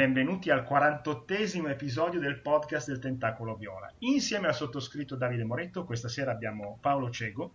benvenuti 0.00 0.48
al 0.48 0.66
48esimo 0.66 1.68
episodio 1.68 2.20
del 2.20 2.40
podcast 2.40 2.88
del 2.88 3.00
Tentacolo 3.00 3.54
Viola. 3.54 3.92
Insieme 3.98 4.46
al 4.46 4.54
sottoscritto 4.54 5.14
Davide 5.14 5.44
Moretto, 5.44 5.84
questa 5.84 6.08
sera 6.08 6.30
abbiamo 6.30 6.78
Paolo 6.80 7.10
Cego. 7.10 7.50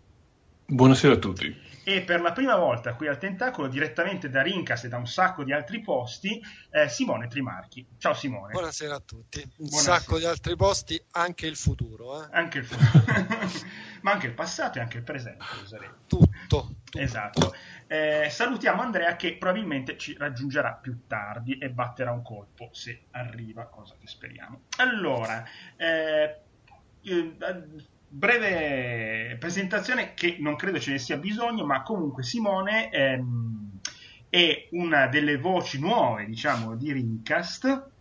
Buonasera 0.67 1.13
a 1.13 1.17
tutti. 1.17 1.55
E 1.83 2.01
per 2.01 2.21
la 2.21 2.33
prima 2.33 2.55
volta 2.55 2.93
qui 2.93 3.07
al 3.07 3.17
Tentacolo, 3.17 3.67
direttamente 3.67 4.29
da 4.29 4.43
Rincas 4.43 4.83
e 4.83 4.89
da 4.89 4.97
un 4.97 5.07
sacco 5.07 5.43
di 5.43 5.53
altri 5.53 5.81
posti, 5.81 6.39
eh, 6.69 6.87
Simone 6.87 7.27
Trimarchi. 7.27 7.83
Ciao 7.97 8.13
Simone. 8.13 8.51
Buonasera 8.51 8.93
a 8.93 9.01
tutti. 9.03 9.41
Un 9.41 9.67
Buonasera. 9.67 9.97
sacco 9.97 10.17
di 10.19 10.25
altri 10.25 10.55
posti, 10.55 11.03
anche 11.11 11.47
il 11.47 11.55
futuro. 11.55 12.23
Eh? 12.23 12.27
Anche 12.31 12.59
il 12.59 12.65
futuro. 12.65 13.03
Ma 14.01 14.11
anche 14.11 14.27
il 14.27 14.33
passato 14.33 14.77
e 14.77 14.81
anche 14.81 14.97
il 14.97 15.03
presente. 15.03 15.43
Userei. 15.63 15.89
Tutto, 16.05 16.27
tutto. 16.47 16.99
Esatto. 16.99 17.53
Eh, 17.87 18.29
salutiamo 18.29 18.81
Andrea 18.81 19.15
che 19.15 19.37
probabilmente 19.37 19.97
ci 19.97 20.15
raggiungerà 20.17 20.73
più 20.73 21.01
tardi 21.07 21.57
e 21.57 21.69
batterà 21.69 22.11
un 22.11 22.23
colpo 22.23 22.69
se 22.71 23.05
arriva, 23.11 23.65
cosa 23.65 23.95
che 23.99 24.07
speriamo. 24.07 24.61
Allora, 24.77 25.43
eh, 25.77 26.39
eh 27.03 27.35
breve 28.07 29.35
presentazione 29.39 30.13
che 30.13 30.37
non 30.39 30.55
credo 30.55 30.79
ce 30.79 30.91
ne 30.91 30.99
sia 30.99 31.17
bisogno, 31.17 31.65
ma 31.65 31.83
comunque 31.83 32.23
Simone 32.23 32.89
ehm, 32.89 33.79
è 34.29 34.67
una 34.71 35.07
delle 35.07 35.37
voci 35.37 35.79
nuove, 35.79 36.25
diciamo, 36.25 36.75
di 36.75 36.91
Rincast. 36.91 37.91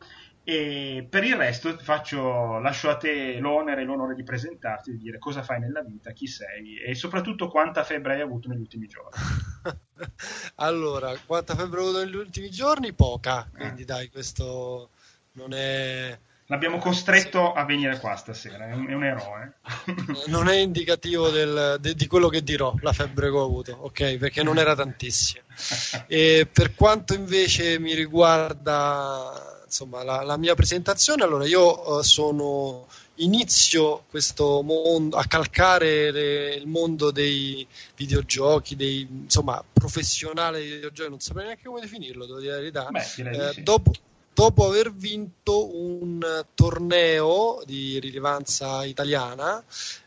E 0.47 1.07
per 1.09 1.25
il 1.25 1.37
resto 1.37 1.77
faccio, 1.79 2.59
lascio 2.59 2.91
a 2.91 2.97
te 2.97 3.39
l'onere 3.39 3.81
e 3.81 3.85
l'onore 3.85 4.15
di 4.15 4.23
presentarti, 4.23 4.91
di 4.91 4.99
dire 4.99 5.19
cosa 5.19 5.43
fai 5.43 5.59
nella 5.59 5.83
vita, 5.83 6.13
chi 6.13 6.27
sei 6.27 6.79
e 6.81 6.95
soprattutto 6.95 7.49
quanta 7.49 7.83
febbre 7.83 8.15
hai 8.15 8.21
avuto 8.21 8.49
negli 8.49 8.61
ultimi 8.61 8.87
giorni. 8.87 9.19
allora, 10.57 11.17
quanta 11.25 11.55
febbre 11.55 11.81
ho 11.81 11.83
avuto 11.85 12.05
negli 12.05 12.17
ultimi 12.17 12.51
giorni? 12.51 12.93
Poca, 12.93 13.49
quindi 13.55 13.83
eh. 13.83 13.87
dai, 13.87 14.11
questo 14.11 14.91
non 15.33 15.55
è 15.55 16.19
L'abbiamo 16.49 16.77
costretto 16.77 17.55
a 17.55 17.65
venire 17.65 17.99
qua 17.99 18.17
stasera, 18.17 18.69
è 18.69 18.75
un, 18.75 18.87
è 18.87 18.93
un 18.93 19.05
eroe. 19.05 19.55
non 20.29 20.49
è 20.49 20.57
indicativo 20.57 21.31
del, 21.31 21.79
de, 21.81 21.95
di 21.95 22.07
quello 22.07 22.29
che 22.29 22.43
dirò, 22.43 22.75
la 22.83 22.93
febbre 22.93 23.31
che 23.31 23.37
ho 23.37 23.45
avuto, 23.45 23.73
ok? 23.73 24.19
Perché 24.19 24.43
non 24.43 24.59
era 24.59 24.75
tantissima. 24.75 25.43
E 26.07 26.47
per 26.53 26.75
quanto 26.75 27.15
invece 27.15 27.79
mi 27.79 27.95
riguarda 27.95 29.54
insomma, 29.75 30.05
la, 30.05 30.23
la 30.23 30.37
mia 30.37 30.55
presentazione, 30.55 31.25
allora 31.25 31.45
io 31.45 31.97
uh, 31.97 32.03
sono 32.03 32.87
inizio 33.17 34.05
questo 34.09 34.63
mondo 34.63 35.17
a 35.17 35.25
calcare 35.25 36.13
le, 36.13 36.55
il 36.55 36.69
mondo 36.69 37.11
dei 37.11 37.67
videogiochi, 37.97 38.77
dei, 38.77 39.07
insomma, 39.11 39.63
professionale 39.73 40.61
dei 40.61 40.75
videogiochi, 40.75 41.11
non 41.11 41.19
saprei 41.19 41.47
neanche 41.47 41.65
come 41.65 41.81
definirlo, 41.81 42.25
devo 42.25 42.39
dire 42.39 42.53
la 42.53 42.59
verità. 42.59 42.89
Beh, 42.89 43.51
eh, 43.51 43.63
dopo, 43.63 43.91
dopo 44.33 44.67
aver 44.67 44.93
vinto 44.93 45.77
un 45.77 46.45
torneo 46.55 47.61
di 47.67 47.99
rilevanza 47.99 48.85
italiana 48.85 49.63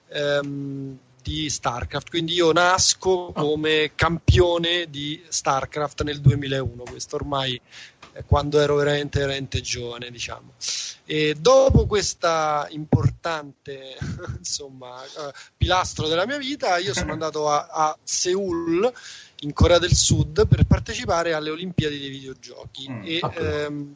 ehm, 0.08 0.98
di 1.28 1.50
StarCraft. 1.50 2.10
Quindi 2.10 2.36
io 2.36 2.54
nasco 2.54 3.34
come 3.34 3.92
campione 3.96 4.90
di 4.90 5.22
StarCraft 5.28 6.04
nel 6.04 6.22
2001, 6.22 6.84
questo 6.84 7.18
ormai 7.18 7.60
quando 8.26 8.60
ero 8.60 8.76
veramente, 8.76 9.20
veramente 9.20 9.62
giovane, 9.62 10.10
diciamo. 10.10 10.54
E 11.06 11.36
dopo 11.40 11.86
questa 11.86 12.68
importante 12.72 13.98
insomma, 14.38 15.02
uh, 15.02 15.32
pilastro 15.56 16.08
della 16.08 16.26
mia 16.26 16.38
vita, 16.38 16.78
io 16.78 16.94
sono 16.94 17.14
andato 17.14 17.50
a, 17.50 17.68
a 17.70 17.98
Seoul 18.04 18.92
in 19.42 19.54
Corea 19.54 19.78
del 19.78 19.94
Sud 19.94 20.48
per 20.48 20.66
partecipare 20.66 21.34
alle 21.34 21.50
Olimpiadi 21.50 22.00
dei 22.00 22.10
videogiochi. 22.10 22.90
Mm, 22.90 23.02
e, 23.04 23.20
ehm, 23.36 23.96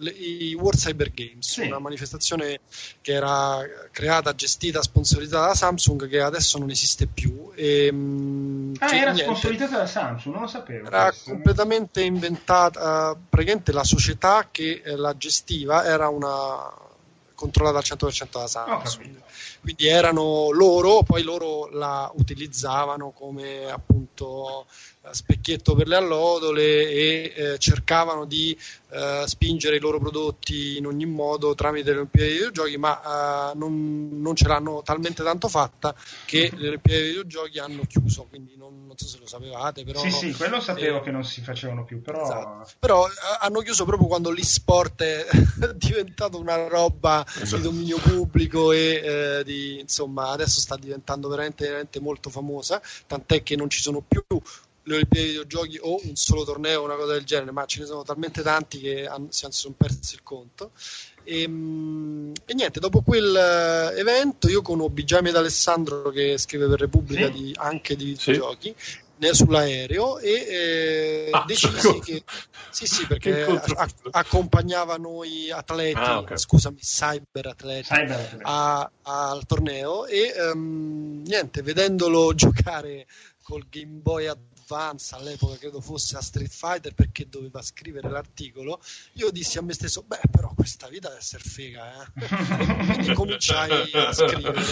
i 0.00 0.54
World 0.54 0.78
Cyber 0.78 1.12
Games, 1.12 1.50
sì. 1.50 1.66
una 1.66 1.78
manifestazione 1.78 2.60
che 3.02 3.12
era 3.12 3.60
creata, 3.90 4.34
gestita, 4.34 4.80
sponsorizzata 4.80 5.48
da 5.48 5.54
Samsung 5.54 6.08
che 6.08 6.20
adesso 6.20 6.58
non 6.58 6.70
esiste 6.70 7.06
più. 7.06 7.50
E, 7.54 7.90
mm, 7.92 8.74
ah, 8.78 8.94
era 8.94 9.12
niente, 9.12 9.22
sponsorizzata 9.22 9.76
da 9.76 9.86
Samsung, 9.86 10.34
non 10.34 10.44
lo 10.44 10.48
sapevo. 10.48 10.86
Era 10.86 11.08
questo. 11.08 11.30
completamente 11.30 12.02
inventata, 12.02 13.14
praticamente 13.28 13.72
la 13.72 13.84
società 13.84 14.48
che 14.50 14.82
la 14.84 15.14
gestiva 15.16 15.84
era 15.84 16.08
una 16.08 16.88
controllata 17.34 17.78
al 17.78 17.84
100% 17.84 18.28
da 18.30 18.46
Samsung. 18.46 19.22
Quindi 19.60 19.86
erano 19.86 20.50
loro, 20.50 21.02
poi 21.02 21.22
loro 21.22 21.68
la 21.70 22.10
utilizzavano 22.14 23.10
come 23.10 23.70
appunto 23.70 24.66
specchietto 25.12 25.74
per 25.74 25.88
le 25.88 25.96
allodole 25.96 26.62
e 26.90 27.32
eh, 27.34 27.58
cercavano 27.58 28.26
di 28.26 28.56
eh, 28.90 29.24
spingere 29.26 29.76
i 29.76 29.80
loro 29.80 29.98
prodotti 29.98 30.76
in 30.76 30.86
ogni 30.86 31.06
modo 31.06 31.54
tramite 31.54 31.90
le 31.90 31.98
Olimpiadi 31.98 32.28
dei 32.28 32.36
videogiochi, 32.38 32.76
ma 32.76 33.50
eh, 33.52 33.56
non, 33.56 34.20
non, 34.20 34.36
ce 34.36 34.46
l'hanno 34.46 34.82
talmente 34.82 35.22
tanto 35.22 35.48
fatta 35.48 35.94
che 36.26 36.50
le 36.54 36.68
Olimpiadi 36.68 37.00
dei 37.00 37.08
videogiochi 37.08 37.58
hanno 37.58 37.82
chiuso, 37.86 38.26
quindi 38.28 38.56
non, 38.56 38.86
non 38.86 38.96
so 38.96 39.06
se 39.06 39.18
lo 39.18 39.26
sapevate. 39.26 39.84
Però, 39.84 40.00
sì, 40.00 40.10
sì, 40.10 40.34
quello 40.34 40.60
sapevo 40.60 40.98
eh, 40.98 41.00
che 41.00 41.10
non 41.10 41.24
si 41.24 41.40
facevano 41.40 41.84
più, 41.84 42.02
però... 42.02 42.22
Esatto. 42.22 42.70
Però 42.78 43.06
eh, 43.06 43.10
hanno 43.40 43.60
chiuso 43.60 43.84
proprio 43.84 44.06
quando 44.06 44.30
l'e-sport 44.30 45.02
è 45.02 45.26
diventato 45.74 46.38
una 46.38 46.68
roba 46.68 47.24
esatto. 47.26 47.56
di 47.56 47.62
dominio 47.62 47.98
pubblico 47.98 48.72
e 48.72 49.00
eh, 49.02 49.44
di, 49.50 49.80
insomma 49.80 50.30
adesso 50.30 50.60
sta 50.60 50.76
diventando 50.76 51.28
veramente, 51.28 51.64
veramente 51.64 52.00
molto 52.00 52.30
famosa, 52.30 52.80
tant'è 53.06 53.42
che 53.42 53.56
non 53.56 53.68
ci 53.68 53.80
sono 53.80 54.00
più 54.06 54.22
le 54.84 54.94
Olimpiadi 54.94 55.26
dei 55.26 55.36
videogiochi 55.38 55.78
o 55.82 56.00
un 56.02 56.16
solo 56.16 56.44
torneo 56.44 56.80
o 56.80 56.84
una 56.84 56.96
cosa 56.96 57.12
del 57.12 57.24
genere, 57.24 57.52
ma 57.52 57.64
ce 57.66 57.80
ne 57.80 57.86
sono 57.86 58.02
talmente 58.02 58.42
tanti 58.42 58.80
che 58.80 59.06
hanno, 59.06 59.26
si 59.30 59.46
sono 59.50 59.74
persi 59.76 60.14
il 60.14 60.22
conto. 60.22 60.72
E, 61.22 61.42
ehm, 61.42 62.32
e, 62.46 62.54
niente, 62.54 62.80
dopo 62.80 63.02
quel 63.02 63.34
eh, 63.36 63.98
evento 63.98 64.48
io 64.48 64.62
conobbi 64.62 65.04
Gianni 65.04 65.30
D'Alessandro 65.30 66.10
che 66.10 66.38
scrive 66.38 66.66
per 66.66 66.80
Repubblica 66.80 67.26
sì. 67.26 67.32
di, 67.32 67.54
anche 67.56 67.94
di 67.94 68.16
videogiochi 68.16 68.74
sì. 68.76 68.98
Sull'aereo 69.32 70.18
e 70.18 70.30
eh, 70.32 71.28
ah, 71.30 71.44
decisi 71.46 71.98
che 72.00 72.22
sì 72.70 72.86
sì 72.86 73.06
perché 73.06 73.44
a, 73.44 73.88
accompagnava 74.12 74.96
noi 74.96 75.50
atleti 75.50 75.98
ah, 75.98 76.18
okay. 76.18 76.38
scusami 76.38 76.80
cyber 76.80 77.46
atleti, 77.46 77.88
cyber 77.88 78.18
atleti. 78.18 78.42
A, 78.42 78.90
al 79.02 79.46
torneo 79.46 80.06
e 80.06 80.32
um, 80.52 81.22
niente 81.24 81.62
vedendolo 81.62 82.32
giocare 82.34 83.06
col 83.42 83.66
Game 83.68 84.00
Boy 84.00 84.26
Advance 84.26 84.48
Advance 84.70 85.16
all'epoca 85.16 85.56
credo 85.58 85.80
fosse 85.80 86.16
a 86.16 86.22
Street 86.22 86.50
Fighter 86.50 86.94
perché 86.94 87.28
doveva 87.28 87.60
scrivere 87.60 88.08
l'articolo 88.08 88.80
io 89.14 89.30
dissi 89.30 89.58
a 89.58 89.62
me 89.62 89.72
stesso 89.72 90.02
beh 90.02 90.20
però 90.30 90.52
questa 90.54 90.88
vita 90.88 91.08
deve 91.08 91.20
essere 91.20 91.42
figa 91.42 91.92
eh? 91.92 92.86
quindi 92.94 93.12
cominciai 93.14 93.90
a 93.92 94.12
scrivere 94.12 94.62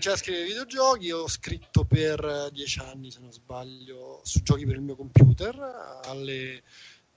cominciai 0.00 0.14
a 0.14 0.16
scrivere 0.16 0.46
videogiochi 0.46 1.10
ho 1.10 1.28
scritto 1.28 1.84
per 1.84 2.48
dieci 2.52 2.80
anni 2.80 3.10
se 3.10 3.20
non 3.20 3.30
sbaglio 3.32 4.20
su 4.24 4.40
giochi 4.42 4.64
per 4.64 4.76
il 4.76 4.80
mio 4.80 4.96
computer 4.96 6.00
alle 6.04 6.62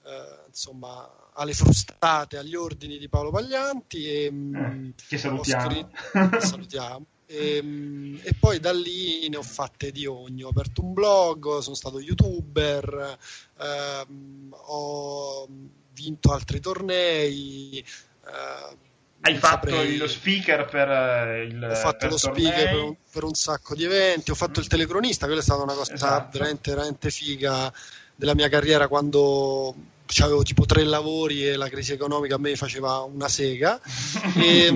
eh, 0.06 0.44
insomma 0.48 1.30
alle 1.32 1.54
frustate 1.54 2.36
agli 2.36 2.54
ordini 2.54 2.98
di 2.98 3.08
Paolo 3.08 3.30
Paglianti 3.30 4.06
e, 4.06 4.24
eh, 4.26 4.92
che 5.08 5.16
salutiamo. 5.16 5.70
Scritto, 5.70 6.40
salutiamo 6.46 7.06
e, 7.24 7.56
ehm, 7.56 8.20
e, 8.22 8.34
poi 8.34 8.60
da 8.60 8.72
lì 8.74 9.26
ne 9.30 9.38
ho 9.38 9.42
fatte 9.42 9.90
di 9.90 10.04
ogni. 10.04 10.42
Ho 10.42 10.50
aperto 10.50 10.82
un 10.82 10.92
blog, 10.92 11.60
sono 11.60 11.74
stato 11.74 12.00
youtuber, 12.00 13.18
ehm, 13.60 14.54
ho 14.54 15.48
vinto 15.94 16.32
altri 16.32 16.60
tornei. 16.60 17.78
Eh, 17.78 18.92
Hai 19.26 19.38
fatto 19.38 19.70
saprei... 19.70 19.96
lo 19.96 20.06
speaker 20.06 20.66
per 20.66 20.90
eh, 20.90 21.44
il 21.44 21.68
Ho 21.70 21.74
fatto 21.74 22.08
lo 22.08 22.16
tornei. 22.16 22.44
speaker 22.44 22.70
per 22.70 22.82
un, 22.82 22.94
per 23.10 23.24
un, 23.24 23.32
sacco 23.32 23.74
di 23.74 23.84
eventi, 23.84 24.30
ho 24.30 24.34
fatto 24.34 24.60
il 24.60 24.66
telecronista, 24.66 25.24
quella 25.24 25.40
è 25.40 25.44
stata 25.44 25.62
una 25.62 25.72
cosa 25.72 25.94
esatto. 25.94 26.36
veramente, 26.36 26.70
veramente 26.70 27.10
figa 27.10 27.72
della 28.14 28.34
mia 28.34 28.50
carriera 28.50 28.86
quando 28.86 29.74
avevo 30.22 30.42
tipo 30.42 30.66
tre 30.66 30.84
lavori 30.84 31.48
e 31.48 31.56
la 31.56 31.68
crisi 31.70 31.92
economica 31.92 32.34
a 32.34 32.38
me 32.38 32.54
faceva 32.54 33.00
una 33.00 33.28
sega 33.28 33.80
e, 34.36 34.66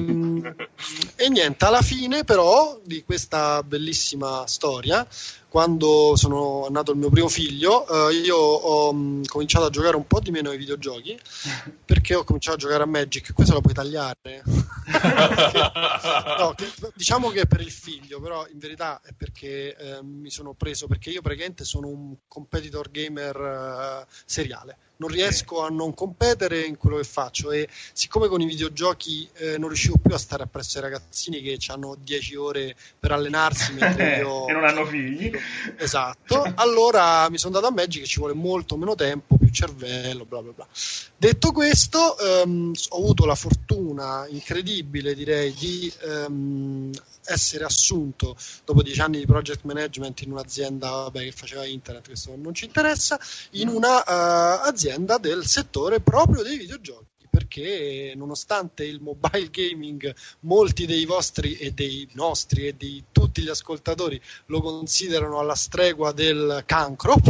e, 1.14 1.28
niente 1.28 1.64
alla 1.64 1.82
fine 1.82 2.24
però 2.24 2.80
di 2.82 3.04
questa 3.04 3.62
bellissima 3.62 4.46
storia 4.46 5.06
quando 5.48 6.14
sono 6.14 6.66
nato 6.70 6.92
il 6.92 6.98
mio 6.98 7.08
primo 7.08 7.28
figlio 7.28 8.08
eh, 8.10 8.14
io 8.16 8.36
ho 8.36 8.92
mh, 8.92 9.24
cominciato 9.26 9.66
a 9.66 9.70
giocare 9.70 9.96
un 9.96 10.06
po' 10.06 10.20
di 10.20 10.30
meno 10.30 10.50
ai 10.50 10.58
videogiochi 10.58 11.18
perché 11.84 12.14
ho 12.14 12.24
cominciato 12.24 12.56
a 12.56 12.60
giocare 12.60 12.82
a 12.82 12.86
Magic. 12.86 13.32
Questo 13.32 13.54
lo 13.54 13.60
puoi 13.60 13.74
tagliare? 13.74 14.42
No, 16.38 16.54
che, 16.54 16.66
diciamo 16.94 17.28
che 17.30 17.42
è 17.42 17.46
per 17.46 17.60
il 17.60 17.70
figlio 17.70 18.20
però 18.20 18.46
in 18.50 18.58
verità 18.58 19.00
è 19.04 19.10
perché 19.16 19.76
eh, 19.76 20.02
mi 20.02 20.30
sono 20.30 20.54
preso 20.54 20.86
perché 20.86 21.10
io 21.10 21.20
praticamente 21.20 21.64
sono 21.64 21.88
un 21.88 22.14
competitor 22.26 22.90
gamer 22.90 23.36
eh, 23.36 24.12
seriale. 24.24 24.76
Non 24.98 25.10
riesco 25.10 25.62
a 25.64 25.68
non 25.68 25.94
competere 25.94 26.62
in 26.62 26.76
quello 26.76 26.96
che 26.96 27.04
faccio 27.04 27.52
e 27.52 27.68
siccome 27.92 28.28
con 28.28 28.40
i 28.40 28.46
videogiochi 28.46 29.28
eh, 29.34 29.58
non 29.58 29.68
riuscivo 29.68 29.96
più 30.02 30.12
a 30.14 30.18
stare 30.18 30.42
appresso 30.42 30.78
ai 30.78 30.84
ragazzini 30.84 31.40
che 31.40 31.58
hanno 31.68 31.96
10 32.00 32.36
ore 32.36 32.76
per 32.98 33.12
allenarsi 33.12 33.74
mentre 33.78 34.18
io... 34.18 34.48
e 34.48 34.52
non 34.52 34.64
hanno 34.64 34.84
figli 34.86 35.30
esatto. 35.76 36.52
Allora 36.56 37.28
mi 37.30 37.38
sono 37.38 37.54
dato 37.54 37.66
a 37.66 37.70
Magic 37.70 38.02
che 38.02 38.08
ci 38.08 38.18
vuole 38.18 38.34
molto 38.34 38.76
meno 38.76 38.94
tempo 38.94 39.36
più 39.36 39.50
cervello, 39.50 40.24
bla 40.24 40.42
bla 40.42 40.52
bla. 40.52 40.66
Detto 41.16 41.52
questo, 41.52 42.16
um, 42.44 42.72
ho 42.90 42.96
avuto 42.96 43.24
la 43.24 43.34
fortuna 43.34 44.26
incredibile, 44.28 45.14
direi, 45.14 45.52
di 45.54 45.92
um, 46.04 46.90
essere 47.24 47.64
assunto 47.64 48.36
dopo 48.64 48.82
dieci 48.82 49.00
anni 49.00 49.18
di 49.18 49.26
project 49.26 49.64
management 49.64 50.22
in 50.22 50.32
un'azienda 50.32 50.88
vabbè, 50.88 51.24
che 51.24 51.32
faceva 51.32 51.64
internet, 51.64 52.06
questo 52.06 52.34
non 52.36 52.54
ci 52.54 52.64
interessa, 52.64 53.18
in 53.52 53.68
un'azienda 53.68 55.16
uh, 55.16 55.20
del 55.20 55.46
settore 55.46 56.00
proprio 56.00 56.42
dei 56.42 56.56
videogiochi 56.56 57.07
perché 57.28 58.12
nonostante 58.16 58.84
il 58.84 59.00
mobile 59.00 59.48
gaming 59.50 60.14
molti 60.40 60.86
dei 60.86 61.04
vostri 61.04 61.56
e 61.56 61.72
dei 61.72 62.08
nostri 62.12 62.66
e 62.66 62.76
di 62.76 63.04
tutti 63.12 63.42
gli 63.42 63.48
ascoltatori 63.48 64.20
lo 64.46 64.60
considerano 64.60 65.38
alla 65.38 65.54
stregua 65.54 66.12
del 66.12 66.62
cancro 66.66 67.16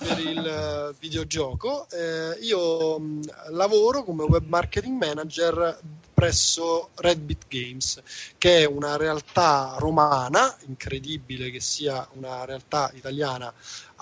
per 0.00 0.18
il 0.18 0.94
videogioco, 0.98 1.86
eh, 1.90 2.38
io 2.40 2.98
mh, 2.98 3.50
lavoro 3.50 4.02
come 4.02 4.24
web 4.24 4.46
marketing 4.46 4.96
manager 4.96 5.78
presso 6.14 6.88
Redbit 6.94 7.44
Games, 7.48 8.02
che 8.38 8.60
è 8.60 8.64
una 8.66 8.96
realtà 8.96 9.76
romana, 9.78 10.56
incredibile 10.66 11.50
che 11.50 11.60
sia 11.60 12.08
una 12.12 12.46
realtà 12.46 12.90
italiana 12.94 13.52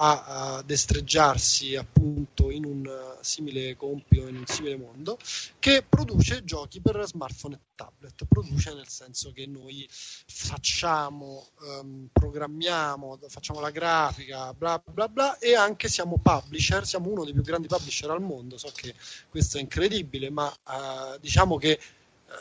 a, 0.01 0.57
a 0.57 0.63
destreggiarsi 0.63 1.75
appunto 1.75 2.51
in 2.51 2.65
un 2.65 3.17
simile 3.21 3.77
compito, 3.77 4.29
in 4.29 4.37
un 4.37 4.47
simile 4.47 4.77
mondo, 4.77 5.19
che 5.59 5.85
produce 5.87 6.45
giochi 6.45 6.81
per 6.81 7.03
smartphone 7.05 7.57
e 7.57 7.61
tablet. 7.75 8.25
Produce 8.27 8.75
nel 8.75 8.89
senso 8.89 9.33
che 9.33 9.47
noi 9.47 9.89
facciamo, 9.91 11.49
um, 11.61 12.09
programmiamo, 12.13 13.19
facciamo 13.29 13.61
la 13.61 13.71
grafica, 13.71 14.55
bla 14.55 14.83
bla 14.85 15.09
bla, 15.09 15.39
e 15.39 15.55
anche 15.55 15.89
siamo 15.89 16.19
publisher, 16.23 16.87
siamo 16.87 17.11
uno 17.11 17.25
dei 17.25 17.33
più 17.33 17.43
grandi 17.43 17.67
publisher 17.67 18.11
al 18.11 18.23
mondo. 18.23 18.57
So 18.57 18.71
che 18.75 18.95
questo 19.29 19.59
è 19.59 19.61
incredibile, 19.61 20.31
ma 20.31 20.47
uh, 20.47 21.19
diciamo 21.21 21.57
che 21.57 21.79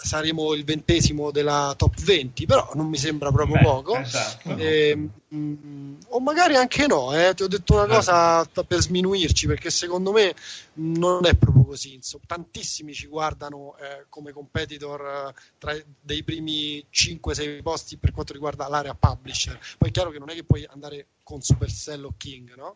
saremo 0.01 0.54
il 0.54 0.63
ventesimo 0.63 1.31
della 1.31 1.74
top 1.78 2.00
20, 2.01 2.45
però 2.45 2.72
non 2.74 2.88
mi 2.88 2.98
sembra 2.98 3.31
proprio 3.31 3.56
Beh, 3.56 3.63
poco. 3.63 3.95
Esatto. 3.98 4.56
E, 4.57 4.95
mh, 4.95 5.36
mm, 5.36 5.95
o 6.10 6.19
magari 6.19 6.56
anche 6.56 6.88
no, 6.88 7.13
eh, 7.13 7.34
ti 7.34 7.44
ho 7.44 7.48
detto 7.48 7.74
una 7.75 7.86
cosa 7.86 8.42
eh. 8.42 8.66
per 8.66 8.80
sminuirci, 8.80 9.48
perché 9.48 9.69
secondo 9.69 10.12
me 10.12 10.36
non 10.74 11.25
è 11.25 11.36
proprio 11.36 11.66
così. 11.66 11.94
Insomma, 11.94 12.24
tantissimi 12.28 12.94
ci 12.94 13.07
guardano 13.07 13.75
eh, 13.78 14.06
come 14.10 14.31
competitor 14.31 15.34
eh, 15.36 15.42
tra 15.57 15.75
dei 16.01 16.24
primi 16.24 16.86
5-6 16.92 17.62
posti 17.62 17.98
per 17.98 18.12
quanto 18.12 18.34
riguarda 18.34 18.68
l'area 18.68 18.94
publisher. 18.94 19.57
Poi 19.78 19.89
è 19.89 19.92
chiaro 19.92 20.12
che 20.12 20.19
non 20.19 20.30
è 20.30 20.34
che 20.34 20.44
puoi 20.44 20.66
andare 20.69 21.07
con 21.24 21.42
Supercell 21.42 22.04
o 22.06 22.13
King, 22.18 22.56
no? 22.56 22.75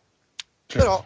Certo. 0.66 0.86
Però 0.86 1.06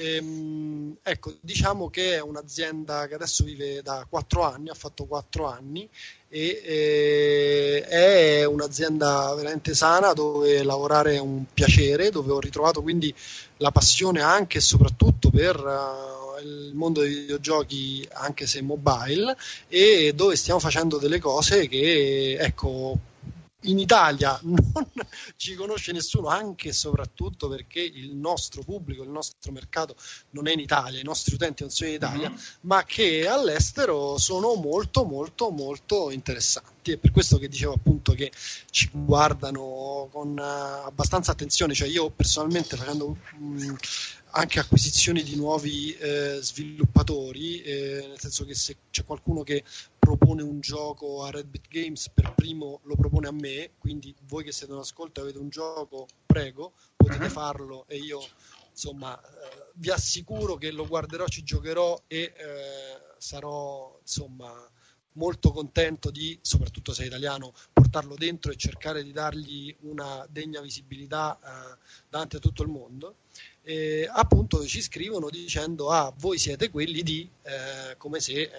Ehm, 0.00 0.96
ecco, 1.02 1.34
diciamo 1.42 1.90
che 1.90 2.14
è 2.14 2.22
un'azienda 2.22 3.06
che 3.06 3.14
adesso 3.14 3.44
vive 3.44 3.82
da 3.82 4.06
4 4.08 4.42
anni, 4.42 4.70
ha 4.70 4.74
fatto 4.74 5.04
4 5.04 5.46
anni 5.46 5.86
e 6.28 6.62
eh, 6.64 7.84
è 7.86 8.44
un'azienda 8.44 9.34
veramente 9.34 9.74
sana 9.74 10.14
dove 10.14 10.62
lavorare 10.62 11.16
è 11.16 11.18
un 11.20 11.44
piacere, 11.52 12.08
dove 12.08 12.32
ho 12.32 12.40
ritrovato 12.40 12.80
quindi 12.80 13.14
la 13.58 13.70
passione 13.72 14.22
anche 14.22 14.58
e 14.58 14.62
soprattutto 14.62 15.28
per 15.28 15.56
uh, 15.58 16.42
il 16.42 16.72
mondo 16.74 17.02
dei 17.02 17.14
videogiochi, 17.14 18.08
anche 18.12 18.46
se 18.46 18.62
mobile, 18.62 19.36
e 19.68 20.12
dove 20.14 20.34
stiamo 20.36 20.60
facendo 20.60 20.96
delle 20.96 21.18
cose 21.18 21.68
che 21.68 22.38
ecco 22.40 22.98
in 23.62 23.78
Italia 23.78 24.38
non 24.42 24.82
ci 25.36 25.54
conosce 25.54 25.92
nessuno, 25.92 26.28
anche 26.28 26.68
e 26.68 26.72
soprattutto 26.72 27.48
perché 27.48 27.80
il 27.80 28.14
nostro 28.14 28.62
pubblico, 28.62 29.02
il 29.02 29.10
nostro 29.10 29.52
mercato 29.52 29.96
non 30.30 30.46
è 30.46 30.52
in 30.52 30.60
Italia, 30.60 31.00
i 31.00 31.04
nostri 31.04 31.34
utenti 31.34 31.62
non 31.62 31.70
sono 31.70 31.90
in 31.90 31.96
Italia, 31.96 32.28
uh-huh. 32.28 32.40
ma 32.62 32.84
che 32.84 33.26
all'estero 33.28 34.18
sono 34.18 34.54
molto 34.54 35.04
molto 35.04 35.50
molto 35.50 36.10
interessanti. 36.10 36.92
È 36.92 36.96
per 36.96 37.10
questo 37.12 37.38
che 37.38 37.48
dicevo 37.48 37.74
appunto 37.74 38.12
che 38.12 38.32
ci 38.70 38.88
guardano 38.90 40.08
con 40.10 40.30
uh, 40.30 40.86
abbastanza 40.86 41.32
attenzione, 41.32 41.74
cioè 41.74 41.88
io 41.88 42.10
personalmente 42.10 42.76
facendo 42.76 43.16
um, 43.38 43.76
anche 44.32 44.60
acquisizioni 44.60 45.22
di 45.22 45.36
nuovi 45.36 45.94
eh, 45.94 46.38
sviluppatori, 46.40 47.62
eh, 47.62 48.06
nel 48.08 48.20
senso 48.20 48.44
che 48.44 48.54
se 48.54 48.76
c'è 48.90 49.04
qualcuno 49.04 49.42
che 49.42 49.64
propone 49.98 50.42
un 50.42 50.60
gioco 50.60 51.24
a 51.24 51.30
Redbit 51.30 51.68
Games, 51.68 52.10
per 52.10 52.34
primo 52.34 52.80
lo 52.84 52.96
propone 52.96 53.28
a 53.28 53.32
me, 53.32 53.72
quindi 53.78 54.14
voi 54.28 54.44
che 54.44 54.52
siete 54.52 54.72
in 54.72 54.78
ascolto 54.78 55.20
e 55.20 55.22
avete 55.24 55.38
un 55.38 55.48
gioco, 55.48 56.06
prego, 56.26 56.72
potete 56.96 57.24
uh-huh. 57.24 57.30
farlo 57.30 57.84
e 57.88 57.96
io 57.96 58.20
insomma 58.70 59.20
eh, 59.20 59.70
vi 59.74 59.90
assicuro 59.90 60.56
che 60.56 60.70
lo 60.70 60.86
guarderò, 60.86 61.26
ci 61.26 61.42
giocherò 61.42 62.02
e 62.06 62.18
eh, 62.18 62.32
sarò 63.18 63.98
insomma 64.00 64.52
molto 65.14 65.50
contento 65.50 66.10
di, 66.10 66.38
soprattutto 66.40 66.92
se 66.92 67.02
è 67.02 67.06
italiano, 67.06 67.52
portarlo 67.72 68.14
dentro 68.14 68.52
e 68.52 68.56
cercare 68.56 69.02
di 69.02 69.12
dargli 69.12 69.74
una 69.80 70.24
degna 70.30 70.60
visibilità 70.60 71.38
davanti 72.08 72.36
a 72.36 72.38
tutto 72.38 72.62
il 72.62 72.68
mondo 72.68 73.16
eh, 73.62 74.08
appunto 74.10 74.66
ci 74.66 74.80
scrivono 74.80 75.28
dicendo 75.28 75.90
ah 75.90 76.12
voi 76.16 76.38
siete 76.38 76.70
quelli 76.70 77.02
di 77.02 77.28
eh, 77.42 77.96
come 77.98 78.20
se 78.20 78.42
eh, 78.42 78.50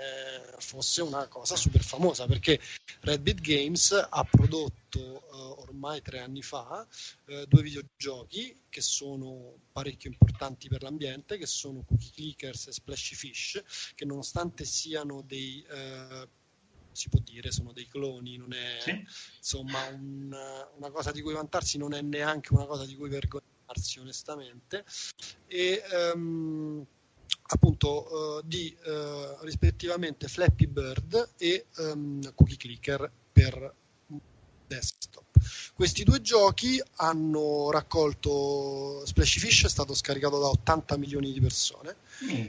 fosse 0.60 1.02
una 1.02 1.28
cosa 1.28 1.56
super 1.56 1.82
famosa 1.82 2.28
perché 2.28 2.60
Redbit 3.02 3.42
Games 3.42 3.92
ha 3.92 4.24
prodotto 4.24 5.00
eh, 5.00 5.62
ormai 5.62 6.02
tre 6.02 6.20
anni 6.20 6.44
fa 6.44 6.88
eh, 7.26 7.46
due 7.48 7.64
videogiochi 7.64 8.56
che 8.70 8.82
sono 8.82 9.56
parecchio 9.72 10.12
importanti 10.12 10.68
per 10.68 10.84
l'ambiente 10.84 11.38
che 11.38 11.48
sono 11.48 11.84
Cookie 11.88 12.12
Clickers 12.14 12.68
e 12.68 12.72
Splashy 12.72 13.16
Fish 13.16 13.64
che 13.96 14.06
nonostante 14.06 14.66
siano 14.66 15.24
dei 15.26 15.66
eh, 15.68 16.28
si 16.94 17.08
può 17.08 17.20
dire, 17.24 17.52
sono 17.52 17.72
dei 17.72 17.88
cloni, 17.88 18.36
non 18.36 18.52
è 18.52 18.80
sì. 18.82 19.06
insomma 19.38 19.88
un, 19.88 20.36
una 20.76 20.90
cosa 20.92 21.12
di 21.12 21.22
cui 21.22 21.32
vantarsi, 21.32 21.78
non 21.78 21.94
è 21.94 22.02
neanche 22.02 22.54
una 22.54 22.66
cosa 22.66 22.86
di 22.86 22.98
cui 22.98 23.08
vergognarsi 23.08 23.51
farsi 23.72 24.00
onestamente 24.00 24.84
e 25.48 25.82
um, 26.14 26.86
appunto 27.44 28.40
uh, 28.40 28.42
di 28.46 28.76
uh, 28.84 29.44
rispettivamente 29.44 30.28
Flappy 30.28 30.68
Bird 30.68 31.32
e 31.38 31.66
um, 31.78 32.34
Cookie 32.36 32.58
Clicker 32.58 33.10
per 33.32 33.74
desktop. 34.68 35.26
Questi 35.74 36.04
due 36.04 36.22
giochi 36.22 36.82
hanno 36.98 37.72
raccolto 37.72 39.04
Splashy 39.06 39.40
Fish 39.40 39.66
è 39.66 39.70
stato 39.70 39.94
scaricato 39.94 40.40
da 40.40 40.48
80 40.48 40.98
milioni 40.98 41.34
di 41.34 41.42
persone 41.42 41.96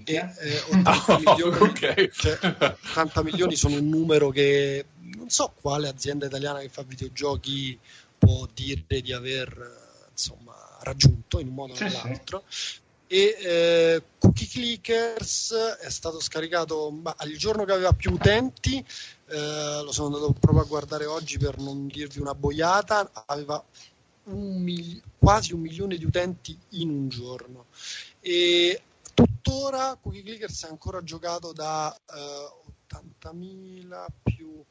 e 0.05 0.15
eh, 0.15 0.61
80, 0.71 1.13
oh, 1.13 1.19
milioni, 1.19 1.57
okay. 1.59 2.11
cioè, 2.13 2.39
80 2.91 3.23
milioni 3.23 3.57
sono 3.57 3.77
un 3.77 3.89
numero 3.89 4.31
che 4.31 4.87
non 5.17 5.31
so 5.31 5.53
quale 5.61 5.89
azienda 5.89 6.27
italiana 6.27 6.61
che 6.61 6.69
fa 6.69 6.83
videogiochi 6.83 7.79
può 8.19 8.47
dire 8.55 9.01
di 9.01 9.13
aver 9.13 9.81
insomma 10.11 10.72
raggiunto 10.83 11.39
in 11.39 11.49
un 11.49 11.55
modo 11.55 11.73
o 11.73 11.77
sì, 11.77 11.85
nell'altro. 11.85 12.45
Sì. 12.49 12.81
E 13.07 13.37
eh, 13.39 14.03
Cookie 14.19 14.47
Clickers 14.47 15.53
è 15.81 15.91
stato 15.91 16.19
scaricato 16.19 16.91
bah, 16.91 17.15
il 17.25 17.37
giorno 17.37 17.65
che 17.65 17.73
aveva 17.73 17.93
più 17.93 18.13
utenti, 18.13 18.83
eh, 19.27 19.83
lo 19.85 19.93
sono 19.93 20.07
andato 20.07 20.33
proprio 20.33 20.63
a 20.63 20.67
guardare 20.67 21.05
oggi 21.05 21.37
per 21.37 21.59
non 21.59 21.87
dirvi 21.89 22.21
una 22.21 22.35
boiata, 22.35 23.11
aveva 23.27 23.63
un 24.25 24.63
mil- 24.63 25.03
quasi 25.19 25.53
un 25.53 25.61
milione 25.61 25.99
di 25.99 26.07
utenti 26.07 26.59
in 26.71 26.89
un 26.89 27.09
giorno. 27.11 27.67
E 28.21 28.81
tuttora 29.13 29.99
Cookie 30.01 30.23
Clickers 30.23 30.65
è 30.65 30.69
ancora 30.69 31.03
giocato 31.03 31.53
da 31.53 31.95
eh, 32.15 32.49
80.000 32.89 34.07
più 34.23 34.65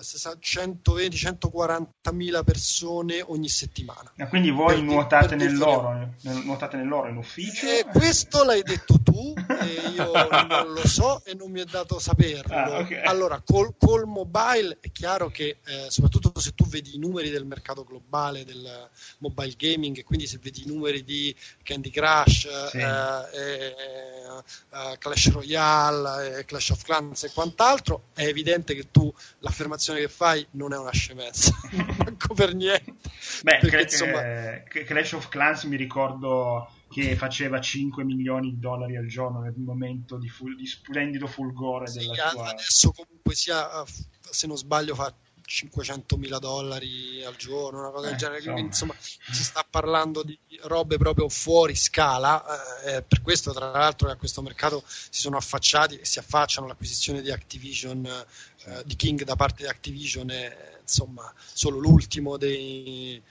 120-140 0.00 2.12
mila 2.12 2.42
persone 2.42 3.22
ogni 3.22 3.48
settimana. 3.48 4.12
E 4.16 4.26
quindi 4.28 4.50
voi 4.50 4.82
nuotate, 4.82 5.36
nell'oro, 5.36 6.14
nuotate 6.22 6.76
nell'oro 6.76 7.08
in 7.08 7.16
ufficio? 7.16 7.66
Eh, 7.66 7.86
questo 7.92 8.44
l'hai 8.44 8.62
detto 8.62 9.00
tu, 9.02 9.34
e 9.36 9.90
io 9.94 10.12
non 10.48 10.72
lo 10.72 10.86
so 10.86 11.22
e 11.24 11.34
non 11.34 11.50
mi 11.50 11.60
è 11.60 11.64
dato 11.64 11.98
saperlo. 11.98 12.54
Ah, 12.54 12.78
okay. 12.78 13.02
Allora, 13.04 13.42
col, 13.44 13.74
col, 13.78 14.06
mobile 14.06 14.78
è 14.80 14.90
chiaro 14.90 15.28
che, 15.28 15.58
eh, 15.64 15.86
soprattutto 15.88 16.38
se 16.40 16.54
tu 16.54 16.66
vedi 16.66 16.94
i 16.94 16.98
numeri 16.98 17.30
del 17.30 17.44
mercato 17.44 17.84
globale 17.84 18.44
del 18.44 18.88
mobile 19.18 19.54
gaming, 19.56 19.98
e 19.98 20.04
quindi 20.04 20.26
se 20.26 20.38
vedi 20.40 20.62
i 20.64 20.66
numeri 20.66 21.04
di 21.04 21.34
Candy 21.62 21.90
Crush, 21.90 22.68
sì. 22.68 22.78
eh, 22.78 23.34
eh, 23.34 24.98
Clash 24.98 25.30
Royale, 25.30 26.44
Clash 26.44 26.70
of 26.70 26.82
Clans 26.82 27.24
e 27.24 27.30
quant'altro, 27.32 28.04
è 28.14 28.24
evidente 28.24 28.74
che 28.74 28.90
tu 28.90 29.12
l'affermazione 29.40 29.83
affermazione 29.84 30.00
che 30.00 30.08
fai 30.08 30.46
non 30.52 30.72
è 30.72 30.78
una 30.78 30.92
scemenza, 30.92 31.52
manco 31.98 32.34
per 32.34 32.54
niente. 32.54 32.94
Beh, 33.42 33.58
Perché, 33.60 33.82
insomma... 33.82 34.54
eh, 34.54 34.62
Clash 34.62 35.12
of 35.12 35.28
Clans 35.28 35.64
mi 35.64 35.76
ricordo 35.76 36.70
che 36.88 37.16
faceva 37.16 37.60
5 37.60 38.04
milioni 38.04 38.50
di 38.50 38.58
dollari 38.58 38.96
al 38.96 39.06
giorno 39.06 39.40
nel 39.40 39.54
momento 39.56 40.16
di, 40.16 40.28
fu- 40.28 40.54
di 40.54 40.66
splendido 40.66 41.26
fulgore 41.26 41.88
sì, 41.88 41.98
della 41.98 42.14
sua... 42.14 42.48
Adesso 42.50 42.92
comunque 42.92 43.34
sia, 43.34 43.84
se 43.84 44.46
non 44.46 44.56
sbaglio, 44.56 44.94
fa 44.94 45.12
500 45.44 46.16
mila 46.16 46.38
dollari 46.38 47.24
al 47.24 47.36
giorno, 47.36 47.80
una 47.80 47.90
cosa 47.90 48.06
eh, 48.06 48.10
del 48.10 48.18
genere. 48.18 48.42
Quindi, 48.42 48.60
insomma, 48.62 48.94
si 48.98 49.44
sta 49.44 49.66
parlando 49.68 50.22
di 50.22 50.38
robe 50.62 50.96
proprio 50.96 51.28
fuori 51.28 51.74
scala. 51.74 52.44
Eh, 52.82 53.02
per 53.02 53.22
questo, 53.22 53.52
tra 53.52 53.70
l'altro, 53.70 54.10
a 54.10 54.16
questo 54.16 54.42
mercato 54.42 54.82
si 54.86 55.20
sono 55.20 55.36
affacciati 55.36 55.98
e 55.98 56.04
si 56.04 56.18
affacciano 56.18 56.66
l'acquisizione 56.66 57.22
di 57.22 57.30
Activision, 57.30 58.06
eh, 58.06 58.82
di 58.84 58.96
King 58.96 59.24
da 59.24 59.36
parte 59.36 59.62
di 59.62 59.68
Activision, 59.68 60.30
è 60.30 60.72
insomma 60.80 61.32
solo 61.36 61.78
l'ultimo 61.78 62.36
dei 62.36 63.22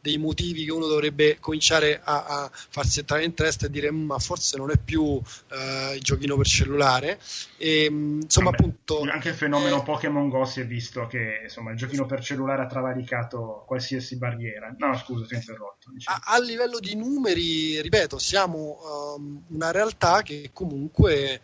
dei 0.00 0.18
motivi 0.18 0.64
che 0.64 0.72
uno 0.72 0.86
dovrebbe 0.86 1.38
cominciare 1.40 2.00
a, 2.02 2.24
a 2.24 2.50
farsi 2.52 3.00
entrare 3.00 3.24
in 3.24 3.34
testa 3.34 3.66
e 3.66 3.70
dire 3.70 3.90
mm, 3.90 4.06
ma 4.06 4.18
forse 4.18 4.56
non 4.56 4.70
è 4.70 4.76
più 4.76 5.20
eh, 5.50 5.94
il 5.94 6.02
giochino 6.02 6.36
per 6.36 6.46
cellulare. 6.46 7.18
E, 7.56 7.88
mm, 7.90 8.20
insomma 8.22 8.50
Vabbè, 8.50 8.62
appunto 8.62 9.00
anche 9.10 9.30
il 9.30 9.34
fenomeno 9.34 9.80
eh, 9.80 9.82
Pokémon 9.82 10.28
Go 10.28 10.44
si 10.44 10.60
è 10.60 10.66
visto 10.66 11.06
che 11.06 11.40
insomma 11.44 11.70
il 11.72 11.76
giochino 11.76 12.06
per 12.06 12.22
cellulare 12.22 12.62
ha 12.62 12.66
travalicato 12.66 13.64
qualsiasi 13.66 14.16
barriera. 14.16 14.74
No 14.76 14.96
scusa 14.96 15.26
ti 15.26 15.34
ho 15.34 15.38
interrotto 15.38 15.90
a, 16.04 16.20
a, 16.24 16.40
livello 16.40 16.78
di 16.78 16.94
numeri 16.94 17.80
ripeto 17.80 18.18
siamo 18.18 19.16
um, 19.16 19.42
una 19.48 19.70
realtà 19.70 20.22
che 20.22 20.50
comunque 20.52 21.32
eh, 21.32 21.40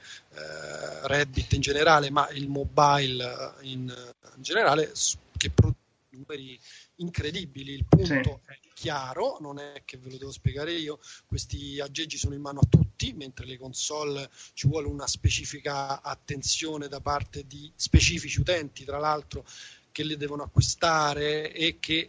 Reddit 1.05 1.53
in 1.55 1.61
generale 1.61 2.11
ma 2.11 2.29
il 2.31 2.49
mobile 2.49 3.55
in, 3.63 3.93
in 4.37 4.43
generale 4.43 4.93
che 5.37 5.51
produce 5.51 5.83
numeri 6.15 6.59
incredibili. 6.97 7.73
Il 7.73 7.85
punto 7.87 8.41
sì. 8.45 8.53
è 8.53 8.59
chiaro, 8.75 9.39
non 9.41 9.59
è 9.59 9.83
che 9.85 9.99
ve 9.99 10.11
lo 10.11 10.19
devo 10.19 10.33
spiegare 10.33 10.73
io, 10.73 10.99
questi 11.27 11.81
aggeggi 11.81 12.17
sono 12.17 12.35
in 12.35 12.41
mano 12.41 12.61
a 12.61 12.67
tutti, 12.69 13.13
mentre 13.13 13.47
le 13.47 13.59
console 13.59 14.31
ci 14.53 14.67
vuole 14.69 14.89
una 14.89 15.07
specifica 15.07 16.03
attenzione 16.03 16.89
da 16.89 17.01
parte 17.01 17.47
di 17.47 17.71
specifici 17.75 18.41
utenti, 18.41 18.85
tra 18.85 18.99
l'altro 18.99 19.45
che 19.95 20.03
le 20.03 20.17
devono 20.17 20.43
acquistare 20.43 21.53
e 21.53 21.79
che 21.79 21.99
eh, 21.99 22.09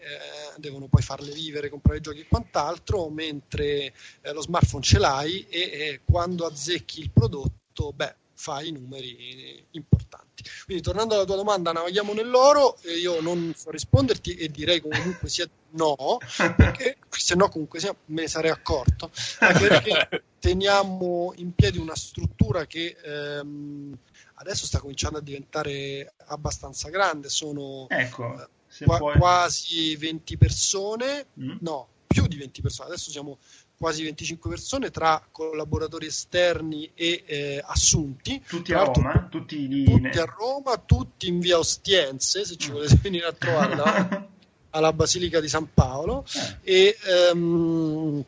devono 0.58 0.88
poi 0.88 1.04
farle 1.04 1.32
vivere, 1.32 1.70
comprare 1.70 2.02
giochi 2.02 2.22
e 2.22 2.28
quant'altro, 2.28 3.10
mentre 3.10 3.94
eh, 4.22 4.34
lo 4.34 4.42
smartphone 4.42 4.82
ce 4.82 4.98
l'hai 4.98 5.46
e 5.48 5.60
eh, 5.60 6.02
quando 6.04 6.48
azzecchi 6.48 7.00
il 7.02 7.12
prodotto, 7.12 7.94
beh, 7.94 8.16
fai 8.36 8.72
numeri 8.72 9.66
importanti. 9.72 10.44
Quindi 10.66 10.84
tornando 10.84 11.16
alla 11.16 11.26
tua 11.26 11.36
domanda, 11.36 11.72
navighiamo 11.72 12.14
nell'oro, 12.14 12.78
io 13.02 13.22
non 13.22 13.54
so 13.56 13.72
risponderti 13.72 14.36
e 14.36 14.50
direi 14.50 14.82
comunque 14.82 15.30
sia 15.30 15.50
no, 15.72 16.18
perché 16.56 16.98
se 17.10 17.36
no 17.36 17.50
comunque 17.50 17.80
sia, 17.80 17.96
me 18.08 18.22
ne 18.22 18.28
sarei 18.28 18.52
accorto, 18.52 19.10
perché 19.40 20.24
teniamo 20.40 21.34
in 21.38 21.54
piedi 21.54 21.78
una 21.78 21.96
struttura 21.96 22.66
che 22.66 22.98
ehm, 23.04 23.98
adesso 24.36 24.66
sta 24.66 24.80
cominciando 24.80 25.18
a 25.18 25.22
diventare 25.22 26.14
abbastanza 26.28 26.90
grande, 26.90 27.30
sono 27.30 27.88
ecco, 27.90 28.42
eh, 28.42 28.86
qua, 28.86 29.00
quasi 29.00 29.96
20 29.96 30.38
persone, 30.38 31.28
mm. 31.40 31.58
no, 31.62 31.88
più 32.06 32.28
di 32.28 32.38
20 32.38 32.62
persone, 32.62 32.90
adesso 32.90 33.12
siamo 33.12 33.38
quasi 33.78 34.04
25 34.04 34.50
persone 34.50 34.92
tra 34.92 35.26
collaboratori 35.32 36.08
esterni 36.08 36.92
e 36.94 37.24
eh, 37.26 37.64
assunti. 37.66 38.42
Tutti 38.48 38.74
a 38.74 38.84
Roma? 38.84 39.28
Tutti, 39.30 39.68
lì 39.68 39.84
tutti 39.84 40.18
a 40.18 40.26
Roma, 40.26 40.78
tutti 40.78 41.28
in 41.28 41.40
via 41.40 41.58
Ostiense, 41.58 42.46
se 42.46 42.56
ci 42.56 42.72
volete 42.72 42.98
venire 43.02 43.26
a 43.26 43.34
trovare 43.34 44.30
alla 44.72 44.94
Basilica 44.94 45.40
di 45.40 45.48
San 45.48 45.68
Paolo. 45.74 46.26
Eh. 46.64 46.74
E 46.74 46.98
ehm, 47.06 48.24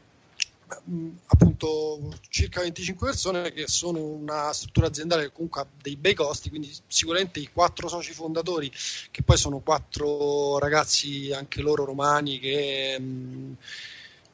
appunto 1.28 2.14
circa 2.30 2.62
25 2.62 3.08
persone 3.08 3.52
che 3.54 3.68
sono 3.68 4.00
una 4.00 4.52
struttura 4.52 4.88
aziendale 4.88 5.24
che 5.24 5.32
comunque 5.32 5.62
ha 5.62 5.68
dei 5.82 5.96
bei 5.96 6.14
costi, 6.14 6.50
quindi 6.50 6.74
sicuramente 6.88 7.40
i 7.40 7.50
quattro 7.52 7.88
soci 7.88 8.14
fondatori, 8.14 8.72
che 9.12 9.24
poi 9.24 9.38
sono 9.38 9.60
quattro 9.60 10.58
ragazzi 10.60 11.32
anche 11.32 11.62
loro 11.62 11.86
romani 11.86 12.40
che... 12.40 12.98
Mh, 13.00 13.56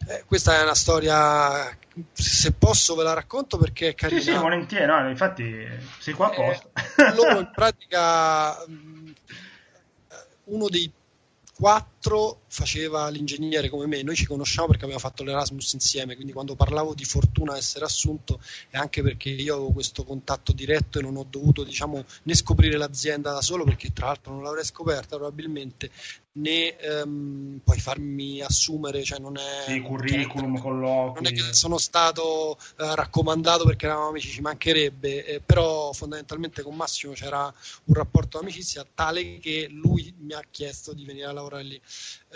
eh, 0.07 0.23
questa 0.25 0.59
è 0.59 0.63
una 0.63 0.75
storia, 0.75 1.75
se 2.11 2.51
posso 2.53 2.95
ve 2.95 3.03
la 3.03 3.13
racconto 3.13 3.57
perché 3.57 3.89
è 3.89 3.95
carina. 3.95 4.21
Sì, 4.21 4.31
sì, 4.31 4.37
volentieri, 4.37 4.85
no, 4.85 5.09
infatti 5.09 5.67
sei 5.99 6.13
qua 6.13 6.27
apposta. 6.27 6.69
Eh, 6.73 7.15
loro 7.15 7.39
in 7.39 7.51
pratica, 7.53 8.57
uno 10.45 10.67
dei 10.69 10.91
quattro 11.55 12.41
faceva 12.53 13.09
l'ingegnere 13.09 13.67
come 13.67 13.87
me, 13.87 14.03
noi 14.03 14.15
ci 14.15 14.27
conosciamo 14.27 14.67
perché 14.67 14.83
abbiamo 14.83 15.01
fatto 15.01 15.23
l'Erasmus 15.23 15.73
insieme, 15.73 16.13
quindi 16.13 16.33
quando 16.33 16.55
parlavo 16.55 16.93
di 16.93 17.03
fortuna 17.03 17.57
essere 17.57 17.85
assunto 17.85 18.39
è 18.69 18.77
anche 18.77 19.01
perché 19.01 19.29
io 19.29 19.55
avevo 19.55 19.71
questo 19.71 20.03
contatto 20.03 20.51
diretto 20.51 20.99
e 20.99 21.01
non 21.01 21.17
ho 21.17 21.25
dovuto 21.27 21.63
diciamo, 21.63 22.05
né 22.23 22.35
scoprire 22.35 22.77
l'azienda 22.77 23.31
da 23.31 23.41
solo 23.41 23.63
perché 23.63 23.91
tra 23.91 24.05
l'altro 24.05 24.33
non 24.33 24.43
l'avrei 24.43 24.63
scoperta 24.63 25.15
probabilmente 25.15 25.89
né 26.33 26.75
ehm, 26.77 27.59
poi 27.63 27.79
farmi 27.79 28.41
assumere, 28.41 29.03
cioè 29.03 29.19
non 29.19 29.37
è 29.37 29.65
sì, 29.67 29.81
curriculum, 29.81 30.59
colloqui. 30.59 31.21
Non 31.21 31.31
è 31.31 31.35
che 31.35 31.53
sono 31.53 31.77
stato 31.77 32.57
eh, 32.77 32.95
raccomandato 32.95 33.65
perché 33.65 33.85
eravamo 33.85 34.09
amici, 34.09 34.29
ci 34.29 34.41
mancherebbe, 34.41 35.25
eh, 35.25 35.39
però 35.41 35.91
fondamentalmente 35.91 36.61
con 36.63 36.75
Massimo 36.75 37.13
c'era 37.13 37.53
un 37.85 37.93
rapporto 37.93 38.39
d'amicizia 38.39 38.85
tale 38.93 39.37
che 39.37 39.67
lui 39.69 40.13
mi 40.19 40.33
ha 40.33 40.41
chiesto 40.49 40.93
di 40.93 41.05
venire 41.05 41.27
a 41.27 41.33
lavorare 41.33 41.63
lì. 41.63 41.81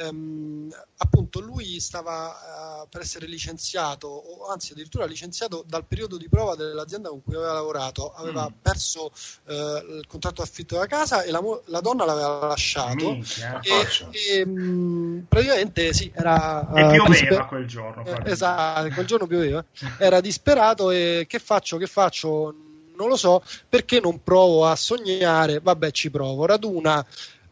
Ehm, 0.07 0.69
appunto, 0.97 1.39
lui 1.39 1.79
stava 1.79 2.83
uh, 2.83 2.87
per 2.89 3.01
essere 3.01 3.27
licenziato, 3.27 4.07
o 4.07 4.47
anzi 4.47 4.71
addirittura 4.71 5.05
licenziato 5.05 5.63
dal 5.67 5.85
periodo 5.85 6.17
di 6.17 6.27
prova 6.29 6.55
dell'azienda 6.55 7.09
con 7.09 7.23
cui 7.23 7.35
aveva 7.35 7.53
lavorato, 7.53 8.11
aveva 8.13 8.49
mm. 8.49 8.53
perso 8.61 9.11
uh, 9.45 9.51
il 9.51 10.05
contratto 10.07 10.41
d'affitto 10.41 10.75
della 10.75 10.87
casa 10.87 11.23
e 11.23 11.31
la, 11.31 11.41
la 11.65 11.81
donna 11.81 12.05
l'aveva 12.05 12.47
lasciato. 12.47 13.11
Minchia, 13.11 13.59
e, 13.61 14.39
e, 14.39 14.43
um, 14.43 15.25
praticamente 15.27 15.93
sì, 15.93 16.11
era. 16.13 16.61
E 16.69 16.73
pioveva 16.73 17.07
disper- 17.07 17.45
quel 17.47 17.67
giorno. 17.67 18.05
Eh, 18.05 18.31
esatto, 18.31 18.89
quel 18.93 19.05
giorno 19.05 19.27
pioveva. 19.27 19.63
Era 19.97 20.21
disperato 20.21 20.91
e 20.91 21.25
che 21.27 21.39
faccio? 21.39 21.77
Che 21.77 21.87
faccio? 21.87 22.53
Non 22.97 23.09
lo 23.09 23.15
so 23.15 23.43
perché 23.69 23.99
non 23.99 24.23
provo 24.23 24.65
a 24.65 24.75
sognare. 24.75 25.59
Vabbè, 25.59 25.91
ci 25.91 26.09
provo. 26.09 26.45
Raduna 26.45 27.05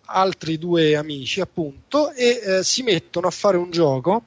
altri 0.06 0.58
due 0.58 0.96
amici, 0.96 1.42
appunto, 1.42 2.12
e 2.12 2.42
eh, 2.44 2.64
si 2.64 2.84
mettono 2.84 3.28
a 3.28 3.32
fare 3.32 3.58
un 3.58 3.72
gioco 3.72 4.24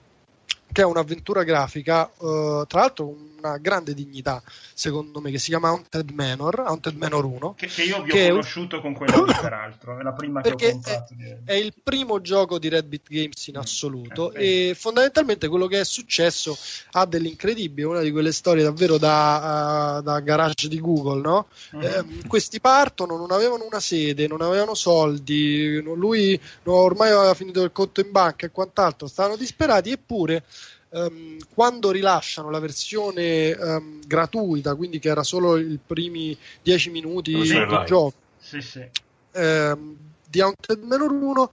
che 0.70 0.82
è 0.82 0.84
un'avventura 0.84 1.44
grafica, 1.44 2.06
eh, 2.08 2.64
tra 2.66 2.80
l'altro 2.80 3.16
una 3.38 3.56
grande 3.58 3.94
dignità, 3.94 4.42
secondo 4.74 5.20
me, 5.20 5.30
che 5.30 5.38
si 5.38 5.50
chiama 5.50 5.68
Haunted 5.68 6.10
Manor, 6.10 6.60
Haunted 6.66 6.96
Manor 6.96 7.24
1. 7.24 7.54
Che, 7.54 7.66
che 7.66 7.82
io 7.84 8.02
vi 8.02 8.10
ho 8.10 8.28
conosciuto 8.28 8.76
un... 8.76 8.82
con 8.82 8.94
quello 8.94 9.24
lì, 9.24 9.34
peraltro, 9.40 9.98
è 9.98 10.02
la 10.02 10.12
prima 10.12 10.40
che 10.40 10.50
ho 10.50 10.56
comprato. 10.56 11.14
È, 11.44 11.52
è, 11.52 11.54
il 11.54 11.72
primo 11.82 12.20
gioco 12.20 12.58
di 12.58 12.68
Red 12.68 12.86
Beat 12.86 13.08
Games 13.08 13.46
in 13.46 13.56
mm, 13.56 13.60
assoluto 13.60 14.32
eh, 14.32 14.68
e 14.70 14.74
fondamentalmente 14.74 15.48
quello 15.48 15.66
che 15.66 15.80
è 15.80 15.84
successo 15.84 16.56
ha 16.92 17.06
dell'incredibile, 17.06 17.86
una 17.86 18.00
di 18.00 18.10
quelle 18.10 18.32
storie 18.32 18.62
davvero 18.62 18.98
da, 18.98 19.98
uh, 19.98 20.02
da 20.02 20.20
garage 20.20 20.68
di 20.68 20.80
Google, 20.80 21.20
no? 21.20 21.48
Mm-hmm. 21.76 22.20
Eh, 22.22 22.26
questi 22.26 22.60
partono, 22.60 23.16
non 23.16 23.30
avevano 23.30 23.64
una 23.64 23.80
sede, 23.80 24.26
non 24.26 24.42
avevano 24.42 24.74
soldi, 24.74 25.80
lui 25.80 26.38
ormai 26.64 27.10
aveva 27.10 27.34
finito 27.34 27.62
il 27.62 27.72
conto 27.72 28.00
in 28.00 28.10
banca 28.10 28.46
e 28.46 28.50
quant'altro, 28.50 29.06
stavano 29.06 29.36
disperati 29.36 29.90
eppure 29.90 30.44
um, 30.90 31.36
quando 31.54 31.90
rilasciano 31.90 32.50
la 32.50 32.58
versione 32.58 33.52
um, 33.52 34.00
gratuita, 34.06 34.74
quindi 34.74 34.98
che 34.98 35.08
era 35.08 35.22
solo 35.22 35.56
i 35.56 35.78
primi 35.84 36.36
10 36.62 36.90
minuti 36.90 37.34
di 37.34 37.46
gioco 37.86 38.12
sì, 38.38 38.60
sì. 38.60 38.88
Um, 39.32 39.96
di 40.28 40.40
Haunted 40.40 40.82
Manor 40.82 41.10
1, 41.10 41.52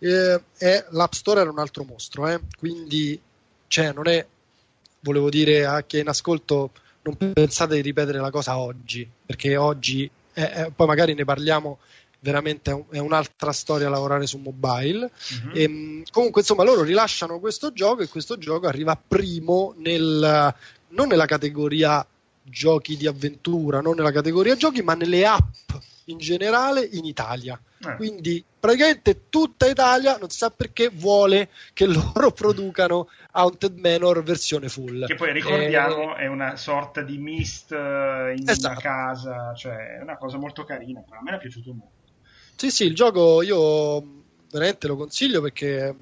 eh, 0.00 0.42
è, 0.56 0.84
l'App 0.90 1.12
Store 1.12 1.40
era 1.40 1.50
un 1.50 1.58
altro 1.58 1.84
mostro, 1.84 2.28
eh? 2.28 2.40
quindi 2.58 3.20
cioè, 3.68 3.92
non 3.92 4.08
è, 4.08 4.24
volevo 5.00 5.28
dire 5.28 5.64
a 5.64 5.82
chi 5.82 5.98
è 5.98 6.00
in 6.00 6.08
ascolto, 6.08 6.72
non 7.02 7.16
pensate 7.16 7.76
di 7.76 7.82
ripetere 7.82 8.18
la 8.18 8.30
cosa 8.30 8.58
oggi, 8.58 9.08
perché 9.24 9.56
oggi, 9.56 10.10
eh, 10.32 10.42
eh 10.42 10.72
poi 10.74 10.86
magari 10.86 11.14
ne 11.14 11.24
parliamo 11.24 11.78
veramente 12.26 12.86
è 12.90 12.98
un'altra 12.98 13.52
storia 13.52 13.88
lavorare 13.88 14.26
su 14.26 14.38
mobile. 14.38 15.10
E, 15.52 15.62
ehm, 15.62 16.02
comunque, 16.10 16.40
insomma, 16.40 16.64
loro 16.64 16.82
rilasciano 16.82 17.38
questo 17.38 17.72
gioco 17.72 18.02
e 18.02 18.08
questo 18.08 18.36
gioco 18.36 18.66
arriva 18.66 18.96
primo 18.96 19.74
nel, 19.76 20.54
non 20.88 21.06
nella 21.06 21.26
categoria 21.26 22.04
giochi 22.42 22.96
di 22.96 23.06
avventura, 23.06 23.80
non 23.80 23.94
nella 23.94 24.12
categoria 24.12 24.56
giochi, 24.56 24.82
ma 24.82 24.94
nelle 24.94 25.24
app 25.24 25.70
in 26.06 26.18
generale 26.18 26.88
in 26.92 27.04
Italia. 27.04 27.60
Eh. 27.78 27.94
Quindi 27.96 28.44
praticamente 28.58 29.28
tutta 29.28 29.66
Italia, 29.66 30.16
non 30.18 30.28
si 30.28 30.38
sa 30.38 30.50
perché, 30.50 30.88
vuole 30.88 31.50
che 31.72 31.86
loro 31.86 32.30
producano 32.34 33.08
Haunted 33.32 33.78
Manor 33.78 34.22
versione 34.22 34.68
full. 34.68 35.06
Che 35.06 35.14
poi 35.14 35.32
ricordiamo 35.32 36.16
eh, 36.16 36.22
è 36.22 36.26
una 36.26 36.56
sorta 36.56 37.02
di 37.02 37.18
mist 37.18 37.72
eh, 37.72 38.34
in 38.36 38.48
esatto. 38.48 38.72
una 38.72 38.80
casa, 38.80 39.54
cioè 39.54 39.98
è 39.98 40.02
una 40.02 40.16
cosa 40.16 40.38
molto 40.38 40.64
carina, 40.64 41.04
a 41.08 41.22
me 41.22 41.36
è 41.36 41.38
piaciuto 41.38 41.72
molto. 41.72 41.95
Sì, 42.56 42.70
sì, 42.70 42.84
il 42.84 42.94
gioco 42.94 43.42
io 43.42 44.02
veramente 44.50 44.86
lo 44.86 44.96
consiglio 44.96 45.40
perché 45.40 45.94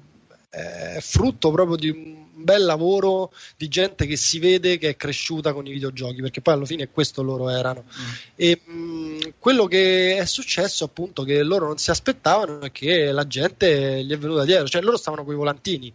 è 0.49 0.99
frutto 1.01 1.51
proprio 1.51 1.75
di 1.75 1.89
un 1.89 2.25
bel 2.35 2.63
lavoro 2.63 3.33
di 3.57 3.67
gente 3.67 4.05
che 4.05 4.15
si 4.15 4.39
vede 4.39 4.77
che 4.77 4.89
è 4.89 4.95
cresciuta 4.95 5.51
con 5.51 5.67
i 5.67 5.71
videogiochi, 5.71 6.21
perché 6.21 6.41
poi 6.41 6.53
alla 6.53 6.65
fine 6.65 6.89
questo 6.89 7.21
loro 7.23 7.49
erano. 7.49 7.83
Mm. 7.83 8.13
E 8.35 8.61
mh, 8.63 9.33
quello 9.39 9.65
che 9.65 10.17
è 10.17 10.25
successo 10.25 10.85
appunto 10.85 11.23
che 11.23 11.43
loro 11.43 11.67
non 11.67 11.77
si 11.77 11.89
aspettavano 11.89 12.61
è 12.61 12.71
che 12.71 13.11
la 13.11 13.27
gente 13.27 14.03
gli 14.03 14.11
è 14.11 14.17
venuta 14.17 14.45
dietro, 14.45 14.67
cioè 14.67 14.81
loro 14.81 14.97
stavano 14.97 15.25
con 15.25 15.33
i 15.33 15.37
volantini 15.37 15.91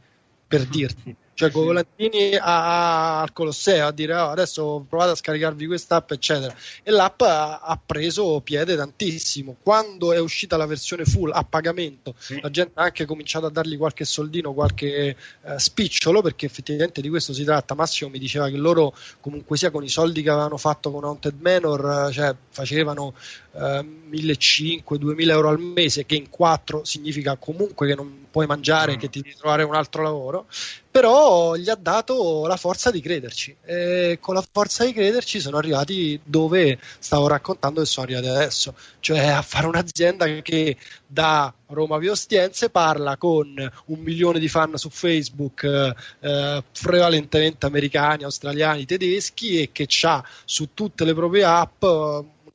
per 0.46 0.66
mm. 0.66 0.68
dirti 0.70 1.16
cioè 1.40 1.50
con 1.50 1.64
Volantini 1.64 2.36
al 2.38 3.32
Colosseo 3.32 3.86
a 3.86 3.92
dire 3.92 4.14
oh, 4.14 4.28
adesso 4.28 4.84
provate 4.86 5.12
a 5.12 5.14
scaricarvi 5.14 5.66
quest'app 5.66 6.10
eccetera. 6.10 6.54
E 6.82 6.90
l'app 6.90 7.22
ha, 7.22 7.60
ha, 7.60 7.80
preso 7.84 8.42
piede 8.42 8.76
tantissimo. 8.76 9.56
Quando 9.62 10.12
è 10.12 10.18
uscita 10.20 10.58
la 10.58 10.66
versione 10.66 11.06
full 11.06 11.30
a 11.32 11.42
pagamento 11.42 12.14
sì. 12.18 12.38
la 12.42 12.50
gente 12.50 12.72
ha 12.74 12.82
anche 12.82 13.06
cominciato 13.06 13.46
a 13.46 13.50
dargli 13.50 13.78
qualche 13.78 14.04
soldino 14.04 14.52
qualche 14.52 15.16
eh, 15.42 15.58
spicciolo 15.58 16.20
perché 16.20 16.44
effettivamente 16.44 17.00
di 17.00 17.08
questo 17.08 17.32
si 17.32 17.44
tratta. 17.44 17.74
Massimo 17.74 18.10
mi 18.10 18.18
diceva 18.18 18.50
che 18.50 18.58
loro 18.58 18.94
comunque 19.20 19.56
sia 19.56 19.70
con 19.70 19.82
i 19.82 19.88
soldi 19.88 20.20
che 20.22 20.28
avevano 20.28 20.58
fatto 20.58 20.90
con 20.90 21.04
Haunted 21.04 21.40
Manor 21.40 22.10
cioè 22.12 22.34
facevano 22.50 23.14
eh, 23.52 23.84
1500-2000 24.10 25.30
euro 25.30 25.48
al 25.48 25.60
mese 25.60 26.06
che 26.06 26.14
in 26.14 26.30
4 26.30 26.84
significa 26.84 27.36
comunque 27.36 27.86
che 27.86 27.94
non 27.94 28.26
puoi 28.30 28.46
mangiare, 28.46 28.94
mm. 28.94 28.98
che 28.98 29.08
ti 29.08 29.20
devi 29.20 29.34
trovare 29.36 29.62
un 29.62 29.74
altro 29.74 30.02
lavoro 30.02 30.46
però 30.90 31.54
gli 31.54 31.70
ha 31.70 31.76
dato 31.76 32.46
la 32.48 32.56
forza 32.56 32.90
di 32.90 33.00
crederci 33.00 33.54
e 33.64 34.18
con 34.20 34.34
la 34.34 34.44
forza 34.50 34.84
di 34.84 34.92
crederci 34.92 35.38
sono 35.38 35.56
arrivati 35.56 36.20
dove 36.24 36.80
stavo 36.98 37.28
raccontando 37.28 37.80
che 37.80 37.86
sono 37.86 38.06
arrivati 38.06 38.26
adesso, 38.26 38.74
cioè 38.98 39.28
a 39.28 39.42
fare 39.42 39.68
un'azienda 39.68 40.26
che 40.42 40.76
da 41.06 41.54
Roma 41.68 41.98
Viostiense 41.98 42.70
parla 42.70 43.16
con 43.16 43.54
un 43.86 43.98
milione 44.00 44.40
di 44.40 44.48
fan 44.48 44.76
su 44.76 44.90
Facebook, 44.90 45.62
eh, 45.62 46.64
prevalentemente 46.82 47.66
americani, 47.66 48.24
australiani, 48.24 48.84
tedeschi 48.84 49.60
e 49.60 49.70
che 49.70 49.86
ha 50.02 50.24
su 50.44 50.70
tutte 50.74 51.04
le 51.04 51.14
proprie 51.14 51.44
app 51.44 51.84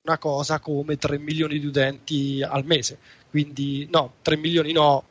una 0.05 0.17
cosa 0.17 0.59
come 0.59 0.97
3 0.97 1.17
milioni 1.17 1.59
di 1.59 1.65
utenti 1.65 2.41
al 2.43 2.63
mese. 2.65 2.99
Quindi 3.29 3.87
no, 3.91 4.13
3 4.21 4.37
milioni 4.37 4.71
no, 4.71 5.03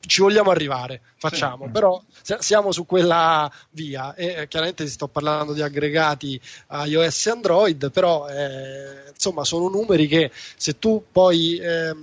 ci 0.00 0.22
vogliamo 0.22 0.50
arrivare, 0.50 1.00
facciamo, 1.16 1.66
sì. 1.66 1.70
però 1.70 2.02
siamo 2.20 2.72
su 2.72 2.84
quella 2.84 3.50
via 3.70 4.14
e 4.14 4.26
eh, 4.26 4.48
chiaramente 4.48 4.86
sto 4.88 5.08
parlando 5.08 5.52
di 5.52 5.62
aggregati 5.62 6.40
iOS 6.86 7.26
e 7.26 7.30
Android, 7.30 7.90
però 7.90 8.28
eh, 8.28 9.10
insomma 9.12 9.44
sono 9.44 9.68
numeri 9.68 10.08
che 10.08 10.30
se 10.56 10.78
tu 10.78 11.04
poi 11.10 11.58
eh, 11.58 11.94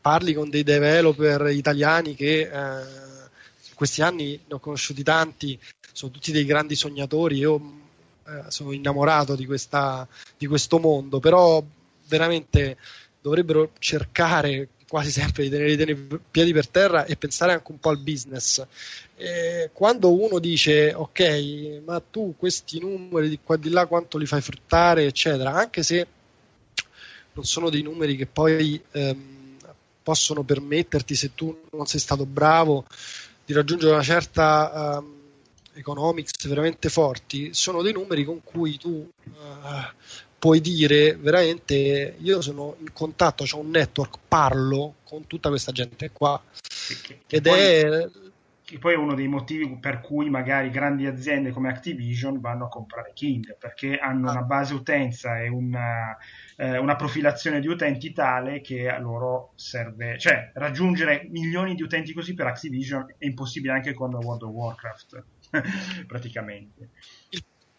parli 0.00 0.32
con 0.32 0.48
dei 0.48 0.62
developer 0.62 1.50
italiani 1.50 2.14
che 2.14 2.40
eh, 2.40 2.48
in 2.48 3.74
questi 3.74 4.02
anni 4.02 4.40
ne 4.46 4.54
ho 4.54 4.58
conosciuti 4.58 5.02
tanti, 5.02 5.58
sono 5.92 6.12
tutti 6.12 6.32
dei 6.32 6.44
grandi 6.44 6.76
sognatori, 6.76 7.38
io 7.38 7.79
eh, 8.30 8.50
sono 8.50 8.72
innamorato 8.72 9.34
di, 9.34 9.46
questa, 9.46 10.06
di 10.38 10.46
questo 10.46 10.78
mondo, 10.78 11.18
però 11.18 11.62
veramente 12.06 12.76
dovrebbero 13.20 13.72
cercare 13.78 14.68
quasi 14.88 15.10
sempre 15.12 15.44
di 15.44 15.50
tenere 15.50 15.92
i 15.92 16.20
piedi 16.30 16.52
per 16.52 16.66
terra 16.66 17.04
e 17.04 17.16
pensare 17.16 17.52
anche 17.52 17.70
un 17.70 17.78
po' 17.78 17.90
al 17.90 17.98
business. 17.98 18.64
E 19.16 19.70
quando 19.72 20.12
uno 20.12 20.38
dice 20.40 20.92
ok, 20.92 21.82
ma 21.84 22.00
tu 22.00 22.34
questi 22.36 22.80
numeri 22.80 23.28
di 23.28 23.38
qua 23.42 23.54
e 23.54 23.60
di 23.60 23.70
là 23.70 23.86
quanto 23.86 24.18
li 24.18 24.26
fai 24.26 24.40
fruttare, 24.40 25.04
eccetera, 25.04 25.52
anche 25.52 25.82
se 25.82 26.06
non 27.32 27.44
sono 27.44 27.70
dei 27.70 27.82
numeri 27.82 28.16
che 28.16 28.26
poi 28.26 28.82
ehm, 28.90 29.56
possono 30.02 30.42
permetterti, 30.42 31.14
se 31.14 31.34
tu 31.34 31.56
non 31.70 31.86
sei 31.86 32.00
stato 32.00 32.26
bravo, 32.26 32.84
di 33.44 33.52
raggiungere 33.52 33.92
una 33.92 34.02
certa 34.02 34.98
ehm, 34.98 35.19
economics 35.80 36.46
veramente 36.46 36.88
forti, 36.88 37.52
sono 37.52 37.82
dei 37.82 37.92
numeri 37.92 38.24
con 38.24 38.42
cui 38.42 38.78
tu 38.78 39.08
eh, 39.24 39.92
puoi 40.38 40.60
dire 40.60 41.16
veramente 41.16 42.16
io 42.18 42.40
sono 42.40 42.76
in 42.78 42.92
contatto, 42.92 43.44
ho 43.50 43.58
un 43.58 43.70
network, 43.70 44.18
parlo 44.28 44.94
con 45.04 45.26
tutta 45.26 45.48
questa 45.48 45.72
gente 45.72 46.10
qua. 46.10 46.40
Che, 47.02 47.20
che 47.26 47.36
ed 47.36 47.42
poi, 47.42 47.58
è 47.58 48.08
che 48.70 48.78
poi 48.78 48.94
è 48.94 48.96
uno 48.96 49.14
dei 49.14 49.26
motivi 49.26 49.78
per 49.80 50.00
cui 50.00 50.30
magari 50.30 50.70
grandi 50.70 51.04
aziende 51.06 51.50
come 51.50 51.70
Activision 51.70 52.38
vanno 52.38 52.66
a 52.66 52.68
comprare 52.68 53.10
King 53.14 53.56
perché 53.58 53.98
hanno 53.98 54.28
ah. 54.28 54.30
una 54.30 54.42
base 54.42 54.74
utenza 54.74 55.40
e 55.40 55.48
una, 55.48 56.16
eh, 56.56 56.78
una, 56.78 56.94
profilazione 56.94 57.58
di 57.58 57.66
utenti 57.66 58.12
tale 58.12 58.60
che 58.60 58.88
a 58.88 59.00
loro 59.00 59.54
serve, 59.56 60.20
cioè 60.20 60.52
raggiungere 60.54 61.26
milioni 61.30 61.74
di 61.74 61.82
utenti 61.82 62.12
così 62.12 62.32
per 62.32 62.46
Activision 62.46 63.12
è 63.18 63.26
impossibile 63.26 63.72
anche 63.72 63.92
con 63.92 64.14
World 64.14 64.42
of 64.42 64.52
Warcraft 64.52 65.24
praticamente. 66.06 66.90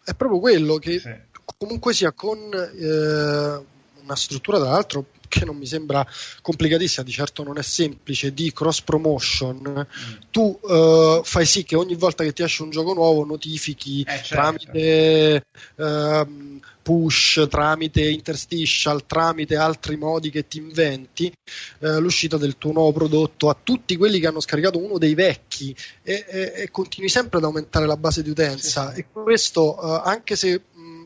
È 0.04 0.14
proprio 0.14 0.40
quello 0.40 0.76
che 0.76 0.98
sì 0.98 1.30
comunque 1.62 1.92
sia 1.92 2.12
con 2.12 2.38
eh, 2.52 3.64
una 4.02 4.16
struttura 4.16 4.58
tra 4.58 4.70
l'altro 4.70 5.06
che 5.32 5.46
non 5.46 5.56
mi 5.56 5.64
sembra 5.64 6.06
complicatissima, 6.42 7.06
di 7.06 7.10
certo 7.10 7.42
non 7.42 7.56
è 7.56 7.62
semplice, 7.62 8.34
di 8.34 8.52
cross 8.52 8.82
promotion, 8.82 9.86
mm. 9.88 10.20
tu 10.30 10.58
uh, 10.60 11.22
fai 11.24 11.46
sì 11.46 11.64
che 11.64 11.74
ogni 11.74 11.94
volta 11.94 12.22
che 12.22 12.34
ti 12.34 12.42
esce 12.42 12.62
un 12.62 12.68
gioco 12.68 12.92
nuovo 12.92 13.24
notifichi 13.24 14.02
eh, 14.02 14.22
certo. 14.22 14.34
tramite 14.34 15.44
uh, 15.76 16.60
push, 16.82 17.46
tramite 17.48 18.06
interstitial, 18.10 19.06
tramite 19.06 19.56
altri 19.56 19.96
modi 19.96 20.28
che 20.28 20.46
ti 20.46 20.58
inventi 20.58 21.32
uh, 21.78 21.98
l'uscita 21.98 22.36
del 22.36 22.58
tuo 22.58 22.72
nuovo 22.72 22.92
prodotto 22.92 23.48
a 23.48 23.56
tutti 23.60 23.96
quelli 23.96 24.20
che 24.20 24.26
hanno 24.26 24.40
scaricato 24.40 24.78
uno 24.78 24.98
dei 24.98 25.14
vecchi 25.14 25.74
e, 26.02 26.26
e, 26.28 26.52
e 26.56 26.70
continui 26.70 27.08
sempre 27.08 27.38
ad 27.38 27.44
aumentare 27.44 27.86
la 27.86 27.96
base 27.96 28.22
di 28.22 28.28
utenza 28.28 28.88
sì, 28.88 28.94
sì. 28.96 29.00
e 29.00 29.06
questo 29.10 29.78
anche 29.78 30.36
se 30.36 30.60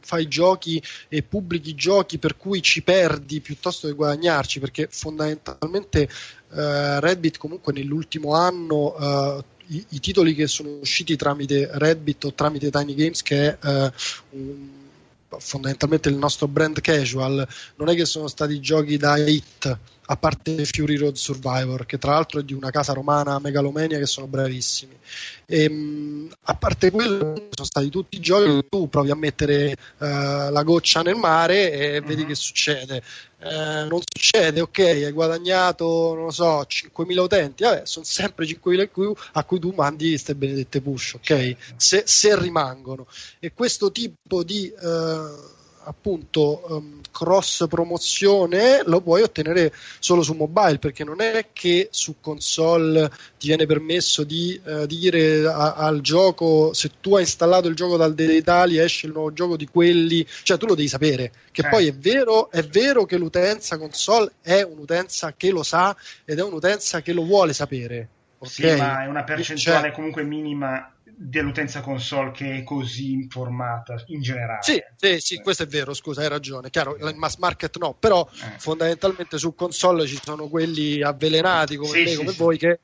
fai 0.07 0.29
giochi 0.29 0.81
e 1.09 1.23
pubblichi 1.25 1.75
giochi 1.75 2.19
per 2.19 2.37
cui 2.37 2.63
ci 2.63 2.83
perdi 2.83 3.41
piuttosto 3.41 3.89
che 3.89 3.95
guadagnarci, 3.95 4.61
perché 4.61 4.87
fondamentalmente 4.89 6.03
eh, 6.03 7.01
Reddit 7.01 7.39
comunque 7.39 7.73
nell'ultimo 7.73 8.35
anno 8.35 8.97
eh, 8.97 9.45
i, 9.75 9.85
i, 9.91 10.01
titoli 10.01 10.33
che 10.33 10.47
sono 10.47 10.79
usciti 10.81 11.17
tramite 11.17 11.69
Reddit 11.73 12.25
o 12.25 12.33
tramite 12.33 12.71
Tiny 12.71 12.95
Games, 12.95 13.23
che 13.23 13.49
è 13.49 13.59
eh, 13.61 13.93
un, 14.31 14.69
fondamentalmente 15.39 16.09
il 16.09 16.15
nostro 16.15 16.47
brand 16.47 16.81
casual, 16.81 17.47
non 17.75 17.89
è 17.89 17.97
che 17.97 18.05
sono 18.05 18.29
stati 18.29 18.61
giochi 18.61 18.97
da 18.97 19.17
hit 19.17 19.79
a 20.07 20.17
parte 20.17 20.65
Fury 20.65 20.97
Road 20.97 21.17
Survivor, 21.17 21.85
che 21.87 21.99
tra 21.99 22.13
l'altro 22.13 22.41
è 22.41 22.43
di 22.43 22.53
una 22.53 22.71
casa 22.71 22.93
romana 22.93 23.39
megalomania 23.39 23.99
che 23.99 24.07
sono 24.07 24.27
bravissimi. 24.27 24.97
E, 25.47 25.63
ehm, 25.63 26.29
a 26.45 26.55
parte 26.55 26.91
quello, 26.91 27.49
sono 27.51 27.67
stati 27.67 27.89
tutti 27.89 28.17
i 28.17 28.21
giochi 28.21 28.67
tu 28.69 28.89
provi 28.89 29.11
a 29.11 29.17
mettere 29.17 29.73
uh, 29.99 30.51
la 30.51 30.63
goccia 30.63 31.03
nel 31.03 31.17
mare 31.17 31.73
e 31.73 32.01
vedi 32.01 32.23
uh-huh. 32.23 32.29
che 32.29 32.35
succede. 32.35 33.03
Uh, 33.39 33.89
non 33.89 34.01
succede, 34.05 34.61
ok, 34.61 34.79
hai 34.79 35.13
guadagnato, 35.13 36.15
non 36.15 36.25
lo 36.25 36.31
so, 36.31 36.61
5.000 36.61 37.19
utenti, 37.19 37.65
vabbè, 37.65 37.83
sono 37.85 38.05
sempre 38.05 38.47
5.000 38.47 39.13
a 39.33 39.45
cui 39.45 39.59
tu 39.59 39.73
mandi 39.77 40.11
queste 40.11 40.35
benedette 40.35 40.81
push, 40.81 41.15
ok? 41.15 41.25
Certo. 41.25 41.75
Se, 41.77 42.03
se 42.07 42.39
rimangono. 42.39 43.07
E 43.41 43.53
questo 43.53 43.91
tipo 43.91 44.43
di... 44.43 44.73
Uh, 44.81 45.65
appunto 45.87 46.65
um, 46.69 47.01
cross 47.11 47.67
promozione 47.69 48.83
lo 48.85 49.01
puoi 49.01 49.23
ottenere 49.23 49.73
solo 49.99 50.23
su 50.23 50.35
mobile 50.35 50.79
perché 50.79 51.05
non 51.05 51.21
è 51.21 51.47
che 51.53 51.89
su 51.91 52.17
console 52.21 53.11
ti 53.39 53.47
viene 53.47 53.67
permesso 53.67 54.25
di 54.25 54.61
uh, 54.65 54.87
dire 54.87 55.47
a, 55.47 55.75
al 55.75 56.01
gioco 56.01 56.73
se 56.73 56.91
tu 57.01 57.15
hai 57.15 57.23
installato 57.23 57.69
il 57.69 57.75
gioco 57.75 57.97
dal 57.97 58.15
Italia 58.19 58.83
esce 58.83 59.07
il 59.07 59.13
nuovo 59.13 59.33
gioco 59.33 59.57
di 59.57 59.67
quelli 59.67 60.27
cioè 60.43 60.59
tu 60.59 60.67
lo 60.67 60.75
devi 60.75 60.89
sapere 60.89 61.33
che 61.53 61.63
eh. 61.63 61.69
poi 61.69 61.87
è 61.87 61.95
vero, 61.95 62.51
è 62.51 62.63
vero 62.63 63.05
che 63.05 63.17
l'utenza 63.17 63.79
console 63.79 64.33
è 64.43 64.63
un'utenza 64.63 65.35
che 65.37 65.51
lo 65.51 65.63
sa 65.63 65.97
ed 66.25 66.39
è 66.39 66.43
un'utenza 66.43 67.01
che 67.01 67.13
lo 67.13 67.25
vuole 67.25 67.53
sapere 67.53 68.09
Okay. 68.39 68.75
Sì, 68.75 68.77
ma 68.77 69.03
è 69.03 69.07
una 69.07 69.25
percentuale 69.25 69.87
cioè, 69.87 69.93
comunque 69.93 70.23
minima 70.23 70.93
dell'utenza 71.19 71.81
console 71.81 72.31
che 72.33 72.59
è 72.59 72.63
così 72.63 73.13
informata 73.13 74.03
in 74.07 74.21
generale. 74.21 74.63
Sì, 74.63 74.83
sì, 74.97 75.19
sì, 75.19 75.41
questo 75.41 75.63
è 75.63 75.67
vero, 75.67 75.95
scusa, 75.95 76.21
hai 76.21 76.29
ragione. 76.29 76.69
Chiaro, 76.69 76.97
il 76.97 77.17
mass 77.17 77.37
market 77.37 77.79
no, 77.79 77.95
però 77.99 78.29
eh. 78.31 78.59
fondamentalmente 78.59 79.39
su 79.39 79.55
console 79.55 80.07
ci 80.07 80.19
sono 80.23 80.49
quelli 80.49 81.03
avvelenati 81.03 81.77
come 81.77 81.91
sì, 81.91 82.03
me, 82.03 82.09
sì, 82.09 82.17
come 82.17 82.33
voi, 82.33 82.59
che 82.59 82.81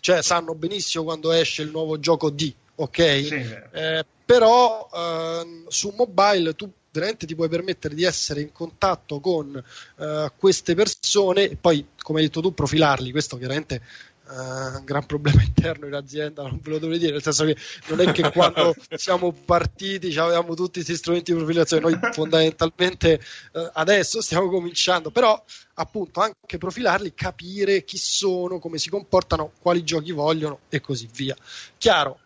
cioè, 0.00 0.22
sanno 0.22 0.54
benissimo 0.54 1.04
quando 1.04 1.32
esce 1.32 1.62
il 1.62 1.70
nuovo 1.70 1.98
gioco 1.98 2.30
di, 2.30 2.54
ok? 2.76 2.98
Eh, 2.98 4.04
però 4.24 4.88
eh, 4.92 5.64
su 5.68 5.92
mobile 5.96 6.54
tu 6.54 6.70
veramente 6.96 7.26
ti 7.26 7.34
puoi 7.34 7.48
permettere 7.48 7.94
di 7.94 8.04
essere 8.04 8.40
in 8.40 8.52
contatto 8.52 9.20
con 9.20 9.62
uh, 9.96 10.04
queste 10.38 10.74
persone 10.74 11.50
e 11.50 11.56
poi, 11.56 11.86
come 12.00 12.20
hai 12.20 12.26
detto 12.26 12.40
tu, 12.40 12.54
profilarli. 12.54 13.10
Questo 13.10 13.36
chiaramente 13.36 13.82
uh, 14.28 14.78
un 14.78 14.84
gran 14.84 15.06
problema 15.06 15.42
interno 15.46 15.86
in 15.86 15.94
azienda, 15.94 16.42
non 16.42 16.60
ve 16.62 16.70
lo 16.70 16.78
dovrei 16.78 16.98
dire, 16.98 17.12
nel 17.12 17.22
senso 17.22 17.44
che 17.44 17.56
non 17.88 18.00
è 18.00 18.12
che 18.12 18.30
quando 18.30 18.74
siamo 18.94 19.32
partiti 19.32 20.16
avevamo 20.18 20.54
tutti 20.54 20.74
questi 20.82 20.96
strumenti 20.96 21.32
di 21.32 21.38
profilazione, 21.38 21.82
noi 21.82 21.98
fondamentalmente 22.12 23.20
uh, 23.52 23.70
adesso 23.74 24.20
stiamo 24.20 24.48
cominciando, 24.48 25.10
però 25.10 25.42
appunto 25.74 26.20
anche 26.20 26.58
profilarli, 26.58 27.14
capire 27.14 27.84
chi 27.84 27.98
sono, 27.98 28.58
come 28.58 28.78
si 28.78 28.88
comportano, 28.88 29.52
quali 29.60 29.84
giochi 29.84 30.12
vogliono 30.12 30.60
e 30.68 30.80
così 30.80 31.08
via. 31.12 31.36
Chiaro, 31.78 32.20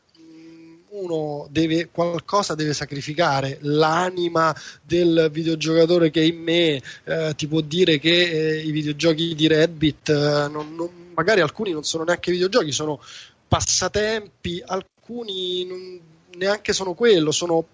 uno 0.90 1.46
deve 1.50 1.88
qualcosa 1.90 2.54
deve 2.54 2.72
sacrificare 2.72 3.58
l'anima 3.60 4.54
del 4.82 5.28
videogiocatore 5.30 6.10
che 6.10 6.20
è 6.20 6.24
in 6.24 6.38
me 6.38 6.82
eh, 7.04 7.32
ti 7.36 7.46
può 7.46 7.60
dire 7.60 7.98
che 7.98 8.10
eh, 8.10 8.58
i 8.58 8.70
videogiochi 8.70 9.34
di 9.34 9.46
Reddit 9.46 10.08
eh, 10.08 10.48
non, 10.48 10.74
non, 10.74 10.99
magari 11.14 11.40
alcuni 11.40 11.72
non 11.72 11.84
sono 11.84 12.04
neanche 12.04 12.32
videogiochi 12.32 12.72
sono 12.72 13.00
passatempi 13.48 14.62
alcuni 14.64 15.64
non, 15.66 16.00
neanche 16.36 16.72
sono 16.72 16.94
quello 16.94 17.30
sono 17.32 17.66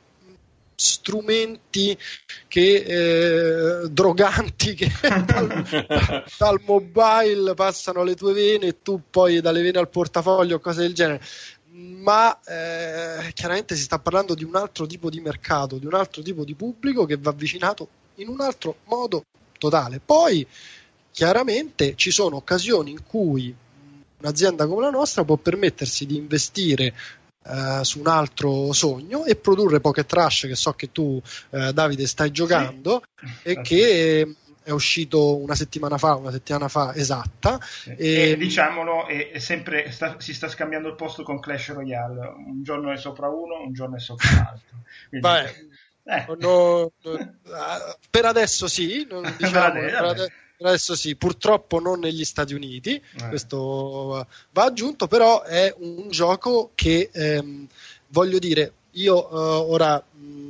strumenti 0.78 1.96
che 2.48 2.74
eh, 3.82 3.88
droganti 3.88 4.74
che 4.74 4.90
dal, 5.24 6.26
dal, 6.36 6.60
mobile 6.64 7.54
passano 7.54 8.02
alle 8.02 8.14
tue 8.14 8.34
vene 8.34 8.66
e 8.66 8.82
tu 8.82 9.00
poi 9.10 9.40
dalle 9.40 9.62
vene 9.62 9.78
al 9.78 9.88
portafoglio 9.88 10.60
cose 10.60 10.82
del 10.82 10.92
genere 10.92 11.22
ma 11.76 12.38
eh, 12.44 13.32
chiaramente 13.34 13.76
si 13.76 13.82
sta 13.82 13.98
parlando 13.98 14.34
di 14.34 14.44
un 14.44 14.56
altro 14.56 14.86
tipo 14.86 15.10
di 15.10 15.20
mercato, 15.20 15.76
di 15.76 15.86
un 15.86 15.94
altro 15.94 16.22
tipo 16.22 16.44
di 16.44 16.54
pubblico 16.54 17.04
che 17.04 17.18
va 17.18 17.30
avvicinato 17.30 17.88
in 18.16 18.28
un 18.28 18.40
altro 18.40 18.76
modo 18.84 19.24
totale. 19.58 20.00
Poi 20.04 20.46
chiaramente 21.16 21.94
ci 21.96 22.10
sono 22.10 22.36
occasioni 22.36 22.90
in 22.90 23.02
cui 23.02 23.54
un'azienda 24.20 24.66
come 24.66 24.82
la 24.82 24.90
nostra 24.90 25.24
può 25.24 25.36
permettersi 25.36 26.04
di 26.04 26.16
investire 26.16 26.92
Uh, 27.46 27.84
su 27.84 28.00
un 28.00 28.08
altro 28.08 28.72
sogno 28.72 29.24
e 29.24 29.36
produrre 29.36 29.78
Pocket 29.78 30.04
Trash 30.04 30.46
che 30.48 30.56
so 30.56 30.72
che 30.72 30.90
tu 30.90 31.22
uh, 31.50 31.70
Davide 31.70 32.04
stai 32.08 32.32
giocando 32.32 33.04
sì. 33.14 33.50
e 33.50 33.60
che 33.60 34.34
è 34.64 34.70
uscito 34.70 35.36
una 35.36 35.54
settimana 35.54 35.96
fa, 35.96 36.16
una 36.16 36.32
settimana 36.32 36.66
fa 36.66 36.92
esatta. 36.92 37.60
E, 37.96 38.30
e 38.30 38.36
diciamolo, 38.36 39.06
è, 39.06 39.30
è 39.30 39.38
sempre, 39.38 39.92
sta, 39.92 40.18
si 40.18 40.34
sta 40.34 40.48
scambiando 40.48 40.88
il 40.88 40.96
posto 40.96 41.22
con 41.22 41.38
Clash 41.38 41.72
Royale. 41.72 42.26
Un 42.26 42.64
giorno 42.64 42.90
è 42.90 42.96
sopra 42.96 43.28
uno, 43.28 43.62
un 43.62 43.72
giorno 43.72 43.94
è 43.94 44.00
sopra 44.00 44.28
l'altro. 44.28 44.78
Quindi, 45.08 45.28
Beh, 45.28 46.14
eh. 46.16 46.36
no, 46.40 46.90
no, 47.00 47.28
per 48.10 48.24
adesso 48.24 48.66
sì, 48.66 49.06
non, 49.08 49.22
diciamo, 49.38 49.72
per, 49.72 49.94
adesso, 49.94 50.32
adesso 50.60 50.94
sì, 50.94 51.16
purtroppo 51.16 51.80
non 51.80 52.00
negli 52.00 52.24
Stati 52.24 52.54
Uniti, 52.54 52.94
eh. 52.94 53.28
questo 53.28 54.26
va 54.50 54.64
aggiunto, 54.64 55.06
però 55.06 55.42
è 55.42 55.74
un 55.78 56.08
gioco 56.08 56.70
che 56.74 57.10
ehm, 57.12 57.66
voglio 58.08 58.38
dire, 58.38 58.72
io 58.92 59.16
uh, 59.16 59.70
ora 59.70 59.98
mh, 59.98 60.46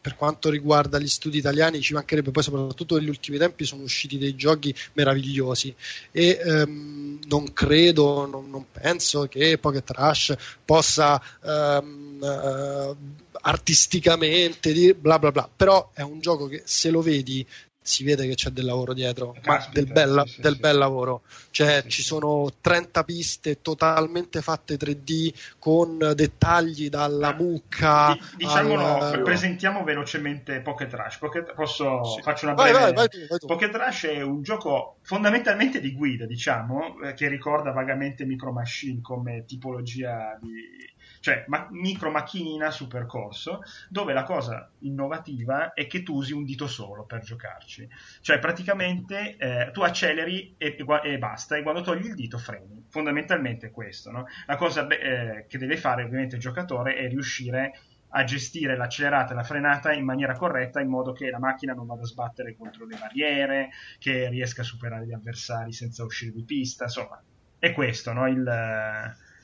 per 0.00 0.16
quanto 0.16 0.48
riguarda 0.48 0.98
gli 0.98 1.08
studi 1.08 1.38
italiani 1.38 1.80
ci 1.80 1.92
mancherebbe 1.92 2.30
poi 2.30 2.42
soprattutto 2.42 2.96
negli 2.96 3.08
ultimi 3.08 3.36
tempi 3.36 3.64
sono 3.64 3.82
usciti 3.82 4.16
dei 4.16 4.34
giochi 4.34 4.74
meravigliosi 4.94 5.74
e 6.10 6.40
ehm, 6.42 7.18
non 7.28 7.52
credo, 7.52 8.26
non, 8.26 8.48
non, 8.48 8.64
penso 8.72 9.26
che 9.26 9.58
Pocket 9.58 9.90
Rush 9.90 10.34
possa 10.64 11.20
ehm, 11.44 12.18
eh, 12.22 12.96
artisticamente 13.42 14.72
dire 14.72 14.94
bla 14.94 15.18
bla 15.18 15.32
bla 15.32 15.48
però 15.54 15.90
è 15.92 16.02
un 16.02 16.20
gioco 16.20 16.46
che 16.46 16.62
se 16.64 16.90
lo 16.90 17.02
vedi 17.02 17.46
si 17.82 18.04
vede 18.04 18.26
che 18.28 18.34
c'è 18.34 18.50
del 18.50 18.66
lavoro 18.66 18.92
dietro, 18.92 19.34
Caspita, 19.40 19.52
ma 19.52 19.70
del, 19.72 19.86
bel, 19.86 20.22
sì, 20.26 20.40
del 20.40 20.54
sì, 20.54 20.60
bel 20.60 20.76
lavoro. 20.76 21.22
Cioè, 21.50 21.84
ci 21.86 22.02
sono 22.02 22.52
30 22.60 23.04
piste 23.04 23.62
totalmente 23.62 24.42
fatte 24.42 24.76
3D 24.76 25.32
con 25.58 26.12
dettagli 26.14 26.88
dalla 26.88 27.32
mucca. 27.32 28.16
diciamolo, 28.36 28.98
al... 28.98 29.22
presentiamo 29.22 29.82
velocemente 29.82 30.60
Pocket 30.60 30.92
Rush. 30.92 31.18
Pocket, 31.18 31.54
posso, 31.54 32.02
faccio 32.22 32.46
una 32.46 32.54
breve. 32.54 32.78
Vai, 32.78 32.92
vai, 32.92 33.08
vai. 33.28 33.38
Pocket 33.46 33.74
Rush 33.74 34.04
è 34.04 34.20
un 34.20 34.42
gioco 34.42 34.98
fondamentalmente 35.02 35.80
di 35.80 35.92
guida, 35.92 36.26
diciamo, 36.26 37.00
eh, 37.02 37.14
che 37.14 37.28
ricorda 37.28 37.72
vagamente 37.72 38.24
Micro 38.24 38.52
Machine 38.52 39.00
come 39.00 39.44
tipologia 39.46 40.38
di 40.40 40.98
cioè 41.20 41.44
ma- 41.48 41.68
micro 41.70 42.10
macchinina 42.10 42.70
su 42.70 42.88
percorso, 42.88 43.60
dove 43.88 44.12
la 44.12 44.24
cosa 44.24 44.70
innovativa 44.80 45.72
è 45.74 45.86
che 45.86 46.02
tu 46.02 46.14
usi 46.14 46.32
un 46.32 46.44
dito 46.44 46.66
solo 46.66 47.04
per 47.04 47.20
giocarci. 47.20 47.88
Cioè 48.20 48.38
praticamente 48.38 49.36
eh, 49.36 49.70
tu 49.70 49.82
acceleri 49.82 50.54
e, 50.56 50.76
e, 50.78 51.00
e, 51.04 51.18
basta, 51.18 51.56
e 51.56 51.62
quando 51.62 51.82
togli 51.82 52.06
il 52.06 52.14
dito 52.14 52.38
freni. 52.38 52.84
Fondamentalmente 52.88 53.68
è 53.68 53.70
questo. 53.70 54.10
No? 54.10 54.26
La 54.46 54.56
cosa 54.56 54.86
eh, 54.88 55.46
che 55.46 55.58
deve 55.58 55.76
fare 55.76 56.02
ovviamente 56.02 56.36
il 56.36 56.40
giocatore 56.40 56.94
è 56.94 57.08
riuscire 57.08 57.72
a 58.12 58.24
gestire 58.24 58.76
l'accelerata 58.76 59.32
e 59.32 59.36
la 59.36 59.44
frenata 59.44 59.92
in 59.92 60.04
maniera 60.04 60.34
corretta 60.34 60.80
in 60.80 60.88
modo 60.88 61.12
che 61.12 61.30
la 61.30 61.38
macchina 61.38 61.74
non 61.74 61.86
vada 61.86 62.02
a 62.02 62.06
sbattere 62.06 62.56
contro 62.56 62.84
le 62.84 62.96
barriere, 62.96 63.68
che 63.98 64.28
riesca 64.28 64.62
a 64.62 64.64
superare 64.64 65.06
gli 65.06 65.12
avversari 65.12 65.72
senza 65.72 66.02
uscire 66.02 66.32
di 66.32 66.42
pista, 66.42 66.84
insomma, 66.84 67.22
è 67.58 67.72
questo 67.72 68.12
no? 68.12 68.26
Il, 68.26 68.42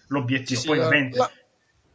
l'obiettivo. 0.08 0.60
Sì, 0.60 0.66
Poi, 0.66 0.78
ovviamente, 0.78 1.18
la, 1.18 1.30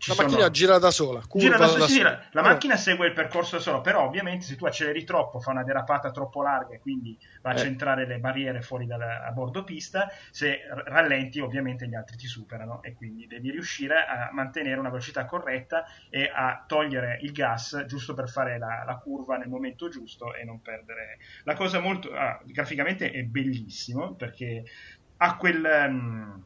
la 0.07 0.13
sono... 0.15 0.27
macchina 0.27 0.49
gira 0.49 0.79
da 0.79 0.89
sola. 0.89 1.21
Gira 1.33 1.57
da, 1.57 1.67
da, 1.67 1.87
sì, 1.87 2.01
la, 2.01 2.19
la 2.31 2.41
macchina 2.41 2.75
segue 2.75 3.07
il 3.07 3.13
percorso 3.13 3.57
da 3.57 3.61
sola, 3.61 3.81
però 3.81 4.03
ovviamente 4.05 4.45
se 4.45 4.55
tu 4.55 4.65
acceleri 4.65 5.03
troppo, 5.03 5.39
fa 5.39 5.51
una 5.51 5.63
derapata 5.63 6.09
troppo 6.11 6.41
larga 6.41 6.73
e 6.73 6.79
quindi 6.79 7.17
va 7.41 7.51
a 7.51 7.53
eh. 7.53 7.57
centrare 7.57 8.07
le 8.07 8.17
barriere 8.17 8.61
fuori 8.61 8.87
dalla, 8.87 9.23
a 9.25 9.31
bordo 9.31 9.63
pista, 9.63 10.09
se 10.31 10.61
rallenti 10.85 11.39
ovviamente 11.39 11.87
gli 11.87 11.93
altri 11.95 12.17
ti 12.17 12.25
superano 12.25 12.81
e 12.81 12.95
quindi 12.95 13.27
devi 13.27 13.51
riuscire 13.51 14.05
a 14.05 14.29
mantenere 14.31 14.79
una 14.79 14.89
velocità 14.89 15.25
corretta 15.25 15.85
e 16.09 16.31
a 16.33 16.63
togliere 16.65 17.19
il 17.21 17.31
gas 17.31 17.85
giusto 17.87 18.13
per 18.13 18.29
fare 18.29 18.57
la, 18.57 18.83
la 18.85 18.95
curva 18.95 19.37
nel 19.37 19.49
momento 19.49 19.87
giusto 19.87 20.33
e 20.33 20.43
non 20.43 20.61
perdere. 20.61 21.19
La 21.43 21.53
cosa 21.53 21.79
molto... 21.79 22.11
Ah, 22.13 22.39
graficamente 22.43 23.11
è 23.11 23.21
bellissimo 23.23 24.13
perché 24.13 24.63
ha 25.17 25.37
quel... 25.37 25.85
Um, 25.87 26.43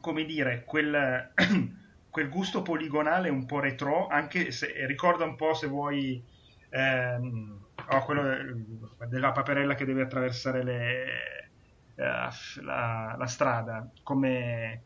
come 0.00 0.24
dire, 0.24 0.64
quel... 0.64 1.32
quel 2.10 2.28
gusto 2.28 2.62
poligonale 2.62 3.28
un 3.28 3.46
po' 3.46 3.60
retro, 3.60 4.08
anche 4.08 4.50
se 4.50 4.86
ricorda 4.86 5.24
un 5.24 5.36
po' 5.36 5.54
se 5.54 5.66
vuoi 5.68 6.22
ehm, 6.70 7.66
oh, 7.88 8.04
quello 8.04 8.22
della 9.08 9.32
paperella 9.32 9.74
che 9.74 9.84
deve 9.84 10.02
attraversare 10.02 10.62
le, 10.62 11.04
eh, 11.94 12.02
la, 12.62 13.14
la, 13.16 13.26
strada, 13.26 13.88
come 14.02 14.82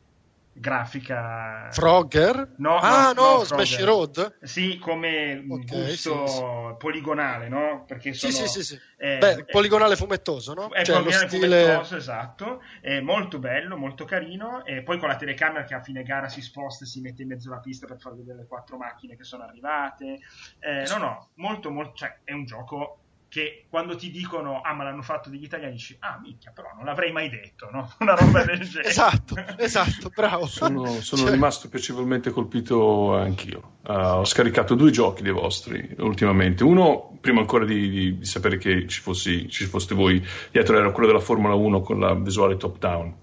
grafica. 0.54 1.68
Frogger? 1.72 2.54
No, 2.56 2.78
ah, 2.78 3.12
no, 3.12 3.38
no 3.38 3.44
Smash 3.44 3.82
Road? 3.82 4.38
Sì, 4.42 4.78
come 4.78 5.44
okay, 5.48 5.86
gusto 5.86 6.26
sì, 6.26 6.36
sì. 6.36 6.42
poligonale, 6.78 7.48
no? 7.48 7.84
Perché 7.86 8.12
sono, 8.14 8.32
sì, 8.32 8.46
sì, 8.46 8.62
sì. 8.62 8.80
Eh, 8.96 9.18
Beh, 9.18 9.44
poligonale 9.44 9.96
fumettoso, 9.96 10.54
no? 10.54 10.70
È 10.72 10.84
cioè, 10.84 10.96
poligonale 10.96 11.28
stile... 11.28 11.62
fumettoso, 11.62 11.96
esatto. 11.96 12.62
È 12.80 13.00
molto 13.00 13.38
bello, 13.38 13.76
molto 13.76 14.04
carino. 14.04 14.64
E 14.64 14.82
poi 14.82 14.98
con 14.98 15.08
la 15.08 15.16
telecamera 15.16 15.64
che 15.64 15.74
a 15.74 15.82
fine 15.82 16.02
gara 16.02 16.28
si 16.28 16.40
sposta 16.40 16.84
e 16.84 16.86
si 16.86 17.00
mette 17.00 17.22
in 17.22 17.28
mezzo 17.28 17.50
alla 17.50 17.60
pista 17.60 17.86
per 17.86 17.98
far 17.98 18.14
vedere 18.14 18.38
le 18.38 18.46
quattro 18.46 18.76
macchine 18.76 19.16
che 19.16 19.24
sono 19.24 19.42
arrivate. 19.42 20.20
Eh, 20.60 20.84
no, 20.88 20.96
no, 20.98 21.28
molto, 21.34 21.70
molto. 21.70 21.94
Cioè, 21.94 22.20
è 22.24 22.32
un 22.32 22.44
gioco 22.44 22.98
che 23.34 23.64
quando 23.68 23.96
ti 23.96 24.12
dicono 24.12 24.60
ah 24.60 24.74
ma 24.74 24.84
l'hanno 24.84 25.02
fatto 25.02 25.28
degli 25.28 25.42
italiani 25.42 25.72
dici 25.72 25.96
ah 25.98 26.20
minchia 26.22 26.52
però 26.52 26.68
non 26.76 26.84
l'avrei 26.84 27.10
mai 27.10 27.28
detto 27.28 27.68
no? 27.72 27.92
una 27.98 28.14
roba 28.14 28.44
del 28.44 28.60
genere. 28.60 28.88
Esatto 28.88 29.34
esatto 29.56 30.08
bravo. 30.14 30.46
Sono, 30.46 30.86
sono 31.00 31.22
cioè... 31.22 31.32
rimasto 31.32 31.68
piacevolmente 31.68 32.30
colpito 32.30 33.16
anch'io. 33.16 33.72
Uh, 33.88 34.18
ho 34.20 34.24
scaricato 34.24 34.76
due 34.76 34.92
giochi 34.92 35.24
dei 35.24 35.32
vostri 35.32 35.96
ultimamente. 35.98 36.62
Uno 36.62 37.18
prima 37.20 37.40
ancora 37.40 37.64
di, 37.64 37.90
di, 37.90 38.18
di 38.18 38.24
sapere 38.24 38.56
che 38.56 38.86
ci, 38.86 39.00
fossi, 39.00 39.48
ci 39.48 39.64
foste 39.64 39.96
voi 39.96 40.24
dietro 40.52 40.78
era 40.78 40.92
quello 40.92 41.08
della 41.08 41.18
Formula 41.18 41.54
1 41.54 41.80
con 41.80 41.98
la 41.98 42.14
visuale 42.14 42.56
top 42.56 42.78
down. 42.78 43.14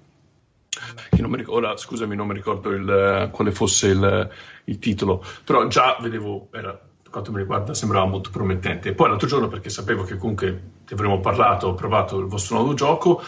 Che 1.09 1.21
non 1.21 1.31
mi 1.31 1.37
ricordo, 1.37 1.67
ora 1.67 1.77
scusami 1.77 2.17
non 2.17 2.27
mi 2.27 2.33
ricordo 2.33 2.71
il, 2.71 3.29
quale 3.31 3.51
fosse 3.51 3.87
il, 3.87 4.29
il 4.65 4.79
titolo 4.79 5.23
però 5.45 5.67
già 5.67 5.97
vedevo 6.01 6.49
era 6.51 6.77
quanto 7.11 7.31
mi 7.31 7.39
riguarda 7.39 7.75
sembrava 7.75 8.05
molto 8.07 8.31
promettente. 8.31 8.89
E 8.89 8.93
poi 8.93 9.09
l'altro 9.09 9.27
giorno, 9.27 9.47
perché 9.47 9.69
sapevo 9.69 10.03
che 10.03 10.17
comunque 10.17 10.61
ti 10.85 10.93
avremmo 10.93 11.19
parlato, 11.19 11.67
ho 11.67 11.75
provato 11.75 12.17
il 12.17 12.25
vostro 12.25 12.55
nuovo 12.55 12.73
gioco, 12.73 13.21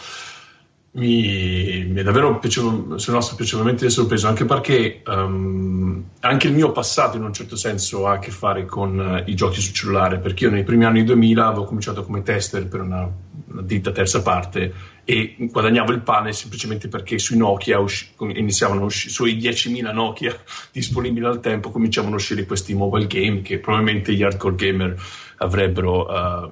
mi, 0.96 1.86
mi 1.88 2.00
è 2.00 2.02
davvero 2.02 2.38
piacevo, 2.38 2.98
sono 2.98 3.16
rimasto 3.16 3.34
piacevolmente 3.34 3.90
sorpreso, 3.90 4.28
anche 4.28 4.44
perché 4.44 5.02
um, 5.06 6.04
anche 6.20 6.46
il 6.46 6.54
mio 6.54 6.72
passato 6.72 7.16
in 7.16 7.24
un 7.24 7.32
certo 7.32 7.56
senso 7.56 8.06
ha 8.06 8.12
a 8.12 8.18
che 8.18 8.30
fare 8.30 8.64
con 8.64 8.98
uh, 8.98 9.28
i 9.28 9.34
giochi 9.34 9.60
sul 9.60 9.74
cellulare, 9.74 10.18
perché 10.18 10.44
io 10.44 10.50
nei 10.50 10.64
primi 10.64 10.84
anni 10.84 11.04
2000 11.04 11.46
avevo 11.46 11.64
cominciato 11.64 12.04
come 12.04 12.22
tester 12.22 12.66
per 12.66 12.80
una, 12.80 13.08
una 13.46 13.62
ditta 13.62 13.92
terza 13.92 14.22
parte 14.22 14.72
e 15.04 15.36
guadagnavo 15.38 15.92
il 15.92 16.00
pane 16.00 16.32
semplicemente 16.32 16.88
perché 16.88 17.18
sui 17.18 17.36
Nokia 17.36 17.82
iniziavano 18.18 18.82
a 18.82 18.84
uscire, 18.84 19.12
sui 19.12 19.36
10.000 19.36 19.92
Nokia 19.92 20.36
disponibili 20.72 21.26
al 21.26 21.40
tempo 21.40 21.70
cominciavano 21.70 22.14
a 22.14 22.16
uscire 22.16 22.46
questi 22.46 22.74
mobile 22.74 23.06
game 23.06 23.42
che 23.42 23.58
probabilmente 23.58 24.14
gli 24.14 24.22
hardcore 24.22 24.54
gamer 24.54 24.96
avrebbero... 25.38 26.06
Uh, 26.06 26.50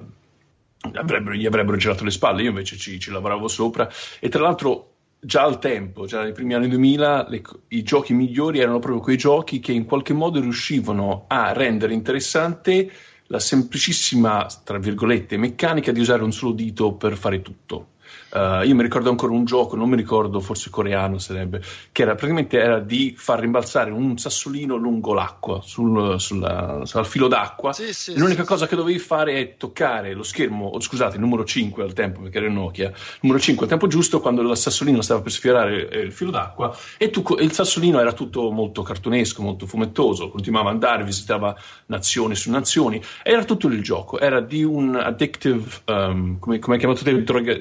avrebbero, 0.91 1.35
gli 1.35 1.45
avrebbero 1.45 1.77
girato 1.77 2.03
le 2.03 2.11
spalle, 2.11 2.41
io 2.43 2.49
invece 2.49 2.75
ci, 2.77 2.99
ci, 2.99 3.09
lavoravo 3.09 3.47
sopra 3.47 3.89
e 4.19 4.27
tra 4.27 4.41
l'altro 4.41 4.95
già 5.19 5.43
al 5.43 5.57
tempo, 5.59 6.05
già 6.05 6.21
nei 6.21 6.33
primi 6.33 6.53
anni 6.53 6.67
2000, 6.67 7.27
le, 7.29 7.41
i 7.69 7.83
giochi 7.83 8.13
migliori 8.13 8.59
erano 8.59 8.79
proprio 8.79 9.01
quei 9.01 9.17
giochi 9.17 9.59
che 9.59 9.71
in 9.71 9.85
qualche 9.85 10.13
modo 10.13 10.41
riuscivano 10.41 11.25
a 11.27 11.53
rendere 11.53 11.93
interessante 11.93 12.91
la 13.27 13.39
semplicissima, 13.39 14.45
tra 14.63 14.77
virgolette, 14.77 15.37
meccanica 15.37 15.91
di 15.91 15.99
usare 15.99 16.23
un 16.23 16.33
solo 16.33 16.51
dito 16.51 16.93
per 16.93 17.15
fare 17.17 17.41
tutto. 17.41 17.87
Uh, 18.33 18.63
io 18.65 18.73
mi 18.73 18.81
ricordo 18.81 19.09
ancora 19.11 19.31
un 19.31 19.45
gioco, 19.45 19.75
non 19.75 19.89
mi 19.89 19.95
ricordo, 19.95 20.39
forse 20.39 20.71
coreano 20.71 21.19
sarebbe, 21.19 21.61
che 21.91 22.01
era 22.01 22.15
praticamente 22.15 22.59
era 22.59 22.79
di 22.79 23.13
far 23.15 23.39
rimbalzare 23.39 23.91
un 23.91 24.17
sassolino 24.17 24.75
lungo 24.75 25.13
l'acqua, 25.13 25.61
sul, 25.63 26.19
sulla, 26.19 26.81
sul 26.83 27.05
filo 27.05 27.27
d'acqua. 27.27 27.73
Sì, 27.73 27.93
sì, 27.93 28.17
l'unica 28.17 28.41
sì, 28.41 28.47
cosa 28.47 28.65
che 28.65 28.75
dovevi 28.75 28.97
fare 28.97 29.35
è 29.35 29.57
toccare 29.57 30.13
lo 30.13 30.23
schermo, 30.23 30.65
oh, 30.65 30.79
scusate, 30.79 31.15
il 31.15 31.21
numero 31.21 31.45
5 31.45 31.83
al 31.83 31.93
tempo, 31.93 32.21
perché 32.21 32.37
era 32.37 32.47
il 32.47 32.53
Nokia, 32.53 32.87
il 32.87 33.19
numero 33.21 33.41
5 33.41 33.63
al 33.65 33.69
tempo 33.69 33.87
giusto, 33.87 34.19
quando 34.19 34.41
il 34.41 34.57
sassolino 34.57 35.01
stava 35.01 35.21
per 35.21 35.31
sfiorare 35.31 35.89
eh, 35.89 35.99
il 35.99 36.11
filo 36.11 36.31
d'acqua, 36.31 36.75
e 36.97 37.11
tu, 37.11 37.23
il 37.39 37.51
sassolino 37.51 37.99
era 37.99 38.13
tutto 38.13 38.49
molto 38.49 38.81
cartonesco, 38.81 39.43
molto 39.43 39.67
fumettoso, 39.67 40.29
continuava 40.29 40.69
ad 40.69 40.75
andare, 40.75 41.03
visitava 41.03 41.55
nazioni 41.87 42.35
su 42.35 42.49
nazioni, 42.49 43.01
era 43.21 43.43
tutto 43.43 43.67
il 43.67 43.81
gioco, 43.83 44.19
era 44.19 44.41
di 44.41 44.63
un 44.63 44.95
addictive, 44.95 45.63
um, 45.85 46.39
come, 46.39 46.59
come 46.59 46.75
hai 46.75 46.79
chiamato 46.79 47.03
te, 47.03 47.23
droga, 47.23 47.53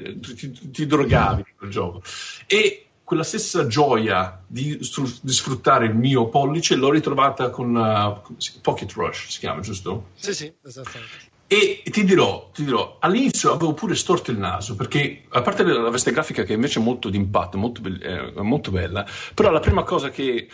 ti 0.51 0.87
drogavi 0.87 1.45
in 1.47 1.57
quel 1.57 1.71
gioco. 1.71 2.03
E 2.47 2.87
quella 3.05 3.25
stessa 3.25 3.67
gioia 3.67 4.43
di, 4.47 4.79
di, 4.79 5.33
sfruttare 5.33 5.87
il 5.87 5.95
mio 5.95 6.29
pollice 6.29 6.77
l'ho 6.77 6.91
ritrovata 6.91 7.51
con 7.51 7.75
uh, 7.75 8.37
Pocket 8.63 8.91
Rush, 8.93 9.29
si 9.29 9.39
chiama, 9.39 9.61
giusto? 9.61 10.07
Sì, 10.15 10.33
sì, 10.33 10.53
esattamente. 10.65 11.31
E 11.47 11.83
ti 11.85 12.05
dirò, 12.05 12.49
ti 12.55 12.65
dirò, 12.65 12.97
all'inizio 12.99 13.53
avevo 13.53 13.75
pure 13.75 13.95
storto 13.95 14.31
il 14.31 14.39
naso 14.39 14.75
perché, 14.75 15.25
a 15.29 15.43
parte 15.43 15.63
la 15.65 15.91
veste 15.91 16.11
grafica 16.11 16.45
che 16.45 16.55
invece 16.55 16.81
è 16.81 16.83
molto 16.83 17.11
d'impatto, 17.11 17.59
molto, 17.59 17.83
be- 17.83 18.33
eh, 18.35 18.41
molto 18.41 18.71
bella, 18.71 19.07
però 19.35 19.51
la 19.51 19.61
prima 19.61 19.83
cosa 19.83 20.09
che 20.09 20.49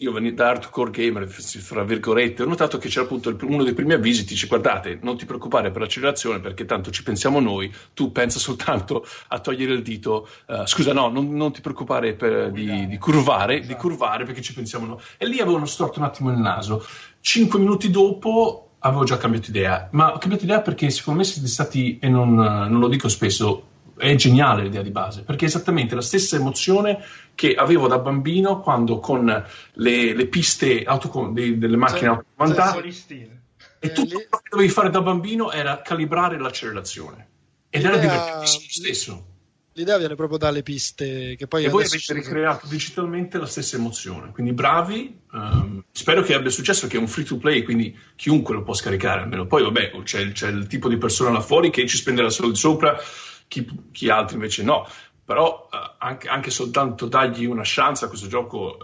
io 0.00 0.12
venendo 0.12 0.42
da 0.42 0.50
hardcore 0.50 0.90
gamer, 0.92 1.26
fra 1.26 1.82
virgolette, 1.82 2.44
ho 2.44 2.46
notato 2.46 2.78
che 2.78 2.88
c'era 2.88 3.04
appunto 3.04 3.36
uno 3.42 3.64
dei 3.64 3.74
primi 3.74 3.94
avvisi, 3.94 4.24
dice 4.24 4.46
guardate, 4.46 5.00
non 5.02 5.16
ti 5.16 5.24
preoccupare 5.24 5.72
per 5.72 5.80
l'accelerazione 5.80 6.38
perché 6.38 6.64
tanto 6.64 6.92
ci 6.92 7.02
pensiamo 7.02 7.40
noi, 7.40 7.72
tu 7.94 8.12
pensa 8.12 8.38
soltanto 8.38 9.04
a 9.28 9.40
togliere 9.40 9.72
il 9.72 9.82
dito, 9.82 10.28
uh, 10.46 10.64
scusa 10.66 10.92
no, 10.92 11.08
non, 11.08 11.34
non, 11.34 11.52
ti 11.52 11.60
preoccupare 11.60 12.14
per, 12.14 12.52
di, 12.52 12.86
di, 12.86 12.98
curvare, 12.98 13.58
esatto. 13.58 13.72
di 13.72 13.74
curvare 13.74 14.24
perché 14.24 14.40
ci 14.40 14.54
pensiamo 14.54 14.86
noi. 14.86 14.98
E 15.16 15.26
lì 15.26 15.40
avevano 15.40 15.66
storto 15.66 15.98
un 15.98 16.04
attimo 16.04 16.30
il 16.30 16.38
naso. 16.38 16.86
Cinque 17.20 17.58
minuti 17.58 17.90
dopo 17.90 18.74
avevo 18.80 19.02
già 19.02 19.16
cambiato 19.16 19.50
idea, 19.50 19.88
ma 19.90 20.14
ho 20.14 20.18
cambiato 20.18 20.44
idea 20.44 20.60
perché 20.60 20.90
secondo 20.90 21.18
me 21.18 21.26
siete 21.26 21.48
stati, 21.48 21.98
e 21.98 22.08
non, 22.08 22.34
non 22.34 22.78
lo 22.78 22.86
dico 22.86 23.08
spesso, 23.08 23.67
è 23.98 24.14
geniale 24.14 24.62
l'idea 24.62 24.82
di 24.82 24.90
base, 24.90 25.22
perché 25.22 25.44
è 25.44 25.48
esattamente 25.48 25.94
la 25.94 26.00
stessa 26.00 26.36
emozione 26.36 27.04
che 27.34 27.54
avevo 27.54 27.88
da 27.88 27.98
bambino 27.98 28.60
quando 28.60 28.98
con 29.00 29.26
le, 29.72 30.14
le 30.14 30.26
piste 30.26 30.84
autocom- 30.84 31.34
dei, 31.34 31.58
delle 31.58 31.76
macchine 31.76 32.08
automandate 32.08 33.36
e 33.80 33.92
tutto 33.92 34.14
quello 34.14 34.42
che 34.42 34.48
dovevi 34.50 34.70
fare 34.70 34.90
da 34.90 35.00
bambino 35.00 35.52
era 35.52 35.82
calibrare 35.82 36.38
l'accelerazione 36.38 37.28
ed 37.70 37.82
l'idea, 37.82 37.96
era 37.96 38.00
divertentissimo 38.00 38.64
stesso. 38.68 39.26
L'idea 39.78 39.96
viene 39.96 40.16
proprio 40.16 40.38
dalle 40.38 40.64
piste 40.64 41.36
che 41.36 41.46
poi 41.46 41.64
e 41.64 41.68
voi 41.68 41.84
avete 41.84 42.12
ricreato 42.12 42.66
digitalmente 42.66 43.38
la 43.38 43.46
stessa 43.46 43.76
emozione, 43.76 44.32
quindi 44.32 44.52
bravi. 44.52 45.20
Um, 45.30 45.84
spero 45.92 46.22
che 46.22 46.34
abbia 46.34 46.50
successo 46.50 46.88
che 46.88 46.96
è 46.96 46.98
un 46.98 47.06
free 47.06 47.24
to 47.24 47.36
play, 47.36 47.62
quindi 47.62 47.96
chiunque 48.16 48.54
lo 48.54 48.64
può 48.64 48.74
scaricare 48.74 49.20
almeno. 49.20 49.46
Poi, 49.46 49.62
vabbè, 49.62 49.92
c'è, 50.02 50.32
c'è 50.32 50.48
il 50.48 50.66
tipo 50.66 50.88
di 50.88 50.96
persona 50.96 51.30
là 51.30 51.40
fuori 51.40 51.70
che 51.70 51.86
ci 51.86 51.96
spenderà 51.96 52.28
soldi 52.28 52.56
sopra 52.56 52.98
chi, 53.48 53.66
chi 53.90 54.08
altri 54.08 54.34
invece 54.36 54.62
no. 54.62 54.88
Però 55.24 55.68
eh, 55.70 55.94
anche, 55.98 56.28
anche, 56.28 56.50
soltanto 56.50 57.06
dargli 57.06 57.44
una 57.44 57.62
chance 57.64 58.04
a 58.04 58.08
questo 58.08 58.28
gioco 58.28 58.78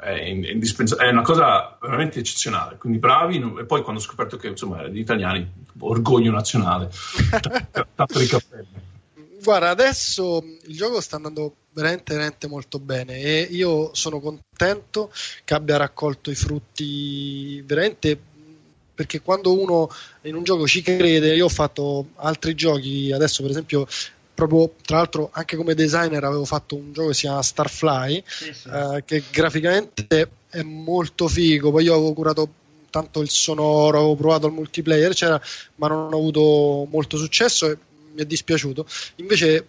è, 0.00 0.10
indispens- 0.10 0.96
è 0.96 1.08
una 1.08 1.22
cosa 1.22 1.78
veramente 1.80 2.18
eccezionale. 2.18 2.76
Quindi 2.76 2.98
bravi, 2.98 3.54
e 3.58 3.64
poi 3.64 3.82
quando 3.82 4.00
ho 4.00 4.04
scoperto 4.04 4.36
che 4.36 4.48
insomma 4.48 4.86
gli 4.86 4.98
italiani, 4.98 5.50
orgoglio 5.78 6.30
nazionale, 6.30 6.90
tanto 7.94 8.18
di 8.18 8.26
cappello. 8.26 8.94
Guarda, 9.42 9.70
adesso 9.70 10.42
il 10.64 10.76
gioco 10.76 11.00
sta 11.00 11.16
andando 11.16 11.54
veramente, 11.72 12.14
veramente 12.14 12.48
molto 12.48 12.78
bene 12.78 13.18
e 13.18 13.40
io 13.42 13.94
sono 13.94 14.18
contento 14.18 15.12
che 15.44 15.54
abbia 15.54 15.76
raccolto 15.76 16.30
i 16.30 16.34
frutti 16.34 17.62
veramente 17.62 18.18
perché 18.96 19.20
quando 19.20 19.52
uno 19.52 19.88
in 20.22 20.34
un 20.34 20.42
gioco 20.42 20.66
ci 20.66 20.80
crede, 20.80 21.34
io 21.34 21.44
ho 21.44 21.50
fatto 21.50 22.08
altri 22.16 22.54
giochi, 22.54 23.12
adesso 23.12 23.42
per 23.42 23.50
esempio 23.50 23.86
proprio 24.36 24.74
tra 24.84 24.98
l'altro 24.98 25.30
anche 25.32 25.56
come 25.56 25.74
designer 25.74 26.22
avevo 26.22 26.44
fatto 26.44 26.76
un 26.76 26.92
gioco 26.92 27.08
che 27.08 27.14
si 27.14 27.20
chiama 27.22 27.42
Starfly 27.42 28.22
sì, 28.26 28.52
sì. 28.52 28.68
Eh, 28.68 29.02
che 29.06 29.22
graficamente 29.30 30.30
è 30.50 30.60
molto 30.60 31.26
figo 31.26 31.70
poi 31.70 31.84
io 31.84 31.94
avevo 31.94 32.12
curato 32.12 32.48
tanto 32.90 33.22
il 33.22 33.30
sonoro 33.30 33.96
avevo 33.96 34.14
provato 34.14 34.46
il 34.46 34.52
multiplayer 34.52 35.10
eccetera 35.10 35.40
ma 35.76 35.88
non 35.88 36.12
ho 36.12 36.18
avuto 36.18 36.86
molto 36.90 37.16
successo 37.16 37.70
e 37.70 37.78
mi 38.14 38.20
è 38.20 38.26
dispiaciuto 38.26 38.86
invece 39.16 39.68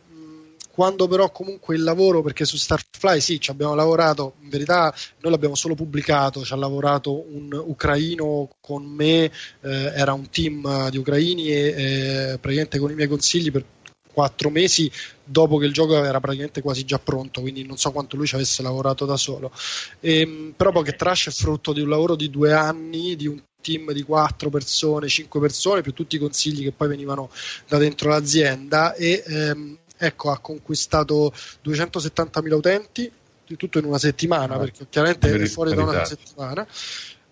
quando 0.77 1.07
però 1.07 1.31
comunque 1.31 1.73
il 1.73 1.81
lavoro, 1.81 2.21
perché 2.21 2.45
su 2.45 2.55
Starfly 2.55 3.19
sì, 3.19 3.41
ci 3.41 3.49
abbiamo 3.49 3.73
lavorato, 3.73 4.35
in 4.41 4.49
verità 4.49 4.93
noi 5.21 5.31
l'abbiamo 5.31 5.55
solo 5.55 5.73
pubblicato, 5.73 6.45
ci 6.45 6.53
ha 6.53 6.55
lavorato 6.55 7.25
un 7.33 7.51
ucraino 7.51 8.47
con 8.61 8.85
me, 8.85 9.23
eh, 9.23 9.31
era 9.61 10.13
un 10.13 10.29
team 10.29 10.91
di 10.91 10.99
ucraini 10.99 11.47
e 11.47 11.55
eh, 11.55 12.37
praticamente 12.37 12.77
con 12.77 12.91
i 12.91 12.93
miei 12.93 13.07
consigli 13.07 13.49
per 13.49 13.65
quattro 14.13 14.51
mesi 14.51 14.91
dopo 15.23 15.57
che 15.57 15.65
il 15.65 15.73
gioco 15.73 15.95
era 15.95 16.19
praticamente 16.19 16.61
quasi 16.61 16.85
già 16.85 16.99
pronto, 16.99 17.41
quindi 17.41 17.65
non 17.65 17.77
so 17.77 17.91
quanto 17.91 18.15
lui 18.15 18.27
ci 18.27 18.35
avesse 18.35 18.61
lavorato 18.61 19.05
da 19.05 19.17
solo. 19.17 19.51
E, 19.99 20.19
ehm, 20.19 20.53
però 20.55 20.71
Pocket 20.71 20.95
Trash 20.95 21.29
è 21.29 21.31
frutto 21.31 21.73
di 21.73 21.81
un 21.81 21.89
lavoro 21.89 22.15
di 22.15 22.29
due 22.29 22.53
anni, 22.53 23.15
di 23.15 23.25
un 23.25 23.41
team 23.59 23.93
di 23.93 24.03
quattro 24.03 24.51
persone, 24.51 25.07
cinque 25.07 25.39
persone, 25.39 25.81
più 25.81 25.93
tutti 25.93 26.17
i 26.17 26.19
consigli 26.19 26.61
che 26.61 26.71
poi 26.71 26.87
venivano 26.87 27.31
da 27.67 27.79
dentro 27.79 28.09
l'azienda 28.09 28.93
e 28.93 29.23
ehm, 29.25 29.77
ecco, 29.97 30.31
ha 30.31 30.39
conquistato 30.39 31.33
270.000 31.63 32.53
utenti, 32.53 33.11
tutto 33.57 33.79
in 33.79 33.85
una 33.85 33.97
settimana, 33.97 34.55
ah, 34.55 34.59
perché 34.59 34.87
chiaramente 34.89 35.33
è 35.33 35.45
fuori 35.47 35.73
da 35.73 35.83
una 35.83 36.05
settimana. 36.05 36.67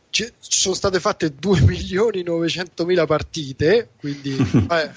Ci 0.10 0.32
sono 0.40 0.74
state 0.74 1.02
fatte 1.02 1.36
2.900.000 1.36 3.06
partite, 3.06 3.90
quindi 4.00 4.34
eh, 4.72 4.92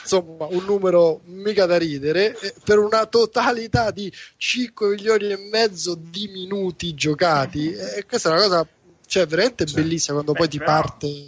insomma 0.00 0.46
un 0.46 0.64
numero 0.64 1.20
mica 1.26 1.66
da 1.66 1.76
ridere, 1.76 2.34
per 2.64 2.78
una 2.78 3.04
totalità 3.04 3.90
di 3.90 4.10
5 4.38 4.88
milioni 4.88 5.30
e 5.30 5.36
mezzo 5.36 5.94
di 5.94 6.28
minuti 6.28 6.94
giocati. 6.94 7.70
E 7.70 8.06
questa 8.06 8.30
è 8.30 8.32
una 8.32 8.42
cosa 8.42 8.66
cioè, 9.06 9.26
veramente 9.26 9.66
cioè, 9.66 9.82
bellissima 9.82 10.14
quando 10.14 10.32
beh, 10.32 10.38
poi 10.38 10.48
ti 10.48 10.56
però... 10.56 10.70
parte 10.70 11.24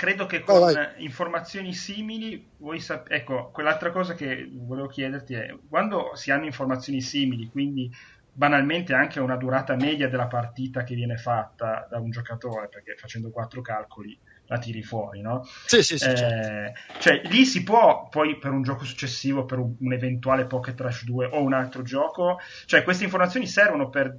credo 0.00 0.24
che 0.24 0.40
con 0.40 0.62
oh, 0.62 0.92
informazioni 0.96 1.74
simili, 1.74 2.52
voi 2.56 2.80
sap- 2.80 3.10
ecco, 3.10 3.50
quell'altra 3.50 3.90
cosa 3.90 4.14
che 4.14 4.48
volevo 4.50 4.86
chiederti 4.86 5.34
è, 5.34 5.54
quando 5.68 6.12
si 6.14 6.30
hanno 6.30 6.46
informazioni 6.46 7.02
simili, 7.02 7.50
quindi 7.50 7.90
banalmente 8.32 8.94
anche 8.94 9.20
una 9.20 9.36
durata 9.36 9.76
media 9.76 10.08
della 10.08 10.26
partita 10.26 10.84
che 10.84 10.94
viene 10.94 11.18
fatta 11.18 11.86
da 11.90 11.98
un 11.98 12.08
giocatore, 12.08 12.70
perché 12.70 12.94
facendo 12.96 13.30
quattro 13.30 13.60
calcoli 13.60 14.18
la 14.46 14.56
tiri 14.56 14.82
fuori, 14.82 15.20
no? 15.20 15.42
Sì, 15.66 15.82
sì, 15.82 15.98
sì. 15.98 16.08
Eh, 16.08 16.16
certo. 16.16 16.80
Cioè, 16.98 17.20
lì 17.24 17.44
si 17.44 17.62
può 17.62 18.08
poi 18.08 18.38
per 18.38 18.52
un 18.52 18.62
gioco 18.62 18.84
successivo, 18.84 19.44
per 19.44 19.58
un, 19.58 19.76
un 19.78 19.92
eventuale 19.92 20.46
Pocket 20.46 20.76
Trash 20.76 21.04
2 21.04 21.26
o 21.26 21.42
un 21.42 21.52
altro 21.52 21.82
gioco, 21.82 22.38
cioè 22.64 22.84
queste 22.84 23.04
informazioni 23.04 23.46
servono 23.46 23.90
per 23.90 24.18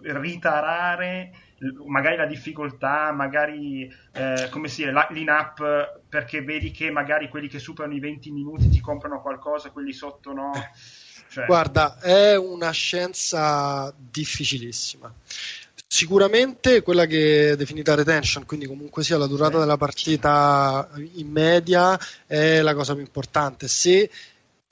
ritarare 0.00 1.32
magari 1.86 2.16
la 2.16 2.26
difficoltà, 2.26 3.12
magari 3.12 3.92
eh, 4.12 4.48
come 4.50 4.68
si 4.68 4.84
la, 4.84 5.06
l'in-app 5.10 5.60
perché 6.08 6.42
vedi 6.42 6.70
che 6.70 6.90
magari 6.90 7.28
quelli 7.28 7.48
che 7.48 7.58
superano 7.58 7.94
i 7.94 8.00
20 8.00 8.30
minuti 8.30 8.68
ti 8.68 8.80
comprano 8.80 9.20
qualcosa, 9.20 9.70
quelli 9.70 9.92
sotto 9.92 10.32
no. 10.32 10.52
Cioè... 11.30 11.46
Guarda, 11.46 11.98
è 12.00 12.36
una 12.36 12.70
scienza 12.70 13.92
difficilissima. 13.96 15.12
Sicuramente 15.90 16.82
quella 16.82 17.06
che 17.06 17.50
è 17.50 17.56
definita 17.56 17.94
retention, 17.94 18.44
quindi 18.44 18.66
comunque 18.66 19.02
sia 19.02 19.16
la 19.16 19.26
durata 19.26 19.58
della 19.58 19.76
partita 19.76 20.88
in 21.14 21.30
media, 21.30 21.98
è 22.26 22.60
la 22.60 22.74
cosa 22.74 22.92
più 22.94 23.02
importante. 23.02 23.68
Se 23.68 24.10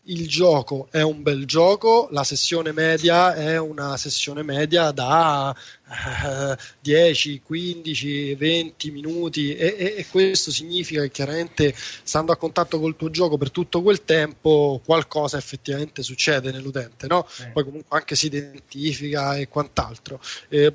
il 0.06 0.28
gioco 0.28 0.88
è 0.90 1.00
un 1.02 1.22
bel 1.22 1.46
gioco, 1.46 2.08
la 2.10 2.24
sessione 2.24 2.72
media 2.72 3.34
è 3.34 3.58
una 3.58 3.96
sessione 3.96 4.42
media 4.42 4.90
da 4.90 5.54
eh, 5.54 6.56
10, 6.80 7.42
15, 7.42 8.34
20 8.34 8.90
minuti 8.90 9.54
e, 9.54 9.74
e, 9.78 9.94
e, 9.96 10.06
questo 10.08 10.50
significa 10.50 11.02
che 11.02 11.10
chiaramente 11.10 11.74
stando 11.76 12.32
a 12.32 12.36
contatto 12.36 12.78
col 12.78 12.96
tuo 12.96 13.10
gioco 13.10 13.36
per 13.36 13.50
tutto 13.50 13.82
quel 13.82 14.04
tempo 14.04 14.80
qualcosa 14.84 15.38
effettivamente 15.38 16.02
succede 16.02 16.52
nell'utente, 16.52 17.06
no? 17.06 17.26
Poi 17.52 17.64
comunque 17.64 17.98
anche 17.98 18.14
si 18.14 18.26
identifica 18.26 19.36
e 19.36 19.48
quant'altro. 19.48 20.20
Eh, 20.48 20.74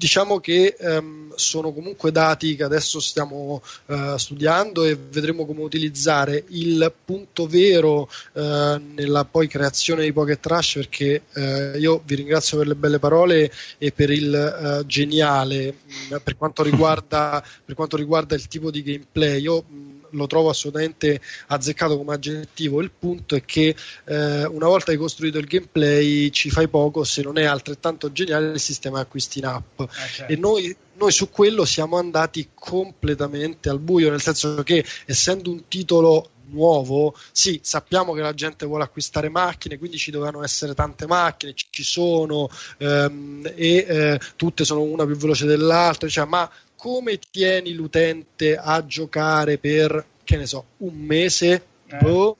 diciamo 0.00 0.40
che 0.40 0.76
um, 0.80 1.30
sono 1.34 1.72
comunque 1.72 2.10
dati 2.10 2.56
che 2.56 2.64
adesso 2.64 3.00
stiamo 3.00 3.62
uh, 3.86 4.16
studiando 4.16 4.84
e 4.84 4.96
vedremo 4.96 5.44
come 5.44 5.60
utilizzare 5.60 6.42
il 6.48 6.90
punto 7.04 7.46
vero 7.46 8.08
uh, 8.32 8.80
nella 8.94 9.26
poi 9.30 9.46
creazione 9.46 10.04
di 10.04 10.12
Pocket 10.14 10.40
Trash 10.40 10.72
perché 10.76 11.22
uh, 11.34 11.76
io 11.76 12.00
vi 12.06 12.14
ringrazio 12.14 12.56
per 12.56 12.68
le 12.68 12.76
belle 12.76 12.98
parole 12.98 13.52
e 13.76 13.92
per 13.92 14.10
il 14.10 14.84
geniale 14.86 15.74
mh, 15.84 16.16
per, 16.24 16.34
quanto 16.38 16.62
riguarda, 16.62 17.44
per 17.62 17.74
quanto 17.74 17.98
riguarda 17.98 18.34
il 18.34 18.48
tipo 18.48 18.70
di 18.70 18.82
gameplay. 18.82 19.42
Io 19.42 19.62
mh, 19.68 19.99
lo 20.10 20.26
trovo 20.26 20.50
assolutamente 20.50 21.20
azzeccato 21.48 21.96
come 21.96 22.14
aggettivo. 22.14 22.80
Il 22.80 22.90
punto 22.96 23.34
è 23.34 23.44
che 23.44 23.74
eh, 24.04 24.44
una 24.44 24.66
volta 24.66 24.90
hai 24.90 24.96
costruito 24.96 25.38
il 25.38 25.46
gameplay 25.46 26.30
ci 26.30 26.50
fai 26.50 26.68
poco 26.68 27.04
se 27.04 27.22
non 27.22 27.38
è 27.38 27.44
altrettanto 27.44 28.12
geniale 28.12 28.52
il 28.52 28.60
sistema 28.60 29.00
acquisti 29.00 29.38
in 29.38 29.46
app. 29.46 29.82
Certo. 30.14 30.32
E 30.32 30.36
noi, 30.36 30.74
noi 30.94 31.12
su 31.12 31.30
quello 31.30 31.64
siamo 31.64 31.96
andati 31.96 32.50
completamente 32.54 33.68
al 33.68 33.78
buio, 33.78 34.10
nel 34.10 34.20
senso 34.20 34.62
che 34.62 34.84
essendo 35.06 35.50
un 35.50 35.68
titolo 35.68 36.30
nuovo, 36.50 37.14
sì, 37.32 37.60
sappiamo 37.62 38.12
che 38.12 38.20
la 38.20 38.34
gente 38.34 38.66
vuole 38.66 38.84
acquistare 38.84 39.28
macchine, 39.28 39.78
quindi 39.78 39.96
ci 39.96 40.10
dovevano 40.10 40.42
essere 40.42 40.74
tante 40.74 41.06
macchine, 41.06 41.54
ci 41.54 41.82
sono 41.82 42.48
ehm, 42.78 43.52
e 43.54 43.86
eh, 43.88 44.20
tutte 44.36 44.64
sono 44.64 44.82
una 44.82 45.06
più 45.06 45.16
veloce 45.16 45.46
dell'altra, 45.46 46.08
cioè, 46.08 46.26
ma 46.26 46.50
come 46.80 47.18
tieni 47.18 47.74
l'utente 47.74 48.56
a 48.56 48.86
giocare 48.86 49.58
per, 49.58 50.02
che 50.24 50.38
ne 50.38 50.46
so, 50.46 50.64
un 50.78 50.96
mese? 50.96 51.62
Eh. 51.86 51.96
Boh, 51.98 52.38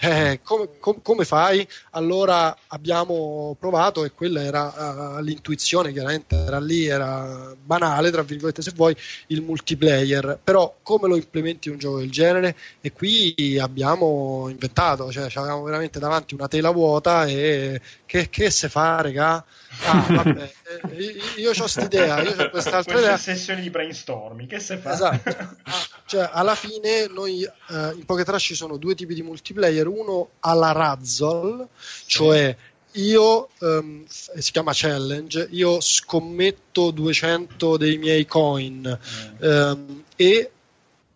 eh, 0.00 0.40
come, 0.42 0.68
com, 0.78 1.02
come, 1.02 1.24
fai? 1.24 1.66
Allora 1.90 2.56
abbiamo 2.68 3.56
provato 3.58 4.04
e 4.04 4.12
quella 4.12 4.42
era 4.42 5.16
uh, 5.16 5.20
l'intuizione, 5.20 5.92
chiaramente 5.92 6.36
era 6.36 6.60
lì, 6.60 6.86
era 6.86 7.54
banale, 7.60 8.10
tra 8.10 8.22
virgolette 8.22 8.62
se 8.62 8.72
vuoi, 8.74 8.96
il 9.28 9.42
multiplayer, 9.42 10.38
però 10.42 10.76
come 10.82 11.08
lo 11.08 11.16
implementi 11.16 11.68
un 11.68 11.78
gioco 11.78 11.98
del 11.98 12.10
genere? 12.10 12.56
E 12.80 12.92
qui 12.92 13.58
abbiamo 13.60 14.46
inventato, 14.48 15.10
cioè 15.10 15.28
avevamo 15.34 15.64
veramente 15.64 15.98
davanti 15.98 16.34
una 16.34 16.48
tela 16.48 16.70
vuota 16.70 17.26
e 17.26 17.80
che, 18.06 18.30
che 18.30 18.50
se 18.50 18.68
fa, 18.68 19.00
regà? 19.00 19.44
Ah, 19.84 20.06
vabbè, 20.08 20.52
eh, 20.90 21.16
io 21.36 21.50
ho 21.50 21.54
questa 21.54 21.84
idea, 21.84 22.22
io 22.22 22.30
ho 22.30 22.50
quest'altra 22.50 22.98
idea. 22.98 23.16
sessioni 23.18 23.60
di 23.60 23.70
brainstorming, 23.70 24.48
che 24.48 24.60
se 24.60 24.78
fa? 24.78 24.92
Esatto. 24.92 25.36
Ah, 25.64 25.86
cioè, 26.06 26.30
alla 26.32 26.54
fine 26.54 27.06
noi 27.08 27.42
eh, 27.42 27.92
in 27.94 28.04
Pocket 28.06 28.24
Trash 28.24 28.42
ci 28.42 28.54
sono 28.54 28.76
due 28.78 28.94
tipi 28.94 29.14
di 29.14 29.22
multiplayer, 29.22 29.86
uno 29.88 30.28
alla 30.40 30.72
Razzle, 30.72 31.66
cioè 32.06 32.56
io 32.92 33.48
um, 33.58 34.04
si 34.06 34.50
chiama 34.50 34.72
challenge 34.74 35.46
io 35.50 35.78
scommetto 35.80 36.90
200 36.90 37.76
dei 37.76 37.98
miei 37.98 38.24
coin 38.26 38.98
mm. 39.42 39.46
um, 39.46 40.04
e 40.16 40.50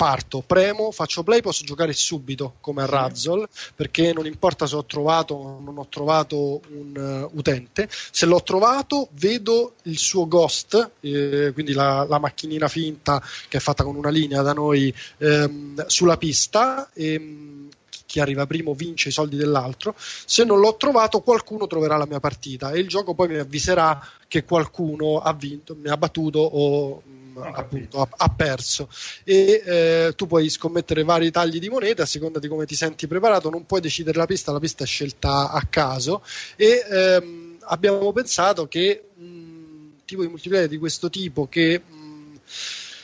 parto, 0.03 0.43
premo, 0.45 0.91
faccio 0.91 1.23
play, 1.23 1.41
posso 1.41 1.63
giocare 1.63 1.93
subito 1.93 2.55
come 2.61 2.83
a 2.83 2.87
Razzle 2.87 3.47
perché 3.77 4.13
non 4.13 4.27
importa 4.27 4.67
se 4.67 4.75
ho 4.75 4.85
trovato 4.85 5.35
o 5.35 5.61
non 5.61 5.79
ho 5.79 5.87
trovato 5.89 6.61
un 6.71 7.29
uh, 7.31 7.39
utente, 7.39 7.89
se 7.89 8.27
l'ho 8.27 8.43
trovato 8.43 9.11
vedo 9.13 9.75
il 9.83 9.97
suo 9.97 10.27
ghost, 10.27 10.91
eh, 10.99 11.53
quindi 11.55 11.73
la, 11.73 12.05
la, 12.09 12.19
macchinina 12.19 12.67
finta 12.67 13.23
che 13.47 13.59
è 13.59 13.61
fatta 13.61 13.85
con 13.85 13.95
una 13.95 14.11
linea 14.11 14.43
da 14.43 14.53
noi 14.53 14.93
ehm, 15.19 15.87
sulla 15.87 16.17
pista 16.17 16.91
e 16.93 17.69
chi 18.13 18.21
arriva 18.21 18.45
primo 18.45 18.75
vince 18.75 19.09
i 19.09 19.11
soldi 19.11 19.37
dell'altro. 19.37 19.95
Se 19.97 20.45
non 20.45 20.61
l'ho 20.61 20.77
trovato, 20.77 21.23
qualcuno 21.23 21.67
troverà 21.67 21.97
la 21.97 22.05
mia 22.05 22.21
partita. 22.21 22.71
E 22.71 22.79
il 22.79 22.87
gioco 22.87 23.15
poi 23.15 23.29
mi 23.29 23.39
avviserà 23.39 24.07
che 24.29 24.45
qualcuno 24.45 25.21
ha 25.21 25.33
vinto, 25.33 25.75
mi 25.75 25.89
ha 25.89 25.97
battuto 25.97 26.39
o 26.41 27.03
appunto 27.41 28.03
ha, 28.03 28.09
ha, 28.15 28.29
perso. 28.29 28.91
E 29.25 29.63
eh, 29.65 30.13
tu 30.15 30.27
puoi 30.27 30.51
scommettere 30.51 31.05
vari 31.05 31.31
tagli 31.31 31.59
di 31.59 31.71
moneta 31.71 32.03
a 32.03 32.07
seconda 32.07 32.39
di 32.39 32.49
come 32.49 32.67
ti 32.67 32.75
senti 32.75 33.07
preparato. 33.07 33.49
Non 33.49 33.65
puoi 33.65 33.81
decidere 33.81 34.19
la 34.19 34.27
pista 34.27 34.53
la 34.53 34.61
pista 34.61 34.85
è 34.85 34.87
scelta 34.87 35.51
a 35.51 35.63
caso. 35.71 36.23
E 36.57 36.85
ehm, 36.87 37.57
abbiamo 37.61 38.13
pensato 38.13 38.69
che 38.69 39.05
un 39.17 39.93
tipo 40.05 40.21
di 40.21 40.29
multiplayer 40.29 40.69
di 40.69 40.77
questo 40.77 41.09
tipo 41.09 41.49
che 41.49 41.81
mh, 41.81 42.35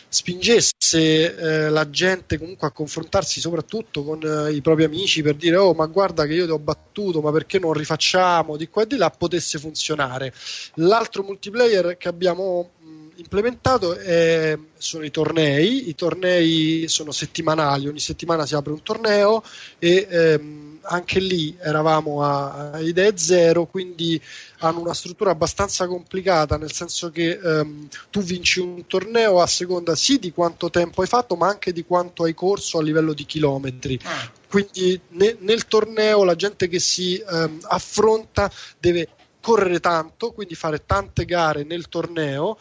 spingesse 0.08 1.36
eh, 1.36 1.68
la 1.68 1.90
gente 1.90 2.38
comunque 2.38 2.66
a 2.66 2.70
confrontarsi 2.70 3.40
soprattutto 3.40 4.02
con 4.02 4.20
eh, 4.22 4.52
i 4.52 4.60
propri 4.62 4.84
amici 4.84 5.22
per 5.22 5.34
dire 5.34 5.56
oh 5.56 5.74
ma 5.74 5.86
guarda 5.86 6.24
che 6.24 6.32
io 6.34 6.46
ti 6.46 6.50
ho 6.50 6.58
battuto 6.58 7.20
ma 7.20 7.30
perché 7.30 7.58
non 7.58 7.72
rifacciamo? 7.72 8.56
Di 8.56 8.68
qua 8.68 8.82
e 8.82 8.86
di 8.86 8.96
là 8.96 9.10
potesse 9.10 9.58
funzionare. 9.58 10.32
L'altro 10.74 11.22
multiplayer 11.22 11.96
che 11.96 12.08
abbiamo 12.08 12.70
implementato 13.18 13.96
eh, 13.98 14.58
sono 14.76 15.04
i 15.04 15.10
tornei, 15.10 15.88
i 15.88 15.94
tornei 15.94 16.86
sono 16.88 17.10
settimanali, 17.10 17.88
ogni 17.88 17.98
settimana 17.98 18.46
si 18.46 18.54
apre 18.54 18.72
un 18.72 18.82
torneo 18.82 19.42
e 19.78 20.06
ehm, 20.08 20.67
anche 20.88 21.20
lì 21.20 21.56
eravamo 21.60 22.22
a, 22.22 22.70
a, 22.72 22.80
idee 22.80 23.16
zero, 23.16 23.66
quindi 23.66 24.20
hanno 24.58 24.80
una 24.80 24.94
struttura 24.94 25.30
abbastanza 25.30 25.86
complicata, 25.86 26.56
nel 26.56 26.72
senso 26.72 27.10
che 27.10 27.38
ehm, 27.42 27.88
tu 28.10 28.20
vinci 28.20 28.60
un 28.60 28.86
torneo 28.86 29.40
a 29.40 29.46
seconda 29.46 29.94
sì 29.94 30.18
di 30.18 30.32
quanto 30.32 30.70
tempo 30.70 31.02
hai 31.02 31.06
fatto, 31.06 31.36
ma 31.36 31.48
anche 31.48 31.72
di 31.72 31.84
quanto 31.84 32.24
hai 32.24 32.34
corso 32.34 32.78
a 32.78 32.82
livello 32.82 33.12
di 33.12 33.26
chilometri. 33.26 33.98
Ah. 34.02 34.30
Quindi 34.48 34.98
ne, 35.10 35.36
nel 35.40 35.66
torneo 35.66 36.24
la 36.24 36.34
gente 36.34 36.68
che 36.68 36.78
si 36.78 37.16
ehm, 37.16 37.60
affronta 37.62 38.50
deve 38.78 39.08
correre 39.40 39.80
tanto, 39.80 40.32
quindi 40.32 40.54
fare 40.54 40.84
tante 40.84 41.24
gare 41.24 41.64
nel 41.64 41.88
torneo 41.88 42.58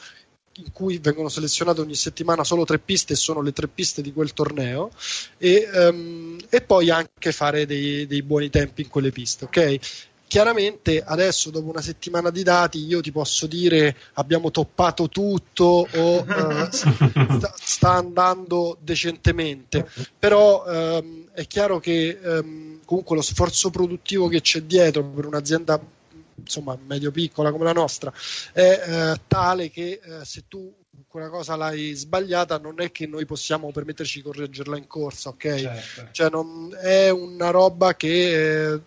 in 0.58 0.72
cui 0.72 0.98
vengono 1.00 1.30
selezionate 1.30 1.82
ogni 1.82 1.96
settimana 1.96 2.44
solo 2.44 2.66
tre 2.66 2.80
piste 2.80 3.14
e 3.14 3.16
sono 3.16 3.42
le 3.42 3.54
tre 3.54 3.68
piste 3.68 4.02
di 4.02 4.14
quel 4.14 4.34
torneo 4.34 4.92
e, 5.38 5.68
um, 5.74 6.38
e 6.50 6.62
poi 6.62 6.90
anche 6.90 7.32
fare 7.32 7.66
dei, 7.66 8.08
dei, 8.08 8.24
buoni 8.24 8.50
tempi 8.50 8.82
in 8.82 8.90
quelle 8.90 9.12
piste, 9.12 9.46
ok? 9.46 9.80
Chiaramente 10.28 11.02
adesso 11.02 11.52
dopo 11.52 11.70
una 11.70 11.82
settimana 11.82 12.32
di 12.32 12.44
dati 12.44 12.86
io 12.86 13.00
ti 13.00 13.14
posso 13.14 13.48
dire 13.48 13.96
abbiamo 14.14 14.52
toppato 14.52 15.08
tutto 15.08 15.88
o 15.90 16.20
uh, 16.20 16.68
sta, 16.70 17.54
sta, 17.58 17.92
andando 17.94 18.78
decentemente, 18.82 19.90
però 20.20 20.66
um, 20.66 21.30
è 21.32 21.48
chiaro 21.48 21.80
che 21.80 22.20
um, 22.22 22.80
comunque 22.84 23.16
lo 23.16 23.22
sforzo 23.22 23.70
produttivo 23.70 24.28
che 24.28 24.42
c'è 24.42 24.64
dietro 24.64 25.04
per 25.06 25.26
un'azienda 25.28 25.80
insomma 26.40 26.78
medio 26.86 27.12
piccola 27.12 27.52
come 27.52 27.64
la 27.64 27.74
nostra 27.74 28.14
è 28.54 28.62
eh, 28.62 29.22
tale 29.28 29.70
che 29.70 30.00
eh, 30.04 30.26
se 30.26 30.44
tu 30.48 30.74
quella 31.08 31.30
cosa 31.30 31.56
l'hai 31.56 31.94
sbagliata 31.94 32.58
non 32.58 32.82
è 32.82 32.92
che 32.92 33.08
noi 33.08 33.26
possiamo 33.26 33.72
permetterci 33.72 34.18
di 34.18 34.24
correggerla 34.24 34.78
in 34.78 34.88
corsa 34.88 35.30
ok 35.30 35.56
certo. 35.56 36.08
cioè 36.12 36.30
non, 36.30 36.76
è 36.80 37.10
una 37.10 37.50
roba 37.50 37.96
che 37.96 38.72
eh, 38.74 38.82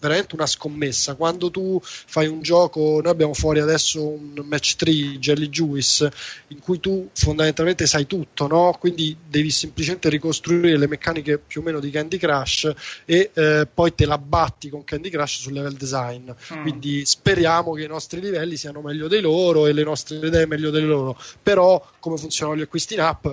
veramente 0.00 0.34
una 0.34 0.46
scommessa. 0.46 1.14
Quando 1.14 1.50
tu 1.50 1.78
fai 1.82 2.26
un 2.26 2.40
gioco, 2.40 3.00
noi 3.02 3.12
abbiamo 3.12 3.34
fuori 3.34 3.60
adesso 3.60 4.06
un 4.06 4.42
match 4.44 4.76
3 4.76 4.92
Jelly 5.18 5.48
Juice 5.48 6.10
in 6.48 6.58
cui 6.58 6.80
tu 6.80 7.10
fondamentalmente 7.12 7.86
sai 7.86 8.06
tutto, 8.06 8.46
no? 8.46 8.76
quindi 8.78 9.16
devi 9.28 9.50
semplicemente 9.50 10.08
ricostruire 10.08 10.76
le 10.76 10.88
meccaniche 10.88 11.38
più 11.38 11.60
o 11.60 11.64
meno 11.64 11.80
di 11.80 11.90
Candy 11.90 12.16
Crush 12.16 12.72
e 13.04 13.30
eh, 13.32 13.68
poi 13.72 13.94
te 13.94 14.06
la 14.06 14.18
batti 14.18 14.68
con 14.70 14.82
Candy 14.82 15.10
Crush 15.10 15.40
sul 15.40 15.52
level 15.52 15.74
design. 15.74 16.30
Mm. 16.54 16.62
Quindi 16.62 17.04
speriamo 17.04 17.72
che 17.72 17.84
i 17.84 17.88
nostri 17.88 18.20
livelli 18.20 18.56
siano 18.56 18.80
meglio 18.80 19.06
dei 19.06 19.20
loro 19.20 19.66
e 19.66 19.72
le 19.72 19.84
nostre 19.84 20.16
idee 20.16 20.46
meglio 20.46 20.70
delle 20.70 20.86
loro. 20.86 21.18
Però 21.42 21.84
come 22.00 22.16
funzionano 22.16 22.58
gli 22.58 22.62
acquisti 22.62 22.94
in 22.94 23.00
app 23.00 23.26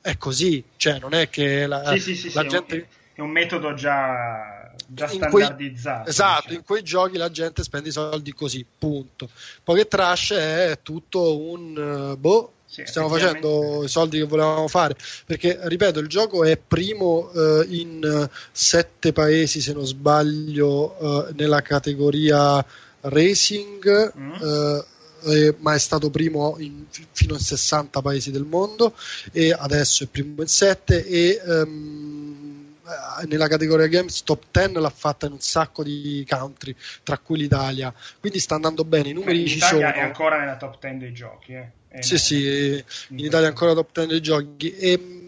è 0.00 0.16
così, 0.16 0.64
cioè 0.76 0.98
non 0.98 1.12
è 1.14 1.28
che 1.28 1.66
la, 1.66 1.92
sì, 1.92 2.00
sì, 2.00 2.14
sì, 2.14 2.32
la 2.34 2.46
gente... 2.46 2.88
È 3.12 3.20
un 3.20 3.30
metodo 3.30 3.74
già 3.74 4.57
già 4.86 5.08
standardizzato. 5.08 6.02
Quei, 6.02 6.10
esatto, 6.10 6.40
diciamo. 6.42 6.58
in 6.58 6.64
quei 6.64 6.82
giochi 6.82 7.16
la 7.16 7.30
gente 7.30 7.62
spende 7.62 7.88
i 7.88 7.92
soldi 7.92 8.32
così, 8.32 8.64
punto. 8.78 9.28
Poi 9.62 9.76
che 9.76 9.88
trash 9.88 10.32
è 10.32 10.78
tutto 10.82 11.38
un 11.38 12.12
uh, 12.12 12.16
boh. 12.16 12.52
Sì, 12.70 12.82
stiamo 12.84 13.08
facendo 13.08 13.82
i 13.82 13.88
soldi 13.88 14.18
che 14.18 14.24
volevamo 14.24 14.68
fare 14.68 14.94
perché 15.24 15.58
ripeto 15.62 16.00
il 16.00 16.06
gioco 16.06 16.44
è 16.44 16.58
primo 16.58 17.30
uh, 17.32 17.64
in 17.66 17.98
uh, 18.04 18.36
sette 18.52 19.14
paesi 19.14 19.62
se 19.62 19.72
non 19.72 19.86
sbaglio 19.86 20.94
uh, 20.98 21.32
nella 21.34 21.62
categoria 21.62 22.62
racing 23.00 24.12
mm. 24.18 24.80
Eh, 25.24 25.56
ma 25.58 25.74
è 25.74 25.78
stato 25.78 26.10
primo 26.10 26.54
in, 26.58 26.84
fino 27.10 27.34
a 27.34 27.40
60 27.40 28.00
paesi 28.02 28.30
del 28.30 28.44
mondo 28.44 28.94
e 29.32 29.50
adesso 29.52 30.04
è 30.04 30.06
primo 30.06 30.42
in 30.42 30.46
7 30.46 31.04
e 31.04 31.40
um, 31.44 32.57
eh, 32.57 32.57
nella 33.26 33.48
categoria 33.48 33.86
games 33.86 34.22
top 34.22 34.44
10 34.50 34.74
l'ha 34.74 34.90
fatta 34.90 35.26
in 35.26 35.32
un 35.32 35.40
sacco 35.40 35.82
di 35.82 36.24
country, 36.28 36.74
tra 37.02 37.18
cui 37.18 37.38
l'Italia. 37.38 37.92
Quindi 38.20 38.38
sta 38.38 38.54
andando 38.54 38.84
bene. 38.84 39.10
I 39.10 39.12
numeri 39.12 39.46
ci 39.46 39.60
sono. 39.60 39.80
è 39.80 40.00
ancora 40.00 40.38
nella 40.38 40.56
top 40.56 40.78
10 40.80 40.96
dei 40.98 41.12
giochi. 41.12 41.52
Eh. 41.52 42.02
Sì, 42.02 42.18
sì, 42.18 42.84
in 43.08 43.18
Italia 43.18 43.46
è 43.46 43.50
ancora 43.50 43.74
top 43.74 43.90
10 43.92 44.08
dei 44.08 44.20
giochi. 44.20 44.76
E, 44.76 45.18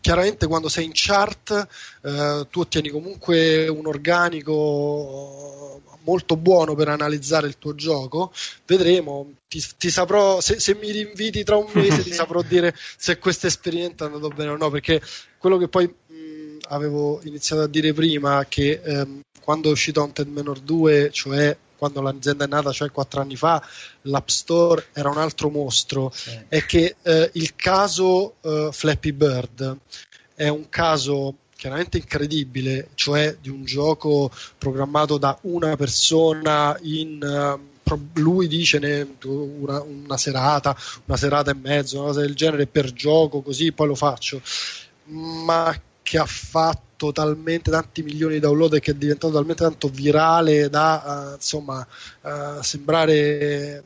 chiaramente 0.00 0.46
quando 0.46 0.68
sei 0.68 0.84
in 0.84 0.90
chart 0.92 1.68
eh, 2.02 2.46
tu 2.50 2.60
ottieni 2.60 2.90
comunque 2.90 3.66
un 3.66 3.86
organico 3.86 5.80
molto 6.06 6.36
buono 6.36 6.74
per 6.74 6.88
analizzare 6.88 7.46
il 7.48 7.58
tuo 7.58 7.74
gioco. 7.74 8.32
Vedremo, 8.64 9.32
ti, 9.48 9.62
ti 9.76 9.90
saprò, 9.90 10.40
se, 10.40 10.58
se, 10.60 10.74
mi 10.76 10.90
rinviti 10.90 11.44
tra 11.44 11.56
un 11.56 11.68
mese 11.72 12.02
ti 12.02 12.12
saprò 12.14 12.42
dire 12.42 12.74
se 12.96 13.18
questa 13.18 13.48
esperienza 13.48 14.04
è 14.04 14.12
andata 14.12 14.32
bene 14.34 14.50
o 14.50 14.56
no, 14.56 14.70
perché 14.70 15.02
quello 15.38 15.58
che 15.58 15.68
poi 15.68 15.92
avevo 16.68 17.20
iniziato 17.24 17.62
a 17.62 17.68
dire 17.68 17.92
prima, 17.92 18.44
che 18.48 18.80
ehm, 18.82 19.20
quando 19.42 19.68
è 19.68 19.72
uscito 19.72 20.00
Haunted 20.00 20.28
Manor 20.28 20.60
2, 20.60 21.10
cioè 21.12 21.56
quando 21.76 22.00
l'azienda 22.00 22.44
è 22.44 22.48
nata, 22.48 22.72
cioè 22.72 22.90
quattro 22.90 23.20
anni 23.20 23.36
fa, 23.36 23.62
l'App 24.02 24.28
Store 24.28 24.86
era 24.92 25.10
un 25.10 25.18
altro 25.18 25.50
mostro. 25.50 26.10
Sì. 26.12 26.38
È 26.48 26.64
che 26.64 26.96
eh, 27.02 27.30
il 27.34 27.54
caso 27.54 28.36
eh, 28.40 28.70
Flappy 28.72 29.12
Bird 29.12 29.76
è 30.34 30.48
un 30.48 30.68
caso 30.68 31.34
chiaramente 31.56 31.96
incredibile, 31.96 32.90
cioè 32.94 33.36
di 33.40 33.48
un 33.48 33.64
gioco 33.64 34.30
programmato 34.58 35.16
da 35.16 35.38
una 35.42 35.74
persona 35.76 36.78
in 36.82 37.18
uh, 37.22 37.74
lui 38.14 38.46
dice 38.46 39.16
una, 39.22 39.80
una, 39.80 40.16
serata, 40.16 40.76
una 41.06 41.16
serata 41.16 41.52
e 41.52 41.54
mezzo, 41.54 41.98
una 41.98 42.08
cosa 42.08 42.20
del 42.20 42.34
genere 42.34 42.66
per 42.66 42.92
gioco, 42.92 43.40
così 43.40 43.72
poi 43.72 43.86
lo 43.86 43.94
faccio, 43.94 44.40
ma 45.04 45.74
che 46.06 46.18
ha 46.18 46.24
fatto 46.24 47.10
talmente 47.10 47.68
tanti 47.68 48.04
milioni 48.04 48.34
di 48.34 48.40
download 48.40 48.74
e 48.74 48.80
che 48.80 48.92
è 48.92 48.94
diventato 48.94 49.32
talmente 49.32 49.64
tanto 49.64 49.88
virale 49.88 50.70
da 50.70 51.30
uh, 51.32 51.34
insomma 51.34 51.84
uh, 52.20 52.62
sembrare 52.62 53.82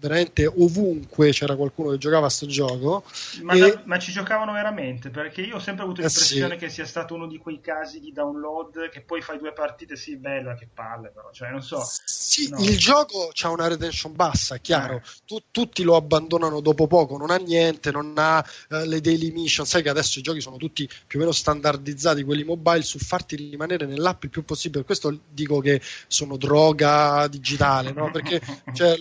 veramente 0.00 0.46
ovunque 0.46 1.30
c'era 1.30 1.54
qualcuno 1.54 1.90
che 1.90 1.98
giocava 1.98 2.26
a 2.26 2.30
sto 2.30 2.46
gioco. 2.46 3.04
Ma, 3.42 3.52
e... 3.52 3.58
da, 3.58 3.82
ma, 3.84 3.98
ci 3.98 4.10
giocavano 4.10 4.52
veramente? 4.52 5.10
Perché 5.10 5.42
io 5.42 5.56
ho 5.56 5.60
sempre 5.60 5.84
avuto 5.84 6.00
l'impressione 6.00 6.54
eh 6.54 6.58
sì. 6.58 6.64
che 6.64 6.70
sia 6.70 6.86
stato 6.86 7.14
uno 7.14 7.26
di 7.26 7.36
quei 7.36 7.60
casi 7.60 8.00
di 8.00 8.10
download 8.10 8.88
che 8.88 9.02
poi 9.02 9.20
fai 9.20 9.38
due 9.38 9.52
partite, 9.52 9.96
sì, 9.96 10.16
bella, 10.16 10.54
che 10.54 10.66
palle, 10.72 11.10
però, 11.14 11.30
cioè, 11.32 11.50
non 11.50 11.62
so. 11.62 11.86
Sì, 12.04 12.48
no. 12.48 12.58
il 12.60 12.78
gioco 12.78 13.30
ha 13.42 13.48
una 13.50 13.68
retention 13.68 14.16
bassa, 14.16 14.56
chiaro. 14.56 14.96
Eh. 14.96 15.02
Tu, 15.26 15.42
tutti 15.50 15.82
lo 15.82 15.96
abbandonano 15.96 16.60
dopo 16.60 16.86
poco, 16.86 17.18
non 17.18 17.30
ha 17.30 17.36
niente, 17.36 17.90
non 17.90 18.14
ha 18.16 18.38
uh, 18.70 18.84
le 18.86 19.00
daily 19.00 19.30
mission. 19.30 19.66
Sai 19.66 19.82
che 19.82 19.90
adesso 19.90 20.18
i 20.18 20.22
giochi 20.22 20.40
sono 20.40 20.56
tutti 20.56 20.88
più 21.06 21.18
o 21.18 21.22
meno 21.22 21.32
standardizzati, 21.32 22.24
quelli 22.24 22.44
mobile, 22.44 22.82
su 22.82 22.98
farti 22.98 23.36
rimanere 23.36 23.84
nell'app 23.84 24.24
il 24.24 24.30
più 24.30 24.44
possibile. 24.44 24.82
Per 24.82 24.86
questo 24.96 25.20
dico 25.28 25.60
che 25.60 25.82
sono 26.06 26.38
droga 26.38 27.28
digitale, 27.28 27.92
no? 27.92 28.10
Perché 28.10 28.40
cioè, 28.72 28.98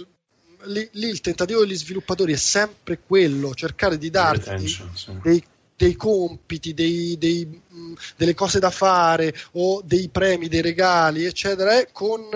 lì, 0.64 0.88
lì, 0.93 1.07
il 1.07 1.22
tentativo 1.22 1.62
degli 1.62 1.76
sviluppatori 1.76 2.34
è 2.34 2.38
sempre 2.38 2.99
quello, 2.99 3.53
cercare 3.53 3.97
di 3.97 4.10
darti 4.10 4.55
dei, 4.55 4.68
sì. 4.68 5.20
dei, 5.22 5.43
dei, 5.76 5.95
compiti, 5.95 6.74
dei, 6.74 7.18
dei, 7.18 7.45
mh, 7.45 7.93
delle 8.18 8.34
cose 8.34 8.60
da 8.60 8.70
fare 8.70 9.34
o 9.53 9.82
dei 9.84 10.10
premi, 10.10 10.47
dei 10.47 10.62
regali, 10.62 11.26
eccetera, 11.26 11.86
con 11.91 12.30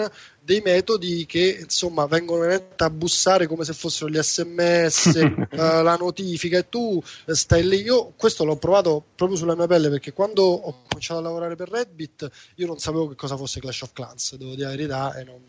dei 0.44 0.62
metodi 0.62 1.26
che 1.26 1.60
insomma 1.62 2.06
vengono 2.06 2.44
a 2.76 2.90
bussare 2.90 3.48
come 3.48 3.64
se 3.64 3.74
fossero 3.74 4.10
gli 4.10 4.22
sms, 4.22 5.16
eh, 5.16 5.48
la 5.50 5.96
notifica 5.96 6.58
e 6.58 6.70
tu 6.70 7.02
stai 7.28 7.66
lì. 7.66 7.82
Io 7.82 8.14
questo 8.18 8.44
l'ho 8.44 8.58
provato 8.58 9.04
proprio 9.16 9.38
sulla 9.38 9.56
mia 9.56 9.68
pelle 9.68 9.90
perché 9.90 10.12
quando 10.12 10.44
ho 10.44 10.84
cominciato 10.88 11.20
a 11.20 11.24
lavorare 11.24 11.56
per 11.56 11.70
Redbit 11.70 12.30
io 12.56 12.68
non 12.68 12.78
sapevo 12.78 13.10
che 13.10 13.16
cosa 13.16 13.38
fosse 13.38 13.60
Clash 13.60 13.82
of 13.82 13.94
Clans, 13.94 14.36
devo 14.36 14.56
dire 14.56 14.64
la 14.64 14.76
verità, 14.76 15.16
e 15.16 15.24
non, 15.24 15.42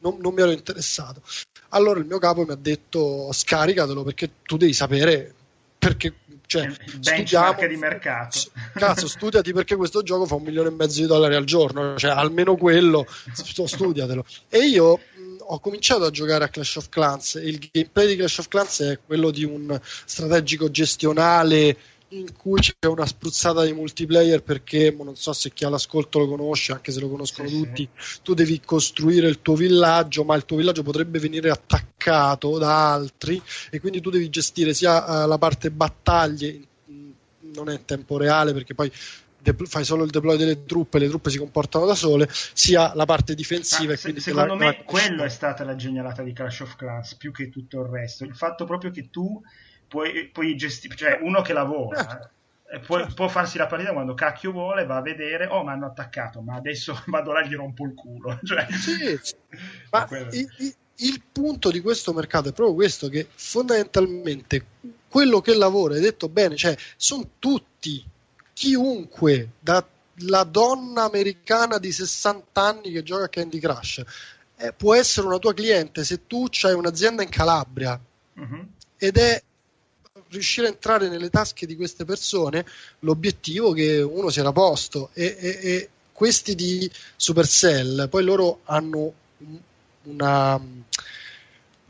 non, 0.00 0.18
non 0.18 0.34
mi 0.34 0.42
ero 0.42 0.50
interessato. 0.50 1.22
Allora 1.70 1.98
il 1.98 2.06
mio 2.06 2.18
capo 2.18 2.44
mi 2.44 2.52
ha 2.52 2.58
detto 2.58 3.30
scaricatelo 3.32 4.02
perché 4.02 4.30
tu 4.42 4.56
devi 4.56 4.72
sapere 4.72 5.34
perché 5.78 6.14
cioè, 6.46 6.66
studiamo, 7.00 7.66
di 7.66 7.76
mercato. 7.76 8.38
Cazzo, 8.74 9.06
studiati 9.06 9.52
perché 9.52 9.76
questo 9.76 10.02
gioco 10.02 10.24
fa 10.24 10.34
un 10.34 10.42
milione 10.42 10.68
e 10.68 10.72
mezzo 10.72 11.00
di 11.00 11.06
dollari 11.06 11.34
al 11.34 11.44
giorno, 11.44 11.96
cioè 11.96 12.10
almeno 12.10 12.56
quello, 12.56 13.06
studiatelo. 13.32 14.24
E 14.48 14.60
io 14.60 14.98
ho 15.38 15.60
cominciato 15.60 16.04
a 16.04 16.10
giocare 16.10 16.44
a 16.44 16.48
Clash 16.48 16.76
of 16.76 16.88
Clans 16.88 17.36
e 17.36 17.46
il 17.46 17.68
gameplay 17.70 18.06
di 18.06 18.16
Clash 18.16 18.38
of 18.38 18.48
Clans 18.48 18.80
è 18.80 18.98
quello 19.04 19.30
di 19.30 19.44
un 19.44 19.78
strategico 20.04 20.70
gestionale 20.70 21.76
in 22.10 22.34
cui 22.34 22.60
c'è 22.60 22.86
una 22.86 23.04
spruzzata 23.04 23.64
di 23.64 23.72
multiplayer 23.72 24.42
perché 24.42 24.94
non 24.96 25.16
so 25.16 25.32
se 25.32 25.50
chi 25.50 25.64
ha 25.64 25.68
l'ascolto 25.68 26.18
lo 26.18 26.28
conosce, 26.28 26.72
anche 26.72 26.90
se 26.90 27.00
lo 27.00 27.08
conoscono 27.08 27.48
sì, 27.48 27.54
tutti, 27.56 27.88
sì. 27.96 28.20
tu 28.22 28.34
devi 28.34 28.60
costruire 28.64 29.28
il 29.28 29.42
tuo 29.42 29.54
villaggio, 29.54 30.24
ma 30.24 30.34
il 30.34 30.44
tuo 30.44 30.56
villaggio 30.56 30.82
potrebbe 30.82 31.18
venire 31.18 31.50
attaccato 31.50 32.56
da 32.56 32.92
altri 32.92 33.40
e 33.70 33.80
quindi 33.80 34.00
tu 34.00 34.10
devi 34.10 34.30
gestire 34.30 34.72
sia 34.72 35.24
uh, 35.24 35.28
la 35.28 35.38
parte 35.38 35.70
battaglie, 35.70 36.60
non 37.54 37.68
è 37.68 37.74
in 37.74 37.84
tempo 37.84 38.16
reale 38.16 38.52
perché 38.52 38.74
poi 38.74 38.90
fai 39.64 39.84
solo 39.84 40.04
il 40.04 40.10
deploy 40.10 40.36
delle 40.36 40.64
truppe, 40.64 40.98
le 40.98 41.08
truppe 41.08 41.30
si 41.30 41.38
comportano 41.38 41.86
da 41.86 41.94
sole, 41.94 42.28
sia 42.30 42.92
la 42.94 43.04
parte 43.04 43.34
difensiva. 43.34 43.92
Ah, 43.92 43.96
se, 43.96 44.18
secondo 44.18 44.54
la, 44.54 44.58
me 44.58 44.64
la... 44.66 44.76
quello 44.84 45.24
è 45.24 45.28
stata 45.28 45.64
la 45.64 45.76
genialata 45.76 46.22
di 46.22 46.32
Clash 46.32 46.60
of 46.60 46.76
Clans 46.76 47.14
più 47.16 47.32
che 47.32 47.48
tutto 47.48 47.80
il 47.80 47.88
resto, 47.88 48.24
il 48.24 48.34
fatto 48.34 48.64
proprio 48.64 48.90
che 48.90 49.08
tu 49.10 49.40
puoi, 49.88 50.28
puoi 50.28 50.54
gestire, 50.56 50.94
cioè 50.94 51.18
uno 51.22 51.42
che 51.42 51.52
lavora. 51.52 52.30
Eh, 52.70 52.80
può, 52.80 52.98
certo. 52.98 53.14
può, 53.14 53.28
farsi 53.28 53.56
la 53.56 53.66
partita 53.66 53.92
quando 53.92 54.12
cacchio 54.12 54.52
vuole, 54.52 54.84
va 54.84 54.96
a 54.96 55.02
vedere, 55.02 55.46
oh 55.46 55.64
mi 55.64 55.70
hanno 55.70 55.86
attaccato, 55.86 56.42
ma 56.42 56.56
adesso 56.56 57.02
vado 57.08 57.32
là 57.32 57.40
e 57.40 57.48
gli 57.48 57.54
rompo 57.54 57.84
il 57.84 57.94
culo. 57.94 58.38
Cioè, 58.44 58.66
sì, 58.70 59.18
ma 59.90 60.06
il, 60.10 60.48
il, 60.58 60.74
il, 60.96 61.22
punto 61.32 61.70
di 61.70 61.80
questo 61.80 62.12
mercato 62.12 62.50
è 62.50 62.52
proprio 62.52 62.74
questo, 62.74 63.08
che 63.08 63.26
fondamentalmente 63.34 64.64
quello 65.08 65.40
che 65.40 65.54
lavora, 65.54 65.94
hai 65.94 66.00
detto 66.00 66.28
bene, 66.28 66.56
cioè 66.56 66.76
sono 66.96 67.30
tutti, 67.38 68.04
chiunque, 68.52 69.52
dalla 69.60 70.44
donna 70.44 71.04
americana 71.04 71.78
di 71.78 71.90
60 71.90 72.60
anni 72.60 72.90
che 72.90 73.02
gioca 73.02 73.24
a 73.24 73.28
Candy 73.28 73.58
Crush, 73.58 74.04
eh, 74.58 74.72
può 74.72 74.94
essere 74.94 75.26
una 75.26 75.38
tua 75.38 75.54
cliente 75.54 76.04
se 76.04 76.26
tu 76.26 76.46
hai 76.62 76.74
un'azienda 76.74 77.22
in 77.22 77.30
Calabria. 77.30 77.98
Uh-huh. 78.34 78.66
Ed 78.98 79.16
è 79.16 79.42
riuscire 80.30 80.66
a 80.66 80.70
entrare 80.70 81.08
nelle 81.08 81.30
tasche 81.30 81.66
di 81.66 81.76
queste 81.76 82.04
persone 82.04 82.64
l'obiettivo 83.00 83.72
che 83.72 84.00
uno 84.00 84.30
si 84.30 84.40
era 84.40 84.52
posto. 84.52 85.10
E, 85.12 85.36
e, 85.38 85.58
e 85.62 85.88
questi 86.12 86.54
di 86.54 86.90
Supercell 87.16 88.08
poi 88.08 88.24
loro 88.24 88.60
hanno 88.64 89.12
una 90.04 90.60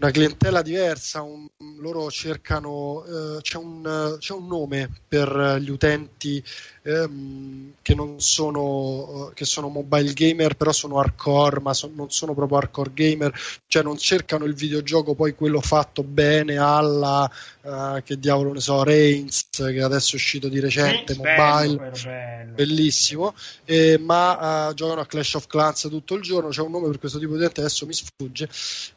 una 0.01 0.11
clientela 0.13 0.63
diversa, 0.63 1.23
un, 1.23 1.49
loro 1.81 2.09
cercano, 2.11 3.05
eh, 3.05 3.41
c'è, 3.41 3.57
un, 3.57 4.17
c'è, 4.19 4.33
un, 4.33 4.47
nome 4.47 4.89
per 5.09 5.59
gli 5.61 5.71
utenti 5.71 6.43
ehm, 6.83 7.73
che 7.83 7.95
non 7.95 8.21
sono, 8.21 9.33
che 9.35 9.45
sono 9.45 9.69
mobile 9.69 10.13
gamer, 10.13 10.55
però 10.55 10.71
sono 10.73 11.01
hardcore, 11.01 11.61
ma 11.61 11.75
so, 11.75 11.91
non 11.93 12.11
sono 12.11 12.33
proprio 12.35 12.59
hardcore 12.59 12.93
gamer, 12.95 13.33
cioè 13.67 13.83
non 13.83 13.99
cercano 13.99 14.45
il 14.45 14.55
videogioco 14.55 15.15
poi 15.15 15.35
quello 15.35 15.61
fatto 15.61 16.05
bene 16.05 16.57
alla, 16.59 17.29
uh, 17.63 18.01
che 18.05 18.19
diavolo 18.19 18.53
ne 18.53 18.61
so, 18.61 18.85
Reigns, 18.85 19.47
che 19.51 19.83
adesso 19.83 20.13
è 20.13 20.17
uscito 20.17 20.49
di 20.49 20.61
recente, 20.61 21.15
sì, 21.15 21.19
mobile, 21.19 21.77
bello, 21.77 21.91
bello. 22.05 22.53
bellissimo, 22.55 23.35
eh, 23.65 23.99
ma 23.99 24.71
giocano 24.75 25.01
a 25.01 25.07
Clash 25.07 25.35
of 25.35 25.47
Clans 25.49 25.89
tutto 25.91 26.15
il 26.15 26.23
giorno, 26.23 26.51
c'è 26.51 26.63
un 26.63 26.71
nome 26.71 26.89
per 26.89 26.99
questo 27.01 27.19
tipo 27.19 27.33
di 27.33 27.39
utente, 27.39 27.61
adesso 27.61 27.85
mi 27.85 27.95
sfugge, 27.95 28.49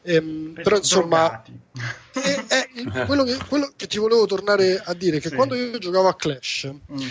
ehm, 0.03 0.53
però 0.61 0.77
insomma... 0.77 0.90
È, 2.11 2.67
è 2.93 3.05
quello, 3.05 3.23
che, 3.23 3.37
quello, 3.47 3.71
che, 3.75 3.87
ti 3.87 3.97
volevo 3.97 4.25
tornare 4.25 4.81
a 4.83 4.93
dire 4.93 5.19
che 5.19 5.29
sì. 5.29 5.35
quando 5.35 5.55
io 5.55 5.77
giocavo 5.77 6.07
a 6.07 6.15
Clash 6.15 6.69
mm 6.91 7.09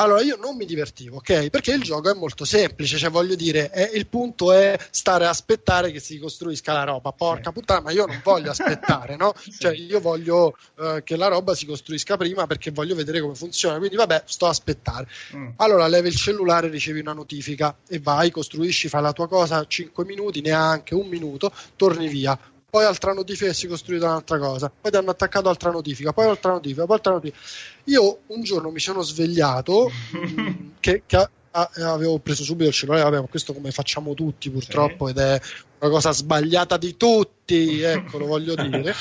allora 0.00 0.22
io 0.22 0.36
non 0.36 0.56
mi 0.56 0.64
divertivo, 0.64 1.16
ok? 1.16 1.50
Perché 1.50 1.72
il 1.72 1.82
gioco 1.82 2.10
è 2.10 2.14
molto 2.14 2.46
semplice, 2.46 2.96
cioè 2.96 3.10
voglio 3.10 3.34
dire, 3.34 3.68
è, 3.68 3.90
il 3.94 4.06
punto 4.06 4.50
è 4.50 4.78
stare 4.90 5.26
a 5.26 5.28
aspettare 5.28 5.92
che 5.92 6.00
si 6.00 6.18
costruisca 6.18 6.72
la 6.72 6.84
roba. 6.84 7.12
Porca 7.12 7.50
sì. 7.50 7.52
puttana, 7.52 7.80
ma 7.82 7.90
io 7.90 8.06
non 8.06 8.20
voglio 8.24 8.50
aspettare, 8.50 9.16
no? 9.16 9.34
Sì. 9.40 9.58
Cioè 9.58 9.74
io 9.74 10.00
voglio 10.00 10.56
uh, 10.76 11.02
che 11.02 11.16
la 11.16 11.28
roba 11.28 11.54
si 11.54 11.66
costruisca 11.66 12.16
prima 12.16 12.46
perché 12.46 12.70
voglio 12.70 12.94
vedere 12.94 13.20
come 13.20 13.34
funziona. 13.34 13.76
Quindi 13.76 13.96
vabbè, 13.96 14.22
sto 14.24 14.46
a 14.46 14.50
aspettare. 14.50 15.06
Mm. 15.34 15.48
Allora 15.56 15.86
levi 15.86 16.08
il 16.08 16.16
cellulare, 16.16 16.68
ricevi 16.68 17.00
una 17.00 17.12
notifica 17.12 17.76
e 17.86 17.98
vai, 17.98 18.30
costruisci, 18.30 18.88
fai 18.88 19.02
la 19.02 19.12
tua 19.12 19.28
cosa 19.28 19.66
5 19.66 20.04
minuti, 20.04 20.40
neanche 20.40 20.94
un 20.94 21.08
minuto, 21.08 21.52
torni 21.76 22.08
via 22.08 22.38
poi 22.70 22.84
altra 22.84 23.12
notifica 23.12 23.50
e 23.50 23.54
si 23.54 23.66
è 23.66 23.68
costruita 23.68 24.06
un'altra 24.06 24.38
cosa, 24.38 24.70
poi 24.70 24.90
ti 24.90 24.96
hanno 24.96 25.10
attaccato 25.10 25.48
altra 25.48 25.70
notifica, 25.70 26.12
poi 26.12 26.28
altra 26.28 26.52
notifica, 26.52 26.86
poi 26.86 26.96
altra 26.96 27.12
notifica. 27.12 27.44
Io 27.84 28.20
un 28.28 28.42
giorno 28.42 28.70
mi 28.70 28.78
sono 28.78 29.02
svegliato 29.02 29.90
che, 30.78 31.02
che 31.04 31.28
avevo 31.50 32.18
preso 32.20 32.44
subito 32.44 32.68
il 32.68 32.74
cellulare, 32.74 33.02
vabbè, 33.02 33.20
ma 33.20 33.26
questo 33.26 33.52
come 33.52 33.72
facciamo 33.72 34.14
tutti 34.14 34.50
purtroppo 34.50 35.06
sì. 35.06 35.12
ed 35.12 35.18
è 35.18 35.40
una 35.80 35.90
cosa 35.90 36.12
sbagliata 36.12 36.76
di 36.76 36.96
tutti, 36.96 37.80
ecco, 37.80 38.18
lo 38.18 38.26
voglio 38.26 38.54
dire. 38.62 38.94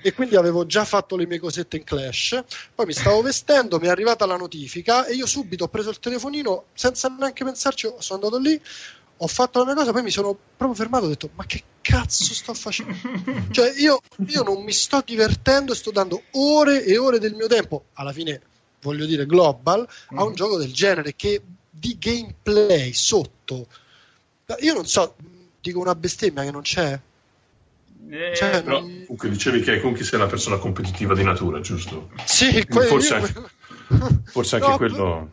e 0.00 0.12
quindi 0.12 0.36
avevo 0.36 0.64
già 0.64 0.84
fatto 0.84 1.16
le 1.16 1.26
mie 1.26 1.40
cosette 1.40 1.76
in 1.76 1.84
Clash, 1.84 2.44
poi 2.74 2.86
mi 2.86 2.92
stavo 2.92 3.20
vestendo, 3.20 3.80
mi 3.80 3.86
è 3.86 3.90
arrivata 3.90 4.26
la 4.26 4.36
notifica 4.36 5.06
e 5.06 5.14
io 5.14 5.26
subito 5.26 5.64
ho 5.64 5.68
preso 5.68 5.90
il 5.90 5.98
telefonino 5.98 6.66
senza 6.72 7.08
neanche 7.08 7.44
pensarci, 7.44 7.92
sono 7.98 8.22
andato 8.22 8.40
lì, 8.40 8.60
ho 9.18 9.26
fatto 9.26 9.58
la 9.58 9.64
mia 9.64 9.74
cosa, 9.74 9.92
poi 9.92 10.02
mi 10.02 10.10
sono 10.10 10.36
proprio 10.56 10.76
fermato 10.78 11.04
e 11.04 11.06
ho 11.06 11.10
detto: 11.10 11.30
Ma 11.34 11.44
che 11.46 11.62
cazzo 11.80 12.34
sto 12.34 12.54
facendo? 12.54 12.94
cioè, 13.50 13.72
io, 13.76 14.00
io, 14.26 14.42
non 14.42 14.62
mi 14.62 14.72
sto 14.72 15.02
divertendo 15.04 15.72
e 15.72 15.76
sto 15.76 15.90
dando 15.90 16.22
ore 16.32 16.84
e 16.84 16.96
ore 16.98 17.18
del 17.18 17.34
mio 17.34 17.46
tempo. 17.46 17.84
Alla 17.94 18.12
fine 18.12 18.40
voglio 18.80 19.06
dire 19.06 19.26
global, 19.26 19.86
mm. 20.14 20.18
a 20.18 20.24
un 20.24 20.30
mm. 20.30 20.34
gioco 20.34 20.56
del 20.56 20.72
genere 20.72 21.14
che 21.16 21.42
di 21.70 21.96
gameplay 21.98 22.92
sotto. 22.92 23.66
Io 24.60 24.72
non 24.72 24.86
so, 24.86 25.16
dico 25.60 25.80
una 25.80 25.94
bestemmia 25.94 26.44
che 26.44 26.50
non 26.50 26.62
c'è. 26.62 26.98
Eh, 28.10 28.34
cioè, 28.34 28.62
no, 28.62 28.80
non... 28.80 28.80
Comunque 29.02 29.28
dicevi 29.28 29.60
che 29.60 29.80
comunque 29.80 30.04
sei 30.04 30.18
una 30.18 30.28
persona 30.28 30.56
competitiva 30.56 31.14
di 31.14 31.22
natura, 31.22 31.60
giusto? 31.60 32.10
Sì, 32.24 32.64
que- 32.66 32.86
forse, 32.86 33.14
io... 33.14 33.22
anche, 33.22 34.22
forse 34.30 34.56
anche 34.56 34.68
no, 34.68 34.76
quello. 34.76 35.30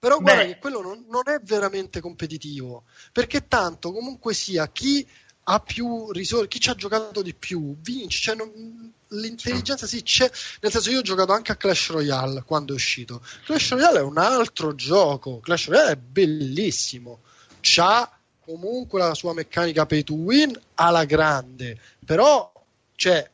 Però 0.00 0.18
guarda 0.18 0.44
Beh. 0.44 0.48
che 0.54 0.58
quello 0.58 0.80
non, 0.80 1.04
non, 1.10 1.24
è 1.26 1.38
veramente 1.42 2.00
competitivo, 2.00 2.84
perché 3.12 3.46
tanto 3.46 3.92
comunque 3.92 4.32
sia 4.32 4.66
chi 4.70 5.06
ha 5.44 5.60
più 5.60 6.10
risorse, 6.10 6.48
chi 6.48 6.58
ci 6.58 6.70
ha 6.70 6.74
giocato 6.74 7.20
di 7.20 7.34
più 7.34 7.76
vince, 7.78 8.18
cioè 8.18 8.34
non, 8.34 8.92
l'intelligenza 9.08 9.86
sì 9.86 10.02
c'è, 10.02 10.30
nel 10.60 10.72
senso 10.72 10.90
io 10.90 11.00
ho 11.00 11.02
giocato 11.02 11.32
anche 11.32 11.52
a 11.52 11.56
Clash 11.56 11.90
Royale 11.90 12.44
quando 12.46 12.72
è 12.72 12.76
uscito. 12.76 13.22
Clash 13.44 13.72
Royale 13.72 13.98
è 13.98 14.02
un 14.02 14.16
altro 14.16 14.74
gioco, 14.74 15.40
Clash 15.40 15.68
Royale 15.68 15.92
è 15.92 15.96
bellissimo, 15.96 17.20
c'ha 17.60 18.10
comunque 18.42 19.00
la 19.00 19.14
sua 19.14 19.34
meccanica 19.34 19.84
pay 19.84 20.02
to 20.02 20.14
win 20.14 20.58
alla 20.76 21.04
grande, 21.04 21.78
però 22.06 22.50
cioè, 22.94 23.30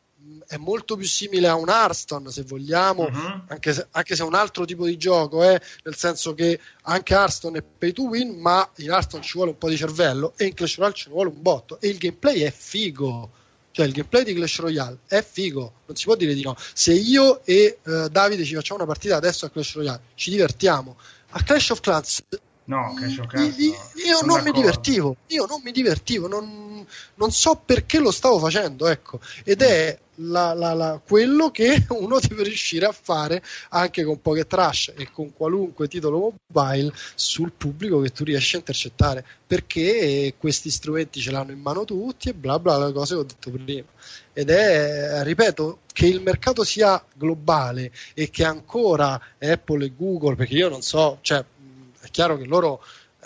è 0.46 0.56
molto 0.56 0.96
più 0.96 1.06
simile 1.06 1.48
a 1.48 1.54
un 1.54 1.68
Hearthstone 1.68 2.30
se 2.30 2.42
vogliamo, 2.42 3.02
uh-huh. 3.04 3.42
anche, 3.48 3.72
se, 3.72 3.86
anche, 3.90 4.14
se, 4.14 4.22
è 4.22 4.26
un 4.26 4.34
altro 4.34 4.64
tipo 4.64 4.86
di 4.86 4.96
gioco, 4.96 5.42
eh, 5.42 5.60
nel 5.84 5.96
senso 5.96 6.34
che 6.34 6.58
anche 6.82 7.14
Hearthstone 7.14 7.58
è 7.58 7.62
pay 7.62 7.92
to 7.92 8.04
win, 8.04 8.38
ma 8.38 8.68
in 8.76 8.90
Hearthstone 8.90 9.22
ci 9.22 9.32
vuole 9.34 9.50
un 9.50 9.58
po' 9.58 9.68
di 9.68 9.76
cervello 9.76 10.34
e 10.36 10.46
in 10.46 10.54
Clash 10.54 10.76
Royale 10.76 10.94
ci 10.94 11.08
vuole 11.08 11.28
un 11.30 11.42
botto 11.42 11.80
e 11.80 11.88
il 11.88 11.98
gameplay 11.98 12.40
è 12.40 12.52
figo. 12.52 13.30
Cioè 13.72 13.84
il 13.84 13.92
gameplay 13.92 14.24
di 14.24 14.32
Clash 14.32 14.58
Royale 14.60 14.98
è 15.06 15.22
figo, 15.22 15.72
non 15.84 15.96
si 15.96 16.04
può 16.04 16.16
dire 16.16 16.32
di 16.32 16.42
no. 16.42 16.56
Se 16.72 16.94
io 16.94 17.44
e 17.44 17.78
uh, 17.82 18.08
Davide 18.08 18.44
ci 18.44 18.54
facciamo 18.54 18.80
una 18.80 18.88
partita 18.88 19.16
adesso 19.16 19.44
a 19.44 19.50
Clash 19.50 19.74
Royale, 19.74 20.00
ci 20.14 20.30
divertiamo. 20.30 20.96
A 21.30 21.42
Clash 21.42 21.70
of 21.70 21.80
Clans 21.80 22.22
No, 22.66 22.94
Clash 22.94 23.18
of 23.18 23.26
Clans. 23.26 23.58
Io, 23.58 23.74
io 24.04 24.20
non 24.20 24.26
d'accordo. 24.26 24.42
mi 24.42 24.52
divertivo, 24.52 25.16
io 25.28 25.46
non 25.46 25.60
mi 25.62 25.70
divertivo, 25.70 26.26
non, 26.26 26.84
non, 27.14 27.30
so 27.30 27.60
perché 27.64 27.98
lo 27.98 28.10
stavo 28.10 28.38
facendo, 28.38 28.88
ecco. 28.88 29.20
Ed 29.44 29.62
è 29.62 29.96
la, 30.16 30.54
la, 30.54 30.72
la, 30.74 31.00
quello 31.06 31.50
che 31.50 31.86
uno 31.90 32.18
deve 32.20 32.44
riuscire 32.44 32.86
a 32.86 32.92
fare 32.92 33.42
anche 33.70 34.04
con 34.04 34.20
poche 34.20 34.46
trash 34.46 34.92
e 34.96 35.10
con 35.10 35.32
qualunque 35.32 35.88
titolo 35.88 36.34
mobile 36.52 36.92
sul 37.14 37.52
pubblico 37.52 38.00
che 38.00 38.10
tu 38.10 38.24
riesci 38.24 38.56
a 38.56 38.58
intercettare, 38.58 39.24
perché 39.46 40.34
questi 40.38 40.70
strumenti 40.70 41.20
ce 41.20 41.30
l'hanno 41.30 41.52
in 41.52 41.60
mano 41.60 41.84
tutti 41.84 42.28
e 42.28 42.34
bla 42.34 42.58
bla, 42.58 42.86
le 42.86 42.92
cose 42.92 43.14
che 43.14 43.20
ho 43.20 43.24
detto 43.24 43.50
prima. 43.50 43.88
Ed 44.32 44.50
è, 44.50 45.22
ripeto, 45.22 45.80
che 45.92 46.06
il 46.06 46.20
mercato 46.20 46.62
sia 46.62 47.02
globale 47.14 47.90
e 48.14 48.28
che 48.28 48.44
ancora 48.44 49.20
Apple 49.38 49.86
e 49.86 49.92
Google, 49.96 50.36
perché 50.36 50.54
io 50.54 50.68
non 50.68 50.82
so, 50.82 51.18
cioè 51.22 51.42
è 52.00 52.10
chiaro 52.10 52.36
che 52.36 52.44
loro 52.44 52.82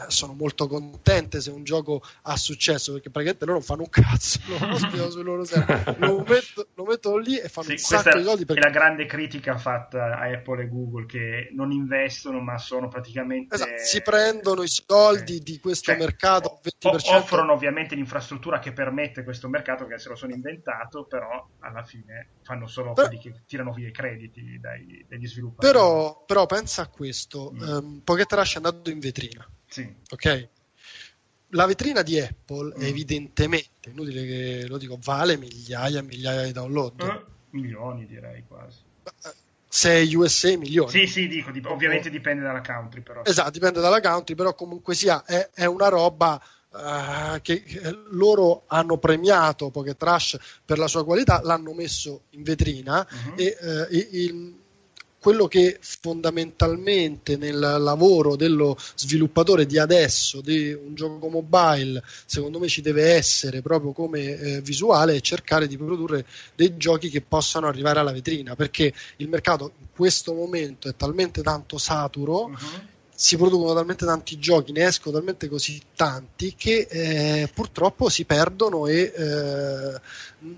sono 0.09 0.33
molto 0.33 0.67
contente 0.67 1.41
se 1.41 1.51
un 1.51 1.65
gioco 1.65 2.03
ha 2.23 2.37
successo 2.37 2.93
perché 2.93 3.11
praticamente 3.11 3.45
loro 3.45 3.59
non 3.59 3.67
fanno 3.67 3.83
un 3.83 3.89
cazzo 3.89 4.41
non 4.59 4.71
lo 4.71 4.79
spiego 4.79 5.11
sui 5.11 5.23
loro 5.23 5.45
server 5.45 5.97
lo, 5.99 6.25
metto, 6.27 6.69
lo 6.75 6.85
mettono 6.85 7.17
lì 7.17 7.39
e 7.39 7.49
fanno 7.49 7.67
sì, 7.67 7.73
un 7.73 7.79
sacco 7.79 8.17
di 8.17 8.25
soldi 8.25 8.45
perché... 8.45 8.61
è 8.61 8.65
la 8.65 8.71
grande 8.71 9.07
critica 9.07 9.57
fatta 9.59 10.19
a 10.19 10.31
Apple 10.31 10.63
e 10.63 10.69
Google 10.69 11.07
che 11.07 11.51
non 11.53 11.73
investono 11.73 12.41
ma 12.41 12.59
sono 12.59 12.89
praticamente 12.89 13.55
esatto, 13.55 13.83
si 13.83 14.03
prendono 14.03 14.63
i 14.63 14.69
soldi 14.69 15.37
eh. 15.37 15.41
di 15.41 15.59
questo 15.61 15.93
cioè, 15.93 16.01
mercato 16.01 16.61
20%. 16.63 17.15
offrono 17.15 17.53
ovviamente 17.53 17.95
l'infrastruttura 17.95 18.59
che 18.59 18.73
permette 18.73 19.25
questo 19.25 19.49
mercato 19.49 19.87
che 19.87 19.99
se 19.99 20.09
lo 20.09 20.17
sono 20.17 20.33
inventato 20.33 21.05
però 21.05 21.49
alla 21.61 21.83
fine 21.83 22.31
fanno 22.43 22.67
solo 22.67 22.93
però... 22.93 23.09
quelli 23.09 23.23
che 23.23 23.43
tirano 23.47 23.73
via 23.73 23.89
i 23.89 23.93
crediti 23.93 24.59
dai, 24.61 25.05
dagli 25.09 25.27
sviluppatori 25.27 25.73
però, 25.73 26.25
però 26.27 26.47
pensa 26.47 26.83
a 26.83 26.89
questo 26.89 27.53
mm. 27.53 27.69
um, 27.69 28.01
Pocket 28.05 28.33
Rush 28.33 28.55
è 28.55 28.57
andato 28.57 28.91
in 28.91 28.99
vetrina 28.99 29.49
sì. 29.71 29.95
Ok? 30.11 30.49
La 31.51 31.67
vetrina 31.67 32.03
di 32.03 32.21
Apple 32.21 32.75
mm. 32.77 32.83
evidentemente, 32.83 33.91
inutile 33.91 34.25
che 34.25 34.67
lo 34.67 34.79
dico, 34.79 34.99
vale 35.03 35.37
migliaia 35.37 36.01
e 36.01 36.03
migliaia 36.03 36.45
di 36.45 36.53
download. 36.53 37.01
Eh, 37.01 37.25
milioni 37.51 38.07
direi 38.07 38.45
quasi. 38.47 38.79
Se 39.69 40.11
USA 40.15 40.57
milioni. 40.57 40.91
Sì, 40.91 41.07
sì, 41.07 41.29
dico, 41.29 41.51
dip- 41.53 41.67
ovviamente 41.67 42.09
oh. 42.09 42.11
dipende 42.11 42.43
dalla 42.43 42.61
country 42.61 43.01
però. 43.01 43.23
Esatto, 43.25 43.51
dipende 43.51 43.81
dalla 43.81 44.01
country, 44.01 44.35
però 44.35 44.55
comunque 44.55 44.95
sia, 44.95 45.25
è, 45.25 45.49
è 45.55 45.65
una 45.65 45.89
roba 45.89 46.43
Uh, 46.73 47.41
che, 47.43 47.65
che, 47.65 47.81
loro 48.11 48.63
hanno 48.69 48.97
premiato 48.97 49.71
Pocket 49.71 49.97
Trash 49.97 50.39
per 50.65 50.79
la 50.79 50.87
sua 50.87 51.05
qualità, 51.05 51.41
l'hanno 51.43 51.75
messo 51.75 52.27
in 52.31 52.45
vetrina 52.45 53.05
uh-huh. 53.11 53.35
e 53.35 53.57
uh, 53.61 53.87
il, 53.91 54.60
quello 55.21 55.47
che 55.47 55.79
fondamentalmente 55.81 57.37
nel 57.37 57.59
lavoro 57.59 58.37
dello 58.37 58.77
sviluppatore 58.95 59.67
di 59.67 59.79
adesso 59.79 60.41
di 60.41 60.73
un 60.73 60.95
gioco 60.95 61.29
mobile 61.29 62.03
secondo 62.25 62.59
me 62.59 62.69
ci 62.69 62.81
deve 62.81 63.13
essere 63.13 63.61
proprio 63.61 63.93
come 63.93 64.39
eh, 64.39 64.61
visuale 64.63 65.17
è 65.17 65.21
cercare 65.21 65.67
di 65.67 65.77
produrre 65.77 66.25
dei 66.57 66.77
giochi 66.77 67.11
che 67.11 67.21
possano 67.21 67.67
arrivare 67.67 68.01
alla 68.01 68.13
vetrina 68.13 68.57
perché 68.57 68.93
il 69.17 69.29
mercato 69.29 69.73
in 69.79 69.87
questo 69.95 70.33
momento 70.33 70.89
è 70.89 70.97
talmente 70.97 71.43
tanto 71.43 71.77
saturo 71.77 72.45
uh-huh 72.45 72.99
si 73.21 73.37
producono 73.37 73.75
talmente 73.75 74.07
tanti 74.07 74.39
giochi, 74.39 74.73
ne 74.73 74.87
escono 74.87 75.17
talmente 75.17 75.47
così 75.47 75.79
tanti 75.95 76.55
che 76.57 76.87
eh, 76.89 77.51
purtroppo 77.53 78.09
si 78.09 78.25
perdono 78.25 78.87
e 78.87 79.13
eh, 79.15 80.01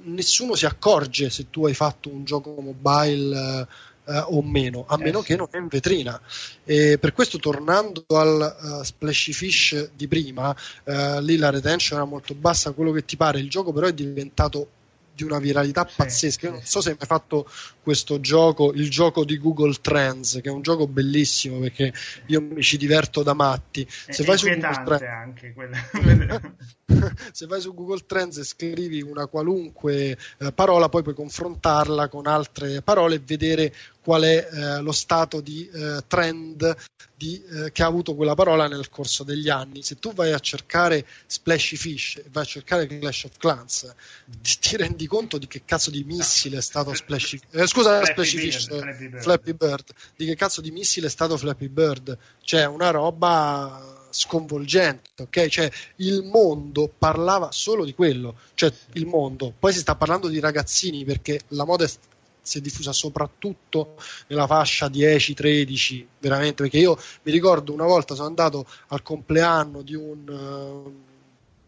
nessuno 0.05 0.55
si 0.55 0.65
accorge 0.65 1.29
se 1.29 1.51
tu 1.51 1.67
hai 1.67 1.75
fatto 1.75 2.09
un 2.09 2.23
gioco 2.23 2.55
mobile 2.61 3.67
eh, 4.05 4.19
o 4.19 4.43
meno, 4.43 4.85
a 4.87 4.97
eh, 4.99 5.03
meno 5.03 5.21
che 5.21 5.37
non 5.37 5.49
è 5.51 5.59
in 5.59 5.69
vetrina. 5.69 6.21
E 6.65 6.99
per 6.99 7.13
questo, 7.13 7.39
tornando 7.39 8.05
al 8.09 8.57
uh, 8.61 8.83
Splashy 8.83 9.33
Fish 9.33 9.91
di 9.95 10.09
prima, 10.09 10.51
uh, 10.85 11.21
lì 11.21 11.37
la 11.37 11.51
retention 11.51 11.99
era 11.99 12.09
molto 12.09 12.35
bassa, 12.35 12.73
quello 12.73 12.93
che 12.93 13.05
ti 13.05 13.17
pare, 13.17 13.39
il 13.39 13.51
gioco 13.51 13.73
però 13.73 13.87
è 13.87 13.93
diventato 13.93 14.69
di 15.15 15.25
una 15.25 15.39
viralità 15.39 15.87
sì, 15.89 15.95
pazzesca. 15.97 16.47
Io 16.47 16.53
non 16.53 16.63
so 16.63 16.81
se 16.81 16.91
hai 16.91 16.97
mai 16.99 17.07
fatto 17.07 17.49
questo 17.83 18.21
gioco, 18.21 18.73
il 18.73 18.91
gioco 18.91 19.25
di 19.25 19.39
Google 19.39 19.75
Trends, 19.81 20.41
che 20.43 20.49
è 20.49 20.53
un 20.53 20.63
gioco 20.63 20.87
bellissimo 20.87 21.59
perché 21.59 21.93
io 22.27 22.41
mi 22.41 22.63
ci 22.63 22.77
diverto 22.77 23.23
da 23.23 23.35
matti. 23.35 23.87
Se 23.89 24.25
vai, 24.25 24.39
Trends, 24.39 25.03
anche 25.03 25.55
se 27.33 27.47
vai 27.47 27.61
su 27.61 27.75
Google 27.75 28.05
Trends 28.07 28.39
e 28.39 28.45
scrivi 28.45 29.03
una 29.03 29.27
qualunque 29.27 30.17
eh, 30.39 30.53
parola, 30.53 30.89
poi 30.89 31.03
puoi 31.03 31.15
confrontarla 31.15 32.09
con 32.09 32.27
altre 32.27 32.83
parole 32.83 33.17
e 33.17 33.23
vedere 33.25 33.75
qual 34.03 34.23
è 34.23 34.49
eh, 34.51 34.81
lo 34.81 34.93
stato 34.93 35.41
di 35.41 35.69
eh, 35.73 36.03
trend 36.07 36.77
di, 37.23 37.41
eh, 37.45 37.73
che 37.73 37.83
ha 37.85 37.87
avuto 37.87 38.17
quella 38.17 38.35
parola 38.35 38.67
nel 38.67 38.89
corso 38.89 39.23
degli 39.23 39.49
anni. 39.49 39.83
Se 39.83 39.99
tu 39.99 40.13
vai 40.13 40.33
a 40.33 40.41
cercare 40.41 41.07
Splashy 41.27 41.77
Fish 41.77 42.17
e 42.17 42.25
vai 42.31 42.43
a 42.43 42.47
cercare 42.47 42.87
Clash 42.87 43.25
of 43.25 43.37
Clans, 43.39 43.95
ti, 44.41 44.59
ti, 44.59 44.77
rendi 44.77 45.07
conto 45.07 45.39
di 45.39 45.47
che 45.47 45.63
cazzo 45.65 45.91
di 45.91 46.03
missile 46.03 46.59
è 46.59 46.63
stato 46.63 46.93
Splashy 46.93 47.41
eh, 47.53 47.67
scusa, 47.67 48.03
Flappy 48.03 48.13
Splashy 48.13 48.37
Bird, 48.37 48.53
Fish, 48.53 48.67
Flappy 48.67 49.09
Bird. 49.09 49.23
Flappy 49.23 49.53
Bird, 49.55 49.93
di 50.17 50.27
che 50.27 50.35
cazzo 50.35 50.61
di 50.61 50.71
missile 50.73 51.07
è 51.07 51.11
stato 51.11 51.37
Flappy 51.37 51.69
Bird. 51.69 52.19
Cioè, 52.43 52.67
una 52.67 52.91
roba 52.91 54.01
sconvolgente, 54.11 55.23
ok? 55.23 55.47
Cioè, 55.47 55.71
il 55.97 56.23
mondo 56.25 56.93
parlava 56.97 57.51
solo 57.53 57.85
di 57.85 57.95
quello, 57.95 58.37
cioè 58.55 58.73
il 58.95 59.07
mondo. 59.07 59.55
Poi 59.57 59.73
si 59.73 59.79
sta 59.79 59.95
parlando 59.95 60.29
di 60.29 60.41
ragazzini 60.41 61.05
perché 61.05 61.41
la 61.49 61.65
moda 61.65 61.85
è 61.85 61.91
si 62.43 62.59
è 62.59 62.61
diffusa 62.61 62.93
soprattutto 62.93 63.95
nella 64.27 64.47
fascia 64.47 64.89
10-13, 64.89 66.05
veramente, 66.19 66.63
perché 66.63 66.79
io 66.79 66.99
mi 67.23 67.33
ricordo 67.33 67.73
una 67.73 67.87
volta 67.87 68.15
sono 68.15 68.27
andato 68.27 68.67
al 68.89 69.03
compleanno 69.03 69.83
di 69.83 69.95
un 69.95 70.29
uh, 70.29 71.01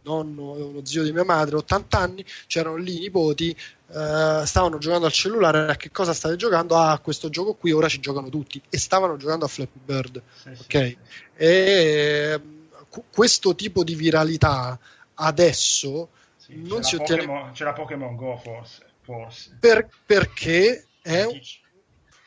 nonno, 0.03 0.53
uno 0.53 0.85
zio 0.85 1.05
di 1.05 1.13
mia 1.13 1.25
madre, 1.25 1.57
80 1.57 1.99
anni, 1.99 2.25
c'erano 2.47 2.77
lì 2.77 2.97
i 2.97 3.01
nipoti, 3.01 3.57
uh, 3.87 4.45
stavano 4.45 4.79
giocando 4.79 5.07
al 5.07 5.13
cellulare, 5.13 5.71
a 5.71 5.77
che 5.77 5.91
cosa 5.93 6.13
state 6.13 6.37
giocando? 6.37 6.77
Ah, 6.77 6.99
questo 6.99 7.29
gioco 7.29 7.55
qui, 7.55 7.71
ora 7.71 7.89
ci 7.89 8.01
giocano 8.01 8.29
tutti, 8.29 8.61
e 8.69 8.77
stavano 8.77 9.17
giocando 9.17 9.45
a 9.45 9.49
Flappy 9.49 9.79
Bird, 9.83 10.23
sì, 10.43 10.49
ok? 10.49 10.57
Sì, 10.59 10.67
sì. 10.69 10.97
E 11.37 12.41
uh, 12.43 13.05
questo 13.13 13.55
tipo 13.55 13.85
di 13.85 13.95
viralità 13.95 14.79
adesso 15.15 16.09
non 16.49 16.83
si 16.83 16.97
ottiene... 16.97 17.25
Pokemon, 17.25 17.53
la 17.59 17.73
Pokémon 17.73 18.17
Go 18.17 18.37
forse 18.37 18.93
forse. 19.05 19.57
Per, 19.61 19.87
perché 20.07 20.87
è 21.03 21.27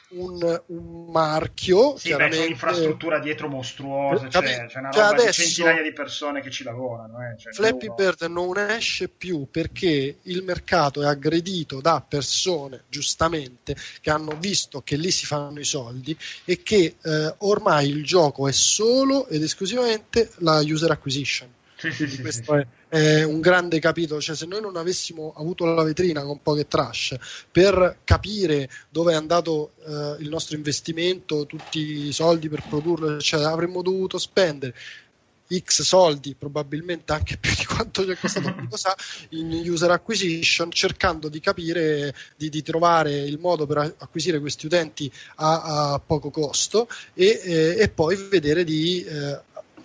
un, 0.10 0.62
un, 0.68 1.12
marchio. 1.12 1.98
Sì, 1.98 2.16
beh, 2.16 2.30
c'è 2.30 2.46
un'infrastruttura 2.46 3.20
dietro 3.20 3.48
mostruosa, 3.50 4.28
c'è, 4.28 4.68
c'è 4.68 4.80
una 4.80 4.92
cioè 4.92 5.04
roba 5.04 5.08
adesso, 5.08 5.42
di 5.42 5.48
centinaia 5.48 5.82
di 5.82 5.92
persone 5.92 6.42
che 6.42 6.50
ci 6.52 6.64
lavorano. 6.64 7.18
Eh, 7.20 7.38
cioè 7.38 7.52
Flappy 7.52 7.94
Bird 7.94 8.22
non 8.24 8.58
esce 8.58 9.10
più 9.10 9.48
perché 9.50 10.18
il 10.22 10.44
mercato 10.44 11.02
è 11.02 11.08
aggredito 11.08 11.82
da 11.82 12.04
persone, 12.08 12.84
giustamente, 12.88 13.76
che 14.00 14.10
hanno 14.10 14.38
visto 14.40 14.82
che 14.82 14.96
lì 14.96 15.12
si 15.12 15.26
fanno 15.26 15.60
i 15.60 15.66
soldi 15.66 16.18
e 16.46 16.62
che 16.64 16.96
eh, 17.02 17.36
ormai 17.40 17.90
il 17.90 18.04
gioco 18.06 18.48
è 18.48 18.54
solo 18.54 19.28
ed 19.28 19.44
esclusivamente 19.44 20.32
la 20.38 20.60
user 20.62 20.92
acquisition 20.92 21.56
Sì, 21.80 21.92
sì, 21.92 22.08
sì, 22.08 22.22
questo 22.22 22.56
è, 22.56 22.68
è, 22.90 23.24
un 23.24 23.40
grande 23.40 23.80
capitolo. 23.80 24.20
Cioè, 24.20 24.36
se 24.36 24.48
noi 24.48 24.62
non 24.62 24.78
avessimo 24.78 25.32
avuto 25.38 25.66
la 25.66 25.84
vetrina 25.84 26.24
con 26.24 26.42
poche 26.42 26.68
trash 26.68 27.16
per 27.52 28.00
capire 28.04 28.68
dove 28.90 29.14
è 29.14 29.16
andato 29.16 29.74
eh, 29.86 30.16
il 30.20 30.28
nostro 30.28 30.56
investimento, 30.56 31.46
tutti 31.46 32.08
i 32.08 32.12
soldi 32.12 32.50
per 32.50 32.64
produrlo, 32.68 33.20
cioè, 33.20 33.44
avremmo 33.44 33.84
dovuto 33.84 34.18
spendere 34.18 34.74
X 35.56 35.82
soldi, 35.84 36.36
probabilmente 36.36 37.14
anche 37.14 37.38
più 37.38 37.54
di 37.56 37.64
quanto 37.66 38.04
ci 38.04 38.12
è 38.12 38.18
costato 38.18 38.54
cosa, 38.70 38.96
in 39.30 39.52
user 39.66 39.92
acquisition, 39.92 40.72
cercando 40.72 41.30
di 41.30 41.40
capire, 41.40 42.14
di, 42.36 42.50
di, 42.50 42.62
trovare 42.62 43.18
il 43.20 43.40
modo 43.40 43.66
per 43.66 43.96
acquisire 44.00 44.40
questi 44.40 44.66
utenti 44.66 45.12
a, 45.36 45.94
a 45.94 46.02
poco 46.06 46.30
costo 46.32 46.88
e, 47.14 47.42
eh, 47.44 47.76
e, 47.80 47.90
poi 47.90 48.16
vedere 48.30 48.64
di 48.64 49.04
eh, 49.04 49.40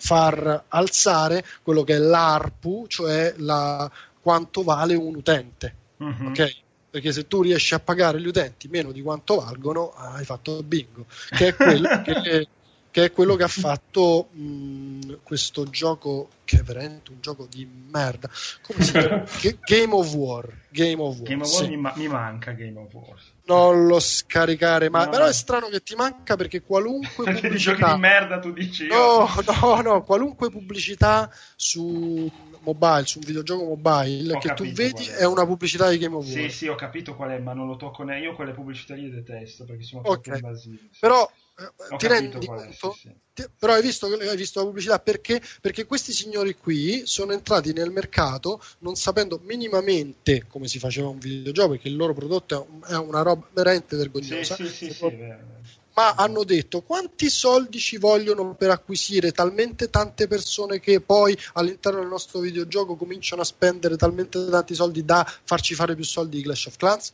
far 0.05 0.65
alzare 0.69 1.45
quello 1.63 1.85
che 1.85 1.95
è 1.95 1.99
l'ARPU, 1.99 2.87
cioè 2.89 3.35
la, 3.37 3.89
quanto 4.21 4.65
vale 4.65 4.97
un 4.97 5.15
utente. 5.15 5.75
Mm-hmm. 6.03 6.27
Ok? 6.27 6.57
Perché 6.91 7.13
se 7.13 7.29
tu 7.29 7.43
riesci 7.43 7.75
a 7.75 7.79
pagare 7.79 8.21
gli 8.21 8.27
utenti 8.27 8.67
meno 8.67 8.91
di 8.91 9.01
quanto 9.01 9.37
valgono, 9.37 9.93
hai 9.95 10.25
fatto 10.25 10.61
bingo, 10.63 11.07
che 11.31 11.49
è 11.49 11.55
quello 11.55 11.89
che 12.03 12.49
che 12.93 13.05
è 13.05 13.11
quello 13.11 13.37
che 13.37 13.45
ha 13.45 13.49
fatto 13.49 14.29
mh, 14.33 15.21
questo 15.23 15.65
gioco 15.71 16.29
che 16.53 16.59
è 16.59 16.63
veramente 16.63 17.11
un 17.11 17.21
gioco 17.21 17.47
di 17.47 17.67
merda 17.67 18.29
come 18.61 18.83
si 18.83 18.93
chiama? 18.93 19.25
Game 19.65 19.95
of 19.95 20.13
War 20.15 20.47
Game 20.69 21.01
of 21.01 21.17
War, 21.17 21.23
Game 21.23 21.43
of 21.43 21.51
War 21.51 21.63
sì. 21.65 21.69
mi, 21.71 21.77
ma- 21.79 21.93
mi, 21.97 22.09
manca 22.09 22.53
Game 22.53 22.79
of 22.79 22.93
War 22.93 23.19
non 23.45 23.87
lo 23.87 23.99
scaricare 23.99 24.91
ma 24.91 25.05
no. 25.05 25.11
però 25.11 25.25
è 25.25 25.33
strano 25.33 25.69
che 25.69 25.83
ti 25.83 25.95
manca 25.95 26.37
perché 26.37 26.61
qualunque 26.61 27.25
perché 27.25 27.41
pubblicità 27.41 27.77
giochi 27.77 27.95
di 27.95 28.01
merda 28.01 28.39
tu 28.39 28.53
dici 28.53 28.87
no 28.87 29.27
no 29.63 29.81
no 29.81 30.03
qualunque 30.03 30.51
pubblicità 30.51 31.31
su 31.57 32.31
mobile 32.61 33.07
su 33.07 33.19
un 33.19 33.25
videogioco 33.25 33.65
mobile 33.65 34.35
ho 34.35 34.39
che 34.39 34.53
tu 34.53 34.71
vedi 34.73 35.07
è. 35.07 35.21
è. 35.21 35.27
una 35.27 35.47
pubblicità 35.47 35.89
di 35.89 35.97
Game 35.97 36.17
of 36.17 36.27
War 36.27 36.35
sì 36.35 36.51
sì 36.51 36.69
ho 36.69 36.75
capito 36.75 37.17
qual 37.17 37.31
è 37.31 37.39
ma 37.39 37.55
non 37.55 37.67
lo 37.67 37.77
tocco 37.77 38.03
neanche 38.03 38.27
io 38.27 38.35
quelle 38.35 38.53
pubblicità 38.53 38.95
lì 38.95 39.09
detesto 39.11 39.65
perché 39.65 39.85
sono 39.85 40.03
okay. 40.05 40.37
invasive 40.37 40.91
però 41.01 41.29
eh, 41.59 41.97
ti 41.97 42.07
rendi 42.07 42.47
conto? 42.47 42.93
Sì, 42.93 43.15
sì. 43.35 43.49
però 43.59 43.75
hai 43.75 43.83
visto, 43.83 44.07
hai 44.07 44.37
visto, 44.37 44.61
la 44.61 44.67
pubblicità 44.67 44.99
perché? 44.99 45.41
Perché 45.61 45.85
questi 45.85 46.13
signori 46.13 46.57
qui 46.57 47.03
sono 47.05 47.33
entrati 47.33 47.73
nel 47.73 47.91
mercato 47.91 48.63
non 48.79 48.95
sapendo 48.95 49.39
minimamente 49.43 50.47
come 50.49 50.67
si 50.67 50.79
faceva 50.79 51.09
un 51.09 51.19
videogioco, 51.19 51.71
perché 51.71 51.89
il 51.89 51.97
loro 51.97 52.15
prodotto 52.15 52.67
è 52.87 52.95
una 52.95 53.23
roba 53.23 53.47
veramente 53.53 53.97
vergognosa. 53.97 54.57
Sì, 54.57 54.95
ma 55.95 56.15
hanno 56.15 56.45
detto 56.45 56.81
quanti 56.81 57.29
soldi 57.29 57.79
ci 57.79 57.99
vogliono 57.99 58.55
per 58.55 58.71
acquisire 58.71 59.33
talmente 59.33 59.91
tante 59.91 60.27
persone 60.27 60.81
che 60.81 61.01
poi 61.01 61.37
all'interno 61.55 62.01
del 62.01 62.09
nostro 62.09 62.41
videogioco 62.41 62.97
cominciano 62.97 63.43
a 63.43 63.45
spendere 63.45 63.97
talmente 63.97 64.49
tanti 64.49 64.75
soldi 64.75 65.05
da 65.05 65.23
farci 65.45 65.75
fare 65.75 65.95
più 65.95 66.05
soldi 66.05 66.39
di 66.39 66.43
Clash 66.43 66.67
of 66.67 66.77
Clans? 66.77 67.13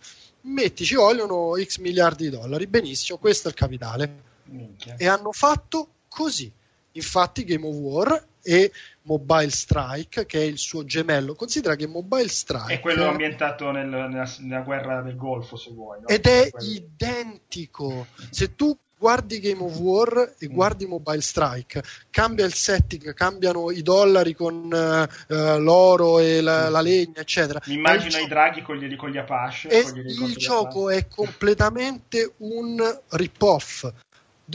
Metti 0.49 0.85
ci 0.85 0.95
vogliono 0.95 1.53
x 1.63 1.79
miliardi 1.79 2.31
di 2.31 2.37
dollari, 2.37 2.67
benissimo, 2.67 3.19
questo 3.19 3.49
è 3.49 3.51
il 3.51 3.57
capitale 3.57 4.23
Minchia. 4.45 4.97
e 4.97 5.07
hanno 5.07 5.33
fatto 5.33 5.89
così. 6.09 6.51
Infatti 6.93 7.45
Game 7.45 7.67
of 7.67 7.75
War 7.75 8.27
e 8.43 8.73
Mobile 9.03 9.51
Strike, 9.51 10.25
che 10.27 10.41
è 10.41 10.45
il 10.45 10.59
suo 10.59 10.85
gemello. 10.85 11.35
Considera 11.35 11.77
che 11.77 11.87
Mobile 11.87 12.29
Strike 12.29 12.75
è 12.75 12.81
quello 12.81 13.07
ambientato 13.07 13.71
nel, 13.71 13.87
nella, 13.87 14.31
nella, 14.39 14.61
guerra 14.63 15.03
del 15.03 15.17
Golfo, 15.17 15.57
se 15.57 15.71
vuoi. 15.71 16.01
No? 16.01 16.09
Ed 16.09 16.27
è 16.27 16.51
quello... 16.51 16.67
identico. 16.67 18.07
Se 18.31 18.55
tu 18.55 18.77
guardi 18.99 19.41
Game 19.41 19.63
of 19.63 19.79
War 19.79 20.35
e 20.39 20.49
mm. 20.49 20.53
guardi 20.53 20.87
Mobile 20.87 21.21
Strike, 21.21 21.83
cambia 22.11 22.45
il 22.45 22.53
setting, 22.53 23.15
cambiano 23.15 23.71
i 23.71 23.83
dollari 23.83 24.35
con 24.35 24.65
uh, 24.65 25.35
l'oro 25.59 26.19
e 26.19 26.41
la, 26.41 26.69
la, 26.69 26.81
legna, 26.81 27.21
eccetera. 27.21 27.61
Mi 27.67 27.75
immagino 27.75 28.19
i 28.19 28.27
draghi 28.27 28.63
con 28.63 28.77
gli, 28.77 28.97
con 28.97 29.11
gli 29.11 29.19
Apache. 29.19 29.69
E 29.69 29.85
il 29.95 30.35
gioco 30.37 30.91
è 30.91 31.07
completamente 31.09 32.35
un 32.39 33.01
rip-off 33.11 33.91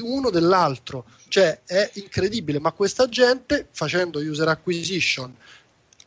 uno 0.02 0.32
dell'altro, 0.32 1.06
cioè 1.28 1.62
è 1.66 1.92
incredibile, 1.94 2.60
ma 2.60 2.72
questa 2.72 3.08
gente 3.08 3.68
facendo 3.72 4.20
user 4.20 4.48
acquisition 4.48 5.36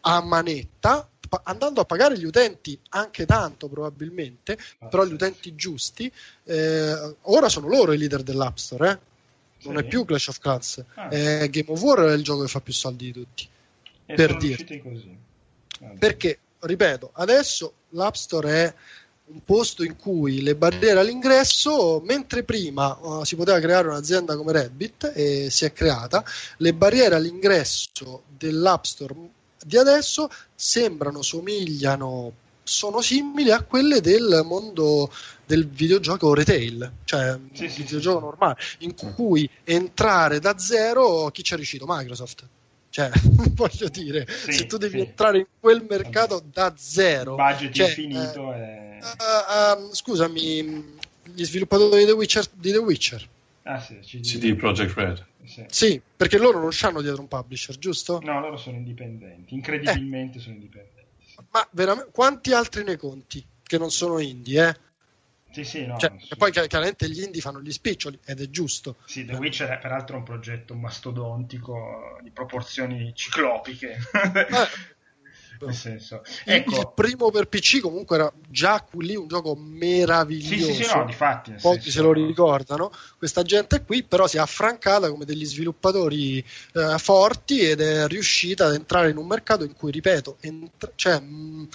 a 0.00 0.22
manetta, 0.22 1.08
andando 1.44 1.80
a 1.80 1.84
pagare 1.84 2.18
gli 2.18 2.24
utenti 2.24 2.78
anche 2.90 3.26
tanto 3.26 3.68
probabilmente, 3.68 4.58
ah, 4.78 4.86
però 4.86 5.04
gli 5.04 5.12
utenti 5.12 5.54
giusti, 5.54 6.10
eh, 6.44 7.14
ora 7.22 7.48
sono 7.48 7.68
loro 7.68 7.92
i 7.92 7.98
leader 7.98 8.22
dell'App 8.22 8.56
Store, 8.56 8.90
eh? 8.90 8.98
non 9.68 9.76
sì. 9.76 9.82
è 9.82 9.86
più 9.86 10.04
Clash 10.04 10.28
of 10.28 10.38
Clans, 10.38 10.84
ah. 10.94 11.08
è 11.08 11.48
Game 11.50 11.70
of 11.70 11.80
War 11.80 12.00
è 12.00 12.12
il 12.12 12.22
gioco 12.22 12.42
che 12.42 12.48
fa 12.48 12.60
più 12.60 12.72
soldi 12.72 13.06
di 13.06 13.12
tutti. 13.12 13.48
E 14.06 14.14
per 14.14 14.36
dire. 14.36 14.82
Ah, 15.80 15.92
Perché, 15.98 16.38
ripeto, 16.60 17.10
adesso 17.14 17.72
l'App 17.90 18.14
Store 18.14 18.50
è 18.50 18.74
un 19.28 19.42
posto 19.44 19.82
in 19.82 19.96
cui 19.96 20.40
le 20.40 20.54
barriere 20.54 21.00
all'ingresso, 21.00 22.00
mentre 22.04 22.44
prima 22.44 22.96
uh, 22.96 23.24
si 23.24 23.34
poteva 23.34 23.58
creare 23.58 23.88
un'azienda 23.88 24.36
come 24.36 24.52
Rabbit 24.52 25.12
e 25.14 25.50
si 25.50 25.64
è 25.64 25.72
creata, 25.72 26.24
le 26.58 26.72
barriere 26.72 27.16
all'ingresso 27.16 28.22
dell'App 28.28 28.84
Store 28.84 29.14
di 29.64 29.76
adesso 29.76 30.28
sembrano, 30.54 31.22
somigliano, 31.22 32.32
sono 32.62 33.00
simili 33.00 33.50
a 33.50 33.62
quelle 33.62 34.00
del 34.00 34.42
mondo 34.44 35.12
del 35.44 35.68
videogioco 35.68 36.34
retail, 36.34 36.90
cioè 37.04 37.38
sì, 37.52 37.64
il 37.64 37.70
sì, 37.70 37.82
videogioco 37.82 38.18
sì. 38.18 38.24
normale, 38.24 38.56
in 38.78 38.94
cui 39.14 39.48
entrare 39.62 40.40
da 40.40 40.58
zero, 40.58 41.30
chi 41.30 41.44
ci 41.44 41.52
è 41.52 41.56
riuscito? 41.56 41.84
Microsoft. 41.86 42.44
Cioè, 42.90 43.10
voglio 43.54 43.88
dire, 43.88 44.26
sì, 44.26 44.52
se 44.52 44.66
tu 44.66 44.78
devi 44.78 44.98
sì. 44.98 45.06
entrare 45.06 45.38
in 45.38 45.46
quel 45.60 45.84
mercato 45.88 46.42
da 46.50 46.74
zero, 46.76 47.36
budget 47.36 47.72
cioè, 47.72 47.88
infinito. 47.88 48.52
Eh, 48.52 48.98
uh, 49.02 49.82
uh, 49.82 49.94
scusami, 49.94 50.96
gli 51.24 51.44
sviluppatori 51.44 52.00
di 52.00 52.06
The 52.06 52.12
Witcher. 52.12 52.46
Di 52.52 52.72
The 52.72 52.78
Witcher. 52.78 53.28
Ah, 53.66 53.80
sì, 53.80 53.98
CD. 53.98 54.22
CD 54.22 54.54
Project 54.54 54.94
Red. 54.94 55.26
Sì. 55.44 55.64
sì. 55.68 56.02
perché 56.16 56.38
loro 56.38 56.60
non 56.60 56.70
hanno 56.82 57.00
dietro 57.00 57.20
un 57.20 57.28
publisher, 57.28 57.76
giusto? 57.78 58.20
No, 58.22 58.40
loro 58.40 58.56
sono 58.56 58.76
indipendenti, 58.76 59.54
incredibilmente 59.54 60.38
eh. 60.38 60.40
sono 60.40 60.54
indipendenti. 60.54 60.94
Ma 61.50 61.66
veramente, 61.72 62.10
quanti 62.12 62.52
altri 62.52 62.84
ne 62.84 62.96
conti 62.96 63.44
che 63.62 63.78
non 63.78 63.90
sono 63.90 64.20
indie, 64.20 64.68
eh? 64.68 64.76
Sì, 65.50 65.64
sì, 65.64 65.86
no, 65.86 65.96
cioè. 65.96 66.12
E 66.28 66.36
poi 66.36 66.52
chiaramente 66.52 67.08
gli 67.08 67.22
indie 67.22 67.40
fanno 67.40 67.60
gli 67.60 67.72
spiccioli 67.72 68.18
ed 68.24 68.40
è 68.40 68.50
giusto. 68.50 68.96
Sì, 69.06 69.24
The 69.24 69.34
Witcher 69.34 69.70
è 69.70 69.78
peraltro 69.78 70.16
un 70.16 70.22
progetto 70.22 70.74
mastodontico 70.74 72.18
di 72.22 72.30
proporzioni 72.30 73.12
ciclopiche. 73.14 73.96
Eh, 73.96 74.94
nel 75.64 75.74
senso, 75.74 76.22
ecco. 76.44 76.78
il 76.78 76.92
primo 76.94 77.30
per 77.30 77.46
PC 77.48 77.80
comunque 77.80 78.16
era 78.16 78.32
già 78.48 78.80
qui 78.80 79.16
un 79.16 79.26
gioco 79.26 79.56
meraviglioso. 79.56 80.72
Sì, 80.72 80.74
sì, 80.74 80.84
sì 80.84 80.96
no, 80.96 81.04
difatti, 81.04 81.52
Pochi 81.52 81.82
senso, 81.82 81.90
se 81.90 82.00
lo 82.02 82.12
ricordano. 82.12 82.90
Questa 83.16 83.42
gente 83.42 83.82
qui 83.82 84.02
però 84.02 84.26
si 84.26 84.36
è 84.36 84.40
affrancata 84.40 85.08
come 85.10 85.24
degli 85.24 85.44
sviluppatori 85.46 86.44
eh, 86.74 86.98
forti 86.98 87.60
ed 87.60 87.80
è 87.80 88.06
riuscita 88.06 88.66
ad 88.66 88.74
entrare 88.74 89.10
in 89.10 89.16
un 89.16 89.26
mercato 89.26 89.64
in 89.64 89.74
cui, 89.74 89.90
ripeto, 89.90 90.36
entra- 90.40 90.92
cioè, 90.94 91.18
mh, 91.18 91.68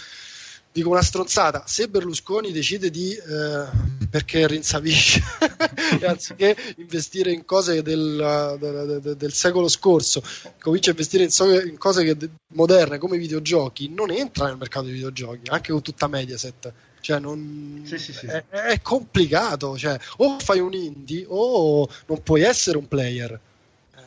dico 0.72 0.89
una 0.89 1.01
stronzata, 1.01 1.63
se 1.67 1.88
Berlusconi 1.88 2.51
decide 2.51 2.89
di 2.89 3.13
eh, 3.13 3.65
perché 4.09 4.47
rinsavisce 4.47 5.22
anziché 6.05 6.55
investire 6.78 7.32
in 7.32 7.45
cose 7.45 7.82
del, 7.82 8.55
del, 8.59 8.99
del, 9.01 9.17
del, 9.17 9.34
secolo 9.34 9.67
scorso, 9.67 10.24
comincia 10.59 10.89
a 10.89 10.93
investire 10.93 11.24
in, 11.24 11.30
so, 11.30 11.59
in 11.59 11.78
cose 11.78 12.03
che, 12.03 12.30
moderne 12.53 12.97
come 12.97 13.17
videogiochi, 13.17 13.89
non 13.89 14.11
entra 14.11 14.47
nel 14.47 14.57
mercato 14.57 14.86
dei 14.86 14.93
videogiochi, 14.93 15.49
anche 15.49 15.72
con 15.72 15.82
tutta 15.82 16.07
Mediaset. 16.07 16.74
Cioè, 17.01 17.19
non, 17.19 17.84
sì, 17.86 17.97
sì, 17.97 18.13
sì, 18.13 18.28
è, 18.28 18.45
è, 18.47 18.82
complicato. 18.82 19.76
Cioè, 19.78 19.99
o 20.17 20.38
fai 20.39 20.59
un 20.59 20.74
indie 20.74 21.26
o 21.28 21.89
non 22.05 22.22
puoi 22.22 22.43
essere 22.43 22.78
un 22.78 22.88
player. 22.88 23.39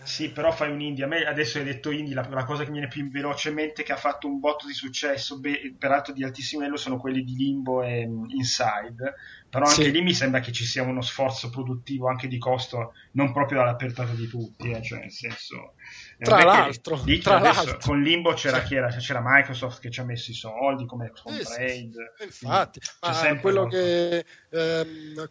Sì, 0.04 0.30
però 0.30 0.52
fai 0.52 0.70
un 0.70 0.80
indie. 0.80 1.04
A 1.04 1.06
me 1.06 1.24
adesso 1.24 1.58
hai 1.58 1.64
detto 1.64 1.90
indie, 1.90 2.14
la, 2.14 2.26
la, 2.30 2.44
cosa 2.44 2.62
che 2.62 2.70
mi 2.70 2.78
viene 2.78 2.92
più 2.92 3.08
velocemente 3.10 3.82
che 3.82 3.92
ha 3.92 3.96
fatto 3.96 4.26
un 4.26 4.38
botto 4.38 4.66
di 4.66 4.74
successo, 4.74 5.40
beh, 5.40 5.74
peraltro 5.78 6.12
di 6.12 6.22
altissimo 6.22 6.60
livello, 6.60 6.78
sono 6.78 6.98
quelli 6.98 7.24
di 7.24 7.34
Limbo 7.34 7.82
e 7.82 8.04
um, 8.04 8.26
Inside. 8.28 9.14
Però 9.48 9.66
anche 9.66 9.84
sì. 9.84 9.90
lì 9.92 10.02
mi 10.02 10.12
sembra 10.12 10.40
che 10.40 10.50
ci 10.52 10.64
sia 10.64 10.82
uno 10.82 11.00
sforzo 11.00 11.48
produttivo 11.48 12.08
anche 12.08 12.26
di 12.26 12.38
costo, 12.38 12.92
non 13.12 13.32
proprio 13.32 13.60
alla 13.60 13.76
portata 13.76 14.12
di 14.12 14.26
tutti, 14.26 14.70
eh, 14.70 14.82
cioè 14.82 14.98
nel 14.98 15.12
senso. 15.12 15.74
Tra 16.18 16.42
l'altro, 16.42 17.00
lì, 17.04 17.18
tra 17.18 17.38
l'altro. 17.38 17.78
con 17.80 18.02
Limbo 18.02 18.32
c'era 18.32 18.62
chi 18.62 18.74
era? 18.74 18.88
C'era 18.88 19.20
Microsoft 19.22 19.80
che 19.80 19.90
ci 19.90 20.00
ha 20.00 20.04
messo 20.04 20.32
i 20.32 20.34
soldi 20.34 20.86
come 20.86 21.10
Xcom 21.12 21.34
eh, 21.34 21.42
Trade. 21.42 22.14
Sì, 22.16 22.24
infatti, 22.24 22.80
ma 23.00 23.40
quello 23.40 23.66
che 23.66 24.24
ehm, 24.50 25.28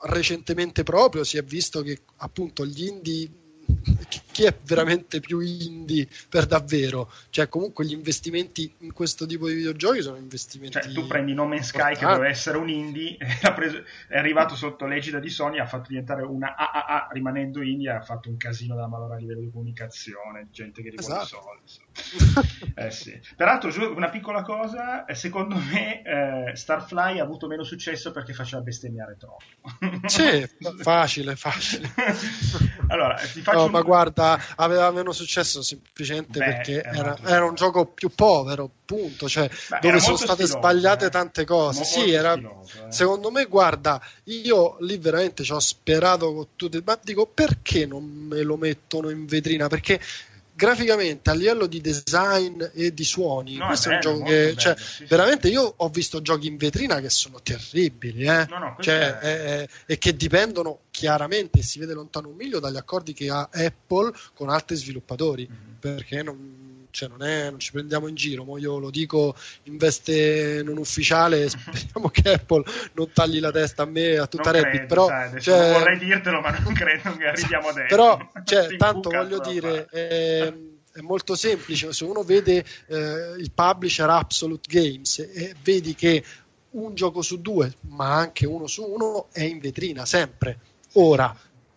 recentemente 0.00 0.82
proprio 0.82 1.24
si 1.24 1.38
è 1.38 1.42
visto 1.42 1.82
che 1.82 2.02
appunto 2.18 2.66
gli 2.66 2.86
indie 2.86 3.30
chi 4.38 4.44
è 4.44 4.56
veramente 4.62 5.18
più 5.18 5.40
indie 5.40 6.06
per 6.28 6.46
davvero? 6.46 7.10
Cioè, 7.30 7.48
comunque 7.48 7.84
gli 7.84 7.92
investimenti 7.92 8.72
in 8.78 8.92
questo 8.92 9.26
tipo 9.26 9.48
di 9.48 9.54
videogiochi 9.54 10.00
sono 10.00 10.16
investimenti. 10.16 10.80
Cioè, 10.80 10.92
tu 10.92 11.08
prendi 11.08 11.34
No 11.34 11.46
Man's 11.46 11.66
Sky 11.66 11.96
che 11.96 12.06
doveva 12.06 12.28
essere 12.28 12.56
un 12.56 12.68
indie, 12.68 13.16
è 13.18 14.16
arrivato 14.16 14.54
sotto 14.54 14.86
l'egida 14.86 15.18
di 15.18 15.28
Sony, 15.28 15.58
ha 15.58 15.66
fatto 15.66 15.88
diventare 15.88 16.22
una 16.22 16.54
AAA 16.54 17.08
rimanendo 17.10 17.62
indie, 17.62 17.90
ha 17.90 18.00
fatto 18.00 18.28
un 18.28 18.36
casino 18.36 18.76
da 18.76 18.86
malora 18.86 19.14
a 19.14 19.18
livello 19.18 19.40
di 19.40 19.50
comunicazione, 19.50 20.46
gente 20.52 20.82
che 20.82 20.90
rivuole 20.90 21.22
esatto. 21.22 21.42
soldi. 21.42 21.87
eh 22.74 22.90
sì. 22.90 23.18
Peraltro, 23.36 23.70
una 23.94 24.08
piccola 24.08 24.42
cosa, 24.42 25.04
eh, 25.04 25.14
secondo 25.14 25.56
me 25.56 26.02
eh, 26.02 26.56
Starfly 26.56 27.18
ha 27.18 27.22
avuto 27.22 27.46
meno 27.46 27.64
successo 27.64 28.12
perché 28.12 28.32
faceva 28.32 28.62
bestemmiare 28.62 29.16
troppo. 29.18 29.44
sì, 30.06 30.48
facile, 30.80 31.36
facile. 31.36 31.92
allora, 32.88 33.16
ti 33.16 33.40
faccio 33.40 33.58
no, 33.58 33.64
un... 33.64 33.70
ma 33.70 33.82
guarda, 33.82 34.40
aveva 34.56 34.90
meno 34.90 35.12
successo 35.12 35.62
semplicemente 35.62 36.38
Beh, 36.38 36.44
perché 36.44 36.82
era, 36.82 37.16
era, 37.24 37.44
un 37.44 37.54
gioco 37.54 37.86
più 37.86 38.10
povero, 38.14 38.70
punto, 38.84 39.28
cioè 39.28 39.48
Beh, 39.68 39.78
dove 39.80 40.00
sono 40.00 40.16
state 40.16 40.44
stiloso, 40.44 40.58
sbagliate 40.58 41.06
eh. 41.06 41.10
tante 41.10 41.44
cose. 41.44 41.80
Mo- 41.80 41.84
sì, 41.84 42.12
era, 42.12 42.32
stiloso, 42.32 42.86
eh. 42.86 42.92
secondo 42.92 43.30
me, 43.30 43.44
guarda, 43.44 44.00
io 44.24 44.76
lì 44.80 44.96
veramente 44.98 45.42
ci 45.42 45.52
ho 45.52 45.58
sperato 45.58 46.32
con 46.32 46.46
tutte, 46.56 46.82
ma 46.84 46.98
dico 47.02 47.26
perché 47.26 47.86
non 47.86 48.04
me 48.04 48.42
lo 48.42 48.56
mettono 48.56 49.10
in 49.10 49.26
vetrina? 49.26 49.66
Perché 49.68 50.00
graficamente 50.58 51.30
a 51.30 51.34
livello 51.34 51.66
di 51.66 51.80
design 51.80 52.60
e 52.74 52.92
di 52.92 53.04
suoni, 53.04 53.54
no, 53.54 53.66
questo 53.66 53.90
è, 53.90 53.98
bello, 53.98 54.08
è 54.08 54.12
un 54.12 54.18
gioco 54.18 54.28
che 54.28 54.42
bello, 54.42 54.56
cioè, 54.56 54.76
sì, 54.76 55.04
veramente 55.04 55.48
io 55.48 55.72
ho 55.76 55.88
visto 55.88 56.20
giochi 56.20 56.48
in 56.48 56.56
vetrina 56.56 57.00
che 57.00 57.10
sono 57.10 57.40
terribili, 57.40 58.24
eh? 58.24 58.44
no, 58.48 58.58
no, 58.58 58.76
cioè, 58.80 59.18
è... 59.18 59.42
è, 59.60 59.68
e 59.86 59.98
che 59.98 60.16
dipendono 60.16 60.80
chiaramente, 60.90 61.62
si 61.62 61.78
vede 61.78 61.94
lontano 61.94 62.28
un 62.28 62.34
miglio 62.34 62.58
dagli 62.58 62.76
accordi 62.76 63.12
che 63.12 63.30
ha 63.30 63.48
Apple 63.52 64.12
con 64.34 64.48
altri 64.48 64.74
sviluppatori, 64.74 65.48
mm-hmm. 65.48 65.74
perché 65.78 66.24
non 66.24 66.67
cioè 66.90 67.08
non, 67.08 67.22
è, 67.22 67.50
non, 67.50 67.58
ci 67.58 67.72
prendiamo 67.72 68.06
in 68.08 68.14
giro, 68.14 68.44
mo 68.44 68.58
io 68.58 68.78
lo 68.78 68.90
dico 68.90 69.34
in 69.64 69.76
veste 69.76 70.62
non 70.64 70.78
ufficiale, 70.78 71.48
speriamo 71.50 72.08
che 72.10 72.32
Apple 72.32 72.64
non 72.94 73.10
tagli 73.12 73.40
la 73.40 73.50
testa 73.50 73.82
a 73.82 73.86
me 73.86 74.10
e 74.10 74.18
a 74.18 74.26
tutta 74.26 74.50
non 74.50 74.62
Reddit, 74.62 74.86
però 74.86 75.06
sai, 75.06 75.40
cioè, 75.40 75.72
vorrei 75.72 75.98
dirtelo 75.98 76.40
ma 76.40 76.50
non 76.58 76.72
credo 76.72 77.16
che 77.16 77.26
arriviamo 77.26 77.68
adesso. 77.68 77.86
Però, 77.88 78.30
cioè, 78.44 78.76
tanto 78.76 79.10
voglio 79.10 79.40
dire, 79.40 79.86
è, 79.86 80.52
è, 80.92 81.00
molto 81.00 81.34
semplice, 81.34 81.92
se 81.92 82.04
uno 82.04 82.22
vede 82.22 82.64
eh, 82.86 83.34
il 83.38 83.50
publisher 83.52 84.08
Absolute 84.08 84.68
Games 84.68 85.18
e 85.18 85.54
vedi 85.62 85.94
che 85.94 86.24
un 86.70 86.94
gioco 86.94 87.22
su 87.22 87.40
due, 87.40 87.72
ma 87.88 88.14
anche 88.14 88.46
uno 88.46 88.66
su 88.66 88.84
uno, 88.84 89.28
è 89.32 89.42
in 89.42 89.58
vetrina 89.58 90.04
sempre. 90.04 90.58
Ora, 90.94 91.34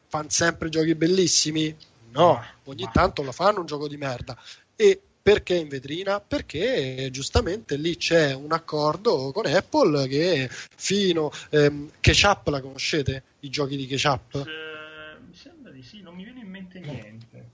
fanno 0.07 0.29
sempre 0.29 0.69
giochi 0.69 0.95
bellissimi? 0.95 1.75
No, 2.11 2.43
ogni 2.65 2.89
tanto 2.91 3.23
lo 3.23 3.31
fanno 3.31 3.61
un 3.61 3.65
gioco 3.65 3.87
di 3.87 3.95
merda. 3.95 4.37
E 4.75 5.01
perché 5.21 5.55
in 5.55 5.67
vetrina? 5.67 6.19
Perché 6.19 7.09
giustamente 7.11 7.75
lì 7.75 7.95
c'è 7.95 8.33
un 8.33 8.51
accordo 8.51 9.31
con 9.31 9.45
Apple 9.45 10.07
che 10.07 10.49
fino 10.49 11.31
ehm, 11.49 11.91
Ketchup 11.99 12.47
la 12.47 12.61
conoscete? 12.61 13.23
I 13.41 13.49
giochi 13.49 13.77
di 13.77 13.85
Ketchup? 13.85 14.35
Eh, 14.35 15.19
mi 15.27 15.35
sembra 15.35 15.71
di 15.71 15.83
sì, 15.83 16.01
non 16.01 16.15
mi 16.15 16.23
viene 16.23 16.39
in 16.39 16.49
mente 16.49 16.79
niente. 16.79 17.49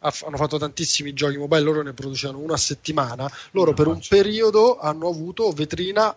hanno 0.00 0.36
fatto 0.36 0.58
tantissimi 0.58 1.14
giochi 1.14 1.38
mobile, 1.38 1.62
loro 1.62 1.82
ne 1.82 1.94
producevano 1.94 2.40
una 2.40 2.54
a 2.54 2.58
settimana. 2.58 3.30
Loro 3.52 3.72
per 3.72 3.86
un 3.86 4.00
periodo 4.06 4.78
hanno 4.78 5.08
avuto 5.08 5.50
vetrina 5.52 6.14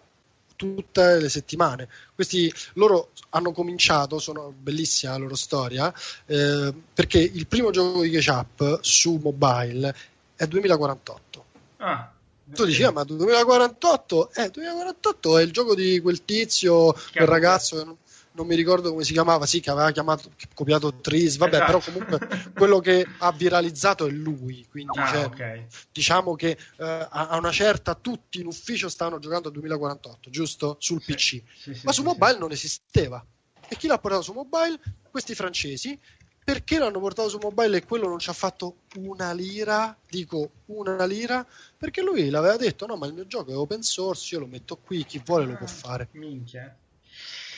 tutte 0.62 1.20
le 1.20 1.30
settimane. 1.30 1.88
Questi 2.14 2.54
loro 2.74 3.12
hanno 3.30 3.52
cominciato, 3.52 4.20
sono 4.20 4.54
bellissima 4.56 5.14
la 5.14 5.18
loro 5.18 5.36
storia, 5.36 5.92
eh, 6.28 6.72
perché 6.94 7.18
il 7.18 7.48
primo 7.48 7.72
gioco 7.72 8.04
di 8.04 8.12
Ketchup 8.12 8.80
su 8.82 9.20
mobile 9.24 9.96
è 10.42 10.48
2048. 10.48 11.46
Ah, 11.78 12.12
tu 12.52 12.66
dici, 12.66 12.84
ah, 12.84 12.92
ma 12.92 13.04
2048? 13.04 14.34
Eh, 14.34 14.50
2048 14.50 15.38
è 15.38 15.44
il 15.44 15.52
gioco 15.52 15.76
di 15.76 16.00
quel 16.00 16.26
tizio, 16.26 16.94
che 16.94 17.18
quel 17.18 17.28
ragazzo 17.28 17.78
che 17.78 17.84
non, 17.84 17.96
non, 18.32 18.48
mi 18.48 18.56
ricordo 18.56 18.90
come 18.90 19.04
si 19.04 19.14
chiamava, 19.14 19.46
sì, 19.46 19.60
che 19.60 19.70
aveva 19.70 19.92
chiamato, 19.92 20.32
copiato 20.56 20.96
Tris, 20.96 21.38
vabbè, 21.38 21.62
esatto. 21.62 21.66
però 21.66 21.80
comunque 21.84 22.28
quello 22.58 22.80
che 22.80 23.06
ha 23.20 23.32
viralizzato 23.32 24.08
è 24.08 24.10
lui, 24.10 24.66
quindi 24.68 24.98
ah, 24.98 25.08
cioè, 25.08 25.26
okay. 25.26 25.68
diciamo 25.92 26.34
che 26.34 26.58
eh, 26.78 27.08
a 27.10 27.38
una 27.38 27.52
certa 27.52 27.94
tutti 27.94 28.40
in 28.40 28.48
ufficio 28.48 28.90
stavano 28.90 29.20
giocando 29.20 29.50
a 29.50 29.52
2048, 29.52 30.30
giusto? 30.32 30.76
Sul 30.80 31.04
sì, 31.04 31.14
PC, 31.14 31.20
sì, 31.56 31.74
sì, 31.76 31.82
ma 31.84 31.92
su 31.92 32.02
mobile 32.02 32.40
non 32.40 32.52
esisteva. 32.52 33.24
E 33.68 33.78
chi 33.78 33.86
l'ha 33.88 34.00
portato 34.00 34.24
su 34.24 34.34
mobile? 34.34 34.80
Questi 35.10 35.36
francesi 35.36 35.98
perché 36.44 36.80
l'hanno 36.80 37.00
portato 37.00 37.30
su 37.30 37.38
mobile 37.42 37.78
e 37.78 37.86
quello 37.86 38.08
non 38.08 38.20
ci 38.20 38.30
ha 38.30 38.34
fatto 38.34 38.78
una 38.96 39.32
lira? 39.32 39.96
Dico 40.10 40.50
una 40.68 41.06
lira 41.06 41.46
perché 41.78 42.02
lui 42.02 42.30
l'aveva 42.30 42.58
detto: 42.58 42.86
no, 42.86 42.98
ma 42.98 43.06
il 43.06 43.14
mio 43.14 43.28
gioco 43.28 43.52
è 43.52 43.56
open 43.56 43.84
source, 43.84 44.36
io 44.36 44.42
lo 44.42 44.48
metto 44.48 44.78
qui, 44.78 45.06
chi 45.06 45.22
vuole 45.24 45.46
lo 45.46 45.56
può 45.56 45.66
ah, 45.66 45.70
fare. 45.70 46.08
Minchia. 46.14 46.76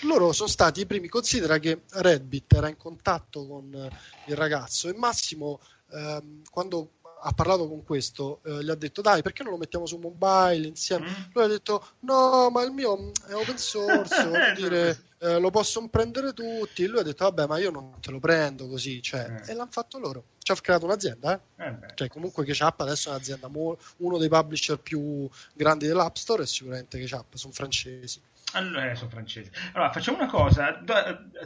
Loro 0.02 0.34
sono 0.34 0.50
stati 0.50 0.82
i 0.82 0.86
primi. 0.86 1.08
Considera 1.08 1.60
che 1.60 1.84
Redbit 1.90 2.54
era 2.54 2.68
in 2.68 2.78
contatto 2.78 3.48
con 3.48 3.90
il 4.26 4.36
ragazzo 4.36 4.90
e 4.90 4.94
Massimo, 4.94 5.62
ehm, 5.92 6.42
quando 6.50 6.92
ha 7.26 7.32
parlato 7.32 7.68
con 7.68 7.84
questo, 7.84 8.42
eh, 8.44 8.64
gli 8.64 8.70
ha 8.70 8.76
detto 8.76 9.02
dai 9.02 9.22
perché 9.22 9.44
non 9.44 9.54
lo 9.54 9.58
mettiamo 9.58 9.86
su 9.86 9.98
mobile 9.98 10.68
insieme? 10.68 11.10
Mm. 11.10 11.32
Lui 11.34 11.44
ha 11.44 11.48
detto 11.48 11.86
no 12.02 12.50
ma 12.50 12.64
il 12.64 12.72
mio 12.72 13.12
è 13.28 13.34
open 13.34 13.58
source, 13.58 14.28
vuol 14.28 14.54
dire 14.56 14.98
eh, 15.24 15.40
lo 15.40 15.50
possono 15.50 15.88
prendere 15.88 16.34
tutti. 16.34 16.86
Lui 16.86 17.00
ha 17.00 17.04
detto 17.04 17.24
vabbè 17.24 17.48
ma 17.48 17.58
io 17.58 17.72
non 17.72 18.00
te 18.02 18.12
lo 18.12 18.20
prendo 18.20 18.68
così, 18.68 19.02
cioè, 19.02 19.42
eh. 19.46 19.52
e 19.52 19.54
l'hanno 19.54 19.72
fatto 19.72 19.98
loro. 19.98 20.26
Ci 20.40 20.52
ha 20.52 20.56
creato 20.56 20.84
un'azienda, 20.84 21.34
eh? 21.34 21.64
eh 21.66 21.78
cioè 21.96 22.10
comunque 22.10 22.44
Ketchup 22.44 22.82
adesso 22.82 23.08
è 23.08 23.14
un'azienda, 23.14 23.48
mo- 23.48 23.78
uno 23.98 24.18
dei 24.18 24.28
publisher 24.28 24.78
più 24.78 25.28
grandi 25.54 25.88
dell'App 25.88 26.16
Store 26.16 26.44
è 26.44 26.46
sicuramente 26.46 27.00
Ketchup, 27.00 27.36
sono 27.36 27.54
francesi. 27.54 28.20
Allora, 28.54 28.91
eh, 28.91 28.95
sono 28.95 29.10
francesi. 29.10 29.49
Allora, 29.74 29.91
facciamo 29.91 30.18
una 30.18 30.28
cosa, 30.28 30.82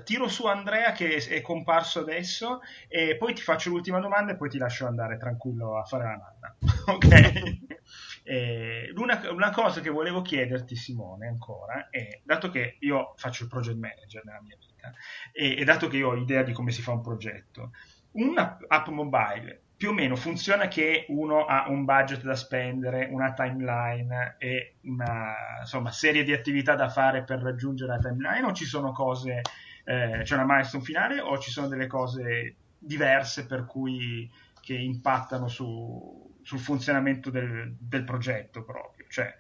tiro 0.04 0.28
su 0.28 0.46
Andrea 0.46 0.92
che 0.92 1.18
è 1.18 1.42
comparso 1.42 2.00
adesso 2.00 2.62
e 2.88 3.16
poi 3.18 3.34
ti 3.34 3.42
faccio 3.42 3.70
l'ultima 3.70 4.00
domanda 4.00 4.34
e 4.34 4.36
poi 4.36 4.50
ti 4.50 4.58
lascio 4.58 4.88
andare 4.88 5.18
tranquillo 5.18 5.78
a 5.78 5.84
fare 5.84 6.04
la 6.04 6.10
nanna. 6.10 6.56
ok? 6.94 7.76
Eh, 8.28 8.92
una, 8.98 9.22
una, 9.32 9.52
cosa 9.52 9.80
che 9.80 9.90
volevo 9.90 10.22
chiederti, 10.22 10.76
Simone, 10.76 11.28
ancora, 11.28 11.88
è, 11.90 12.20
dato 12.26 12.50
che 12.50 12.76
io 12.82 13.14
faccio 13.16 13.44
il 13.44 13.50
project 13.50 13.78
manager 13.78 14.26
nella 14.26 14.42
mia 14.42 14.58
vita 14.60 14.92
e, 15.32 15.58
e 15.58 15.64
dato 15.64 15.88
che 15.88 15.96
io 15.96 16.10
ho 16.10 16.16
idea 16.18 16.44
di 16.44 16.52
come 16.52 16.72
si 16.72 16.82
fa 16.82 16.92
un 16.92 17.02
progetto, 17.02 17.72
un'app 18.12 18.88
mobile 18.90 19.67
più 19.78 19.90
o 19.90 19.94
meno 19.94 20.16
funziona 20.16 20.68
che 20.68 21.06
uno 21.10 21.46
ha 21.46 21.70
un 21.70 21.86
budget 21.86 22.24
da 22.24 22.36
spendere, 22.36 23.08
una 23.12 23.34
timeline 23.34 24.36
e 24.40 24.78
una 24.86 25.36
insomma, 25.60 25.92
serie 25.92 26.24
di 26.24 26.34
attività 26.34 26.74
da 26.74 26.90
fare 26.90 27.24
per 27.24 27.42
raggiungere 27.42 27.92
la 27.92 28.00
timeline 28.00 28.48
o 28.48 28.54
ci 28.54 28.66
sono 28.66 28.92
cose, 28.92 29.42
eh, 29.86 30.22
c'è 30.24 30.34
una 30.34 30.46
milestone 30.48 30.84
finale 30.84 31.20
o 31.20 31.38
ci 31.38 31.52
sono 31.52 31.68
delle 31.68 31.86
cose 31.86 32.56
diverse 32.80 33.46
per 33.46 33.66
cui 33.66 34.30
che 34.60 34.74
impattano 34.74 35.48
su, 35.48 36.36
sul 36.42 36.60
funzionamento 36.60 37.30
del, 37.30 37.76
del 37.78 38.04
progetto 38.04 38.64
proprio? 38.64 39.06
Cioè... 39.08 39.32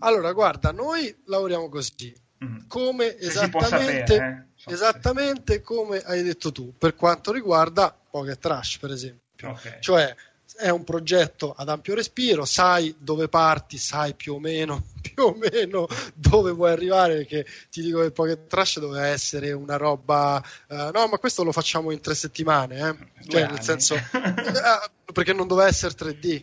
Allora, 0.00 0.30
guarda, 0.32 0.72
noi 0.72 1.22
lavoriamo 1.24 1.70
così. 1.70 2.14
Mm. 2.44 2.66
Come 2.68 3.16
esattamente, 3.16 4.14
sapere, 4.14 4.48
eh? 4.66 4.72
esattamente 4.72 5.62
come 5.62 6.00
hai 6.00 6.22
detto 6.22 6.52
tu, 6.52 6.74
per 6.76 6.94
quanto 6.96 7.32
riguarda 7.32 7.96
Pocket 8.10 8.38
Trash, 8.38 8.76
per 8.78 8.90
esempio 8.90 9.21
esempio. 9.50 9.70
Okay. 9.70 9.80
Cioè 9.80 10.16
è 10.56 10.68
un 10.68 10.84
progetto 10.84 11.54
ad 11.56 11.68
ampio 11.68 11.94
respiro, 11.94 12.44
sai 12.44 12.94
dove 12.98 13.28
parti, 13.28 13.78
sai 13.78 14.14
più 14.14 14.34
o 14.34 14.38
meno, 14.38 14.84
più 15.00 15.24
o 15.24 15.34
meno 15.34 15.88
dove 16.14 16.52
vuoi 16.52 16.72
arrivare, 16.72 17.16
perché 17.16 17.46
ti 17.70 17.82
dico 17.82 18.00
che 18.00 18.10
Pocket 18.10 18.46
Trash 18.46 18.78
doveva 18.78 19.06
essere 19.06 19.52
una 19.52 19.76
roba... 19.76 20.42
Uh, 20.68 20.90
no, 20.92 21.06
ma 21.08 21.18
questo 21.18 21.42
lo 21.42 21.52
facciamo 21.52 21.90
in 21.90 22.00
tre 22.00 22.14
settimane, 22.14 22.88
eh? 22.88 23.26
cioè, 23.28 23.48
nel 23.48 23.62
senso... 23.62 23.94
uh, 23.94 25.12
perché 25.12 25.32
non 25.32 25.46
doveva 25.46 25.68
essere 25.68 25.94
3D. 25.94 26.42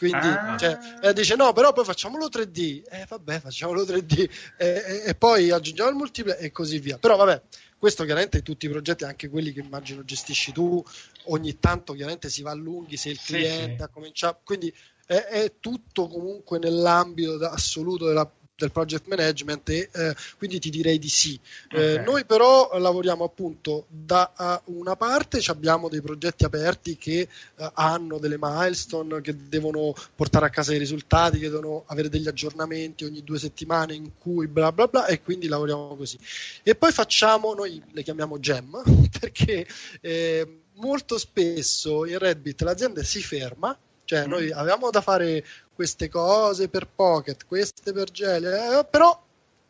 Quindi 0.00 0.28
ah. 0.28 0.56
cioè, 0.56 0.78
eh, 1.02 1.12
dice 1.12 1.36
no, 1.36 1.52
però 1.52 1.74
poi 1.74 1.84
facciamolo 1.84 2.28
3D. 2.28 2.84
Eh 2.88 3.04
vabbè, 3.06 3.40
facciamolo 3.40 3.82
3D. 3.82 4.30
E, 4.56 4.66
e, 4.66 5.02
e 5.08 5.14
poi 5.14 5.50
aggiungiamo 5.50 5.90
il 5.90 5.96
multiplayer 5.96 6.42
e 6.42 6.50
così 6.50 6.78
via. 6.78 6.96
Però 6.96 7.16
vabbè, 7.16 7.42
questo 7.80 8.04
chiaramente 8.04 8.42
tutti 8.42 8.66
i 8.66 8.68
progetti, 8.68 9.04
anche 9.04 9.30
quelli 9.30 9.52
che 9.52 9.60
immagino 9.60 10.04
gestisci 10.04 10.52
tu, 10.52 10.84
ogni 11.24 11.58
tanto 11.58 11.94
chiaramente 11.94 12.28
si 12.28 12.42
va 12.42 12.50
a 12.50 12.54
lunghi 12.54 12.98
se 12.98 13.08
il 13.08 13.18
cliente 13.18 13.76
sì, 13.78 13.82
ha 13.82 13.88
cominciato, 13.88 14.40
quindi 14.44 14.72
è, 15.06 15.14
è, 15.14 15.54
tutto 15.58 16.06
comunque 16.06 16.58
nell'ambito 16.58 17.42
assoluto 17.46 18.06
della 18.06 18.30
del 18.60 18.72
project 18.72 19.06
management 19.06 19.68
e 19.70 19.88
eh, 19.92 20.14
quindi 20.36 20.58
ti 20.58 20.70
direi 20.70 20.98
di 20.98 21.08
sì. 21.08 21.38
Eh, 21.70 21.76
okay. 21.76 21.94
Eh, 21.94 21.98
noi 22.00 22.24
però 22.24 22.78
lavoriamo 22.78 23.24
appunto 23.24 23.86
da 23.88 24.62
una 24.66 24.96
parte, 24.96 25.42
abbiamo 25.46 25.88
dei 25.88 26.02
progetti 26.02 26.44
aperti 26.44 26.96
che 26.96 27.20
eh, 27.20 27.70
hanno 27.74 28.18
delle 28.18 28.36
milestone, 28.38 29.20
che 29.22 29.34
devono 29.48 29.94
portare 30.14 30.46
a 30.46 30.50
casa 30.50 30.74
i 30.74 30.78
risultati, 30.78 31.38
che 31.38 31.48
devono 31.48 31.84
avere 31.86 32.08
degli 32.08 32.28
aggiornamenti 32.28 33.04
ogni 33.04 33.24
due 33.24 33.38
settimane 33.38 33.94
in 33.94 34.10
cui 34.18 34.46
bla 34.46 34.72
bla 34.72 34.86
bla 34.86 35.06
e 35.06 35.22
quindi 35.22 35.48
lavoriamo 35.48 35.96
così. 35.96 36.18
E 36.62 36.74
poi 36.74 36.92
facciamo, 36.92 37.54
noi 37.54 37.82
le 37.92 38.02
chiamiamo 38.02 38.38
gem 38.38 38.82
perché 39.18 39.66
eh, 40.00 40.60
molto 40.74 41.18
spesso 41.18 42.06
in 42.06 42.18
Redbit 42.18 42.60
l'azienda 42.62 43.02
si 43.02 43.22
ferma 43.22 43.76
cioè, 44.10 44.26
noi 44.26 44.46
mm. 44.46 44.58
avevamo 44.58 44.90
da 44.90 45.00
fare 45.02 45.44
queste 45.80 46.10
cose 46.10 46.68
per 46.68 46.86
Pocket, 46.86 47.46
queste 47.46 47.94
per 47.94 48.10
Jelly, 48.10 48.80
eh, 48.80 48.84
però 48.84 49.18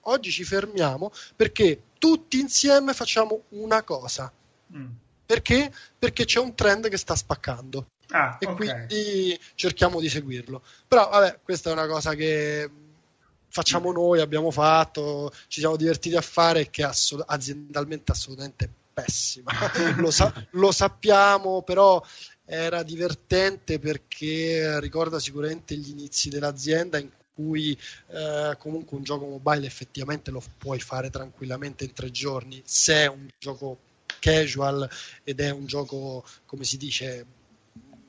oggi 0.00 0.32
ci 0.32 0.42
fermiamo 0.42 1.12
perché 1.36 1.82
tutti 1.98 2.40
insieme 2.40 2.94
facciamo 2.94 3.42
una 3.50 3.84
cosa. 3.84 4.32
Mm. 4.74 4.88
Perché? 5.24 5.72
Perché 5.96 6.24
c'è 6.24 6.40
un 6.40 6.56
trend 6.56 6.88
che 6.88 6.96
sta 6.96 7.14
spaccando. 7.14 7.86
Ah, 8.08 8.38
e 8.40 8.46
okay. 8.46 8.56
quindi 8.56 9.40
cerchiamo 9.54 10.00
di 10.00 10.08
seguirlo. 10.08 10.64
Però, 10.88 11.08
vabbè, 11.08 11.38
questa 11.44 11.70
è 11.70 11.72
una 11.72 11.86
cosa 11.86 12.14
che 12.14 12.68
facciamo 13.46 13.92
noi, 13.92 14.18
abbiamo 14.18 14.50
fatto, 14.50 15.32
ci 15.46 15.60
siamo 15.60 15.76
divertiti 15.76 16.16
a 16.16 16.20
fare, 16.20 16.70
che 16.70 16.82
è 16.82 16.86
assolut- 16.86 17.30
aziendalmente 17.30 18.10
assolutamente 18.10 18.68
pessima. 18.92 19.52
lo, 19.98 20.10
sa- 20.10 20.32
lo 20.50 20.72
sappiamo, 20.72 21.62
però 21.62 22.02
era 22.52 22.82
divertente 22.82 23.78
perché 23.78 24.80
ricorda 24.80 25.20
sicuramente 25.20 25.76
gli 25.76 25.90
inizi 25.90 26.30
dell'azienda 26.30 26.98
in 26.98 27.08
cui 27.32 27.78
eh, 28.08 28.56
comunque 28.58 28.96
un 28.96 29.04
gioco 29.04 29.26
mobile 29.26 29.66
effettivamente 29.66 30.32
lo 30.32 30.42
puoi 30.58 30.80
fare 30.80 31.10
tranquillamente 31.10 31.84
in 31.84 31.92
tre 31.92 32.10
giorni 32.10 32.60
se 32.64 33.04
è 33.04 33.06
un 33.06 33.28
gioco 33.38 33.78
casual 34.18 34.88
ed 35.22 35.38
è 35.38 35.50
un 35.50 35.66
gioco 35.66 36.24
come 36.44 36.64
si 36.64 36.76
dice 36.76 37.24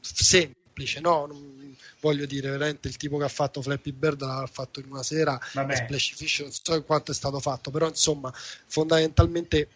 semplice 0.01 0.99
no? 1.01 1.27
Non, 1.27 1.77
voglio 1.99 2.25
dire 2.25 2.49
veramente 2.49 2.87
il 2.87 2.97
tipo 2.97 3.19
che 3.19 3.25
ha 3.25 3.29
fatto 3.29 3.61
Flappy 3.61 3.91
Bird 3.91 4.21
l'ha 4.21 4.49
fatto 4.51 4.79
in 4.79 4.87
una 4.89 5.03
sera. 5.03 5.39
Splash 5.75 6.13
Fish 6.15 6.39
non 6.39 6.51
so 6.51 6.83
quanto 6.83 7.11
è 7.11 7.13
stato 7.13 7.39
fatto 7.39 7.69
però 7.69 7.87
insomma 7.87 8.33
fondamentalmente 8.33 9.69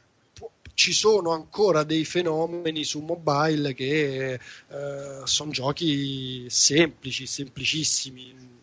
ci 0.75 0.91
sono 0.91 1.31
ancora 1.31 1.83
dei 1.83 2.05
fenomeni 2.05 2.83
su 2.83 2.99
mobile 2.99 3.73
che 3.73 4.33
eh, 4.33 5.21
sono 5.23 5.51
giochi 5.51 6.45
semplici, 6.49 7.25
semplicissimi. 7.25 8.53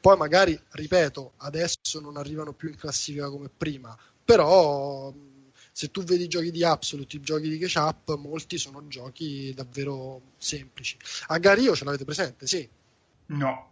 Poi 0.00 0.16
magari, 0.16 0.58
ripeto, 0.70 1.32
adesso 1.38 2.00
non 2.00 2.16
arrivano 2.16 2.52
più 2.52 2.68
in 2.68 2.76
classifica 2.76 3.28
come 3.28 3.50
prima, 3.54 3.96
però 4.24 5.12
se 5.72 5.90
tu 5.90 6.02
vedi 6.02 6.24
i 6.24 6.28
giochi 6.28 6.52
di 6.52 6.62
Absolute, 6.62 7.16
i 7.16 7.20
giochi 7.20 7.48
di 7.48 7.58
Ketchup, 7.58 8.16
molti 8.16 8.56
sono 8.58 8.86
giochi 8.86 9.52
davvero 9.54 10.20
semplici. 10.38 10.96
A 11.28 11.38
Gario 11.38 11.74
ce 11.74 11.84
l'avete 11.84 12.04
presente? 12.04 12.46
Sì. 12.46 12.68
No. 13.26 13.70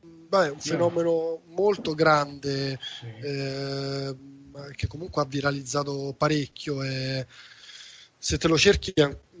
Beh, 0.00 0.48
un 0.50 0.60
fenomeno 0.60 1.40
molto 1.46 1.94
grande. 1.94 2.78
Sì. 3.00 3.06
Eh, 3.06 4.16
che 4.74 4.86
comunque 4.86 5.22
ha 5.22 5.26
viralizzato 5.26 6.14
parecchio 6.16 6.82
e 6.82 7.26
se 8.18 8.38
te 8.38 8.48
lo 8.48 8.58
cerchi 8.58 8.92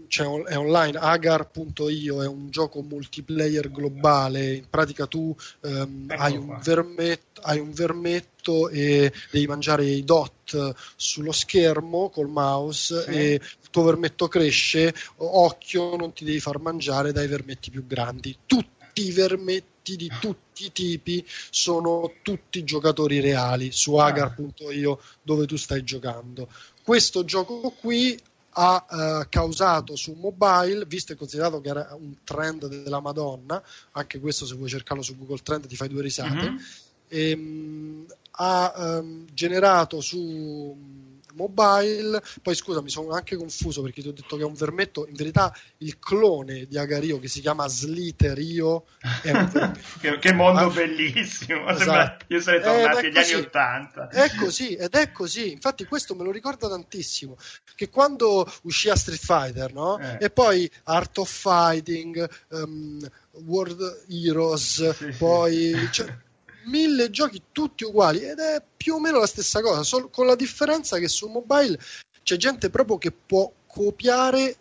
cioè, 0.08 0.42
è 0.44 0.56
online 0.56 0.98
agar.io 0.98 2.22
è 2.22 2.26
un 2.26 2.48
gioco 2.50 2.82
multiplayer 2.82 3.70
globale. 3.70 4.54
In 4.54 4.68
pratica 4.68 5.06
tu 5.06 5.34
ehm, 5.62 6.06
hai, 6.16 6.36
un 6.36 6.58
vermetto, 6.62 7.40
hai, 7.42 7.60
un 7.60 7.72
vermetto, 7.72 8.68
e 8.70 9.12
devi 9.30 9.46
mangiare 9.46 9.84
i 9.84 10.02
dot 10.04 10.74
sullo 10.96 11.32
schermo 11.32 12.08
col 12.08 12.28
mouse 12.28 13.02
sì. 13.02 13.10
e 13.10 13.32
il 13.34 13.70
tuo 13.70 13.84
vermetto 13.84 14.28
cresce 14.28 14.94
occhio 15.16 15.96
non 15.96 16.12
ti 16.12 16.24
devi 16.24 16.40
far 16.40 16.58
mangiare 16.58 17.12
dai 17.12 17.28
vermetti 17.28 17.70
più 17.70 17.86
grandi. 17.86 18.36
Tutti 18.46 19.06
i 19.06 19.12
vermetti 19.12 19.77
di 19.96 20.10
tutti 20.20 20.66
i 20.66 20.72
tipi 20.72 21.24
sono 21.26 22.12
tutti 22.22 22.64
giocatori 22.64 23.20
reali 23.20 23.70
su 23.72 23.94
agar.io 23.96 25.00
dove 25.22 25.46
tu 25.46 25.56
stai 25.56 25.84
giocando. 25.84 26.48
Questo 26.82 27.24
gioco 27.24 27.70
qui 27.78 28.18
ha 28.60 28.86
uh, 28.88 29.26
causato 29.28 29.94
su 29.94 30.12
mobile, 30.14 30.84
visto 30.86 31.12
e 31.12 31.16
considerato 31.16 31.60
che 31.60 31.68
era 31.68 31.94
un 31.94 32.16
trend 32.24 32.66
della 32.66 33.00
Madonna, 33.00 33.62
anche 33.92 34.18
questo 34.18 34.46
se 34.46 34.54
vuoi 34.54 34.68
cercarlo 34.68 35.02
su 35.02 35.16
Google 35.16 35.42
Trend 35.42 35.66
ti 35.66 35.76
fai 35.76 35.88
due 35.88 36.02
risate, 36.02 36.50
mm-hmm. 36.50 36.56
e, 37.08 37.32
um, 37.34 38.06
ha 38.40 38.72
um, 38.76 39.26
generato 39.32 40.00
su 40.00 40.76
mobile. 41.34 42.22
Poi 42.42 42.54
scusa, 42.54 42.82
mi 42.82 42.90
sono 42.90 43.10
anche 43.10 43.36
confuso 43.36 43.82
perché 43.82 44.02
ti 44.02 44.08
ho 44.08 44.12
detto 44.12 44.36
che 44.36 44.42
è 44.42 44.46
un 44.46 44.54
vermetto. 44.54 45.06
In 45.06 45.14
verità, 45.14 45.54
il 45.78 45.98
clone 45.98 46.66
di 46.66 46.78
Agario 46.78 47.18
che 47.18 47.28
si 47.28 47.40
chiama 47.40 47.68
Sliterio 47.68 48.84
è 49.22 49.30
un 49.30 49.48
che, 50.00 50.18
che, 50.18 50.32
mondo 50.32 50.60
ah, 50.60 50.70
bellissimo! 50.70 51.68
Esatto. 51.68 52.24
Io 52.28 52.40
sarei 52.40 52.62
tornato 52.62 53.00
negli 53.00 53.16
anni 53.16 53.34
Ottanta. 53.34 54.08
È 54.08 54.30
così, 54.36 54.74
ed 54.74 54.94
è 54.94 55.12
così. 55.12 55.52
Infatti, 55.52 55.84
questo 55.84 56.14
me 56.14 56.24
lo 56.24 56.30
ricorda 56.30 56.68
tantissimo. 56.68 57.36
Che 57.74 57.88
quando 57.88 58.50
uscì 58.62 58.88
a 58.88 58.96
Street 58.96 59.20
Fighter, 59.20 59.72
no? 59.72 59.98
Eh. 59.98 60.18
E 60.20 60.30
poi 60.30 60.70
Art 60.84 61.18
of 61.18 61.30
Fighting, 61.30 62.28
um, 62.48 63.06
World 63.44 64.04
Heroes, 64.08 64.90
sì, 64.90 65.06
poi. 65.16 65.72
Sì. 65.74 65.92
Cioè, 65.92 66.26
mille 66.68 67.10
giochi 67.10 67.42
tutti 67.52 67.84
uguali 67.84 68.20
ed 68.20 68.38
è 68.38 68.62
più 68.76 68.94
o 68.94 69.00
meno 69.00 69.18
la 69.18 69.26
stessa 69.26 69.60
cosa, 69.60 69.82
solo 69.82 70.08
con 70.08 70.26
la 70.26 70.36
differenza 70.36 70.98
che 70.98 71.08
su 71.08 71.28
mobile 71.28 71.78
c'è 72.22 72.36
gente 72.36 72.70
proprio 72.70 72.98
che 72.98 73.10
può 73.10 73.50
copiare 73.66 74.56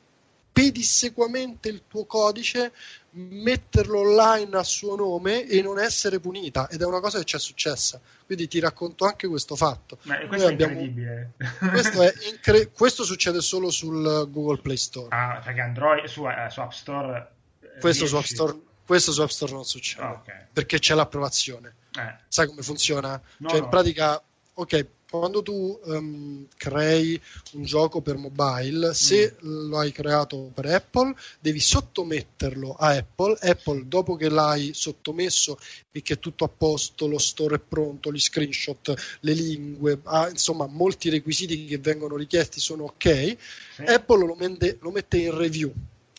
pedissequamente 0.57 1.69
il 1.69 1.83
tuo 1.87 2.05
codice, 2.05 2.71
metterlo 3.11 3.99
online 3.99 4.57
a 4.57 4.63
suo 4.63 4.95
nome 4.95 5.45
e 5.45 5.61
non 5.61 5.79
essere 5.79 6.19
punita 6.19 6.67
ed 6.67 6.81
è 6.81 6.85
una 6.85 6.99
cosa 6.99 7.19
che 7.19 7.25
ci 7.25 7.35
è 7.35 7.39
successa. 7.39 8.01
Quindi 8.25 8.47
ti 8.47 8.59
racconto 8.59 9.05
anche 9.05 9.27
questo 9.27 9.55
fatto. 9.55 9.99
Ma 10.03 10.17
questo 10.25 10.47
abbiamo... 10.47 10.73
incredibile. 10.73 11.33
questo, 11.69 12.01
è 12.01 12.11
incre... 12.31 12.71
questo, 12.71 13.03
succede 13.03 13.39
solo 13.39 13.69
sul 13.69 14.27
Google 14.31 14.59
Play 14.61 14.77
Store. 14.77 15.09
Ah, 15.15 15.39
perché 15.45 15.61
Android 15.61 16.05
su, 16.05 16.23
uh, 16.23 16.49
su 16.49 16.59
App 16.59 16.71
Store 16.71 17.31
questo 17.79 18.05
riesci... 18.05 18.07
su 18.07 18.15
App 18.15 18.23
Store 18.23 18.59
questo 18.87 19.11
su 19.11 19.21
App 19.21 19.27
Store 19.27 19.51
non 19.51 19.65
succede 19.65 20.01
ah, 20.01 20.11
okay. 20.13 20.45
perché 20.53 20.79
c'è 20.79 20.95
l'approvazione. 20.95 21.75
Eh. 21.93 22.15
Sai 22.29 22.47
come 22.47 22.61
funziona? 22.61 23.21
No, 23.37 23.49
cioè, 23.49 23.59
no. 23.59 23.65
in 23.65 23.69
pratica, 23.69 24.23
ok, 24.53 24.85
quando 25.09 25.41
tu 25.41 25.77
um, 25.83 26.47
crei 26.55 27.21
un 27.53 27.63
gioco 27.63 27.99
per 28.01 28.15
mobile, 28.15 28.93
se 28.93 29.35
mm. 29.43 29.69
lo 29.69 29.77
hai 29.79 29.91
creato 29.91 30.51
per 30.53 30.67
Apple, 30.67 31.13
devi 31.39 31.59
sottometterlo 31.59 32.75
a 32.77 32.95
Apple. 32.95 33.37
Apple, 33.41 33.87
dopo 33.87 34.15
che 34.15 34.29
l'hai 34.29 34.71
sottomesso 34.73 35.59
e 35.91 36.01
che 36.01 36.13
è 36.13 36.19
tutto 36.19 36.45
a 36.45 36.49
posto, 36.49 37.07
lo 37.07 37.17
store 37.17 37.55
è 37.55 37.59
pronto, 37.59 38.11
gli 38.11 38.19
screenshot, 38.19 39.17
le 39.21 39.33
lingue, 39.33 39.99
ah, 40.03 40.29
insomma, 40.29 40.65
molti 40.65 41.09
requisiti 41.09 41.65
che 41.65 41.77
vengono 41.77 42.15
richiesti 42.15 42.61
sono 42.61 42.85
ok. 42.85 43.37
Sì. 43.75 43.83
Apple 43.83 44.25
lo 44.25 44.35
mette, 44.35 44.77
lo 44.79 44.91
mette 44.91 45.17
in 45.17 45.37
review. 45.37 45.73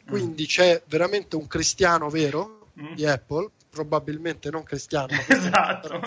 Quindi 0.07 0.43
mm. 0.45 0.47
c'è 0.47 0.83
veramente 0.87 1.37
un 1.37 1.47
cristiano 1.47 2.09
vero 2.09 2.58
Mm. 2.81 2.95
di 2.95 3.07
Apple, 3.07 3.51
probabilmente 3.69 4.51
non 4.51 4.63
cristiano, 4.63 5.09
esatto. 5.27 6.01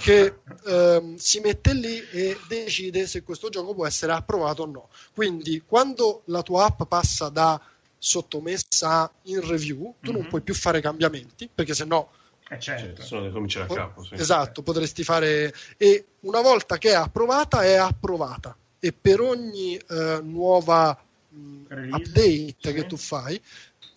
che 0.00 0.38
ehm, 0.64 1.16
si 1.16 1.40
mette 1.40 1.74
lì 1.74 2.00
e 2.10 2.38
decide 2.48 3.06
se 3.06 3.22
questo 3.22 3.50
gioco 3.50 3.74
può 3.74 3.86
essere 3.86 4.12
approvato 4.12 4.62
o 4.62 4.66
no. 4.66 4.88
Quindi 5.14 5.62
quando 5.66 6.22
la 6.26 6.42
tua 6.42 6.66
app 6.66 6.82
passa 6.84 7.28
da 7.28 7.60
sottomessa 7.98 9.10
in 9.24 9.46
review, 9.46 9.94
tu 10.00 10.10
mm-hmm. 10.10 10.20
non 10.20 10.28
puoi 10.28 10.40
più 10.40 10.54
fare 10.54 10.80
cambiamenti, 10.80 11.48
perché 11.52 11.74
se 11.74 11.84
no... 11.84 12.10
Eh 12.48 12.60
certo. 12.60 13.02
Cioè, 13.02 13.30
cominciare 13.30 13.66
da 13.66 13.74
capo. 13.74 14.04
Sì. 14.04 14.14
Esatto, 14.14 14.62
potresti 14.62 15.02
fare... 15.02 15.52
E 15.76 16.06
una 16.20 16.40
volta 16.40 16.78
che 16.78 16.90
è 16.90 16.94
approvata, 16.94 17.64
è 17.64 17.74
approvata. 17.74 18.56
E 18.78 18.92
per 18.92 19.20
ogni 19.20 19.76
eh, 19.76 20.20
nuova 20.22 20.96
mh, 21.28 21.90
update 21.90 22.56
sì. 22.58 22.72
che 22.72 22.86
tu 22.86 22.96
fai, 22.96 23.40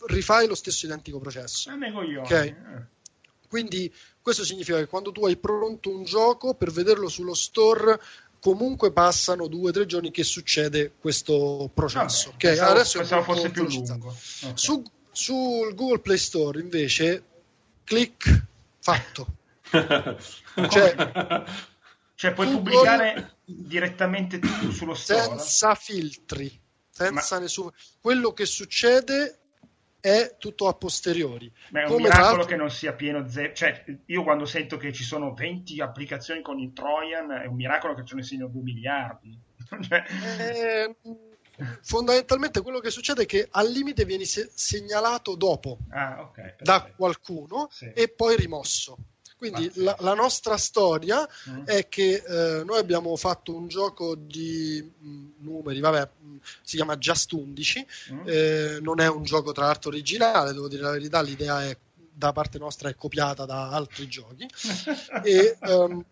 rifai 0.08 0.48
lo 0.48 0.56
stesso 0.56 0.86
identico 0.86 1.20
processo. 1.20 1.72
Okay? 1.72 2.48
Eh. 2.48 2.98
Quindi 3.48 3.94
questo 4.22 4.46
significa 4.46 4.78
che 4.78 4.88
quando 4.88 5.12
tu 5.12 5.26
hai 5.26 5.36
pronto 5.38 5.90
un 5.90 6.04
gioco 6.04 6.54
per 6.54 6.72
vederlo 6.72 7.10
sullo 7.10 7.34
store 7.34 8.00
comunque 8.40 8.92
passano 8.92 9.48
due 9.48 9.70
o 9.70 9.74
tre 9.74 9.86
giorni 9.86 10.12
che 10.12 10.24
succede 10.24 10.94
questo 11.00 11.70
processo. 11.74 12.32
Vabbè, 12.32 12.36
okay? 12.36 12.50
pensavo, 12.52 12.72
Adesso 12.72 12.98
pensavo 13.00 13.24
fosse 13.24 13.50
più 13.50 13.64
lungo. 13.66 14.08
Okay. 14.08 14.52
Su, 14.54 14.84
sul 15.12 15.74
Google 15.74 16.00
Play 16.00 16.18
Store 16.18 16.60
invece, 16.60 17.24
click 17.84 18.46
fatto. 18.80 19.28
cioè, 19.70 21.44
cioè, 22.16 22.34
puoi 22.34 22.48
Google, 22.48 22.72
pubblicare 22.72 23.36
direttamente 23.46 24.40
tu 24.40 24.72
sullo 24.72 24.94
store 24.94 25.22
senza 25.22 25.76
filtri, 25.76 26.60
senza 26.90 27.36
Ma... 27.36 27.42
nessuno. 27.42 27.74
Quello 28.00 28.32
che 28.34 28.46
succede 28.46 29.39
è 30.00 30.36
tutto 30.38 30.68
a 30.68 30.74
posteriori. 30.74 31.52
Ma 31.70 31.82
è 31.82 31.84
un 31.84 31.90
Come 31.92 32.04
miracolo 32.04 32.46
che 32.46 32.56
non 32.56 32.70
sia 32.70 32.94
pieno 32.94 33.28
zero. 33.28 33.54
Cioè, 33.54 33.84
io 34.06 34.24
quando 34.24 34.46
sento 34.46 34.78
che 34.78 34.94
ci 34.94 35.04
sono 35.04 35.34
20 35.34 35.80
applicazioni 35.82 36.42
con 36.42 36.60
il 36.60 36.74
Trojan, 36.74 37.32
è 37.32 37.46
un 37.46 37.56
miracolo 37.56 37.94
che 37.96 38.06
ce 38.06 38.16
ne 38.16 38.24
siano 38.24 38.48
2 38.48 38.62
miliardi. 38.62 39.38
eh, 40.40 40.96
fondamentalmente 41.82 42.62
quello 42.62 42.80
che 42.80 42.90
succede 42.90 43.24
è 43.24 43.26
che 43.26 43.48
al 43.52 43.70
limite 43.70 44.06
vieni 44.06 44.26
se- 44.26 44.50
segnalato 44.54 45.36
dopo 45.36 45.80
ah, 45.90 46.22
okay, 46.22 46.56
da 46.60 46.90
qualcuno 46.96 47.68
sì. 47.70 47.92
e 47.94 48.08
poi 48.10 48.36
rimosso. 48.36 48.98
Quindi 49.40 49.72
la, 49.76 49.96
la, 50.00 50.14
nostra 50.14 50.58
storia 50.58 51.26
mm. 51.50 51.64
è 51.64 51.88
che 51.88 52.22
eh, 52.28 52.64
noi 52.66 52.78
abbiamo 52.78 53.16
fatto 53.16 53.56
un 53.56 53.70
gioco 53.70 54.14
di 54.14 54.84
mh, 54.84 55.10
mm, 55.10 55.30
numeri, 55.38 55.80
vabbè, 55.80 56.10
mh, 56.20 56.28
mm, 56.28 56.38
si 56.62 56.76
chiama 56.76 56.98
Just 56.98 57.32
11, 57.32 57.88
mm. 58.12 58.20
eh, 58.26 58.80
non 58.82 59.00
è 59.00 59.08
un 59.08 59.24
gioco 59.24 59.54
tra 59.54 59.68
l'altro 59.68 59.92
originale, 59.92 60.52
devo 60.52 60.68
dire 60.68 60.82
la 60.82 60.92
verità, 60.92 61.22
l'idea 61.22 61.64
è 61.64 61.78
da 61.96 62.34
parte 62.34 62.58
nostra 62.58 62.90
è 62.90 62.96
copiata 62.96 63.46
da 63.46 63.70
altri 63.70 64.10
giochi 64.10 64.46
e 65.24 65.58
um, 65.62 66.04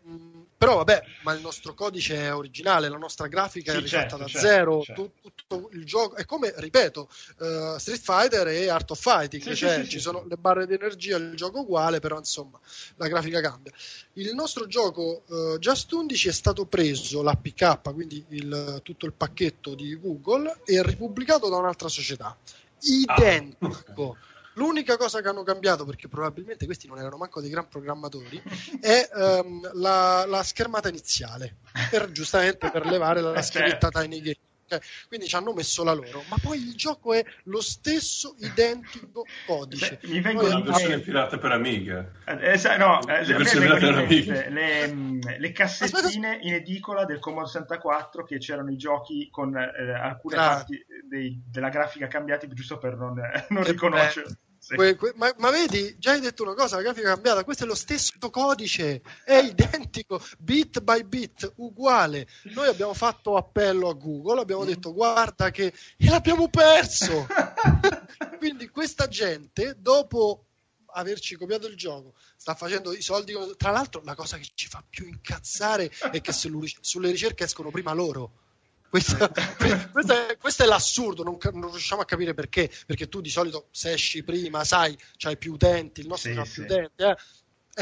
però 0.58 0.78
vabbè, 0.78 1.04
ma 1.22 1.34
il 1.34 1.42
nostro 1.42 1.76
codice 1.76 2.16
è 2.16 2.34
originale, 2.34 2.90
la 2.90 2.98
nostra 2.98 3.28
grafica 3.28 3.72
sì, 3.72 3.78
è 3.78 3.82
rifatta 3.82 4.02
certo, 4.02 4.18
da 4.18 4.26
certo, 4.26 4.48
zero, 4.48 4.82
certo. 4.82 5.12
Tutto, 5.22 5.70
il 5.74 5.86
gioco 5.86 6.16
è 6.16 6.26
come, 6.26 6.52
ripeto, 6.56 7.10
uh, 7.38 7.78
Street 7.78 8.02
Fighter 8.02 8.48
e 8.48 8.68
Art 8.68 8.90
of 8.90 9.00
Fighting, 9.00 9.44
sì, 9.44 9.56
cioè 9.56 9.84
sì, 9.84 9.90
ci 9.90 10.00
sono 10.00 10.26
le 10.28 10.36
barre 10.36 10.66
di 10.66 10.74
energia, 10.74 11.18
il 11.18 11.36
gioco 11.36 11.60
è 11.60 11.62
uguale, 11.62 12.00
però 12.00 12.18
insomma 12.18 12.60
la 12.96 13.08
grafica 13.08 13.40
cambia. 13.40 13.72
Il 14.14 14.34
nostro 14.34 14.66
gioco 14.66 15.24
uh, 15.28 15.60
Just 15.60 15.92
11 15.92 16.30
è 16.30 16.34
stato 16.34 16.66
preso 16.66 17.22
l'APK, 17.22 17.94
quindi 17.94 18.26
il, 18.30 18.80
tutto 18.82 19.06
il 19.06 19.14
pacchetto 19.14 19.76
di 19.76 19.96
Google, 20.00 20.62
e 20.66 20.82
ripubblicato 20.82 21.50
da 21.50 21.58
un'altra 21.58 21.88
società. 21.88 22.36
Ah, 22.36 22.36
Identico. 22.80 24.18
Ah. 24.20 24.36
L'unica 24.58 24.98
cosa 24.98 25.22
che 25.22 25.28
hanno 25.28 25.44
cambiato, 25.44 25.86
perché 25.86 26.08
probabilmente 26.08 26.66
questi 26.66 26.88
non 26.88 26.98
erano 26.98 27.18
manco 27.18 27.42
dei 27.42 27.50
gran 27.50 27.68
programmatori, 27.68 28.42
è 28.82 29.08
um, 29.14 29.70
la, 29.74 30.26
la, 30.26 30.44
schermata 30.44 30.90
iniziale, 30.90 31.58
per, 31.92 32.12
giustamente 32.12 32.72
per 32.72 32.86
levare 32.86 33.22
la 33.22 33.42
scritta 33.42 33.90
Tiny 33.90 34.20
Game. 34.20 34.36
Okay. 34.70 34.80
Quindi 35.08 35.28
ci 35.28 35.36
hanno 35.38 35.54
messo 35.54 35.82
la 35.86 35.94
loro, 35.94 36.24
ma 36.28 36.36
poi 36.42 36.58
il 36.58 36.76
gioco 36.76 37.14
è 37.14 37.24
lo 37.44 37.62
stesso 37.62 38.36
identico 38.40 39.26
codice. 39.46 40.00
Mi 40.04 40.20
vengono 40.20 40.58
in 40.58 40.64
versione 40.64 41.00
pirata 41.00 41.38
per 41.38 41.52
Amiga. 41.52 42.12
Eh, 42.26 42.60
eh 42.62 42.78
no, 42.78 43.00
eh, 43.08 43.24
le, 43.24 44.50
le, 44.50 44.88
mm, 44.92 45.22
le, 45.38 45.52
cassettine 45.54 46.00
Aspetta. 46.00 46.48
in 46.48 46.54
edicola 46.56 47.06
del 47.06 47.20
Commodore 47.20 47.48
64 47.48 48.26
che 48.26 48.40
c'erano 48.40 48.70
i 48.70 48.76
giochi 48.76 49.30
con 49.32 49.56
eh, 49.56 49.94
alcune 49.94 50.36
ah. 50.36 50.48
parti 50.48 50.86
dei, 51.08 51.42
della 51.50 51.70
grafica 51.70 52.08
cambiati 52.08 52.50
giusto 52.50 52.78
per 52.78 52.98
non, 52.98 53.22
non 53.48 53.64
riconoscerli. 53.64 54.36
Sì. 54.68 54.76
Que, 54.76 54.96
que, 54.98 55.14
ma, 55.16 55.34
ma, 55.38 55.50
vedi, 55.50 55.96
già 55.98 56.12
hai 56.12 56.20
detto 56.20 56.44
una 56.44 56.54
cosa, 56.54 56.76
la 56.76 56.82
grafica 56.82 57.08
è 57.08 57.14
cambiata, 57.14 57.46
questo 57.46 57.64
è 57.64 57.68
lo 57.68 57.74
stesso 57.74 58.12
codice, 58.30 59.02
è 59.24 59.38
identico, 59.38 60.22
bit 60.40 60.82
by 60.82 61.04
bit, 61.04 61.54
uguale. 61.56 62.28
Noi 62.54 62.68
abbiamo 62.68 62.94
fatto 62.94 63.38
appello 63.38 63.88
a 63.88 63.94
Google, 63.94 64.42
abbiamo 64.42 64.64
mm. 64.64 64.68
detto 64.68 64.94
guarda 64.94 65.52
che 65.52 65.68
e 65.96 66.10
l'abbiamo 66.10 66.50
perso. 66.50 67.28
Quindi 68.38 68.68
questa 68.68 69.08
gente, 69.08 69.78
dopo 69.80 70.48
averci 70.88 71.38
copiato 71.38 71.68
il 71.68 71.78
gioco, 71.78 72.16
sta 72.36 72.54
facendo 72.54 72.92
i 72.92 73.02
soldi. 73.02 73.34
Tra 73.56 73.72
l'altro, 73.72 74.02
la 74.04 74.16
cosa 74.16 74.36
che 74.36 74.50
ci 74.54 74.68
fa 74.68 74.84
più 74.86 75.08
incazzare 75.08 75.90
è 76.12 76.20
che 76.20 76.34
sulle 76.34 77.10
ricerche 77.10 77.46
escono 77.46 77.72
prima 77.72 77.94
loro. 77.94 78.47
Questa, 78.90 79.30
questo, 79.92 80.14
è, 80.14 80.38
questo, 80.38 80.64
è, 80.64 80.66
l'assurdo, 80.66 81.24
non, 81.24 81.38
non, 81.54 81.70
riusciamo 81.72 82.02
a 82.02 82.06
capire 82.06 82.34
perché, 82.34 82.72
perché 82.86 83.10
tu 83.10 83.22
di 83.22 83.30
solito 83.30 83.68
se 83.72 83.92
esci 83.92 84.24
prima, 84.24 84.64
sai, 84.64 84.98
c'hai 85.18 85.38
più 85.38 85.54
utenti, 85.54 86.02
il 86.02 86.08
nostro 86.08 86.32
sì, 86.32 86.38
ha 86.40 86.44
più 86.44 86.64
utenti, 86.64 87.04
eh, 87.04 87.18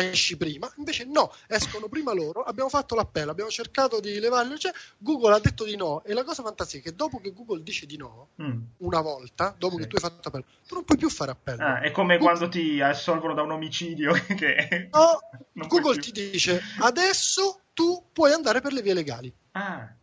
esci 0.10 0.36
prima, 0.36 0.72
invece 0.78 1.06
no, 1.06 1.32
escono 1.47 1.88
prima 1.88 2.14
loro, 2.14 2.41
abbiamo 2.41 2.70
fatto 2.70 2.95
l'appello, 2.95 3.32
abbiamo 3.32 3.49
cercato 3.49 3.99
di 3.99 4.20
levarlo, 4.20 4.58
cioè, 4.58 4.72
Google 4.97 5.36
ha 5.36 5.39
detto 5.39 5.64
di 5.64 5.76
no 5.76 6.03
e 6.03 6.14
la 6.14 6.24
cosa 6.24 6.43
fantastica 6.43 6.82
è 6.82 6.91
che 6.91 6.95
dopo 6.95 7.20
che 7.20 7.32
Google 7.32 7.64
dice 7.64 7.86
di 7.86 7.97
no, 7.97 8.30
mm. 8.41 8.62
una 8.78 9.01
volta, 9.01 9.56
dopo 9.58 9.76
sì. 9.76 9.82
che 9.84 9.88
tu 9.88 9.95
hai 9.95 10.01
fatto 10.01 10.28
appello, 10.28 10.45
tu 10.68 10.74
non 10.74 10.84
puoi 10.84 10.97
più 10.97 11.10
fare 11.10 11.32
appello. 11.32 11.64
Ah, 11.64 11.82
è 11.82 11.91
come 11.91 12.18
Google... 12.18 12.38
quando 12.38 12.49
ti 12.49 12.82
assolvono 12.82 13.34
da 13.34 13.43
un 13.43 13.51
omicidio 13.51 14.12
che... 14.36 14.89
No, 14.91 15.68
Google 15.68 15.97
ti 15.99 16.12
dice 16.12 16.62
adesso 16.80 17.62
tu 17.74 18.10
puoi 18.12 18.32
andare 18.34 18.60
per 18.62 18.74
le 18.74 18.82
vie 18.82 18.93
legali. 18.93 19.34
Ah. 19.51 19.93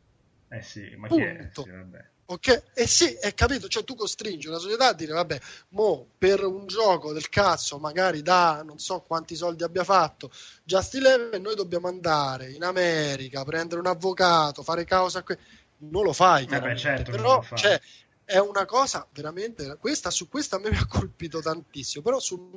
Eh 0.52 0.62
sì, 0.62 0.94
ma 0.96 1.08
Punto. 1.08 1.62
chi 1.62 1.68
è? 1.68 1.70
Sì, 1.70 1.70
vabbè. 1.70 2.04
Ok, 2.26 2.62
eh 2.74 2.86
sì, 2.86 3.12
è 3.14 3.34
capito, 3.34 3.68
cioè 3.68 3.84
tu 3.84 3.94
costringi 3.94 4.48
una 4.48 4.58
società 4.58 4.88
a 4.88 4.92
dire 4.94 5.12
vabbè, 5.12 5.40
mo 5.70 6.06
per 6.16 6.44
un 6.44 6.66
gioco 6.66 7.12
del 7.12 7.28
cazzo, 7.28 7.78
magari 7.78 8.22
da 8.22 8.62
non 8.64 8.78
so 8.78 9.00
quanti 9.00 9.34
soldi 9.34 9.64
abbia 9.64 9.84
fatto 9.84 10.30
Just 10.62 10.94
Eleven, 10.94 11.42
noi 11.42 11.54
dobbiamo 11.54 11.88
andare 11.88 12.50
in 12.50 12.64
America, 12.64 13.44
prendere 13.44 13.80
un 13.80 13.86
avvocato, 13.86 14.62
fare 14.62 14.84
causa 14.84 15.22
qui. 15.22 15.36
Non 15.78 16.04
lo 16.04 16.12
fai, 16.12 16.46
eh 16.48 16.60
beh, 16.60 16.76
certo 16.76 17.10
però 17.10 17.42
cioè, 17.54 17.78
è 18.24 18.38
una 18.38 18.64
cosa 18.66 19.06
veramente 19.12 19.76
questa 19.78 20.10
su 20.10 20.28
questa 20.28 20.56
a 20.56 20.58
me 20.60 20.70
mi 20.70 20.76
ha 20.76 20.86
colpito 20.86 21.40
tantissimo, 21.40 22.02
però 22.02 22.18
sul 22.20 22.50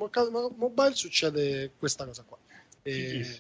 mobile 0.56 0.96
succede 0.96 1.72
questa 1.78 2.06
cosa 2.06 2.24
qua. 2.24 2.38
E... 2.84 3.40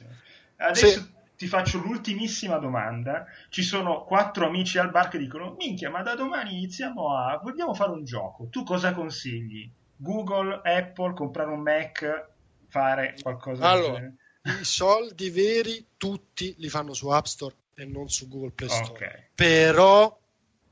Adesso 0.57 0.87
se 0.87 1.05
ti 1.35 1.47
faccio 1.47 1.79
l'ultimissima 1.79 2.57
domanda. 2.57 3.25
Ci 3.49 3.63
sono 3.63 4.03
quattro 4.03 4.47
amici 4.47 4.77
al 4.77 4.91
bar 4.91 5.09
che 5.09 5.17
dicono: 5.17 5.55
Minchia, 5.57 5.89
ma 5.89 6.01
da 6.01 6.15
domani 6.15 6.53
iniziamo 6.53 7.15
a. 7.15 7.39
Vogliamo 7.41 7.73
fare 7.73 7.91
un 7.91 8.03
gioco. 8.03 8.47
Tu 8.49 8.63
cosa 8.63 8.93
consigli? 8.93 9.69
Google, 9.97 10.61
Apple, 10.63 11.13
comprare 11.13 11.51
un 11.51 11.61
Mac, 11.61 12.29
fare 12.67 13.15
qualcosa 13.21 13.69
allora, 13.69 13.99
I 13.99 14.63
soldi 14.63 15.29
veri 15.29 15.87
tutti 15.97 16.53
li 16.57 16.69
fanno 16.69 16.93
su 16.93 17.07
App 17.07 17.25
Store 17.25 17.55
e 17.75 17.85
non 17.85 18.09
su 18.09 18.27
Google 18.27 18.51
Play 18.51 18.69
Store. 18.69 18.91
Okay. 18.91 19.23
Però 19.33 20.19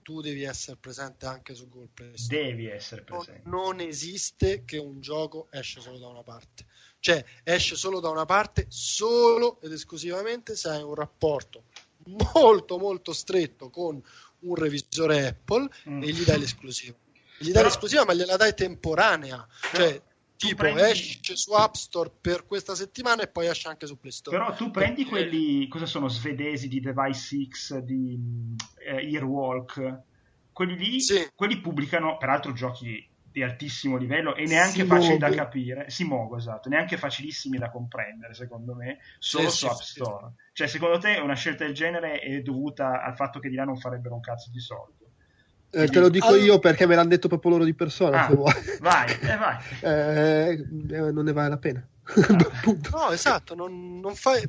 tu 0.02 0.22
devi 0.22 0.44
essere 0.44 0.78
presente 0.78 1.26
anche 1.26 1.54
su 1.54 1.70
Google 1.70 1.90
Play 1.94 2.18
Store. 2.18 2.44
Devi 2.44 2.68
essere 2.68 3.04
presente. 3.04 3.42
Non 3.46 3.80
esiste 3.80 4.64
che 4.66 4.78
un 4.78 5.00
gioco 5.00 5.48
esce 5.50 5.80
solo 5.80 5.98
da 5.98 6.08
una 6.08 6.24
parte. 6.24 6.66
Cioè 7.04 7.22
esce 7.44 7.76
solo 7.76 8.00
da 8.00 8.10
una 8.10 8.24
parte, 8.24 8.66
solo 8.70 9.60
ed 9.60 9.74
esclusivamente 9.74 10.56
se 10.56 10.70
hai 10.70 10.82
un 10.82 10.96
rapporto 10.96 11.64
molto 12.34 12.78
molto 12.78 13.12
stretto 13.12 13.70
con 13.70 14.02
un 14.40 14.56
revisore 14.56 15.28
Apple 15.28 15.68
mm. 15.90 16.02
e 16.02 16.12
gli 16.12 16.24
dai 16.24 16.40
l'esclusiva. 16.40 16.96
Gli 17.38 17.48
dai 17.48 17.56
Però... 17.56 17.66
l'esclusiva 17.66 18.06
ma 18.06 18.14
gliela 18.14 18.38
dai 18.38 18.54
temporanea. 18.54 19.46
Cioè, 19.74 20.02
tipo 20.38 20.56
prendi... 20.56 20.80
esce 20.80 21.36
su 21.36 21.52
App 21.52 21.74
Store 21.74 22.10
per 22.22 22.46
questa 22.46 22.74
settimana 22.74 23.24
e 23.24 23.28
poi 23.28 23.48
esce 23.48 23.68
anche 23.68 23.86
su 23.86 24.00
Play 24.00 24.14
Store. 24.14 24.38
Però 24.38 24.56
tu 24.56 24.72
prendi 24.72 25.04
quelli, 25.04 25.68
cosa 25.68 25.86
sono, 25.86 26.08
svedesi 26.08 26.70
di 26.70 26.80
Device 26.80 27.48
X, 27.50 27.80
di 27.80 28.18
eh, 28.78 29.12
Earwalk, 29.12 30.00
quelli 30.54 30.78
lì, 30.78 31.02
sì. 31.02 31.30
quelli 31.36 31.60
pubblicano 31.60 32.16
peraltro 32.16 32.54
giochi 32.54 33.12
di 33.34 33.42
altissimo 33.42 33.98
livello 33.98 34.36
e 34.36 34.46
neanche 34.46 34.86
facili 34.86 35.18
da 35.18 35.32
capire. 35.32 35.90
Si 35.90 36.06
muove, 36.06 36.38
esatto, 36.38 36.70
neanche 36.70 36.98
facilissimi 36.98 37.58
da 37.58 37.72
comprendere, 37.72 38.36
secondo 38.36 38.76
me, 38.76 39.00
solo 39.18 39.50
sì, 39.50 39.58
su 39.58 39.66
App 39.66 39.80
Store. 39.80 40.28
Sì. 40.36 40.52
Cioè, 40.54 40.68
secondo 40.68 41.00
te 41.00 41.18
una 41.18 41.34
scelta 41.34 41.66
del 41.66 41.74
genere 41.74 42.20
è 42.20 42.40
dovuta 42.42 43.02
al 43.04 43.16
fatto 43.16 43.40
che 43.40 43.50
di 43.50 43.56
là 43.56 43.64
non 43.64 43.78
farebbero 43.78 44.14
un 44.14 44.22
cazzo 44.22 44.52
di 44.52 44.60
soldi? 44.60 45.04
Eh, 45.72 45.88
te 45.88 46.00
lo 46.00 46.10
dico 46.10 46.28
allora... 46.28 46.44
io 46.44 46.60
perché 46.60 46.86
me 46.86 46.94
l'hanno 46.94 47.10
detto 47.10 47.28
proprio 47.28 47.54
loro 47.54 47.64
di 47.64 47.74
persona. 47.74 48.28
Ah, 48.28 48.34
vai, 48.80 49.12
eh, 49.20 49.36
vai. 49.36 49.58
Eh, 49.82 50.52
eh, 50.52 51.12
non 51.12 51.26
ne 51.26 51.34
vale 51.34 51.50
la 51.50 51.58
pena. 51.58 51.88
no, 52.92 53.12
esatto, 53.12 53.56
non, 53.56 54.00
non 54.00 54.16
fai... 54.16 54.44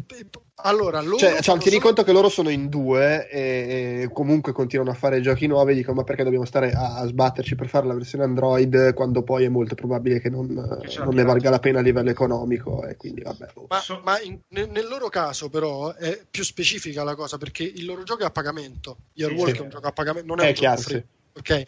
Allora, 0.59 1.01
loro 1.01 1.19
cioè, 1.19 1.41
cioè, 1.41 1.59
tieni 1.59 1.79
conto 1.79 2.03
che 2.03 2.13
loro 2.13 2.29
sono 2.29 2.49
in 2.49 2.69
due 2.69 3.29
e, 3.29 4.03
e, 4.03 4.11
comunque 4.13 4.53
continuano 4.53 4.91
a 4.91 4.95
fare 4.95 5.21
giochi 5.21 5.47
nuovi 5.47 5.73
e 5.73 5.75
dicono 5.75 5.97
ma 5.97 6.05
perché 6.05 6.23
dobbiamo 6.23 6.45
stare 6.45 6.73
a, 6.73 6.97
a, 6.97 7.07
sbatterci 7.07 7.55
per 7.57 7.69
fare 7.69 7.87
la 7.87 7.95
versione 7.95 8.25
Android 8.25 8.93
quando 8.95 9.23
poi 9.23 9.45
è 9.45 9.49
molto 9.49 9.75
probabile 9.75 10.21
che 10.21 10.31
non, 10.31 10.81
che 10.87 10.99
non 10.99 11.15
ne 11.15 11.25
valga 11.25 11.51
la 11.51 11.59
pena 11.59 11.81
a 11.81 11.83
livello 11.83 12.11
economico 12.11 12.85
e 12.87 12.97
quindi 12.97 13.23
vabbè. 13.23 13.47
Ma, 13.69 13.81
ma 14.03 14.21
in, 14.21 14.39
nel 14.49 14.87
loro 14.89 15.09
caso 15.09 15.49
però 15.49 15.93
è 15.95 16.21
più 16.29 16.45
specifica 16.45 17.03
la 17.03 17.15
cosa 17.15 17.37
perché 17.37 17.65
il 17.65 17.85
loro 17.85 18.03
gioco 18.05 18.23
è 18.23 18.27
a 18.27 18.31
pagamento. 18.31 18.99
Yearwalk 19.15 19.49
sì, 19.49 19.55
sì. 19.55 19.61
è 19.61 19.65
un 19.65 19.71
gioco 19.71 19.87
a 19.87 19.93
pagamento, 19.93 20.29
non 20.29 20.41
è, 20.41 20.47
è 20.47 20.49
un 20.49 20.55
chiaro, 20.55 20.77
gioco 20.77 20.89
free. 20.89 21.01
Sì 21.01 21.23
ok? 21.37 21.65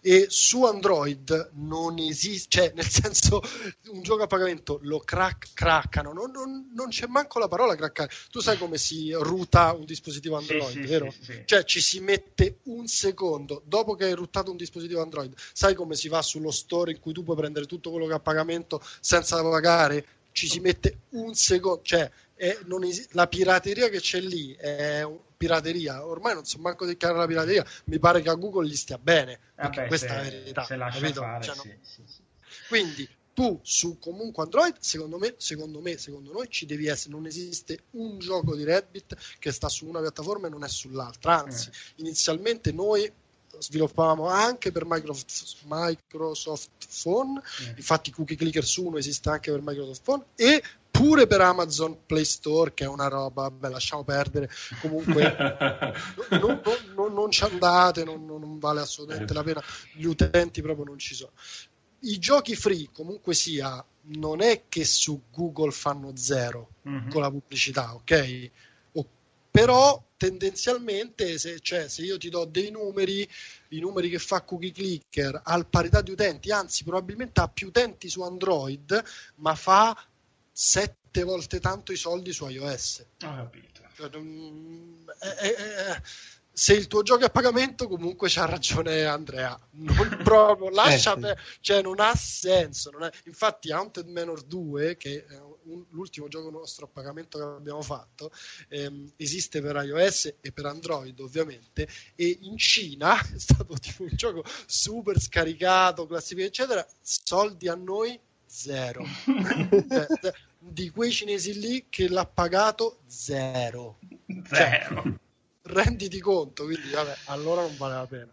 E 0.00 0.26
su 0.28 0.64
Android 0.64 1.50
non 1.54 1.98
esiste, 1.98 2.48
cioè 2.48 2.72
nel 2.74 2.86
senso 2.86 3.42
un 3.88 4.02
gioco 4.02 4.22
a 4.22 4.26
pagamento 4.26 4.78
lo 4.82 5.00
crack, 5.00 5.52
craccano, 5.52 6.12
non, 6.12 6.30
non, 6.30 6.70
non 6.74 6.88
c'è 6.88 7.06
manco 7.06 7.38
la 7.38 7.48
parola 7.48 7.74
craccare. 7.74 8.10
Tu 8.30 8.40
sai 8.40 8.56
come 8.58 8.78
si 8.78 9.12
ruta 9.12 9.72
un 9.72 9.84
dispositivo 9.84 10.36
Android, 10.36 10.68
sì, 10.68 10.80
vero? 10.80 11.10
Sì, 11.10 11.32
sì, 11.32 11.42
cioè 11.44 11.64
ci 11.64 11.80
si 11.80 12.00
mette 12.00 12.58
un 12.64 12.86
secondo 12.86 13.62
dopo 13.64 13.94
che 13.94 14.04
hai 14.04 14.12
ruttato 14.12 14.50
un 14.50 14.56
dispositivo 14.56 15.02
Android, 15.02 15.34
sai 15.52 15.74
come 15.74 15.96
si 15.96 16.08
va 16.08 16.22
sullo 16.22 16.50
store 16.50 16.92
in 16.92 17.00
cui 17.00 17.12
tu 17.12 17.24
puoi 17.24 17.36
prendere 17.36 17.66
tutto 17.66 17.90
quello 17.90 18.06
che 18.06 18.12
è 18.12 18.16
a 18.16 18.20
pagamento 18.20 18.80
senza 19.00 19.42
pagare? 19.42 20.06
Ci 20.30 20.48
si 20.48 20.60
mette 20.60 20.98
un 21.12 21.34
secondo, 21.34 21.80
cioè 21.82 22.10
es- 22.36 23.08
la 23.12 23.26
pirateria 23.26 23.88
che 23.88 24.00
c'è 24.00 24.20
lì 24.20 24.52
è 24.54 25.06
pirateria. 25.36 26.06
Ormai 26.06 26.34
non 26.34 26.44
so 26.44 26.58
manco 26.58 26.86
dichiarare 26.86 27.20
la 27.20 27.26
pirateria. 27.26 27.64
Mi 27.84 27.98
pare 27.98 28.22
che 28.22 28.28
a 28.28 28.34
Google 28.34 28.66
gli 28.66 28.76
stia 28.76 28.98
bene. 28.98 29.40
Vabbè, 29.56 29.86
questa 29.86 30.08
se, 30.08 30.14
è 30.14 30.76
la 30.76 30.90
verità. 30.90 31.20
Fare, 31.20 31.42
cioè, 31.44 31.54
sì, 31.54 31.68
no. 31.68 31.74
sì, 31.82 32.02
sì. 32.06 32.20
Quindi 32.68 33.08
tu 33.32 33.60
su 33.62 33.98
comunque 33.98 34.44
Android, 34.44 34.76
secondo 34.78 35.18
me, 35.18 35.34
secondo 35.36 35.80
me, 35.80 35.98
secondo 35.98 36.32
noi 36.32 36.48
ci 36.48 36.66
devi 36.66 36.86
essere. 36.86 37.12
Non 37.12 37.26
esiste 37.26 37.80
un 37.92 38.18
gioco 38.18 38.56
di 38.56 38.64
Reddit 38.64 39.16
che 39.38 39.52
sta 39.52 39.68
su 39.68 39.86
una 39.86 40.00
piattaforma 40.00 40.46
e 40.46 40.50
non 40.50 40.64
è 40.64 40.68
sull'altra. 40.68 41.42
Anzi, 41.42 41.68
eh. 41.68 41.72
inizialmente 41.96 42.72
noi 42.72 43.10
sviluppavamo 43.58 44.26
anche 44.26 44.72
per 44.72 44.84
Microsoft, 44.86 45.58
Microsoft 45.64 46.70
Phone, 47.02 47.40
eh. 47.60 47.74
infatti 47.76 48.10
Cookie 48.10 48.36
Clicker 48.36 48.64
su 48.64 48.84
uno 48.84 48.98
esiste 48.98 49.28
anche 49.28 49.50
per 49.50 49.60
Microsoft 49.62 50.02
Phone 50.02 50.24
e 50.34 50.62
pure 50.96 51.26
per 51.26 51.40
Amazon 51.40 52.04
Play 52.06 52.24
Store, 52.24 52.72
che 52.74 52.84
è 52.84 52.88
una 52.88 53.08
roba, 53.08 53.42
vabbè, 53.42 53.68
lasciamo 53.68 54.04
perdere. 54.04 54.48
Comunque, 54.80 55.22
non, 56.30 56.40
non, 56.40 56.60
non, 56.94 57.12
non, 57.12 57.30
ci 57.30 57.44
andate, 57.44 58.04
non, 58.04 58.58
vale 58.58 58.80
assolutamente 58.80 59.34
la 59.34 59.42
pena. 59.42 59.62
Gli 59.92 60.04
utenti 60.04 60.62
proprio 60.62 60.84
non 60.84 60.98
ci 60.98 61.14
sono. 61.14 61.32
I 62.00 62.18
giochi 62.18 62.54
free, 62.54 62.88
comunque 62.92 63.34
sia, 63.34 63.84
non 64.16 64.40
è 64.40 64.64
che 64.68 64.84
su 64.84 65.22
Google 65.32 65.70
fanno 65.70 66.12
zero 66.16 66.70
mm-hmm. 66.88 67.10
con 67.10 67.20
la 67.20 67.30
pubblicità, 67.30 67.94
ok? 67.94 68.50
però 69.56 70.04
tendenzialmente 70.18 71.38
se, 71.38 71.60
cioè, 71.60 71.88
se, 71.88 72.02
io 72.02 72.18
ti 72.18 72.28
do 72.28 72.44
dei 72.44 72.70
numeri, 72.70 73.26
i 73.68 73.80
numeri 73.80 74.10
che 74.10 74.18
fa 74.18 74.42
Cookie 74.42 74.70
Clicker 74.70 75.40
al 75.42 75.66
parità 75.66 76.02
di 76.02 76.10
utenti, 76.10 76.50
anzi 76.52 76.84
probabilmente 76.84 77.40
ha 77.40 77.48
più 77.48 77.68
utenti 77.68 78.10
su 78.10 78.20
Android, 78.20 79.02
ma 79.36 79.54
fa 79.54 79.96
sette 80.58 81.22
volte 81.22 81.60
tanto 81.60 81.92
i 81.92 81.96
soldi 81.96 82.32
su 82.32 82.46
iOS. 82.46 83.04
Ho 83.24 83.34
capito. 83.36 83.82
Cioè, 83.94 84.08
è, 84.08 85.34
è, 85.34 85.54
è, 85.54 86.02
se 86.50 86.72
il 86.72 86.86
tuo 86.86 87.02
gioco 87.02 87.24
è 87.24 87.26
a 87.26 87.30
pagamento, 87.30 87.86
comunque 87.86 88.30
c'ha 88.30 88.46
ragione 88.46 89.04
Andrea. 89.04 89.60
Non 89.72 90.20
proprio, 90.24 90.70
lascia, 90.70 91.14
eh, 91.18 91.36
cioè 91.60 91.82
non 91.82 92.00
ha 92.00 92.14
senso. 92.14 92.90
Non 92.90 93.02
è... 93.02 93.10
Infatti, 93.26 93.70
Haunted 93.70 94.08
Manor 94.08 94.42
2, 94.44 94.96
che 94.96 95.26
è 95.26 95.38
un, 95.64 95.84
l'ultimo 95.90 96.28
gioco 96.28 96.48
nostro 96.48 96.86
a 96.86 96.88
pagamento 96.90 97.36
che 97.36 97.44
abbiamo 97.44 97.82
fatto, 97.82 98.32
ehm, 98.68 99.12
esiste 99.16 99.60
per 99.60 99.76
iOS 99.76 100.36
e 100.40 100.52
per 100.52 100.64
Android, 100.64 101.20
ovviamente. 101.20 101.86
E 102.14 102.38
in 102.40 102.56
Cina 102.56 103.20
è 103.30 103.38
stato 103.38 103.74
tipo 103.74 104.04
un 104.04 104.12
gioco 104.14 104.42
super 104.64 105.20
scaricato, 105.20 106.06
classificato, 106.06 106.48
eccetera. 106.48 106.86
Soldi 107.02 107.68
a 107.68 107.74
noi 107.74 108.18
zero. 108.46 109.04
Eh, 110.66 110.72
di 110.72 110.90
quei 110.90 111.10
cinesi 111.10 111.58
lì 111.58 111.86
che 111.88 112.08
l'ha 112.08 112.26
pagato 112.26 113.00
zero. 113.06 113.98
Zero. 114.44 115.02
Cioè, 115.02 115.14
renditi 115.62 116.20
conto, 116.20 116.64
quindi 116.64 116.90
vabbè, 116.90 117.14
allora 117.26 117.62
non 117.62 117.76
vale 117.76 117.94
la 117.94 118.06
pena. 118.06 118.32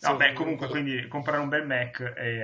No, 0.00 0.16
beh, 0.16 0.32
comunque, 0.34 0.68
quindi 0.68 1.06
comprare 1.08 1.40
un 1.40 1.48
bel 1.48 1.66
Mac 1.66 2.00
e, 2.00 2.42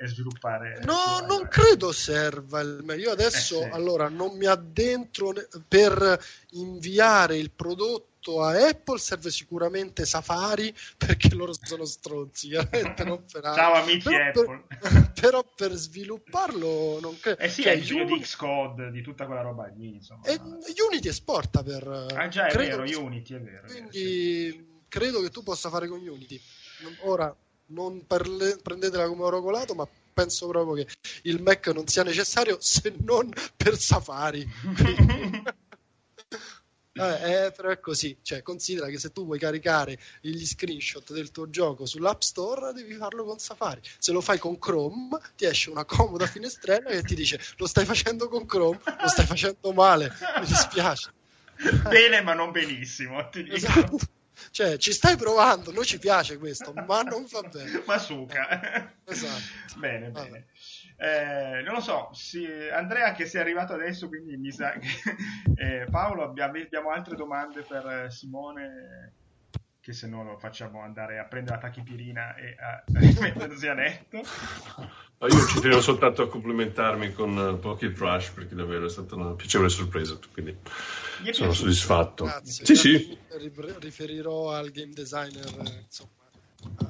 e 0.00 0.06
sviluppare. 0.06 0.80
No, 0.84 1.24
non 1.26 1.46
credo 1.48 1.92
serva 1.92 2.60
il 2.60 2.80
Mac. 2.82 2.98
Io 2.98 3.10
adesso, 3.10 3.60
eh 3.60 3.64
sì. 3.64 3.70
allora, 3.72 4.08
non 4.08 4.36
mi 4.36 4.46
addentro 4.46 5.34
per 5.68 6.18
inviare 6.52 7.36
il 7.36 7.50
prodotto 7.50 8.15
a 8.34 8.68
Apple 8.68 8.98
serve 8.98 9.30
sicuramente 9.30 10.04
Safari 10.04 10.74
perché 10.96 11.34
loro 11.34 11.52
sono 11.60 11.84
stronzi, 11.84 12.48
chiaramente 12.48 13.04
non 13.04 13.24
per 13.30 13.42
Ciao 13.54 13.74
amici 13.74 14.08
però 14.08 14.24
Apple. 14.24 14.64
Per, 14.68 15.12
però 15.20 15.44
per 15.54 15.72
svilupparlo 15.72 16.98
non 17.00 17.18
credo. 17.18 17.40
Eh 17.40 17.48
sì, 17.48 17.62
cioè, 17.62 17.72
hai 17.72 17.78
bisogno 17.78 18.02
Unity... 18.02 18.18
di 18.18 18.22
Xcode, 18.22 18.90
di 18.90 19.02
tutta 19.02 19.26
quella 19.26 19.42
roba 19.42 19.66
lì, 19.76 19.94
insomma. 19.94 20.22
E 20.24 20.38
Unity 20.88 21.08
esporta 21.08 21.62
per... 21.62 21.86
Ah 21.86 22.28
già, 22.28 22.46
è 22.46 22.56
vero, 22.56 22.82
che... 22.82 22.94
Unity 22.94 23.34
è 23.34 23.40
vero. 23.40 23.66
Quindi 23.66 24.50
sì. 24.50 24.66
credo 24.88 25.22
che 25.22 25.30
tu 25.30 25.42
possa 25.42 25.70
fare 25.70 25.88
con 25.88 26.00
Unity. 26.00 26.40
Ora, 27.02 27.34
non 27.66 28.06
parle... 28.06 28.58
prendetela 28.62 29.06
come 29.06 29.22
oro 29.22 29.40
colato, 29.40 29.74
ma 29.74 29.88
penso 30.12 30.48
proprio 30.48 30.82
che 30.82 30.86
il 31.22 31.42
Mac 31.42 31.66
non 31.68 31.86
sia 31.86 32.02
necessario 32.02 32.56
se 32.60 32.94
non 33.04 33.30
per 33.54 33.76
Safari. 33.76 34.48
Eh, 36.98 37.52
però 37.54 37.68
è 37.68 37.78
così, 37.78 38.16
cioè, 38.22 38.42
considera 38.42 38.86
che 38.88 38.98
se 38.98 39.12
tu 39.12 39.24
vuoi 39.26 39.38
caricare 39.38 39.98
gli 40.20 40.44
screenshot 40.46 41.12
del 41.12 41.30
tuo 41.30 41.50
gioco 41.50 41.84
sull'App 41.84 42.20
Store 42.20 42.72
devi 42.72 42.94
farlo 42.94 43.24
con 43.24 43.38
Safari. 43.38 43.80
Se 43.98 44.12
lo 44.12 44.20
fai 44.20 44.38
con 44.38 44.58
Chrome 44.58 45.18
ti 45.36 45.44
esce 45.44 45.70
una 45.70 45.84
comoda 45.84 46.26
finestrella 46.26 46.90
che 46.90 47.02
ti 47.02 47.14
dice 47.14 47.38
lo 47.56 47.66
stai 47.66 47.84
facendo 47.84 48.28
con 48.28 48.46
Chrome, 48.46 48.80
lo 48.84 49.08
stai 49.08 49.26
facendo 49.26 49.72
male, 49.72 50.10
mi 50.40 50.46
dispiace. 50.46 51.12
Bene 51.88 52.22
ma 52.22 52.32
non 52.32 52.50
benissimo, 52.50 53.28
ti 53.28 53.42
dico. 53.42 53.56
Esatto. 53.56 53.98
Cioè, 54.50 54.76
ci 54.76 54.92
stai 54.92 55.16
provando, 55.16 55.72
noi 55.72 55.84
ci 55.84 55.98
piace 55.98 56.36
questo, 56.38 56.72
ma 56.86 57.02
non 57.02 57.26
va 57.30 57.40
bene. 57.42 57.82
Ma 57.86 57.98
suca. 57.98 58.92
Esatto. 59.04 59.42
Bene, 59.76 60.10
Vabbè. 60.10 60.28
bene. 60.28 60.46
Eh, 60.98 61.60
non 61.62 61.74
lo 61.74 61.80
so, 61.80 62.08
sì, 62.12 62.46
Andrea 62.72 63.12
che 63.12 63.26
sei 63.26 63.42
arrivato 63.42 63.74
adesso, 63.74 64.08
quindi 64.08 64.36
mi 64.38 64.50
sa 64.50 64.72
che 64.72 64.88
eh, 65.56 65.86
Paolo 65.90 66.22
abbiamo, 66.22 66.58
abbiamo, 66.58 66.90
altre 66.90 67.16
domande 67.16 67.62
per 67.62 67.86
eh, 67.86 68.10
Simone 68.10 69.12
che 69.78 69.92
se 69.92 70.08
no 70.08 70.24
lo 70.24 70.36
facciamo 70.36 70.80
andare 70.80 71.20
a 71.20 71.26
prendere 71.26 71.56
la 71.56 71.62
tachipirina 71.62 72.34
e 72.34 72.56
a 72.58 72.82
rimettersi 72.92 73.68
a 73.68 73.74
letto. 73.74 74.16
io 74.16 75.46
ci 75.46 75.60
tenevo 75.60 75.80
soltanto 75.80 76.22
a 76.22 76.28
complimentarmi 76.28 77.12
con 77.12 77.36
uh, 77.36 77.58
Pocket 77.58 77.96
Rush 77.96 78.30
perché 78.30 78.54
davvero 78.54 78.86
è 78.86 78.90
stata 78.90 79.14
una 79.14 79.34
piacevole 79.34 79.68
sorpresa, 79.68 80.18
quindi 80.32 80.56
sono 81.30 81.52
soddisfatto. 81.52 82.24
Grazie. 82.24 82.64
Sì, 82.64 82.74
sì. 82.74 83.18
Riferirò 83.78 84.50
al 84.50 84.70
game 84.70 84.92
designer, 84.92 85.44
insomma 85.84 86.15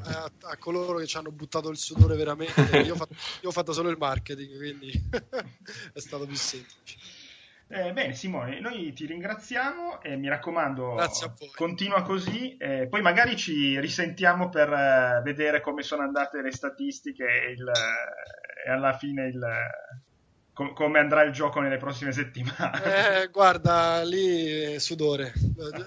a, 0.04 0.30
a, 0.42 0.56
coloro 0.58 0.98
che 0.98 1.06
ci 1.06 1.16
hanno 1.16 1.32
buttato 1.32 1.70
il 1.70 1.76
sudore 1.76 2.16
veramente. 2.16 2.78
Io 2.78 2.94
ho 2.94 2.96
fatto, 2.96 3.14
io 3.42 3.48
ho 3.48 3.52
fatto 3.52 3.72
solo 3.72 3.90
il 3.90 3.96
marketing, 3.98 4.56
quindi 4.56 4.92
è 5.92 5.98
stato 5.98 6.26
più 6.26 6.36
semplice. 6.36 6.98
Eh, 7.68 7.92
bene 7.92 8.14
Simone, 8.14 8.60
noi 8.60 8.92
ti 8.92 9.06
ringraziamo 9.06 10.00
e 10.00 10.16
mi 10.16 10.28
raccomando, 10.28 10.96
continua 11.56 12.02
così, 12.02 12.56
eh, 12.56 12.86
poi 12.88 13.02
magari 13.02 13.36
ci 13.36 13.80
risentiamo 13.80 14.48
per 14.50 14.72
eh, 14.72 15.20
vedere 15.24 15.60
come 15.60 15.82
sono 15.82 16.02
andate 16.02 16.42
le 16.42 16.52
statistiche 16.52 17.24
e, 17.24 17.50
il, 17.50 17.68
e 18.64 18.70
alla 18.70 18.96
fine 18.96 19.26
il, 19.26 19.44
com- 20.56 20.72
come 20.72 20.98
andrà 20.98 21.22
il 21.22 21.32
gioco 21.32 21.60
nelle 21.60 21.76
prossime 21.76 22.12
settimane. 22.12 23.24
Eh, 23.24 23.28
guarda, 23.28 24.02
lì 24.02 24.80
sudore, 24.80 25.34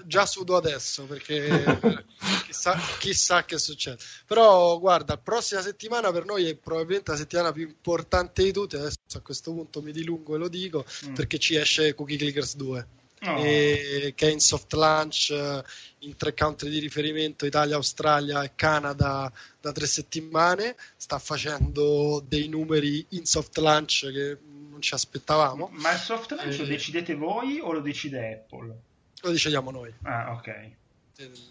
già 0.06 0.24
sudo 0.26 0.54
adesso 0.54 1.06
perché 1.06 1.80
chissà, 2.46 2.78
chissà, 3.00 3.44
che 3.44 3.58
succede. 3.58 3.98
Però 4.26 4.78
guarda, 4.78 5.14
la 5.14 5.20
prossima 5.20 5.60
settimana 5.60 6.12
per 6.12 6.24
noi 6.24 6.48
è 6.48 6.54
probabilmente 6.54 7.10
la 7.10 7.16
settimana 7.16 7.50
più 7.50 7.66
importante 7.66 8.44
di 8.44 8.52
tutte, 8.52 8.76
adesso 8.76 8.98
a 9.14 9.20
questo 9.20 9.52
punto 9.52 9.82
mi 9.82 9.90
dilungo 9.90 10.36
e 10.36 10.38
lo 10.38 10.48
dico, 10.48 10.84
mm. 11.08 11.14
perché 11.14 11.38
ci 11.38 11.56
esce 11.56 11.92
Cookie 11.94 12.16
Clickers 12.16 12.54
2. 12.54 12.86
Oh. 13.22 13.36
E, 13.44 14.12
che 14.16 14.28
è 14.28 14.30
in 14.30 14.40
soft 14.40 14.72
launch 14.72 15.30
eh, 15.30 15.62
in 16.00 16.16
tre 16.16 16.32
country 16.32 16.70
di 16.70 16.78
riferimento 16.78 17.44
Italia, 17.44 17.76
Australia 17.76 18.42
e 18.42 18.52
Canada 18.54 19.30
da 19.60 19.72
tre 19.72 19.86
settimane 19.86 20.74
sta 20.96 21.18
facendo 21.18 22.24
dei 22.26 22.48
numeri 22.48 23.04
in 23.10 23.26
soft 23.26 23.58
launch 23.58 24.10
che 24.10 24.38
non 24.70 24.80
ci 24.80 24.94
aspettavamo. 24.94 25.68
Ma 25.72 25.92
il 25.92 25.98
soft 25.98 26.30
launch 26.32 26.54
eh, 26.54 26.58
lo 26.58 26.64
decidete 26.64 27.14
voi 27.14 27.60
o 27.60 27.72
lo 27.72 27.80
decide 27.80 28.32
Apple? 28.32 28.76
Lo 29.20 29.30
decidiamo 29.30 29.70
noi. 29.70 29.92
Ah, 30.02 30.32
ok. 30.32 30.70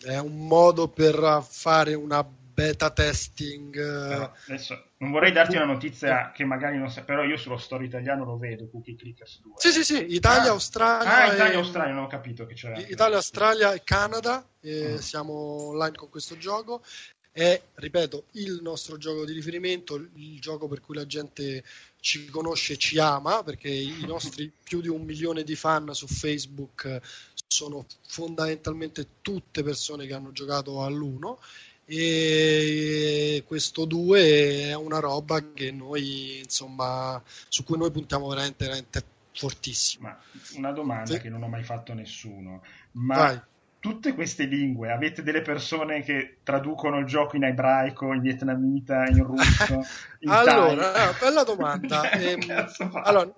È 0.04 0.18
un 0.18 0.48
modo 0.48 0.88
per 0.88 1.46
fare 1.48 1.94
una 1.94 2.28
beta 2.60 2.90
testing. 2.92 3.74
Però 3.74 4.34
adesso 4.48 4.84
non 4.98 5.12
vorrei 5.12 5.32
darti 5.32 5.56
una 5.56 5.66
notizia 5.66 6.32
che 6.32 6.44
magari 6.44 6.78
non 6.78 6.90
sai, 6.90 7.04
però 7.04 7.24
io 7.24 7.38
sullo 7.38 7.58
store 7.58 7.86
italiano 7.86 8.26
lo 8.26 8.38
vedo, 8.38 8.68
Cookie 8.70 8.96
Clickers 8.96 9.42
2. 9.42 9.54
Sì, 9.58 9.72
sì, 9.72 9.84
sì, 9.84 10.14
Italia, 10.14 10.50
ah. 10.50 10.54
Australia. 10.54 11.10
Ah, 11.10 11.34
Italia, 11.34 11.54
e... 11.54 11.58
Australia, 11.58 11.94
non 11.94 12.04
ho 12.04 12.08
capito 12.08 12.46
che 12.46 12.54
c'era. 12.54 12.78
Italia, 12.80 13.16
Australia 13.18 13.74
e 13.74 13.82
Canada, 13.84 14.46
e 14.60 14.94
mm. 14.94 14.96
siamo 14.98 15.34
online 15.70 15.96
con 15.96 16.10
questo 16.10 16.38
gioco 16.38 16.82
è, 17.32 17.62
ripeto, 17.76 18.26
il 18.32 18.60
nostro 18.62 18.98
gioco 18.98 19.24
di 19.24 19.32
riferimento, 19.32 19.96
il 19.96 20.40
gioco 20.42 20.68
per 20.68 20.82
cui 20.82 20.96
la 20.96 21.06
gente 21.06 21.64
ci 22.02 22.26
conosce 22.26 22.74
e 22.74 22.78
ci 22.78 23.00
ama, 23.00 23.44
perché 23.44 23.70
i 23.70 24.04
nostri 24.06 24.52
più 24.62 24.82
di 24.82 24.90
un 24.90 25.04
milione 25.04 25.44
di 25.44 25.56
fan 25.56 25.94
su 25.94 26.08
Facebook 26.08 27.00
sono 27.48 27.86
fondamentalmente 28.08 29.08
tutte 29.22 29.64
persone 29.64 30.06
che 30.06 30.14
hanno 30.14 30.32
giocato 30.32 30.84
all'1 30.84 31.38
e 31.90 33.44
questo 33.48 33.86
2 33.86 34.70
è 34.70 34.76
una 34.76 35.00
roba 35.00 35.44
che 35.54 35.72
noi, 35.72 36.40
insomma, 36.40 37.22
su 37.48 37.64
cui 37.64 37.78
noi 37.78 37.92
puntiamo 37.92 38.28
veramente, 38.28 38.66
veramente 38.66 39.04
fortissimo. 39.34 40.08
Ma 40.08 40.20
una 40.56 40.72
domanda 40.72 41.14
sì. 41.14 41.20
che 41.20 41.30
non 41.30 41.42
ho 41.44 41.48
mai 41.48 41.64
fatto 41.64 41.92
a 41.92 41.96
nessuno, 41.96 42.62
ma 42.92 43.16
Vai 43.16 43.42
tutte 43.80 44.14
queste 44.14 44.44
lingue 44.44 44.92
avete 44.92 45.24
delle 45.24 45.42
persone 45.42 46.04
che 46.04 46.38
traducono 46.44 47.00
il 47.00 47.06
gioco 47.06 47.38
in 47.38 47.46
ebraico, 47.46 48.14
in 48.14 48.22
vietnamita, 48.22 49.06
in 49.08 49.24
russo? 49.24 49.86
In 50.20 50.30
allora, 50.30 51.14
bella 51.18 51.44
domanda. 51.44 52.12
ehm, 52.12 52.70
allora, 53.04 53.32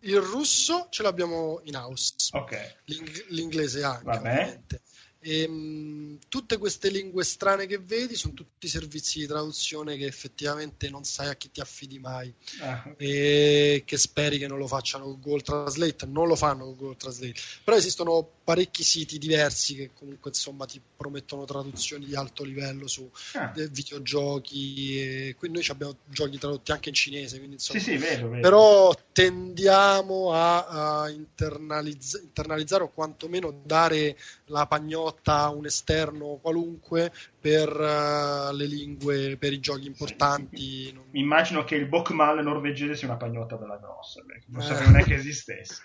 il 0.00 0.20
russo 0.20 0.86
ce 0.90 1.02
l'abbiamo 1.02 1.60
in 1.64 1.74
house, 1.74 2.14
okay. 2.32 2.72
L'ing- 2.84 3.26
l'inglese 3.30 3.82
anche. 3.82 4.04
Vabbè. 4.04 4.18
Ovviamente. 4.18 4.80
E, 5.22 5.42
ehm, 5.42 6.18
tutte 6.28 6.56
queste 6.56 6.88
lingue 6.88 7.24
strane 7.24 7.66
che 7.66 7.78
vedi 7.78 8.14
sono 8.16 8.32
tutti 8.32 8.68
servizi 8.68 9.18
di 9.18 9.26
traduzione 9.26 9.96
che 9.96 10.06
effettivamente 10.06 10.88
non 10.88 11.04
sai 11.04 11.28
a 11.28 11.34
chi 11.34 11.50
ti 11.50 11.60
affidi 11.60 11.98
mai 11.98 12.32
ah. 12.60 12.94
e 12.96 13.82
che 13.84 13.98
speri 13.98 14.38
che 14.38 14.46
non 14.46 14.58
lo 14.58 14.66
facciano 14.66 15.04
con 15.04 15.20
Google 15.20 15.42
Translate. 15.42 16.06
Non 16.06 16.26
lo 16.26 16.36
fanno 16.36 16.64
con 16.64 16.76
Google 16.76 16.96
Translate, 16.96 17.40
però 17.62 17.76
esistono 17.76 18.26
parecchi 18.44 18.82
siti 18.82 19.18
diversi 19.18 19.76
che 19.76 19.90
comunque 19.94 20.30
insomma 20.30 20.64
ti 20.64 20.80
promettono 20.96 21.44
traduzioni 21.44 22.06
di 22.06 22.14
alto 22.14 22.42
livello 22.42 22.88
su 22.88 23.08
ah. 23.34 23.52
videogiochi. 23.70 25.34
quindi 25.38 25.58
noi 25.58 25.68
abbiamo 25.68 25.96
giochi 26.06 26.38
tradotti 26.38 26.72
anche 26.72 26.88
in 26.88 26.94
cinese. 26.94 27.36
Quindi, 27.36 27.56
insomma, 27.56 27.78
sì, 27.78 27.90
sì, 27.90 27.96
vedo, 27.96 28.28
vedo. 28.28 28.40
Però 28.40 28.96
tendiamo 29.12 30.32
a, 30.32 31.02
a 31.02 31.10
internalizz- 31.10 32.22
internalizzare 32.22 32.84
o 32.84 32.90
quantomeno 32.90 33.60
dare 33.64 34.16
la 34.46 34.66
pagnotta 34.66 35.09
pagnotta, 35.10 35.48
un 35.48 35.66
esterno 35.66 36.38
qualunque 36.40 37.12
per 37.40 37.68
uh, 37.68 38.54
le 38.54 38.66
lingue, 38.66 39.36
per 39.38 39.52
i 39.52 39.60
giochi 39.60 39.86
importanti. 39.86 40.92
Non... 40.92 41.04
Immagino 41.12 41.64
che 41.64 41.76
il 41.76 41.86
Bokmal 41.86 42.42
norvegese 42.42 42.94
sia 42.94 43.08
una 43.08 43.16
pagnotta 43.16 43.56
bella 43.56 43.76
grossa, 43.76 44.22
non 44.46 44.62
eh. 44.62 44.64
sapevo 44.64 44.90
neanche 44.90 45.14
esistesse. 45.14 45.82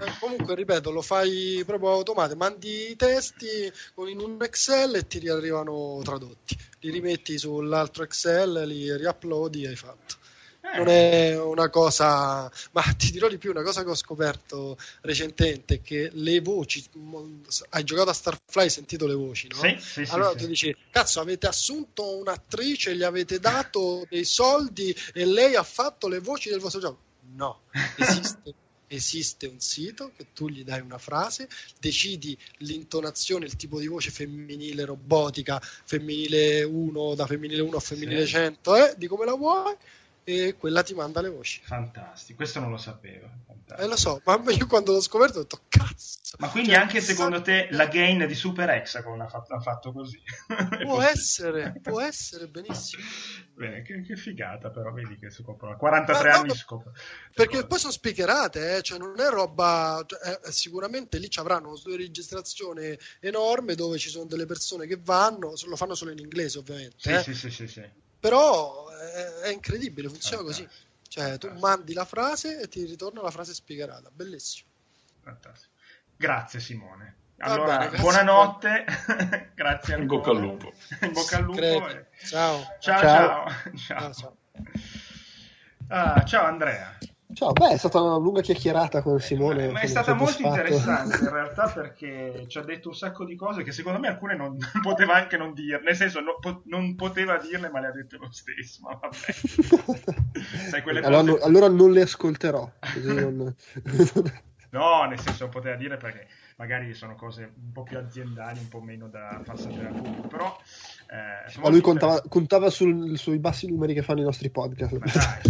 Eh, 0.00 0.12
comunque, 0.18 0.54
ripeto, 0.54 0.90
lo 0.90 1.02
fai 1.02 1.62
proprio 1.66 1.90
automatico, 1.90 2.38
mandi 2.38 2.90
i 2.90 2.96
testi 2.96 3.70
in 4.08 4.18
un 4.18 4.38
Excel 4.40 4.94
e 4.96 5.06
ti 5.06 5.18
riarrivano 5.18 6.00
tradotti. 6.02 6.56
Li 6.80 6.90
rimetti 6.90 7.38
sull'altro 7.38 8.04
Excel, 8.04 8.66
li 8.66 8.96
riuploadi 8.96 9.64
e 9.64 9.68
hai 9.68 9.76
fatto. 9.76 10.16
Non 10.76 10.88
è 10.88 11.40
una 11.40 11.68
cosa, 11.68 12.50
ma 12.72 12.82
ti 12.96 13.10
dirò 13.10 13.28
di 13.28 13.38
più, 13.38 13.50
una 13.50 13.62
cosa 13.62 13.82
che 13.82 13.90
ho 13.90 13.94
scoperto 13.94 14.78
recentemente 15.02 15.76
è 15.76 15.80
che 15.82 16.10
le 16.12 16.40
voci, 16.40 16.84
hai 17.70 17.84
giocato 17.84 18.10
a 18.10 18.14
Starfly, 18.14 18.62
hai 18.62 18.70
sentito 18.70 19.06
le 19.06 19.14
voci, 19.14 19.48
no? 19.48 19.56
Sì, 19.56 20.04
sì, 20.04 20.12
allora 20.12 20.30
sì, 20.32 20.36
tu 20.36 20.46
dici, 20.46 20.76
cazzo, 20.90 21.20
avete 21.20 21.46
assunto 21.46 22.18
un'attrice, 22.18 22.94
gli 22.94 23.02
avete 23.02 23.38
dato 23.38 24.06
dei 24.08 24.24
soldi 24.24 24.94
e 25.12 25.24
lei 25.24 25.56
ha 25.56 25.64
fatto 25.64 26.08
le 26.08 26.20
voci 26.20 26.48
del 26.48 26.60
vostro 26.60 26.80
gioco? 26.80 26.98
No, 27.34 27.62
esiste 27.96 28.54
esiste 28.92 29.46
un 29.46 29.60
sito 29.60 30.10
che 30.16 30.26
tu 30.34 30.48
gli 30.48 30.64
dai 30.64 30.80
una 30.80 30.98
frase, 30.98 31.48
decidi 31.78 32.36
l'intonazione, 32.58 33.46
il 33.46 33.54
tipo 33.54 33.78
di 33.78 33.86
voce 33.86 34.10
femminile, 34.10 34.84
robotica, 34.84 35.60
femminile 35.60 36.64
1 36.64 37.14
da 37.14 37.26
femminile 37.26 37.62
1 37.62 37.76
a 37.76 37.80
femminile 37.80 38.24
sì. 38.26 38.32
100, 38.32 38.76
eh, 38.76 38.94
di 38.96 39.06
come 39.06 39.24
la 39.24 39.34
vuoi, 39.34 39.76
e 40.24 40.56
quella 40.58 40.82
ti 40.82 40.94
manda 40.94 41.20
le 41.20 41.28
voci. 41.28 41.60
Fantastico, 41.62 42.36
questo 42.36 42.60
non 42.60 42.70
lo 42.70 42.76
sapevo. 42.76 43.28
Eh, 43.76 43.86
lo 43.86 43.96
so, 43.96 44.20
ma 44.24 44.42
io 44.48 44.66
quando 44.66 44.92
l'ho 44.92 45.00
scoperto 45.00 45.38
ho 45.38 45.42
detto 45.42 45.60
cazzo. 45.68 46.18
Ma 46.38 46.48
quindi 46.48 46.70
cioè, 46.70 46.80
anche 46.80 47.00
secondo 47.00 47.40
te 47.40 47.68
la 47.70 47.86
gain 47.86 48.26
di 48.26 48.34
Super 48.34 48.68
Hexagon 48.70 49.20
ha 49.20 49.28
fatto, 49.28 49.54
ha 49.54 49.60
fatto 49.60 49.92
così? 49.92 50.20
Può 50.84 51.00
essere, 51.02 51.74
può 51.82 52.00
essere 52.00 52.48
benissimo. 52.48 53.02
Bene, 53.54 53.82
che, 53.82 54.00
che, 54.02 54.16
figata 54.16 54.70
però, 54.70 54.92
vedi 54.92 55.18
che 55.18 55.30
scoprono. 55.30 55.76
43 55.76 56.30
ah, 56.30 56.38
anni 56.38 56.48
no, 56.48 56.54
scopro. 56.54 56.92
Perché 57.34 57.66
poi 57.66 57.78
sono 57.78 57.92
speakerate, 57.92 58.76
eh? 58.76 58.82
cioè 58.82 58.98
non 58.98 59.18
è 59.20 59.28
roba... 59.28 60.02
Cioè, 60.06 60.40
eh, 60.44 60.52
sicuramente 60.52 61.18
lì 61.18 61.28
ci 61.28 61.40
avranno 61.40 61.78
di 61.84 61.96
registrazione 61.96 62.98
enorme 63.20 63.74
dove 63.74 63.98
ci 63.98 64.08
sono 64.08 64.24
delle 64.24 64.46
persone 64.46 64.86
che 64.86 64.98
vanno, 65.02 65.52
lo 65.66 65.76
fanno 65.76 65.94
solo 65.94 66.10
in 66.10 66.18
inglese 66.18 66.58
ovviamente. 66.58 66.96
Sì, 66.96 67.10
eh? 67.10 67.22
sì, 67.22 67.34
sì, 67.34 67.50
sì, 67.50 67.66
sì. 67.66 68.08
Però 68.20 68.88
è, 68.90 69.24
è 69.44 69.48
incredibile, 69.48 70.08
funziona 70.08 70.42
Fantastico. 70.42 70.68
così. 70.68 70.88
Cioè, 71.08 71.38
tu 71.38 71.50
mandi 71.58 71.92
la 71.92 72.04
frase 72.04 72.60
e 72.60 72.68
ti 72.68 72.84
ritorna 72.84 73.22
la 73.22 73.30
frase 73.30 73.52
spiegarata. 73.52 74.10
Bellissimo. 74.12 74.68
Fantastico. 75.22 75.72
Grazie 76.16 76.60
Simone. 76.60 77.16
Allora, 77.38 77.78
bene, 77.78 77.98
buonanotte, 77.98 78.84
grazie 79.56 79.94
ancora. 79.94 80.00
In 80.00 80.06
bocca 80.06 80.30
al 80.30 80.38
lupo. 80.38 80.72
In 81.00 81.12
bocca 81.12 81.36
al 81.38 81.42
lupo. 81.44 81.88
E... 81.88 82.06
Ciao. 82.26 82.76
Ciao, 82.78 83.00
ciao. 83.00 83.46
Ciao, 83.76 83.98
ciao. 83.98 84.12
ciao. 84.12 84.36
Ah, 85.88 86.22
ciao 86.24 86.44
Andrea. 86.44 86.98
Ciao, 87.32 87.52
beh, 87.52 87.70
è 87.70 87.76
stata 87.76 88.00
una 88.00 88.16
lunga 88.16 88.40
chiacchierata 88.40 89.02
con 89.02 89.20
Simone. 89.20 89.68
Ma 89.68 89.80
è 89.80 89.86
stata 89.86 90.14
molto 90.14 90.42
interessante 90.42 91.18
in 91.18 91.30
realtà 91.30 91.68
perché 91.68 92.44
ci 92.48 92.58
ha 92.58 92.62
detto 92.62 92.88
un 92.88 92.94
sacco 92.94 93.24
di 93.24 93.36
cose 93.36 93.62
che 93.62 93.72
secondo 93.72 94.00
me 94.00 94.08
alcune 94.08 94.34
non, 94.36 94.56
poteva 94.82 95.14
anche 95.14 95.36
non 95.36 95.54
dire, 95.54 95.80
nel 95.82 95.94
senso 95.94 96.20
no, 96.20 96.38
po- 96.40 96.62
non 96.64 96.96
poteva 96.96 97.38
dirle 97.38 97.70
ma 97.70 97.80
le 97.80 97.86
ha 97.86 97.92
dette 97.92 98.16
lo 98.16 98.28
stesso, 98.30 98.80
ma 98.82 98.98
vabbè. 99.00 99.16
Sai, 100.70 100.82
allora, 101.02 101.32
cose... 101.32 101.44
allora, 101.44 101.68
non 101.68 101.92
le 101.92 102.02
ascolterò. 102.02 102.68
Non... 103.02 103.54
no, 104.70 105.04
nel 105.04 105.20
senso 105.20 105.48
poteva 105.48 105.76
dire 105.76 105.96
perché 105.96 106.26
magari 106.56 106.92
sono 106.94 107.14
cose 107.14 107.52
un 107.54 107.72
po' 107.72 107.84
più 107.84 107.96
aziendali, 107.96 108.58
un 108.58 108.68
po' 108.68 108.80
meno 108.80 109.08
da 109.08 109.40
far 109.44 109.58
sapere 109.58 109.86
al 109.86 109.94
pubblico, 109.94 110.26
però... 110.26 110.58
Eh, 111.12 111.58
Ma 111.58 111.70
lui 111.70 111.80
contava, 111.80 112.22
contava 112.28 112.70
sul, 112.70 113.18
sui 113.18 113.40
bassi 113.40 113.66
numeri 113.66 113.94
che 113.94 114.02
fanno 114.02 114.20
i 114.20 114.24
nostri 114.24 114.48
podcast. 114.48 114.92
Ma 114.92 115.06
dai, 115.12 115.42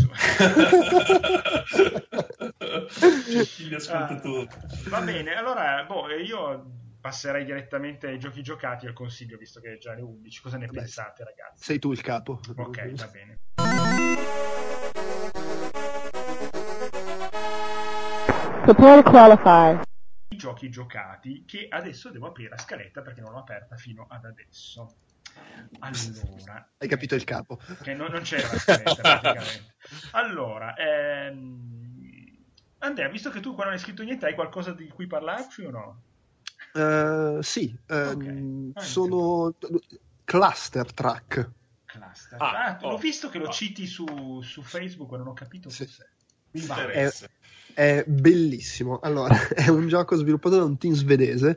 gli 3.68 3.74
ascoltatori. 3.76 4.48
Ah, 4.48 4.88
va 4.88 5.00
bene, 5.02 5.34
allora, 5.34 5.84
boh, 5.86 6.08
io 6.12 6.64
passerei 6.98 7.44
direttamente 7.44 8.06
ai 8.06 8.18
giochi 8.18 8.42
giocati 8.42 8.86
al 8.86 8.94
consiglio, 8.94 9.36
visto 9.36 9.60
che 9.60 9.74
è 9.74 9.78
già 9.78 9.92
le 9.92 10.00
11. 10.00 10.40
Cosa 10.40 10.56
ne 10.56 10.66
Beh, 10.66 10.78
pensate, 10.78 11.24
ragazzi? 11.24 11.62
Sei 11.62 11.78
tu 11.78 11.92
il 11.92 12.00
capo. 12.00 12.40
Ok, 12.56 12.92
va 12.94 13.08
bene. 13.12 13.38
Prepare 18.64 19.02
to 19.02 19.10
qualify 19.10 19.80
i 20.32 20.36
giochi 20.36 20.70
giocati 20.70 21.44
che 21.44 21.66
adesso 21.68 22.10
devo 22.10 22.28
aprire 22.28 22.50
la 22.50 22.58
scaletta 22.58 23.02
perché 23.02 23.20
non 23.20 23.32
l'ho 23.32 23.40
aperta 23.40 23.76
fino 23.76 24.06
ad 24.08 24.24
adesso. 24.24 24.94
Allora, 25.78 26.70
hai 26.78 26.88
capito 26.88 27.14
il 27.14 27.24
capo? 27.24 27.60
Che 27.82 27.94
non, 27.94 28.10
non 28.10 28.22
c'era 28.22 28.48
praticamente. 28.64 29.74
Allora, 30.12 30.74
ehm... 30.74 31.78
Andrea, 32.78 33.08
visto 33.08 33.30
che 33.30 33.40
tu 33.40 33.54
qua 33.54 33.64
non 33.64 33.74
hai 33.74 33.78
scritto 33.78 34.02
niente, 34.02 34.26
hai 34.26 34.34
qualcosa 34.34 34.72
di 34.72 34.88
cui 34.88 35.06
parlarci 35.06 35.64
o 35.64 35.70
no? 35.70 36.02
Uh, 36.72 37.42
sì, 37.42 37.76
um, 37.88 38.72
okay. 38.74 38.86
sono 38.86 39.54
cluster 40.24 40.92
track. 40.92 41.50
Cluster. 41.84 42.40
Ah, 42.40 42.66
ah, 42.66 42.78
oh, 42.82 42.90
l'ho 42.90 42.96
visto 42.98 43.28
che 43.28 43.38
lo 43.38 43.48
oh. 43.48 43.52
citi 43.52 43.86
su, 43.86 44.40
su 44.42 44.62
Facebook, 44.62 45.10
non 45.12 45.26
ho 45.26 45.32
capito 45.32 45.68
sì. 45.68 45.84
cos'è. 45.84 46.06
Mi 46.52 46.60
interessa. 46.60 47.26
È, 47.26 47.30
è 47.80 48.04
bellissimo. 48.06 48.98
Allora, 49.02 49.34
è 49.56 49.68
un 49.68 49.88
gioco 49.88 50.14
sviluppato 50.14 50.56
da 50.56 50.64
un 50.64 50.76
team 50.76 50.92
svedese. 50.92 51.56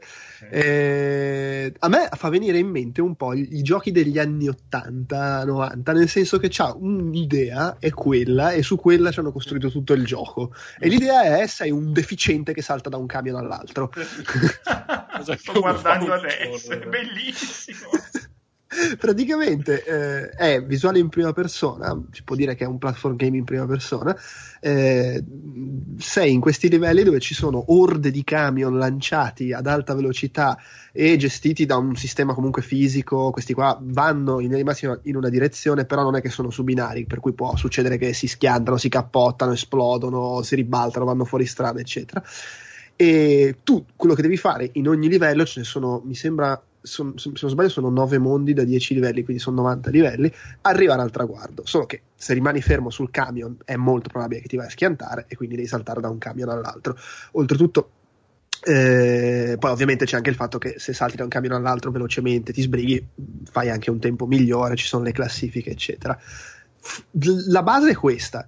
Eh, 0.50 1.74
a 1.80 1.88
me 1.90 2.10
fa 2.14 2.30
venire 2.30 2.58
in 2.60 2.70
mente 2.70 3.02
un 3.02 3.16
po' 3.16 3.34
i, 3.34 3.58
i 3.58 3.62
giochi 3.62 3.92
degli 3.92 4.18
anni 4.18 4.48
80-90, 4.48 5.94
nel 5.94 6.08
senso 6.08 6.38
che 6.38 6.48
c'ha 6.50 6.74
un'idea, 6.80 7.76
è 7.78 7.90
quella, 7.90 8.52
e 8.54 8.64
su 8.64 8.78
quella 8.78 9.12
ci 9.12 9.20
hanno 9.20 9.34
costruito 9.34 9.70
tutto 9.70 9.92
il 9.92 10.06
gioco. 10.06 10.54
E 10.80 10.88
l'idea 10.88 11.40
è: 11.40 11.46
sei 11.48 11.72
un 11.72 11.92
deficiente 11.92 12.54
che 12.54 12.62
salta 12.62 12.88
da 12.88 12.96
un 12.96 13.06
camion 13.06 13.36
all'altro. 13.36 13.92
Sto 15.36 15.60
guardando 15.60 16.14
adesso, 16.14 16.72
è 16.72 16.88
bellissimo. 16.88 17.90
praticamente 18.98 19.84
eh, 19.84 20.30
è 20.30 20.64
visuale 20.64 21.00
in 21.00 21.10
prima 21.10 21.34
persona, 21.34 22.00
si 22.12 22.24
può 22.24 22.36
dire 22.36 22.56
che 22.56 22.64
è 22.64 22.68
un 22.68 22.78
platform 22.78 23.16
game 23.16 23.38
in 23.38 23.44
prima 23.44 23.66
persona. 23.66 24.18
Eh, 24.60 25.24
sei 25.98 26.32
in 26.32 26.40
questi 26.40 26.70
livelli 26.70 27.04
dove 27.04 27.20
ci 27.20 27.34
sono 27.34 27.66
orde 27.68 28.12
di 28.12 28.24
camion 28.24 28.78
lanciati 28.78 29.52
ad 29.52 29.68
alta 29.68 29.94
velocità 29.94 30.58
e 30.92 31.18
gestiti 31.18 31.66
da 31.66 31.78
un 31.78 31.96
sistema 31.96 32.34
comunque 32.34 32.62
fisico. 32.62 33.32
Questi 33.32 33.54
qua 33.54 33.78
vanno 33.82 34.40
in 34.40 34.52
in 35.04 35.16
una 35.16 35.30
direzione, 35.30 35.86
però 35.86 36.04
non 36.04 36.16
è 36.16 36.22
che 36.22 36.30
sono 36.30 36.50
su 36.50 36.64
binari, 36.64 37.06
per 37.06 37.20
cui 37.20 37.34
può 37.34 37.56
succedere 37.56 37.98
che 37.98 38.14
si 38.14 38.28
schiantano, 38.28 38.78
si 38.78 38.90
cappottano, 38.90 39.54
esplodono, 39.54 40.42
si 40.42 40.56
ribaltano, 40.56 41.06
vanno 41.06 41.26
fuori 41.26 41.46
strada, 41.46 41.80
eccetera. 41.80 42.24
E 42.96 43.58
tu 43.64 43.86
quello 43.96 44.14
che 44.14 44.22
devi 44.22 44.38
fare 44.38 44.70
in 44.74 44.88
ogni 44.88 45.10
livello, 45.10 45.46
ce 45.46 45.60
ne 45.60 45.66
sono, 45.66 46.02
mi 46.06 46.16
sembra 46.16 46.62
son, 46.84 47.18
se 47.18 47.32
non 47.34 47.50
sbaglio 47.50 47.70
sono 47.70 47.90
9 47.90 48.18
mondi 48.20 48.54
da 48.54 48.64
10 48.64 48.94
livelli, 48.94 49.24
quindi 49.24 49.42
sono 49.42 49.62
90 49.62 49.90
livelli, 49.90 50.32
arrivare 50.62 51.02
al 51.02 51.12
traguardo. 51.12 51.64
Solo 51.66 51.86
che 51.86 52.02
se 52.16 52.34
rimani 52.34 52.62
fermo 52.62 52.90
sul 52.90 53.10
camion 53.10 53.58
è 53.64 53.76
molto 53.76 54.10
probabile 54.10 54.42
che 54.42 54.48
ti 54.48 54.58
vai 54.58 54.68
a 54.68 54.70
schiantare 54.70 55.26
e 55.28 55.36
quindi 55.36 55.56
devi 55.56 55.68
saltare 55.68 56.02
da 56.02 56.10
un 56.10 56.18
camion 56.18 56.50
all'altro. 56.50 56.96
Oltretutto, 57.32 57.90
eh, 58.66 59.56
poi 59.58 59.72
ovviamente 59.72 60.06
c'è 60.06 60.18
anche 60.18 60.30
il 60.30 60.36
fatto 60.36 60.58
che 60.58 60.76
se 60.78 60.94
salti 60.94 61.18
da 61.18 61.24
un 61.24 61.30
camion 61.30 61.54
all'altro 61.54 61.92
velocemente 61.92 62.54
ti 62.54 62.62
sbrighi, 62.62 63.08
fai 63.50 63.70
anche 63.70 63.90
un 63.90 64.00
tempo 64.00 64.26
migliore, 64.28 64.76
ci 64.76 64.86
sono 64.86 65.04
le 65.04 65.12
classifiche, 65.12 65.72
eccetera. 65.72 66.18
La 67.48 67.64
base 67.64 67.92
è 67.92 67.96
questa 67.96 68.46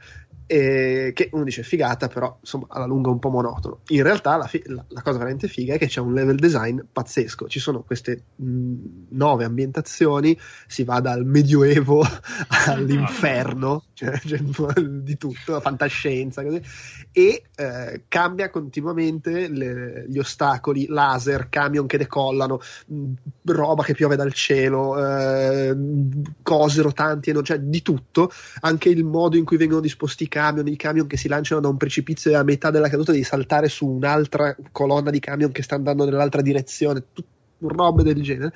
eh, 0.47 1.11
che 1.13 1.29
uno 1.31 1.43
dice 1.43 1.63
figata, 1.63 2.07
però 2.07 2.37
insomma 2.39 2.67
alla 2.69 2.85
lunga 2.85 3.09
un 3.09 3.19
po' 3.19 3.29
monotono. 3.29 3.79
In 3.87 4.03
realtà 4.03 4.37
la, 4.37 4.45
fi- 4.45 4.63
la, 4.65 4.83
la, 4.87 5.01
cosa 5.01 5.17
veramente 5.17 5.47
figa 5.47 5.73
è 5.73 5.77
che 5.77 5.87
c'è 5.87 5.99
un 5.99 6.13
level 6.13 6.37
design 6.37 6.79
pazzesco. 6.91 7.47
Ci 7.47 7.59
sono 7.59 7.81
queste 7.81 8.23
mh, 8.35 8.73
nove 9.09 9.45
ambientazioni, 9.45 10.37
si 10.67 10.83
va 10.83 10.99
dal 10.99 11.25
medioevo 11.25 12.05
all'inferno, 12.67 13.85
cioè, 13.93 14.19
cioè, 14.19 14.39
di 14.39 15.17
tutto, 15.17 15.53
la 15.53 15.61
fantascienza, 15.61 16.43
così, 16.43 16.61
e 17.11 17.43
eh, 17.55 18.03
cambia 18.07 18.49
continuamente 18.49 19.47
le, 19.47 20.05
gli 20.07 20.19
ostacoli, 20.19 20.85
laser, 20.87 21.49
camion 21.49 21.87
che 21.87 21.97
decollano, 21.97 22.59
mh, 22.87 23.11
roba 23.45 23.83
che 23.83 23.93
piove 23.93 24.15
dal 24.15 24.33
cielo, 24.33 24.97
eh, 25.03 25.75
cose 26.43 26.81
rotanti, 26.83 27.33
cioè 27.41 27.59
di 27.59 27.81
tutto, 27.81 28.29
anche 28.59 28.89
il 28.89 29.03
modo 29.03 29.37
in 29.37 29.45
cui 29.45 29.57
vengono 29.57 29.81
disposti 29.81 30.27
camion, 30.35 30.67
i 30.67 30.75
camion 30.75 31.07
che 31.07 31.15
si 31.15 31.29
lanciano 31.29 31.61
da 31.61 31.69
un 31.69 31.77
precipizio 31.77 32.31
e 32.31 32.35
a 32.35 32.43
metà 32.43 32.69
della 32.69 32.89
caduta 32.89 33.13
di 33.13 33.23
saltare 33.23 33.69
su 33.69 33.87
un'altra 33.87 34.53
colonna 34.73 35.09
di 35.09 35.19
camion 35.19 35.53
che 35.53 35.63
sta 35.63 35.75
andando 35.75 36.03
nell'altra 36.03 36.41
direzione, 36.41 37.05
tut- 37.13 37.25
robe 37.59 38.03
del 38.03 38.21
genere. 38.21 38.51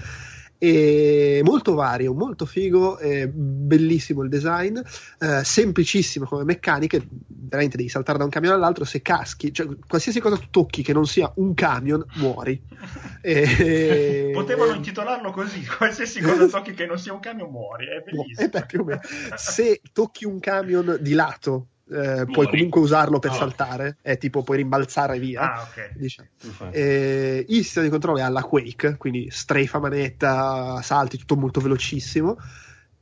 E 0.61 1.41
molto 1.44 1.73
vario, 1.73 2.14
molto 2.14 2.45
figo, 2.45 2.99
bellissimo 3.31 4.23
il 4.23 4.30
design, 4.30 4.77
eh, 5.19 5.41
semplicissimo 5.41 6.26
come 6.26 6.44
meccaniche, 6.44 7.02
veramente 7.27 7.77
devi 7.77 7.88
saltare 7.88 8.18
da 8.18 8.26
un 8.26 8.30
camion 8.30 8.53
all'altro, 8.53 8.84
se 8.84 9.02
caschi, 9.02 9.53
cioè 9.53 9.68
qualsiasi 9.88 10.19
cosa 10.19 10.38
tu 10.38 10.49
tocchi 10.52 10.84
che 10.84 10.91
non 10.91 11.07
sia 11.07 11.31
un 11.38 11.53
camion, 11.53 12.06
muori. 12.15 12.61
E... 13.22 14.31
Potevano 14.36 14.73
intitolarlo 14.73 15.31
così, 15.31 15.65
qualsiasi 15.65 16.19
cosa 16.19 16.45
tocchi 16.48 16.73
che 16.73 16.86
non 16.86 16.99
sia 16.99 17.14
un 17.14 17.22
camion, 17.22 17.49
muori, 17.49 17.86
è 17.86 18.03
bellissimo. 18.06 18.45
Eh 18.45 18.84
beh. 18.84 18.99
Se 19.38 19.81
tocchi 19.94 20.26
un 20.26 20.40
camion 20.40 20.98
di 20.99 21.14
lato, 21.14 21.68
eh, 21.91 22.26
puoi 22.32 22.48
comunque 22.48 22.82
usarlo 22.82 23.20
per 23.20 23.32
oh. 23.32 23.36
saltare, 23.36 23.98
è 24.02 24.18
tipo 24.18 24.44
puoi 24.44 24.57
rimbalzare 24.57 25.20
via. 25.20 25.53
Ah, 25.53 25.68
okay. 25.70 25.91
diciamo. 25.95 26.28
eh, 26.72 27.45
il 27.48 27.64
sistema 27.64 27.86
di 27.86 27.91
controllo 27.91 28.20
è 28.20 28.22
alla 28.22 28.44
Quake, 28.44 28.95
quindi 28.98 29.28
strafe 29.32 29.80
manetta, 29.80 30.82
salti, 30.82 31.18
tutto 31.18 31.36
molto 31.36 31.60
velocissimo. 31.60 32.38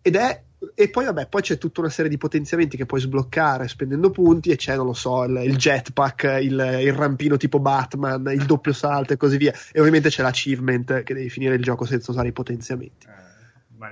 Ed 0.01 0.15
è 0.15 0.41
e 0.73 0.89
poi, 0.89 1.05
vabbè, 1.05 1.27
poi 1.27 1.41
c'è 1.41 1.59
tutta 1.59 1.81
una 1.81 1.89
serie 1.89 2.09
di 2.09 2.17
potenziamenti 2.17 2.77
che 2.77 2.87
puoi 2.87 2.99
sbloccare 2.99 3.67
spendendo 3.67 4.09
punti, 4.09 4.49
e 4.49 4.55
c'è, 4.55 4.75
non 4.75 4.87
lo 4.87 4.93
so, 4.93 5.23
il, 5.23 5.39
il 5.43 5.55
jetpack, 5.55 6.39
il, 6.41 6.79
il, 6.81 6.93
rampino 6.93 7.37
tipo 7.37 7.59
Batman, 7.59 8.27
il 8.33 8.45
doppio 8.45 8.73
salto 8.73 9.13
e 9.13 9.17
così 9.17 9.37
via. 9.37 9.53
E 9.71 9.79
ovviamente 9.79 10.09
c'è 10.09 10.23
l'achievement 10.23 11.03
che 11.03 11.13
devi 11.13 11.29
finire 11.29 11.55
il 11.55 11.61
gioco 11.61 11.85
senza 11.85 12.09
usare 12.09 12.29
i 12.29 12.31
potenziamenti. 12.31 13.05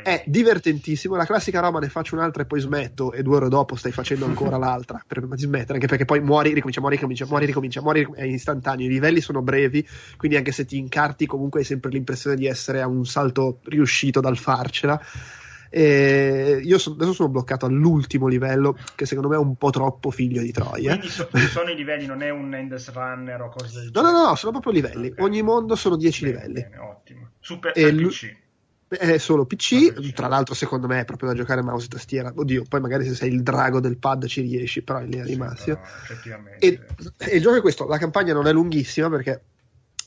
È 0.03 0.23
divertentissimo. 0.25 1.15
La 1.15 1.25
classica 1.25 1.59
roba 1.59 1.79
ne 1.79 1.89
faccio 1.89 2.15
un'altra 2.15 2.43
e 2.43 2.45
poi 2.45 2.59
smetto, 2.59 3.11
e 3.11 3.21
due 3.21 3.37
ore 3.37 3.49
dopo 3.49 3.75
stai 3.75 3.91
facendo 3.91 4.25
ancora 4.25 4.57
l'altra. 4.57 5.03
Di 5.07 5.41
smettere, 5.41 5.73
anche 5.75 5.87
perché 5.87 6.05
poi 6.05 6.21
muori, 6.21 6.53
ricomincia, 6.53 6.79
muori, 6.79 6.95
ricomincia, 6.95 7.25
muori, 7.25 7.45
ricomincia, 7.45 7.81
muori, 7.81 8.07
è 8.15 8.23
istantaneo. 8.23 8.85
I 8.85 8.89
livelli 8.89 9.21
sono 9.21 9.41
brevi, 9.41 9.87
quindi 10.17 10.37
anche 10.37 10.51
se 10.51 10.65
ti 10.65 10.77
incarti, 10.77 11.25
comunque 11.25 11.59
hai 11.59 11.65
sempre 11.65 11.91
l'impressione 11.91 12.35
di 12.35 12.47
essere 12.47 12.81
a 12.81 12.87
un 12.87 13.05
salto 13.05 13.59
riuscito 13.65 14.19
dal 14.19 14.37
farcela. 14.37 14.99
E 15.69 16.61
io 16.63 16.77
so, 16.77 16.91
adesso 16.93 17.11
sono 17.13 17.29
bloccato 17.29 17.65
all'ultimo 17.65 18.27
livello, 18.27 18.77
che 18.95 19.05
secondo 19.05 19.29
me 19.29 19.35
è 19.35 19.39
un 19.39 19.55
po' 19.55 19.71
troppo 19.71 20.09
figlio 20.09 20.41
di 20.41 20.51
Troia. 20.51 20.91
Quindi 20.91 21.09
so, 21.09 21.27
sono 21.51 21.69
i 21.69 21.75
livelli, 21.75 22.05
non 22.05 22.21
è 22.21 22.29
un 22.29 22.53
Endless 22.53 22.91
Runner 22.93 23.41
o 23.41 23.49
cose 23.49 23.81
del 23.81 23.91
genere? 23.91 24.13
No, 24.13 24.19
no, 24.19 24.27
no, 24.29 24.35
sono 24.35 24.51
proprio 24.53 24.71
livelli. 24.71 25.07
Okay. 25.07 25.25
Ogni 25.25 25.41
mondo 25.41 25.75
sono 25.75 25.97
10 25.97 26.25
livelli. 26.25 26.61
Bene, 26.61 26.77
ottimo. 26.77 27.29
Super 27.39 27.73
e 27.75 27.93
PC 27.93 28.43
è 28.87 29.17
solo 29.17 29.45
PC, 29.45 30.13
tra 30.13 30.27
l'altro 30.27 30.53
secondo 30.53 30.87
me 30.87 31.01
è 31.01 31.05
proprio 31.05 31.29
da 31.29 31.35
giocare 31.35 31.61
mouse 31.61 31.85
e 31.85 31.89
tastiera. 31.89 32.31
Oddio, 32.35 32.63
poi 32.67 32.79
magari 32.79 33.05
se 33.05 33.15
sei 33.15 33.31
il 33.31 33.41
drago 33.41 33.79
del 33.79 33.97
pad 33.97 34.25
ci 34.27 34.41
riesci, 34.41 34.83
però 34.83 35.01
in 35.01 35.09
linea 35.09 35.25
di 35.25 35.35
massima. 35.35 35.79
E, 36.59 36.79
e, 37.17 37.35
il 37.35 37.41
gioco 37.41 37.57
è 37.57 37.61
questo, 37.61 37.87
la 37.87 37.97
campagna 37.97 38.33
non 38.33 38.47
è 38.47 38.51
lunghissima 38.51 39.09
perché 39.09 39.41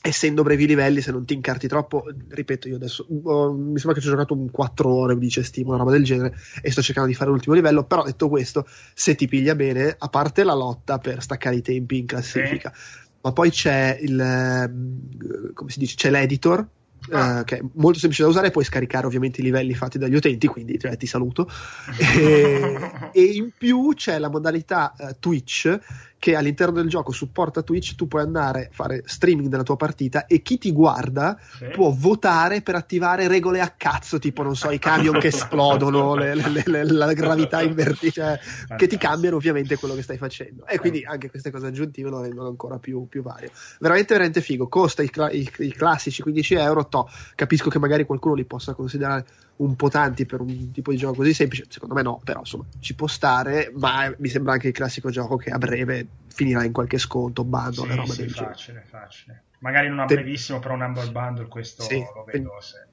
essendo 0.01 0.43
brevi 0.43 0.65
livelli, 0.65 1.01
se 1.01 1.11
non 1.11 1.25
ti 1.25 1.33
incarti 1.33 1.67
troppo, 1.67 2.05
ripeto, 2.29 2.69
io 2.69 2.77
adesso 2.77 3.05
oh, 3.23 3.51
mi 3.51 3.77
sembra 3.77 3.93
che 3.93 3.99
ci 3.99 4.07
ho 4.07 4.11
giocato 4.11 4.33
un 4.33 4.49
4 4.49 4.89
ore, 4.89 5.17
dice 5.17 5.43
Steam, 5.43 5.67
una 5.67 5.77
roba 5.77 5.91
del 5.91 6.05
genere, 6.05 6.37
e 6.61 6.71
sto 6.71 6.81
cercando 6.81 7.09
di 7.09 7.15
fare 7.15 7.29
l'ultimo 7.29 7.53
livello, 7.53 7.83
però 7.83 8.03
detto 8.03 8.29
questo, 8.29 8.65
se 8.93 9.15
ti 9.15 9.27
piglia 9.27 9.55
bene, 9.55 9.93
a 9.97 10.07
parte 10.07 10.43
la 10.43 10.53
lotta 10.53 10.99
per 10.99 11.21
staccare 11.21 11.57
i 11.57 11.61
tempi 11.61 11.97
in 11.97 12.05
classifica, 12.05 12.71
sì. 12.73 12.97
ma 13.21 13.33
poi 13.33 13.51
c'è 13.51 13.97
il, 13.99 15.51
come 15.53 15.69
si 15.69 15.79
dice, 15.79 15.95
c'è 15.95 16.09
l'editor, 16.09 16.65
Uh, 17.11 17.43
che 17.43 17.57
è 17.57 17.61
molto 17.73 17.99
semplice 17.99 18.23
da 18.23 18.29
usare, 18.29 18.51
puoi 18.51 18.63
scaricare 18.63 19.05
ovviamente 19.05 19.41
i 19.41 19.43
livelli 19.43 19.73
fatti 19.73 19.97
dagli 19.97 20.15
utenti, 20.15 20.47
quindi 20.47 20.79
cioè, 20.79 20.95
ti 20.97 21.07
saluto. 21.07 21.49
e, 21.97 23.09
e, 23.11 23.23
in 23.23 23.49
più 23.57 23.93
c'è 23.95 24.19
la 24.19 24.29
modalità 24.29 24.93
uh, 24.97 25.15
Twitch 25.19 25.79
che 26.19 26.35
all'interno 26.35 26.73
del 26.73 26.89
gioco 26.89 27.13
supporta 27.13 27.63
Twitch, 27.63 27.95
tu 27.95 28.07
puoi 28.07 28.21
andare 28.21 28.65
a 28.65 28.69
fare 28.71 29.03
streaming 29.05 29.47
della 29.47 29.63
tua 29.63 29.77
partita 29.77 30.25
e 30.25 30.41
chi 30.41 30.57
ti 30.57 30.73
guarda 30.73 31.39
sì. 31.57 31.67
può 31.69 31.91
votare 31.91 32.61
per 32.61 32.75
attivare 32.75 33.29
regole 33.29 33.61
a 33.61 33.73
cazzo, 33.75 34.19
tipo 34.19 34.43
non 34.43 34.55
so, 34.55 34.69
i 34.69 34.79
camion 34.79 35.17
che 35.17 35.27
esplodono, 35.31 36.15
le, 36.15 36.35
le, 36.35 36.63
le, 36.65 36.83
la 36.83 37.13
gravità 37.13 37.61
invertita, 37.61 38.37
cioè, 38.37 38.75
che 38.75 38.87
ti 38.87 38.97
cambiano 38.97 39.37
ovviamente 39.37 39.77
quello 39.77 39.95
che 39.95 40.01
stai 40.01 40.17
facendo. 40.17 40.67
E 40.67 40.77
quindi 40.77 41.03
anche 41.05 41.29
queste 41.29 41.51
cose 41.51 41.67
aggiuntive 41.67 42.09
lo 42.09 42.21
rendono 42.21 42.49
ancora 42.49 42.77
più, 42.79 43.07
più 43.07 43.21
vario. 43.21 43.49
Veramente, 43.79 44.13
veramente 44.13 44.41
figo. 44.41 44.67
Costa 44.67 45.01
i, 45.01 45.09
i, 45.31 45.49
i 45.59 45.71
classici 45.71 46.21
15 46.21 46.53
euro. 46.55 46.87
To, 46.89 47.09
capisco 47.35 47.69
che 47.69 47.79
magari 47.79 48.03
qualcuno 48.03 48.33
li 48.33 48.43
possa 48.43 48.73
considerare 48.73 49.25
un 49.59 49.75
po' 49.75 49.89
tanti 49.89 50.25
per 50.25 50.41
un 50.41 50.71
tipo 50.71 50.91
di 50.91 50.97
gioco 50.97 51.15
così 51.15 51.33
semplice. 51.33 51.65
Secondo 51.69 51.95
me 51.95 52.01
no, 52.01 52.21
però 52.23 52.39
insomma 52.39 52.65
ci 52.79 52.95
può 52.95 53.07
stare, 53.07 53.71
ma 53.75 54.13
mi 54.17 54.27
sembra 54.29 54.53
anche 54.53 54.67
il 54.67 54.73
classico 54.73 55.09
gioco 55.09 55.37
che 55.37 55.49
a 55.49 55.57
breve 55.57 56.07
finirà 56.27 56.63
in 56.63 56.71
qualche 56.71 56.97
sconto, 56.97 57.43
bundle, 57.43 57.89
sì, 57.89 57.95
roba 57.95 58.13
sì, 58.13 58.21
del 58.21 58.31
facile, 58.31 58.85
facile. 58.87 59.43
Magari 59.59 59.89
non 59.89 59.99
a 59.99 60.05
Te... 60.05 60.15
brevissimo, 60.15 60.59
però 60.59 60.75
un 60.75 60.81
humble 60.81 61.11
bundle 61.11 61.47
questo 61.47 61.83
sì, 61.83 61.99
lo 61.99 62.23
vedo 62.23 62.61
se... 62.61 62.87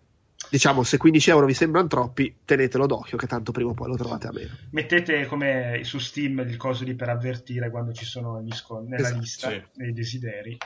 Diciamo, 0.49 0.83
se 0.83 0.97
15 0.97 1.31
euro 1.31 1.47
vi 1.47 1.55
sembrano 1.55 1.89
troppi, 1.89 2.37
tenetelo 2.45 2.87
d'occhio 2.87 3.17
che 3.17 3.27
tanto 3.27 3.53
prima 3.53 3.71
o 3.71 3.75
poi 3.75 3.89
lo 3.89 3.97
trovate 3.97 4.29
a 4.29 4.33
meno. 4.33 4.51
Mettete 4.71 5.27
come 5.27 5.81
su 5.83 5.99
Steam 5.99 6.39
il 6.41 6.57
coso 6.57 6.85
lì 6.85 6.95
per 6.95 7.09
avvertire 7.09 7.71
quando 7.71 7.93
ci 7.93 8.05
sono 8.05 8.41
gli 8.43 8.53
sconti 8.53 8.91
nella 8.91 9.07
esatto, 9.07 9.21
lista 9.21 9.51
sì. 9.51 9.63
dei 9.75 9.93
desideri. 9.93 10.57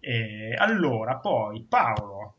E 0.00 0.54
allora, 0.56 1.16
poi 1.18 1.64
Paolo, 1.68 2.37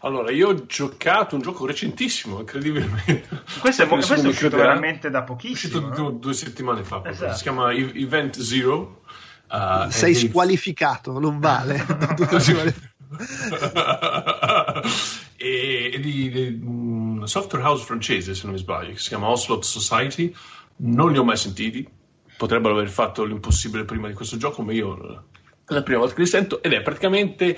allora, 0.00 0.30
io 0.30 0.48
ho 0.48 0.66
giocato 0.66 1.34
un 1.34 1.42
gioco 1.42 1.66
recentissimo, 1.66 2.38
incredibilmente. 2.38 3.26
Questo 3.58 3.82
è, 3.82 3.88
questo 3.88 4.14
è 4.14 4.26
uscito 4.26 4.56
veramente 4.56 5.10
da 5.10 5.24
pochissimo. 5.24 5.74
È 5.74 5.88
uscito 5.88 6.02
no? 6.02 6.10
due, 6.10 6.34
settimane 6.34 6.84
fa. 6.84 7.02
Esatto. 7.04 7.34
Si 7.34 7.42
chiama 7.42 7.72
Event 7.72 8.38
Zero. 8.38 9.02
Uh, 9.50 9.90
Sei 9.90 10.14
squalificato, 10.14 11.18
non 11.18 11.40
vale. 11.40 11.84
e, 15.36 15.90
è 15.94 15.98
di, 15.98 16.30
di 16.30 16.60
un 16.62 17.26
software 17.26 17.64
house 17.64 17.84
francese, 17.84 18.34
se 18.34 18.44
non 18.44 18.52
mi 18.52 18.58
sbaglio, 18.58 18.92
che 18.92 18.98
si 18.98 19.08
chiama 19.08 19.28
Oslot 19.28 19.64
Society. 19.64 20.32
Non 20.76 21.10
li 21.10 21.18
ho 21.18 21.24
mai 21.24 21.36
sentiti. 21.36 21.88
Potrebbero 22.36 22.74
aver 22.74 22.88
fatto 22.88 23.24
l'impossibile 23.24 23.84
prima 23.84 24.06
di 24.06 24.14
questo 24.14 24.36
gioco, 24.36 24.62
ma 24.62 24.72
io 24.72 25.24
è 25.68 25.74
la 25.74 25.82
prima 25.82 26.00
volta 26.00 26.14
che 26.14 26.22
li 26.22 26.26
sento 26.26 26.62
ed 26.62 26.72
è 26.72 26.82
praticamente 26.82 27.56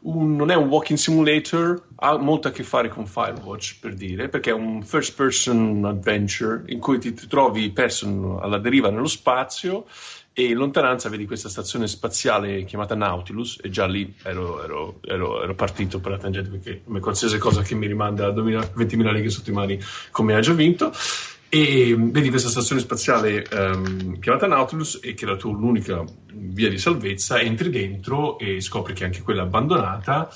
un, 0.00 0.34
non 0.34 0.50
è 0.50 0.54
un 0.56 0.68
walking 0.68 0.98
simulator, 0.98 1.80
ha 1.96 2.16
molto 2.18 2.48
a 2.48 2.50
che 2.50 2.64
fare 2.64 2.88
con 2.88 3.06
Firewatch 3.06 3.78
per 3.80 3.94
dire, 3.94 4.28
perché 4.28 4.50
è 4.50 4.54
un 4.54 4.82
first 4.82 5.14
person 5.14 5.84
adventure 5.84 6.64
in 6.66 6.80
cui 6.80 6.98
ti, 6.98 7.12
ti 7.14 7.26
trovi 7.28 7.70
perso 7.70 8.40
alla 8.40 8.58
deriva 8.58 8.90
nello 8.90 9.06
spazio 9.06 9.86
e 10.34 10.46
in 10.46 10.56
lontananza 10.56 11.08
vedi 11.08 11.26
questa 11.26 11.48
stazione 11.48 11.86
spaziale 11.86 12.64
chiamata 12.64 12.94
Nautilus 12.94 13.58
e 13.62 13.68
già 13.68 13.86
lì 13.86 14.14
ero, 14.22 14.62
ero, 14.62 14.98
ero, 15.02 15.42
ero 15.42 15.54
partito 15.54 16.00
per 16.00 16.12
la 16.12 16.18
tangente 16.18 16.48
perché 16.48 16.82
come 16.84 17.00
qualsiasi 17.00 17.36
cosa 17.36 17.60
che 17.60 17.74
mi 17.74 17.86
rimanda 17.86 18.26
a 18.26 18.30
20.000 18.30 19.12
leghe 19.12 19.28
sotto 19.28 19.50
i 19.50 19.52
mani 19.52 19.78
come 20.10 20.34
ha 20.34 20.40
già 20.40 20.54
vinto 20.54 20.90
e 21.54 21.94
vedi 21.98 22.30
questa 22.30 22.48
stazione 22.48 22.80
spaziale 22.80 23.44
um, 23.52 24.18
chiamata 24.20 24.46
Nautilus 24.46 25.00
e 25.02 25.12
che 25.12 25.26
è 25.26 25.28
la 25.28 25.36
tua 25.36 25.52
l'unica 25.52 26.02
via 26.32 26.70
di 26.70 26.78
salvezza, 26.78 27.40
entri 27.40 27.68
dentro 27.68 28.38
e 28.38 28.62
scopri 28.62 28.94
che 28.94 29.02
è 29.02 29.06
anche 29.08 29.20
quella 29.20 29.42
abbandonata, 29.42 30.30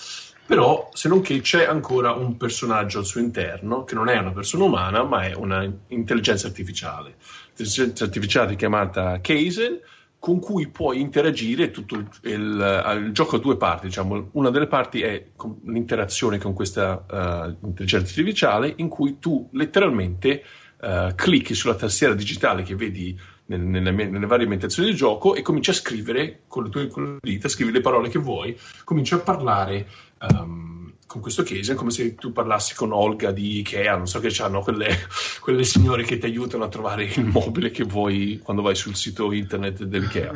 però 0.44 0.90
se 0.92 1.08
non 1.08 1.22
che 1.22 1.40
c'è 1.40 1.64
ancora 1.64 2.12
un 2.12 2.36
personaggio 2.36 2.98
al 2.98 3.06
suo 3.06 3.22
interno 3.22 3.84
che 3.84 3.94
non 3.94 4.10
è 4.10 4.18
una 4.18 4.32
persona 4.32 4.64
umana 4.64 5.04
ma 5.04 5.22
è 5.22 5.32
un'intelligenza 5.34 6.48
artificiale. 6.48 7.14
L'intelligenza 7.46 8.04
artificiale 8.04 8.54
chiamata 8.54 9.18
Kaisen 9.22 9.80
con 10.18 10.38
cui 10.38 10.68
puoi 10.68 11.00
interagire 11.00 11.70
tutto 11.70 11.94
il, 11.94 12.08
il, 12.24 12.94
il, 13.04 13.12
gioco 13.12 13.36
a 13.36 13.38
due 13.38 13.56
parti. 13.56 13.86
Diciamo. 13.86 14.28
Una 14.32 14.50
delle 14.50 14.66
parti 14.66 15.00
è 15.00 15.28
l'interazione 15.64 16.36
con 16.36 16.52
questa 16.52 17.06
uh, 17.08 17.66
intelligenza 17.66 18.08
artificiale 18.08 18.74
in 18.76 18.88
cui 18.88 19.18
tu 19.18 19.48
letteralmente 19.52 20.42
uh, 20.86 21.14
clicchi 21.14 21.54
sulla 21.54 21.74
tastiera 21.74 22.14
digitale 22.14 22.62
che 22.62 22.76
vedi 22.76 23.18
nel, 23.46 23.60
nelle, 23.60 23.90
nelle, 23.90 24.26
varie 24.26 24.44
ambientazioni 24.44 24.88
del 24.88 24.96
gioco 24.96 25.34
e 25.34 25.42
cominci 25.42 25.70
a 25.70 25.74
scrivere 25.74 26.42
con 26.46 26.64
le 26.64 26.70
tue 26.70 27.18
dita, 27.20 27.48
scrivi 27.48 27.72
le 27.72 27.80
parole 27.80 28.08
che 28.08 28.18
vuoi, 28.18 28.58
cominci 28.84 29.14
a 29.14 29.18
parlare 29.18 29.88
um, 30.20 30.92
con 31.06 31.20
questo 31.20 31.42
case 31.42 31.74
come 31.74 31.90
se 31.90 32.14
tu 32.14 32.32
parlassi 32.32 32.74
con 32.74 32.92
Olga 32.92 33.30
di 33.30 33.58
Ikea, 33.58 33.96
non 33.96 34.06
so 34.06 34.20
che 34.20 34.34
hanno 34.42 34.60
quelle, 34.60 34.88
quelle 35.40 35.64
signore 35.64 36.04
che 36.04 36.18
ti 36.18 36.26
aiutano 36.26 36.64
a 36.64 36.68
trovare 36.68 37.04
il 37.04 37.24
mobile 37.24 37.70
che 37.70 37.84
vuoi 37.84 38.40
quando 38.42 38.62
vai 38.62 38.74
sul 38.74 38.96
sito 38.96 39.32
internet 39.32 39.84
dell'Ikea. 39.84 40.34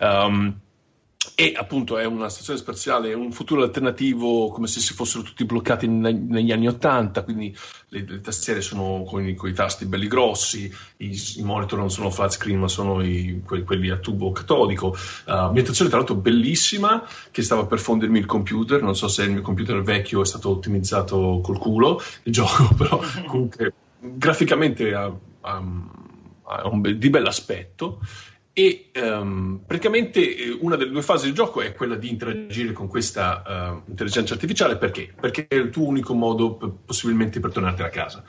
Um, 0.00 0.60
e 1.34 1.52
appunto 1.54 1.98
è 1.98 2.04
una 2.06 2.30
stazione 2.30 2.58
spaziale, 2.58 3.12
un 3.12 3.30
futuro 3.30 3.62
alternativo 3.62 4.48
come 4.48 4.66
se 4.66 4.80
si 4.80 4.94
fossero 4.94 5.22
tutti 5.22 5.44
bloccati 5.44 5.86
negli 5.86 6.50
anni 6.50 6.66
80, 6.66 7.24
quindi 7.24 7.54
le, 7.88 8.04
le 8.06 8.20
tastiere 8.20 8.62
sono 8.62 9.04
con 9.06 9.26
i, 9.26 9.34
con 9.34 9.50
i, 9.50 9.52
tasti 9.52 9.84
belli 9.84 10.06
grossi, 10.06 10.72
i, 10.98 11.22
i, 11.36 11.42
monitor 11.42 11.78
non 11.78 11.90
sono 11.90 12.10
flat 12.10 12.30
screen 12.30 12.60
ma 12.60 12.68
sono 12.68 13.02
i, 13.02 13.42
quelli, 13.44 13.64
quelli, 13.64 13.90
a 13.90 13.98
tubo 13.98 14.32
catodico, 14.32 14.88
uh, 14.88 15.30
ambientazione 15.30 15.90
tra 15.90 15.98
l'altro 15.98 16.16
bellissima 16.16 17.06
che 17.30 17.42
stava 17.42 17.66
per 17.66 17.80
fondermi 17.80 18.18
il 18.18 18.26
computer, 18.26 18.82
non 18.82 18.96
so 18.96 19.08
se 19.08 19.24
il 19.24 19.32
mio 19.32 19.42
computer 19.42 19.82
vecchio 19.82 20.22
è 20.22 20.26
stato 20.26 20.48
ottimizzato 20.48 21.40
col 21.42 21.58
culo 21.58 22.00
il 22.22 22.32
gioco, 22.34 22.74
però 22.74 22.98
comunque 23.26 23.72
graficamente 23.98 24.94
ha, 24.94 25.12
ha, 25.40 25.62
ha 26.44 26.68
un 26.68 26.80
be- 26.80 26.96
di 26.96 27.10
bell'aspetto 27.10 28.00
e 28.60 28.90
um, 29.00 29.62
praticamente 29.66 30.36
eh, 30.36 30.58
una 30.60 30.76
delle 30.76 30.90
due 30.90 31.00
fasi 31.00 31.24
del 31.24 31.34
gioco 31.34 31.62
è 31.62 31.72
quella 31.72 31.94
di 31.94 32.10
interagire 32.10 32.72
con 32.72 32.88
questa 32.88 33.80
uh, 33.86 33.88
intelligenza 33.88 34.34
artificiale 34.34 34.76
perché? 34.76 35.14
Perché 35.18 35.46
è 35.48 35.54
il 35.54 35.70
tuo 35.70 35.86
unico 35.86 36.12
modo 36.12 36.56
p- 36.56 36.70
possibilmente 36.84 37.40
per 37.40 37.52
tornarti 37.52 37.80
a 37.80 37.88
casa. 37.88 38.22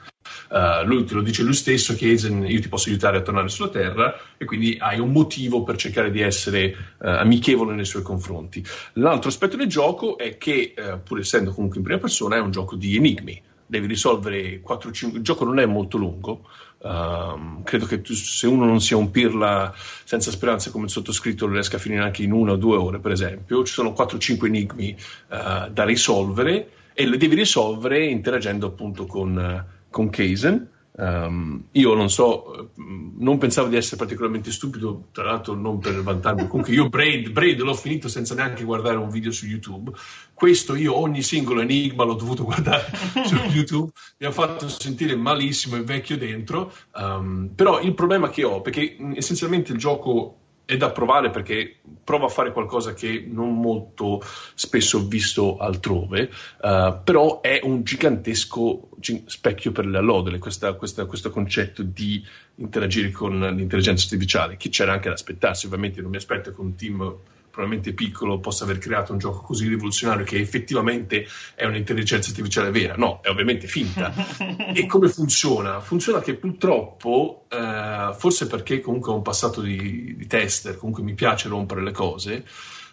Uh, 0.48 0.86
lui 0.86 1.04
te 1.04 1.12
lo 1.12 1.20
dice 1.20 1.42
lui 1.42 1.52
stesso 1.52 1.94
che 1.94 2.06
io 2.06 2.60
ti 2.60 2.68
posso 2.68 2.88
aiutare 2.88 3.18
a 3.18 3.20
tornare 3.20 3.48
sulla 3.50 3.68
Terra 3.68 4.18
e 4.38 4.46
quindi 4.46 4.78
hai 4.80 4.98
un 4.98 5.12
motivo 5.12 5.64
per 5.64 5.76
cercare 5.76 6.10
di 6.10 6.22
essere 6.22 6.74
uh, 6.98 7.08
amichevole 7.08 7.74
nei 7.74 7.84
suoi 7.84 8.02
confronti. 8.02 8.64
L'altro 8.94 9.28
aspetto 9.28 9.56
del 9.58 9.68
gioco 9.68 10.16
è 10.16 10.38
che, 10.38 10.72
pur 11.04 11.18
essendo 11.18 11.52
comunque 11.52 11.76
in 11.76 11.84
prima 11.84 12.00
persona, 12.00 12.36
è 12.36 12.40
un 12.40 12.50
gioco 12.50 12.74
di 12.74 12.96
enigmi 12.96 13.42
devi 13.72 13.86
risolvere 13.86 14.60
4-5. 14.62 15.14
Il 15.14 15.22
gioco 15.22 15.44
non 15.46 15.58
è 15.58 15.64
molto 15.64 15.96
lungo. 15.96 16.46
Um, 16.84 17.62
credo 17.62 17.86
che 17.86 18.00
tu, 18.00 18.12
se 18.12 18.48
uno 18.48 18.64
non 18.64 18.80
sia 18.80 18.96
un 18.96 19.12
pirla 19.12 19.72
senza 20.02 20.32
speranze 20.32 20.70
come 20.70 20.86
il 20.86 20.90
sottoscritto 20.90 21.46
lo 21.46 21.52
riesca 21.52 21.76
a 21.76 21.78
finire 21.78 22.02
anche 22.02 22.24
in 22.24 22.32
una 22.32 22.52
o 22.52 22.56
due 22.56 22.76
ore, 22.76 22.98
per 22.98 23.12
esempio. 23.12 23.62
Ci 23.62 23.72
sono 23.72 23.94
4-5 23.96 24.46
enigmi 24.46 24.96
uh, 25.28 25.70
da 25.70 25.84
risolvere 25.84 26.70
e 26.92 27.06
li 27.06 27.16
devi 27.16 27.36
risolvere 27.36 28.04
interagendo 28.04 28.66
appunto 28.66 29.06
con, 29.06 29.36
uh, 29.36 29.90
con 29.90 30.10
Kaizen 30.10 30.70
Um, 30.94 31.68
io 31.72 31.94
non 31.94 32.10
so, 32.10 32.70
non 32.76 33.38
pensavo 33.38 33.68
di 33.68 33.76
essere 33.76 33.96
particolarmente 33.96 34.50
stupido, 34.50 35.08
tra 35.12 35.24
l'altro 35.24 35.54
non 35.54 35.78
per 35.78 36.02
vantarmi, 36.02 36.46
comunque 36.48 36.74
io 36.74 36.90
Braid, 36.90 37.30
Braid 37.30 37.60
l'ho 37.60 37.72
finito 37.72 38.08
senza 38.08 38.34
neanche 38.34 38.62
guardare 38.64 38.96
un 38.96 39.08
video 39.08 39.32
su 39.32 39.46
YouTube, 39.46 39.92
questo 40.34 40.74
io 40.74 40.94
ogni 40.94 41.22
singolo 41.22 41.62
enigma 41.62 42.04
l'ho 42.04 42.12
dovuto 42.12 42.44
guardare 42.44 42.84
su 43.24 43.36
YouTube, 43.36 43.90
mi 44.18 44.26
ha 44.26 44.32
fatto 44.32 44.68
sentire 44.68 45.16
malissimo 45.16 45.76
e 45.76 45.82
vecchio 45.82 46.18
dentro, 46.18 46.70
um, 46.94 47.50
però 47.54 47.80
il 47.80 47.94
problema 47.94 48.28
che 48.28 48.44
ho, 48.44 48.60
perché 48.60 48.98
essenzialmente 49.14 49.72
il 49.72 49.78
gioco 49.78 50.41
è 50.64 50.76
da 50.76 50.90
provare 50.90 51.30
perché 51.30 51.76
prova 52.04 52.26
a 52.26 52.28
fare 52.28 52.52
qualcosa 52.52 52.94
che 52.94 53.24
non 53.26 53.58
molto 53.60 54.22
spesso 54.54 54.98
ho 54.98 55.06
visto 55.06 55.56
altrove, 55.58 56.30
uh, 56.60 57.02
però 57.02 57.40
è 57.40 57.60
un 57.62 57.82
gigantesco 57.82 58.90
specchio 59.26 59.72
per 59.72 59.86
le 59.86 59.98
allodole, 59.98 60.38
questa, 60.38 60.72
questa, 60.74 61.06
questo 61.06 61.30
concetto 61.30 61.82
di 61.82 62.24
interagire 62.56 63.10
con 63.10 63.38
l'intelligenza 63.38 64.04
artificiale, 64.04 64.56
che 64.56 64.68
c'era 64.68 64.92
anche 64.92 65.08
da 65.08 65.14
aspettarsi, 65.14 65.66
ovviamente 65.66 66.00
non 66.00 66.10
mi 66.10 66.16
aspetto 66.16 66.54
che 66.54 66.60
un 66.60 66.74
team 66.74 67.16
probabilmente 67.52 67.92
piccolo 67.92 68.40
possa 68.40 68.64
aver 68.64 68.78
creato 68.78 69.12
un 69.12 69.18
gioco 69.18 69.42
così 69.42 69.68
rivoluzionario 69.68 70.24
che 70.24 70.40
effettivamente 70.40 71.26
è 71.54 71.66
un'intelligenza 71.66 72.30
artificiale 72.30 72.70
vera. 72.70 72.94
No, 72.96 73.20
è 73.22 73.28
ovviamente 73.28 73.66
finta. 73.66 74.12
e 74.74 74.86
come 74.86 75.08
funziona? 75.08 75.78
Funziona 75.80 76.20
che 76.20 76.34
purtroppo, 76.34 77.44
eh, 77.50 78.14
forse 78.16 78.46
perché 78.46 78.80
comunque 78.80 79.12
ho 79.12 79.16
un 79.16 79.22
passato 79.22 79.60
di, 79.60 80.16
di 80.16 80.26
tester, 80.26 80.78
comunque 80.78 81.02
mi 81.02 81.12
piace 81.12 81.48
rompere 81.48 81.82
le 81.82 81.92
cose, 81.92 82.42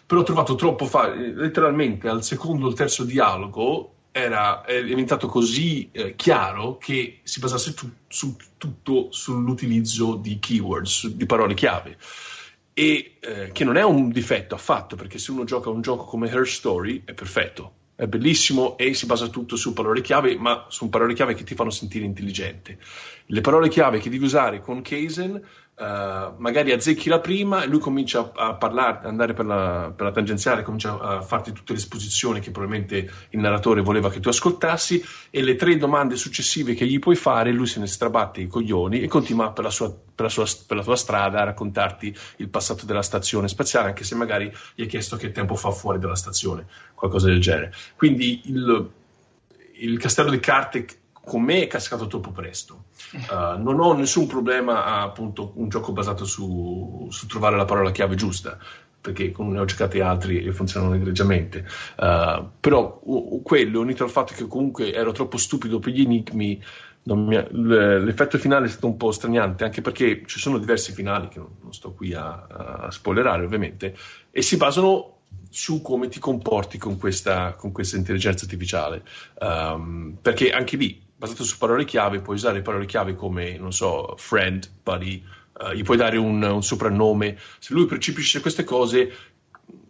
però 0.04 0.20
ho 0.20 0.24
trovato 0.24 0.54
troppo 0.56 0.84
facile, 0.84 1.32
letteralmente 1.34 2.08
al 2.08 2.22
secondo 2.22 2.66
o 2.66 2.68
al 2.68 2.74
terzo 2.74 3.04
dialogo 3.04 3.94
era 4.12 4.64
è 4.64 4.82
diventato 4.82 5.28
così 5.28 5.88
eh, 5.92 6.16
chiaro 6.16 6.76
che 6.78 7.20
si 7.22 7.38
basasse 7.38 7.74
tu, 7.74 7.88
su, 8.08 8.36
tutto 8.58 9.06
sull'utilizzo 9.10 10.16
di 10.16 10.38
keywords, 10.38 11.06
di 11.06 11.26
parole 11.26 11.54
chiave 11.54 11.96
e 12.72 13.16
eh, 13.20 13.50
che 13.52 13.64
non 13.64 13.76
è 13.76 13.84
un 13.84 14.10
difetto 14.10 14.54
affatto, 14.54 14.96
perché 14.96 15.18
se 15.18 15.30
uno 15.30 15.44
gioca 15.44 15.70
un 15.70 15.80
gioco 15.80 16.04
come 16.04 16.28
Her 16.30 16.46
Story 16.46 17.02
è 17.04 17.12
perfetto, 17.12 17.74
è 18.00 18.06
bellissimo 18.06 18.78
e 18.78 18.94
si 18.94 19.04
basa 19.04 19.28
tutto 19.28 19.56
su 19.56 19.74
parole 19.74 20.00
chiave, 20.00 20.36
ma 20.36 20.64
su 20.68 20.88
parole 20.88 21.12
chiave 21.12 21.34
che 21.34 21.44
ti 21.44 21.54
fanno 21.54 21.68
sentire 21.68 22.06
intelligente. 22.06 22.78
Le 23.26 23.40
parole 23.42 23.68
chiave 23.68 23.98
che 23.98 24.08
devi 24.08 24.24
usare 24.24 24.60
con 24.60 24.80
Kaizen 24.80 25.40
Uh, 25.80 26.34
magari 26.36 26.72
azzecchi 26.72 27.08
la 27.08 27.20
prima 27.20 27.62
e 27.62 27.66
lui 27.66 27.78
comincia 27.78 28.32
a, 28.34 28.48
a 28.48 28.54
parlare, 28.56 29.08
andare 29.08 29.32
per 29.32 29.46
la, 29.46 29.90
per 29.96 30.04
la, 30.04 30.12
tangenziale, 30.12 30.62
comincia 30.62 30.98
a 30.98 31.22
farti 31.22 31.52
tutte 31.52 31.72
le 31.72 31.78
esposizioni 31.78 32.40
che 32.40 32.50
probabilmente 32.50 33.10
il 33.30 33.40
narratore 33.40 33.80
voleva 33.80 34.10
che 34.10 34.20
tu 34.20 34.28
ascoltassi 34.28 35.02
e 35.30 35.42
le 35.42 35.56
tre 35.56 35.78
domande 35.78 36.16
successive 36.16 36.74
che 36.74 36.84
gli 36.84 36.98
puoi 36.98 37.16
fare 37.16 37.50
lui 37.50 37.64
se 37.64 37.80
ne 37.80 37.86
strabatte 37.86 38.42
i 38.42 38.46
coglioni 38.46 39.00
e 39.00 39.08
continua 39.08 39.52
per 39.52 39.64
la, 39.64 39.70
sua, 39.70 39.90
per, 39.90 40.26
la 40.26 40.28
sua, 40.28 40.44
per 40.66 40.76
la 40.76 40.82
tua 40.82 40.96
strada 40.96 41.40
a 41.40 41.44
raccontarti 41.44 42.14
il 42.36 42.50
passato 42.50 42.84
della 42.84 43.00
stazione 43.00 43.48
spaziale 43.48 43.88
anche 43.88 44.04
se 44.04 44.14
magari 44.14 44.52
gli 44.74 44.82
hai 44.82 44.86
chiesto 44.86 45.16
che 45.16 45.32
tempo 45.32 45.54
fa 45.54 45.70
fuori 45.70 45.98
dalla 45.98 46.14
stazione, 46.14 46.66
qualcosa 46.92 47.28
del 47.28 47.40
genere. 47.40 47.72
Quindi 47.96 48.42
il, 48.50 48.90
il 49.78 49.98
castello 49.98 50.28
di 50.28 50.40
carte 50.40 50.84
con 51.24 51.42
me 51.42 51.62
è 51.62 51.66
cascato 51.66 52.06
troppo 52.06 52.30
presto. 52.30 52.84
Uh, 53.12 53.58
non 53.62 53.80
ho 53.80 53.92
nessun 53.92 54.26
problema 54.26 54.84
a 54.84 55.02
appunto 55.02 55.52
un 55.56 55.68
gioco 55.68 55.92
basato 55.92 56.24
su, 56.24 57.08
su 57.10 57.26
trovare 57.26 57.56
la 57.56 57.64
parola 57.64 57.90
chiave 57.90 58.14
giusta 58.16 58.58
perché 59.00 59.32
ne 59.34 59.58
ho 59.58 59.64
giocati 59.64 60.00
altri 60.00 60.44
e 60.44 60.52
funzionano 60.52 60.94
egregiamente. 60.94 61.64
Uh, 61.96 62.46
però 62.60 63.00
uh, 63.02 63.40
quello, 63.42 63.80
unito 63.80 64.04
al 64.04 64.10
fatto 64.10 64.34
che 64.34 64.46
comunque 64.46 64.92
ero 64.92 65.12
troppo 65.12 65.38
stupido 65.38 65.78
per 65.78 65.92
gli 65.92 66.02
enigmi, 66.02 66.62
ha, 67.06 67.46
l'effetto 67.50 68.36
finale 68.38 68.66
è 68.66 68.68
stato 68.68 68.86
un 68.86 68.96
po' 68.96 69.10
straniante, 69.10 69.64
anche 69.64 69.80
perché 69.80 70.24
ci 70.26 70.38
sono 70.38 70.58
diversi 70.58 70.92
finali 70.92 71.28
che 71.28 71.38
non, 71.38 71.48
non 71.62 71.72
sto 71.72 71.92
qui 71.92 72.12
a, 72.12 72.46
a, 72.46 72.90
spoilerare 72.90 73.44
ovviamente, 73.44 73.96
e 74.30 74.42
si 74.42 74.56
basano 74.56 75.16
su 75.48 75.80
come 75.80 76.08
ti 76.08 76.20
comporti 76.20 76.76
con 76.76 76.98
questa, 76.98 77.54
con 77.54 77.72
questa 77.72 77.96
intelligenza 77.96 78.44
artificiale. 78.44 79.02
Um, 79.38 80.18
perché 80.20 80.50
anche 80.50 80.76
lì 80.76 81.08
basato 81.20 81.44
su 81.44 81.58
parole 81.58 81.84
chiave, 81.84 82.22
puoi 82.22 82.36
usare 82.36 82.62
parole 82.62 82.86
chiave 82.86 83.14
come, 83.14 83.58
non 83.58 83.74
so, 83.74 84.14
friend, 84.16 84.66
buddy, 84.82 85.22
uh, 85.58 85.72
gli 85.72 85.82
puoi 85.82 85.98
dare 85.98 86.16
un, 86.16 86.42
un, 86.42 86.62
soprannome. 86.62 87.36
Se 87.58 87.74
lui 87.74 87.84
percepisce 87.84 88.40
queste 88.40 88.64
cose, 88.64 89.12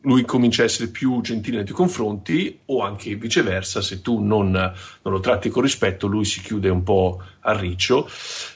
lui 0.00 0.24
comincia 0.24 0.62
a 0.62 0.64
essere 0.64 0.88
più 0.88 1.20
gentile 1.20 1.58
nei 1.58 1.64
tuoi 1.64 1.76
confronti 1.76 2.58
o 2.64 2.82
anche 2.82 3.14
viceversa, 3.14 3.80
se 3.80 4.00
tu 4.00 4.18
non, 4.18 4.50
non 4.50 4.74
lo 5.12 5.20
tratti 5.20 5.50
con 5.50 5.62
rispetto, 5.62 6.08
lui 6.08 6.24
si 6.24 6.40
chiude 6.40 6.68
un 6.68 6.82
po' 6.82 7.22
a 7.42 7.56
riccio 7.56 8.10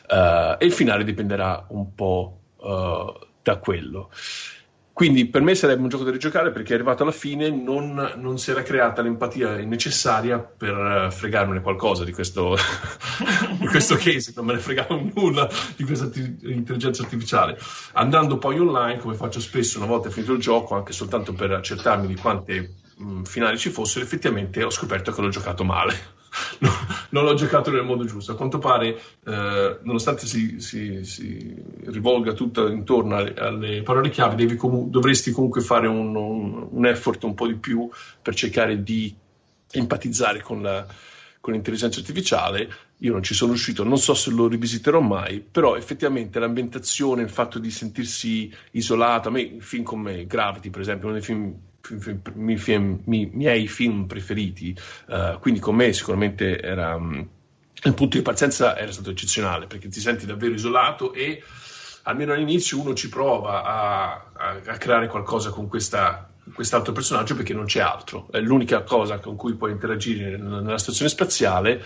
uh, 0.09 0.57
e 0.59 0.67
il 0.67 0.73
finale 0.73 1.05
dipenderà 1.05 1.67
un 1.69 1.95
po' 1.95 2.41
uh, 2.57 3.27
da 3.41 3.57
quello. 3.59 4.11
Quindi 4.95 5.27
per 5.27 5.43
me 5.43 5.57
sarebbe 5.57 5.83
un 5.83 5.89
gioco 5.89 6.05
da 6.05 6.13
rigiocare 6.13 6.53
perché 6.53 6.73
arrivato 6.73 7.03
alla 7.03 7.11
fine 7.11 7.51
non, 7.51 8.13
non 8.15 8.39
si 8.39 8.53
era 8.53 8.63
creata 8.63 9.03
l'empatia 9.03 9.57
necessaria 9.65 10.39
per 10.39 10.73
uh, 10.73 11.11
fregarmene 11.11 11.63
qualcosa 11.63 12.05
di 12.05 12.13
questo, 12.13 12.55
di 13.59 13.67
questo 13.67 13.97
case, 13.97 14.33
non 14.37 14.45
me 14.45 14.53
ne 14.53 14.61
fregavo 14.61 15.11
nulla 15.13 15.51
di 15.75 15.83
questa 15.83 16.09
t- 16.09 16.37
intelligenza 16.43 17.03
artificiale. 17.03 17.59
Andando 17.95 18.39
poi 18.39 18.57
online, 18.61 19.01
come 19.01 19.17
faccio 19.17 19.41
spesso 19.41 19.79
una 19.79 19.89
volta 19.89 20.11
finito 20.11 20.33
il 20.33 20.39
gioco, 20.41 20.77
anche 20.77 20.93
soltanto 20.93 21.33
per 21.33 21.51
accertarmi 21.51 22.07
di 22.07 22.15
quante 22.15 22.75
mh, 22.97 23.23
finali 23.23 23.59
ci 23.59 23.71
fossero, 23.71 24.05
effettivamente 24.05 24.63
ho 24.63 24.71
scoperto 24.71 25.11
che 25.11 25.21
l'ho 25.21 25.29
giocato 25.29 25.65
male 25.65 26.14
no, 26.61 26.71
non 27.11 27.25
l'ho 27.25 27.35
giocato 27.35 27.71
nel 27.71 27.85
modo 27.85 28.05
giusto. 28.05 28.33
A 28.33 28.37
quanto 28.37 28.59
pare, 28.59 29.01
eh, 29.25 29.79
nonostante 29.83 30.27
si, 30.27 30.61
si, 30.61 31.05
si, 31.05 31.55
rivolga 31.87 32.33
tutto 32.33 32.69
intorno 32.69 33.17
alle, 33.17 33.35
alle 33.35 33.83
parole 33.83 34.11
chiave, 34.11 34.55
comu- 34.57 34.89
dovresti 34.91 35.31
comunque 35.31 35.61
fare 35.61 35.87
un, 35.87 36.15
un, 36.15 36.69
un, 36.71 36.87
effort 36.87 37.23
un 37.25 37.35
po' 37.35 37.47
di 37.47 37.57
più 37.57 37.89
per 38.21 38.35
cercare 38.35 38.83
di 38.83 39.15
empatizzare 39.71 40.41
con, 40.41 40.63
la, 40.63 40.87
con 41.41 41.53
l'intelligenza 41.53 42.01
artificiale. 42.01 42.73
Io 42.99 43.13
non 43.13 43.23
ci 43.23 43.35
sono 43.35 43.51
riuscito, 43.51 43.85
non 43.85 43.99
so 43.99 44.15
se 44.15 44.31
lo 44.31 44.47
rivisiterò 44.49 45.01
mai, 45.01 45.41
però 45.41 45.77
effettivamente 45.77 46.39
l'ambientazione, 46.39 47.23
il 47.23 47.29
fatto 47.29 47.59
di 47.59 47.71
sentirsi 47.71 48.53
isolato, 48.73 49.29
a 49.29 49.33
me 49.33 49.57
film 49.59 49.83
come 49.83 50.27
Gravity, 50.27 50.71
per 50.71 50.81
esempio, 50.81 51.09
uno 51.09 51.17
dei 51.17 51.25
film 51.25 51.55
mi, 52.35 52.57
film, 52.57 53.01
mi, 53.05 53.31
miei 53.33 53.69
film 53.69 54.07
preferiti, 54.07 54.77
uh, 55.09 55.39
quindi 55.39 55.61
con 55.61 55.75
me 55.75 55.93
sicuramente 55.93 56.61
era, 56.61 56.95
um, 56.95 57.27
il 57.83 57.95
punto 57.95 58.17
di 58.17 58.23
partenza 58.23 58.77
era 58.77 58.93
stato 58.93 59.11
eccezionale 59.11 59.67
perché 59.67 59.89
ti 59.89 60.01
senti 60.01 60.27
davvero 60.27 60.55
isolato 60.55 61.13
e 61.13 61.43
almeno 62.05 62.33
all'inizio 62.33 62.81
uno 62.81 62.95
ci 62.95 63.09
prova 63.09 63.63
a, 63.63 64.27
a, 64.33 64.61
a 64.67 64.77
creare 64.77 65.09
qualcosa 65.09 65.51
con 65.51 65.69
questa, 65.69 66.31
quest'altro 66.53 66.93
personaggio 66.93 67.35
perché 67.35 67.55
non 67.55 67.67
c'è 67.67 67.81
altro, 67.81 68.29
è 68.31 68.41
l'unica 68.41 68.83
cosa 68.83 69.19
con 69.19 69.37
cui 69.37 69.55
puoi 69.55 69.73
interagire 69.73 70.37
nella 70.37 70.79
stazione 70.79 71.11
spaziale 71.11 71.83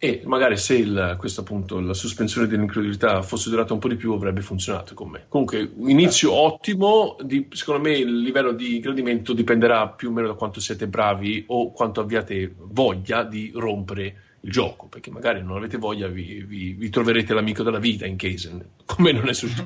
e 0.00 0.22
magari 0.24 0.56
se 0.56 0.76
il, 0.76 1.16
questo 1.18 1.40
appunto 1.40 1.80
la 1.80 1.92
sospensione 1.92 2.46
dell'incredulità 2.46 3.20
fosse 3.22 3.50
durata 3.50 3.72
un 3.72 3.80
po' 3.80 3.88
di 3.88 3.96
più 3.96 4.12
avrebbe 4.12 4.42
funzionato 4.42 4.94
con 4.94 5.10
me. 5.10 5.24
Comunque, 5.28 5.72
inizio 5.86 6.32
ottimo, 6.32 7.16
di, 7.20 7.48
secondo 7.50 7.88
me 7.88 7.96
il 7.96 8.20
livello 8.20 8.52
di 8.52 8.78
gradimento 8.78 9.32
dipenderà 9.32 9.88
più 9.88 10.10
o 10.10 10.12
meno 10.12 10.28
da 10.28 10.34
quanto 10.34 10.60
siete 10.60 10.86
bravi 10.86 11.44
o 11.48 11.72
quanto 11.72 12.00
abbiate 12.00 12.54
voglia 12.56 13.24
di 13.24 13.50
rompere 13.52 14.22
il 14.42 14.52
gioco, 14.52 14.86
perché 14.86 15.10
magari 15.10 15.42
non 15.42 15.56
avete 15.56 15.78
voglia, 15.78 16.06
vi, 16.06 16.44
vi, 16.46 16.74
vi 16.74 16.90
troverete 16.90 17.34
l'amico 17.34 17.64
della 17.64 17.80
vita 17.80 18.06
in 18.06 18.16
Kaizen, 18.16 18.64
come 18.86 19.10
non 19.10 19.28
è, 19.28 19.32
succe- 19.32 19.64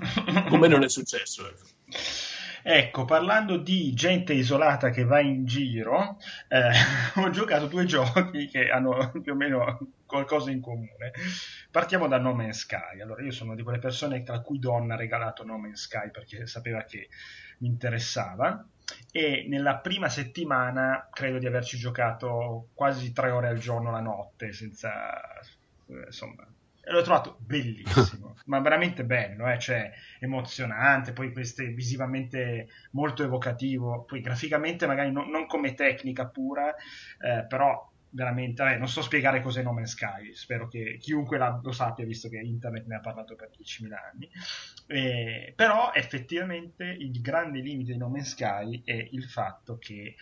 come 0.48 0.66
non 0.66 0.82
è 0.82 0.88
successo. 0.88 1.46
Ecco. 1.46 1.64
Ecco, 2.64 3.04
parlando 3.04 3.56
di 3.56 3.92
gente 3.92 4.32
isolata 4.32 4.90
che 4.90 5.04
va 5.04 5.20
in 5.20 5.44
giro, 5.44 6.18
eh, 6.48 6.70
ho 7.20 7.30
giocato 7.30 7.66
due 7.66 7.84
giochi 7.84 8.46
che 8.46 8.70
hanno 8.70 9.10
più 9.20 9.32
o 9.32 9.36
meno 9.36 9.78
qualcosa 10.06 10.50
in 10.50 10.60
comune. 10.60 11.12
Partiamo 11.70 12.06
da 12.06 12.18
No 12.18 12.34
Man's 12.34 12.58
Sky. 12.58 13.00
Allora, 13.00 13.22
io 13.22 13.32
sono 13.32 13.54
di 13.56 13.62
quelle 13.62 13.78
persone 13.78 14.22
tra 14.22 14.40
cui 14.40 14.58
Donna 14.58 14.94
ha 14.94 14.96
regalato 14.96 15.44
No 15.44 15.58
Man's 15.58 15.82
Sky 15.82 16.10
perché 16.12 16.46
sapeva 16.46 16.84
che 16.84 17.08
mi 17.58 17.68
interessava 17.68 18.64
e 19.10 19.46
nella 19.48 19.78
prima 19.78 20.08
settimana 20.08 21.08
credo 21.12 21.38
di 21.38 21.46
averci 21.46 21.76
giocato 21.78 22.68
quasi 22.74 23.12
tre 23.12 23.30
ore 23.30 23.48
al 23.48 23.58
giorno 23.58 23.90
la 23.90 24.00
notte 24.00 24.52
senza 24.52 25.20
insomma 25.86 26.44
e 26.44 26.61
l'ho 26.84 27.02
trovato 27.02 27.36
bellissimo, 27.40 28.36
ma 28.46 28.60
veramente 28.60 29.04
bello, 29.04 29.48
eh? 29.48 29.58
cioè 29.58 29.92
emozionante, 30.18 31.12
poi 31.12 31.32
queste, 31.32 31.68
visivamente 31.68 32.68
molto 32.92 33.22
evocativo, 33.22 34.04
poi 34.04 34.20
graficamente 34.20 34.86
magari 34.86 35.12
no, 35.12 35.24
non 35.24 35.46
come 35.46 35.74
tecnica 35.74 36.26
pura, 36.26 36.74
eh, 37.20 37.44
però 37.46 37.90
veramente, 38.12 38.62
vabbè, 38.62 38.78
non 38.78 38.88
so 38.88 39.02
spiegare 39.02 39.40
cos'è 39.40 39.62
No 39.62 39.72
Man's 39.72 39.92
Sky, 39.92 40.34
spero 40.34 40.68
che 40.68 40.98
chiunque 40.98 41.38
lo 41.38 41.72
sappia 41.72 42.04
visto 42.04 42.28
che 42.28 42.38
internet 42.38 42.86
ne 42.86 42.96
ha 42.96 43.00
parlato 43.00 43.34
per 43.34 43.50
10.000 43.58 43.92
anni, 43.92 44.30
eh, 44.86 45.52
però 45.56 45.92
effettivamente 45.94 46.84
il 46.84 47.20
grande 47.20 47.60
limite 47.60 47.92
di 47.92 47.98
No 47.98 48.08
Man's 48.08 48.30
Sky 48.30 48.82
è 48.84 49.08
il 49.10 49.24
fatto 49.24 49.78
che 49.78 50.16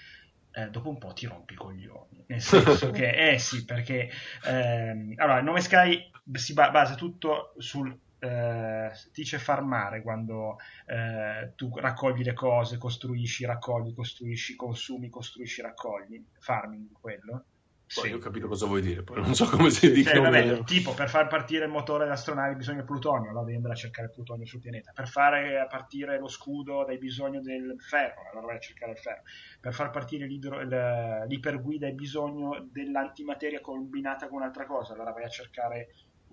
eh, 0.53 0.69
dopo 0.71 0.89
un 0.89 0.99
po' 0.99 1.13
ti 1.13 1.27
rompi 1.27 1.55
i 1.55 1.57
coglioni. 1.57 2.25
Nel 2.27 2.41
senso 2.41 2.91
che, 2.93 3.33
eh 3.33 3.39
sì, 3.39 3.65
perché 3.65 4.11
ehm, 4.47 5.15
allora, 5.17 5.39
il 5.39 5.45
nome 5.45 5.61
Sky 5.61 6.11
si 6.33 6.53
ba- 6.53 6.71
basa 6.71 6.95
tutto 6.95 7.55
sul. 7.59 7.99
Eh, 8.23 8.91
dice 9.15 9.39
farmare 9.39 10.03
quando 10.03 10.57
eh, 10.85 11.55
tu 11.57 11.75
raccogli 11.79 12.23
le 12.23 12.35
cose, 12.35 12.77
costruisci, 12.77 13.47
raccogli, 13.47 13.95
costruisci, 13.95 14.57
consumi, 14.57 15.09
costruisci, 15.09 15.63
raccogli. 15.63 16.23
Farming 16.39 16.91
quello. 16.93 17.47
Poi 17.93 18.09
sì. 18.09 18.15
ho 18.15 18.19
capito 18.19 18.47
cosa 18.47 18.67
vuoi 18.67 18.83
dire, 18.83 19.03
poi 19.03 19.21
non 19.21 19.35
so 19.35 19.49
come 19.49 19.69
si 19.69 19.91
dice. 19.91 20.11
Cioè, 20.15 20.21
vabbè, 20.21 20.63
tipo, 20.63 20.95
per 20.95 21.09
far 21.09 21.27
partire 21.27 21.65
il 21.65 21.73
motore 21.73 22.05
dell'astronave 22.05 22.55
bisogna 22.55 22.85
plutonio, 22.85 23.31
allora 23.31 23.45
devi 23.45 23.57
andare 23.57 23.75
a 23.75 23.77
cercare 23.77 24.11
plutonio 24.11 24.47
sul 24.47 24.61
pianeta. 24.61 24.93
Per 24.95 25.09
far 25.09 25.67
partire 25.67 26.17
lo 26.21 26.29
scudo 26.29 26.85
hai 26.85 26.99
bisogno 26.99 27.41
del 27.41 27.75
ferro, 27.79 28.31
allora 28.31 28.47
vai 28.47 28.57
a 28.57 28.61
cercare 28.61 28.93
il 28.93 28.99
ferro. 28.99 29.23
Per 29.61 29.75
far 29.75 29.91
partire 29.91 30.27
l'iperguida 30.29 31.87
hai 31.87 31.95
bisogno 31.95 32.69
dell'antimateria 32.71 33.61
combinata 33.61 34.29
con 34.29 34.39
un'altra 34.39 34.67
cosa, 34.67 34.93
allora 34.93 35.11
vai 35.11 35.25
a 35.25 35.29
cercare 35.29 35.89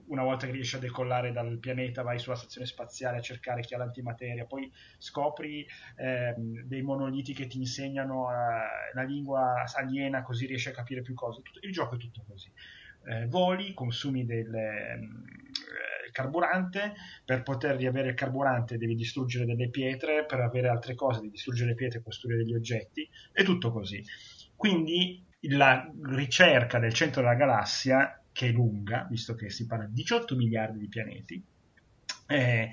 una 0.08 0.24
volta 0.24 0.46
che 0.46 0.52
riesci 0.52 0.76
a 0.76 0.80
decollare 0.80 1.32
dal 1.32 1.58
pianeta 1.60 2.02
vai 2.02 2.20
sulla 2.20 2.36
stazione 2.36 2.68
spaziale 2.68 3.18
a 3.18 3.22
cercare 3.22 3.62
chi 3.62 3.74
ha 3.74 3.78
l'antimateria, 3.78 4.46
poi 4.46 4.72
scopri 4.98 5.66
ehm, 5.98 6.64
dei 6.64 6.82
monoliti 6.82 7.34
che 7.34 7.48
ti 7.48 7.58
insegnano 7.58 8.30
eh, 8.30 8.94
la 8.94 9.04
lingua 9.04 9.64
aliena 9.76 10.22
così 10.22 10.46
riesci 10.46 10.70
a 10.70 10.74
capire 10.74 11.02
più 11.02 11.14
cose. 11.14 11.42
Tutto, 11.42 11.60
il 11.62 11.72
gioco 11.72 11.96
è 11.96 11.98
tutto 11.98 12.24
così. 12.28 12.52
Eh, 13.10 13.28
voli, 13.28 13.74
consumi 13.74 14.26
del 14.26 14.54
eh, 14.54 15.00
carburante, 16.12 16.94
per 17.24 17.44
poter 17.44 17.76
riavere 17.76 18.10
il 18.10 18.16
carburante 18.16 18.78
devi 18.78 18.96
distruggere 18.96 19.46
delle 19.46 19.70
pietre, 19.70 20.26
per 20.26 20.40
avere 20.40 20.68
altre 20.68 20.96
cose 20.96 21.20
devi 21.20 21.32
distruggere 21.32 21.70
le 21.70 21.76
pietre 21.76 22.00
e 22.00 22.04
costruire 22.04 22.44
degli 22.44 22.56
oggetti, 22.56 23.08
è 23.32 23.44
tutto 23.44 23.72
così. 23.72 24.04
Quindi 24.56 25.24
la 25.42 25.90
ricerca 26.04 26.80
del 26.80 26.94
centro 26.94 27.22
della 27.22 27.36
galassia 27.36 28.20
che 28.38 28.50
è 28.50 28.52
lunga, 28.52 29.08
visto 29.10 29.34
che 29.34 29.50
si 29.50 29.66
parla 29.66 29.86
di 29.86 29.94
18 29.94 30.36
miliardi 30.36 30.78
di 30.78 30.88
pianeti, 30.88 31.44
eh, 32.28 32.72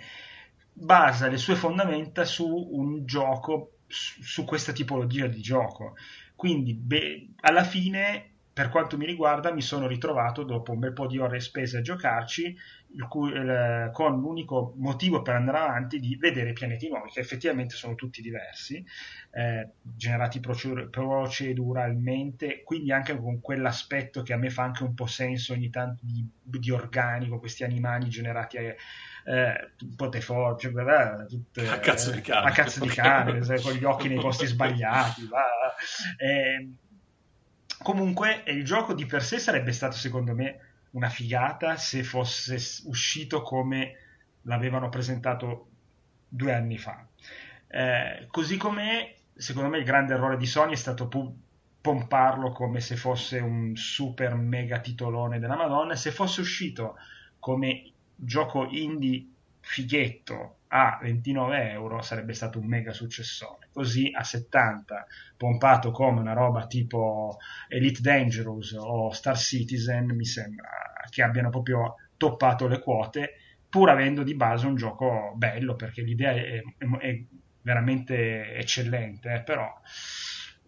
basa 0.75 1.29
le 1.29 1.39
sue 1.39 1.55
fondamenta 1.55 2.27
su 2.27 2.47
un 2.47 3.07
gioco, 3.07 3.79
su, 3.87 4.23
su 4.23 4.45
questa 4.45 4.73
tipologia 4.73 5.27
di 5.27 5.41
gioco. 5.41 5.95
Quindi, 6.37 6.75
beh, 6.75 7.29
alla 7.41 7.65
fine, 7.65 8.34
per 8.55 8.69
quanto 8.69 8.97
mi 8.97 9.05
riguarda, 9.05 9.53
mi 9.53 9.61
sono 9.61 9.89
ritrovato 9.89 10.45
dopo 10.45 10.71
un 10.71 10.79
bel 10.79 10.93
po' 10.93 11.09
di 11.09 11.19
ore 11.19 11.41
spese 11.41 11.79
a 11.79 11.81
giocarci, 11.81 12.57
cui, 13.09 13.33
eh, 13.33 13.91
con 13.93 14.21
l'unico 14.21 14.75
motivo 14.77 15.23
per 15.23 15.35
andare 15.35 15.59
avanti 15.59 15.99
di 15.99 16.15
vedere 16.15 16.53
pianeti 16.53 16.89
nuovi, 16.89 17.11
che 17.11 17.19
effettivamente 17.19 17.75
sono 17.75 17.97
tutti 17.97 18.23
diversi, 18.23 18.83
eh, 19.33 19.71
generati 19.83 20.39
proceduralmente, 20.39 22.63
quindi 22.63 22.93
anche 22.93 23.19
con 23.19 23.41
quell'aspetto 23.41 24.23
che 24.23 24.33
a 24.33 24.37
me 24.37 24.51
fa 24.51 24.63
anche 24.63 24.85
un 24.85 24.95
po' 24.95 25.07
senso 25.07 25.53
ogni 25.53 25.71
tanto 25.71 26.05
di, 26.05 26.25
di 26.41 26.71
organico, 26.71 27.41
questi 27.41 27.65
animali 27.65 28.09
generati 28.09 28.59
a, 28.59 28.73
eh, 29.27 29.73
Potefor, 29.97 30.59
cioè, 30.59 30.73
tutte, 31.27 31.69
a 31.69 31.81
cazzo 31.81 32.13
di 32.13 32.21
cane, 32.21 32.47
a 32.47 32.53
cazzo 32.53 32.81
di 32.81 32.89
cane 32.89 33.41
con 33.63 33.73
gli 33.73 33.85
occhi 33.85 34.09
nei 34.09 34.21
posti 34.21 34.47
sbagliati. 34.47 35.29
Eh, 36.19 36.69
comunque, 37.83 38.43
il 38.47 38.65
gioco 38.65 38.95
di 38.95 39.07
per 39.07 39.23
sé 39.23 39.39
sarebbe 39.39 39.73
stato, 39.73 39.97
secondo 39.97 40.35
me, 40.35 40.59
una 40.91 41.09
figata 41.09 41.77
se 41.77 42.03
fosse 42.03 42.57
uscito 42.87 43.43
come 43.43 43.97
l'avevano 44.43 44.89
presentato 44.89 45.69
due 46.29 46.53
anni 46.53 46.79
fa. 46.79 47.07
Eh, 47.67 48.27
così 48.31 48.57
come 48.57 49.15
secondo 49.37 49.69
me 49.69 49.79
il 49.79 49.85
grande 49.85 50.15
errore 50.15 50.37
di 50.37 50.47
Sony 50.47 50.73
è 50.73 50.77
stato 50.77 51.09
pu- 51.09 51.37
pomparlo 51.81 52.53
come 52.53 52.81
se 52.81 52.97
fosse 52.97 53.39
un 53.39 53.77
super 53.77 54.35
mega 54.35 54.79
titolone 54.79 55.39
della 55.39 55.57
Madonna. 55.57 55.97
Se 55.97 56.11
fosse 56.11 56.41
uscito 56.41 56.97
come 57.39 57.91
gioco 58.15 58.67
indie 58.71 59.27
fighetto 59.65 60.59
a 60.69 60.99
29 61.01 61.71
euro 61.71 62.03
sarebbe 62.03 62.35
stato 62.35 62.59
un 62.59 62.67
mega 62.67 62.93
successone. 62.93 63.69
Così 63.73 64.11
a 64.15 64.23
70, 64.23 65.07
pompato 65.37 65.91
come 65.91 66.21
una 66.21 66.33
roba 66.33 66.67
tipo 66.67 67.39
Elite 67.69 68.01
Dangerous 68.01 68.73
o 68.73 69.11
Star 69.13 69.37
Citizen, 69.37 70.15
mi 70.15 70.25
sembra 70.25 70.69
che 71.09 71.23
abbiano 71.23 71.51
proprio 71.51 71.97
toppato 72.17 72.67
le 72.67 72.81
quote, 72.81 73.35
pur 73.69 73.89
avendo 73.89 74.23
di 74.23 74.35
base 74.35 74.67
un 74.67 74.77
gioco 74.77 75.33
bello, 75.37 75.75
perché 75.77 76.03
l'idea 76.03 76.33
è, 76.33 76.63
è, 76.79 76.87
è 76.99 77.25
veramente 77.63 78.55
eccellente, 78.55 79.33
eh, 79.33 79.43
però 79.43 79.73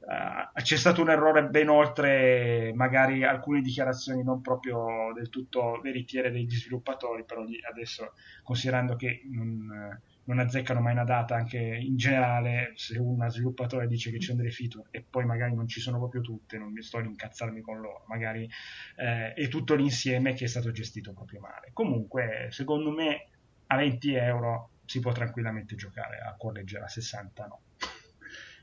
uh, 0.06 0.60
c'è 0.60 0.76
stato 0.76 1.02
un 1.02 1.10
errore 1.10 1.44
ben 1.46 1.68
oltre 1.68 2.72
magari 2.74 3.24
alcune 3.24 3.60
dichiarazioni 3.60 4.22
non 4.22 4.40
proprio 4.40 5.12
del 5.14 5.28
tutto 5.28 5.80
veritiere 5.82 6.30
degli 6.30 6.54
sviluppatori, 6.54 7.24
però 7.24 7.44
adesso 7.70 8.12
considerando 8.42 8.96
che 8.96 9.22
non, 9.30 9.98
non 10.24 10.38
azzeccano 10.38 10.80
mai 10.80 10.92
una 10.92 11.04
data, 11.04 11.34
anche 11.34 11.58
in 11.58 11.96
generale 11.96 12.72
se 12.74 12.98
un 12.98 13.24
sviluppatore 13.28 13.86
dice 13.86 14.10
che 14.10 14.18
ci 14.18 14.26
sono 14.26 14.38
delle 14.38 14.50
feature 14.50 14.88
e 14.90 15.04
poi 15.08 15.24
magari 15.24 15.54
non 15.54 15.66
ci 15.66 15.80
sono 15.80 15.98
proprio 15.98 16.20
tutte, 16.20 16.58
non 16.58 16.72
mi 16.72 16.82
sto 16.82 16.98
a 16.98 17.02
incazzarmi 17.02 17.60
con 17.60 17.80
loro, 17.80 18.04
magari 18.08 18.48
eh, 18.96 19.34
è 19.34 19.48
tutto 19.48 19.74
l'insieme 19.74 20.34
che 20.34 20.44
è 20.44 20.48
stato 20.48 20.70
gestito 20.70 21.12
proprio 21.12 21.40
male. 21.40 21.70
Comunque, 21.72 22.48
secondo 22.50 22.90
me 22.90 23.28
a 23.68 23.76
20 23.76 24.14
euro 24.14 24.70
si 24.84 25.00
può 25.00 25.12
tranquillamente 25.12 25.74
giocare 25.74 26.18
a 26.18 26.34
cuor 26.36 26.54
leggero 26.54 26.84
a 26.84 26.88
60 26.88 27.46
no. 27.46 27.60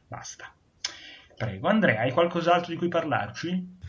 Basta. 0.07 0.53
Prego, 1.35 1.67
Andrea, 1.67 2.01
hai 2.01 2.11
qualcos'altro 2.11 2.71
di 2.71 2.77
cui 2.77 2.87
parlarci? 2.87 3.81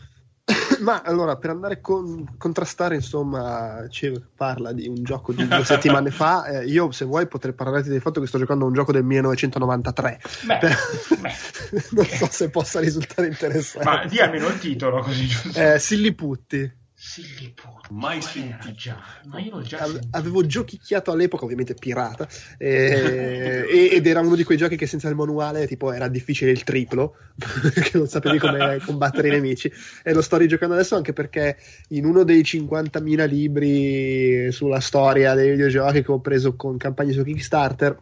Ma 0.81 1.01
allora, 1.01 1.37
per 1.37 1.49
andare 1.49 1.75
a 1.75 1.81
con, 1.81 2.35
contrastare, 2.37 2.95
insomma, 2.95 3.85
ci 3.89 4.11
parla 4.35 4.71
di 4.71 4.87
un 4.87 5.03
gioco 5.03 5.33
di 5.33 5.47
due 5.47 5.65
settimane 5.65 6.11
fa. 6.11 6.45
Eh, 6.55 6.65
io, 6.65 6.91
se 6.91 7.05
vuoi, 7.05 7.27
potrei 7.27 7.53
parlarti 7.53 7.89
del 7.89 8.01
fatto 8.01 8.19
che 8.19 8.27
sto 8.27 8.37
giocando 8.37 8.65
a 8.65 8.67
un 8.67 8.73
gioco 8.73 8.91
del 8.91 9.03
1993. 9.03 10.19
Beh, 10.45 10.57
per... 10.57 10.75
beh. 11.19 11.33
non 11.91 12.05
so 12.05 12.27
se 12.29 12.49
possa 12.49 12.79
risultare 12.79 13.27
interessante. 13.27 13.89
Ma 13.89 14.05
di 14.05 14.19
almeno 14.19 14.47
il 14.47 14.59
titolo, 14.59 15.01
così 15.01 15.25
giusto. 15.25 15.59
Eh, 15.59 15.79
Silliputti. 15.79 16.83
Silliputti. 17.07 17.87
Mai 17.91 18.19
sentito. 18.19 18.73
Già, 18.73 18.97
ma 19.25 19.39
io 19.39 19.51
l'ho 19.51 19.61
già 19.61 19.77
Ave- 19.77 19.91
sentito. 19.91 20.17
avevo 20.17 20.45
giochicchiato 20.45 21.11
all'epoca, 21.11 21.43
ovviamente 21.45 21.75
pirata, 21.75 22.27
eh, 22.57 23.63
e- 23.69 23.89
ed 23.91 24.07
era 24.07 24.21
uno 24.21 24.35
di 24.35 24.43
quei 24.43 24.57
giochi 24.57 24.75
che 24.75 24.87
senza 24.87 25.07
il 25.07 25.15
manuale 25.15 25.67
tipo 25.67 25.93
era 25.93 26.07
difficile 26.07 26.49
il 26.49 26.63
triplo, 26.63 27.15
perché 27.37 27.97
non 27.97 28.07
sapevi 28.07 28.39
come 28.39 28.79
combattere 28.83 29.27
i 29.27 29.31
nemici. 29.31 29.71
E 30.03 30.13
lo 30.13 30.21
sto 30.23 30.37
rigiocando 30.37 30.73
adesso 30.73 30.95
anche 30.95 31.13
perché 31.13 31.57
in 31.89 32.05
uno 32.05 32.23
dei 32.23 32.41
50.000 32.41 33.27
libri 33.27 34.51
sulla 34.51 34.79
storia 34.79 35.35
dei 35.35 35.51
videogiochi 35.51 36.01
che 36.01 36.11
ho 36.11 36.19
preso 36.19 36.55
con 36.55 36.75
campagne 36.77 37.13
su 37.13 37.23
Kickstarter, 37.23 37.97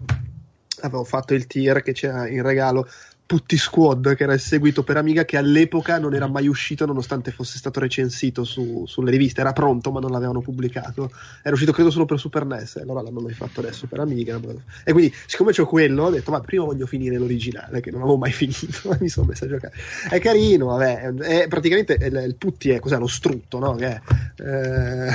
avevo 0.82 1.04
fatto 1.04 1.34
il 1.34 1.46
tier 1.46 1.82
che 1.82 1.92
c'era 1.92 2.28
in 2.28 2.42
regalo 2.42 2.88
Putti 3.26 3.58
Squad, 3.58 4.16
che 4.16 4.24
era 4.24 4.34
il 4.34 4.40
seguito 4.40 4.84
per 4.84 4.98
Amiga, 4.98 5.26
che 5.26 5.38
all'epoca 5.38 5.98
non 5.98 6.14
era 6.14 6.28
mai 6.28 6.48
uscito 6.48 6.86
nonostante 6.86 7.32
fosse 7.32 7.58
stato 7.58 7.80
recensito 7.80 8.44
su- 8.44 8.84
sulle 8.86 9.12
riviste. 9.12 9.42
Era 9.42 9.54
pronto, 9.54 9.92
ma 9.92 10.00
non 10.00 10.12
l'avevano 10.12 10.42
pubblicato. 10.42 11.10
Era 11.42 11.54
uscito 11.54 11.72
credo 11.72 11.90
solo 11.90 12.06
per 12.06 12.20
Super 12.20 12.46
NES, 12.46 12.78
allora 12.78 13.02
l'hanno 13.02 13.26
rifatto 13.26 13.62
adesso 13.62 13.88
per 13.88 14.00
Amiga. 14.00 14.40
E 14.84 14.92
quindi, 14.92 15.14
siccome 15.26 15.52
c'ho 15.52 15.66
quello, 15.66 16.04
ho 16.04 16.10
detto, 16.10 16.32
ma 16.32 16.42
prima 16.42 16.66
voglio 16.66 16.86
finire 16.86 17.18
l'originale, 17.18 17.82
che 17.82 17.92
non 17.92 18.02
avevo 18.02 18.18
mai 18.18 18.32
finito, 18.34 18.96
mi 19.00 19.10
sono 19.10 19.28
messo 19.28 19.46
a 19.46 19.48
giocare. 19.48 19.74
È 20.10 20.20
carino, 20.20 20.68
vabbè, 20.68 21.14
è, 21.16 21.48
praticamente 21.48 21.98
il, 22.00 22.24
il 22.28 22.36
Putti 22.36 22.70
è 22.70 22.80
cos'è, 22.80 22.98
lo 22.98 23.08
strutto, 23.08 23.58
no? 23.58 23.74
Che 23.76 23.86
è, 23.88 24.02
eh, 24.38 25.12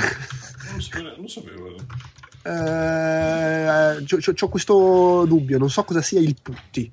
Non 0.67 0.75
lo 0.75 0.81
sapevo. 0.81 1.15
Non 1.15 1.27
sapevo. 1.27 1.75
Eh, 2.41 3.97
ho 4.39 4.49
questo 4.49 5.25
dubbio, 5.25 5.57
non 5.57 5.69
so 5.69 5.83
cosa 5.83 6.01
sia 6.01 6.19
il 6.19 6.35
putti. 6.41 6.91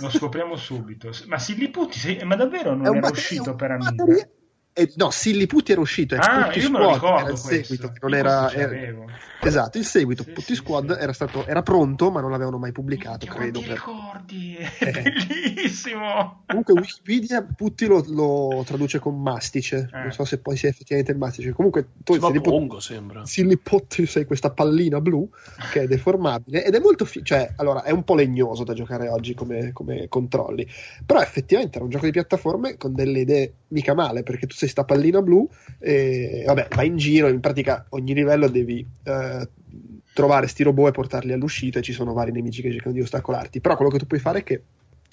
Lo 0.00 0.10
scopriamo 0.10 0.56
subito. 0.56 1.10
Ma 1.26 1.38
Silly 1.38 1.70
Putti, 1.70 1.98
sei... 1.98 2.22
ma 2.24 2.36
davvero 2.36 2.74
non 2.74 2.96
era 2.96 3.08
uscito 3.08 3.54
per 3.54 3.72
Amiga? 3.72 4.04
Eh, 4.78 4.92
no, 4.94 5.10
Silly 5.10 5.46
Putti 5.46 5.72
era 5.72 5.80
uscito, 5.80 6.14
ah, 6.14 6.54
io 6.54 6.70
me 6.70 6.78
lo 6.78 6.92
ricordo 6.92 7.18
era 7.18 7.30
il 7.32 7.36
seguito, 7.36 7.92
non 8.00 8.14
era, 8.14 8.48
era, 8.52 9.04
esatto, 9.40 9.76
il 9.76 9.84
seguito 9.84 10.22
sì, 10.22 10.30
Putti 10.30 10.54
sì, 10.54 10.54
Squad 10.54 10.94
sì. 10.94 11.02
Era, 11.02 11.12
stato, 11.12 11.44
era 11.46 11.62
pronto, 11.62 12.12
ma 12.12 12.20
non 12.20 12.30
l'avevano 12.30 12.58
mai 12.58 12.70
pubblicato, 12.70 13.26
Minchia, 13.26 13.40
credo. 13.40 13.58
Ti 13.58 13.66
per... 13.66 13.74
ricordi? 13.74 14.56
È 14.56 14.90
bellissimo. 15.02 16.44
Comunque 16.46 16.74
Wikipedia 16.74 17.42
Putti 17.42 17.86
lo, 17.86 18.04
lo 18.06 18.62
traduce 18.64 19.00
con 19.00 19.20
mastice, 19.20 19.90
eh. 19.92 19.98
non 19.98 20.12
so 20.12 20.24
se 20.24 20.38
poi 20.38 20.56
sia 20.56 20.68
effettivamente 20.68 21.10
il 21.10 21.18
mastice. 21.18 21.50
Comunque 21.50 21.88
tu 22.04 22.14
Silly, 22.14 22.40
Pongo, 22.40 22.78
sembra. 22.78 23.26
Silly 23.26 23.56
Putti 23.56 24.06
sei 24.06 24.26
questa 24.26 24.50
pallina 24.50 25.00
blu 25.00 25.28
che 25.72 25.82
è 25.82 25.86
deformabile 25.88 26.64
ed 26.64 26.72
è 26.72 26.78
molto 26.78 27.04
fi- 27.04 27.24
cioè, 27.24 27.52
allora, 27.56 27.82
è 27.82 27.90
un 27.90 28.04
po' 28.04 28.14
legnoso 28.14 28.62
da 28.62 28.74
giocare 28.74 29.08
oggi 29.08 29.34
come, 29.34 29.72
come 29.72 30.06
controlli, 30.08 30.64
però 31.04 31.20
effettivamente 31.20 31.74
era 31.74 31.84
un 31.84 31.90
gioco 31.90 32.04
di 32.04 32.12
piattaforme 32.12 32.76
con 32.76 32.94
delle 32.94 33.18
idee 33.18 33.52
mica 33.68 33.94
male, 33.94 34.22
perché 34.22 34.46
tu 34.46 34.54
sei 34.54 34.67
sta 34.68 34.84
pallina 34.84 35.22
blu 35.22 35.48
e 35.78 36.44
vabbè, 36.46 36.68
vai 36.74 36.86
in 36.86 36.96
giro, 36.96 37.28
in 37.28 37.40
pratica 37.40 37.86
ogni 37.90 38.14
livello 38.14 38.48
devi 38.48 38.86
eh, 39.04 39.48
trovare 40.12 40.46
sti 40.46 40.62
robot 40.62 40.88
e 40.88 40.92
portarli 40.92 41.32
all'uscita 41.32 41.78
e 41.78 41.82
ci 41.82 41.92
sono 41.92 42.12
vari 42.12 42.32
nemici 42.32 42.62
che 42.62 42.72
cercano 42.72 42.94
di 42.94 43.00
ostacolarti, 43.00 43.60
però 43.60 43.76
quello 43.76 43.90
che 43.90 43.98
tu 43.98 44.06
puoi 44.06 44.20
fare 44.20 44.40
è 44.40 44.42
che 44.42 44.62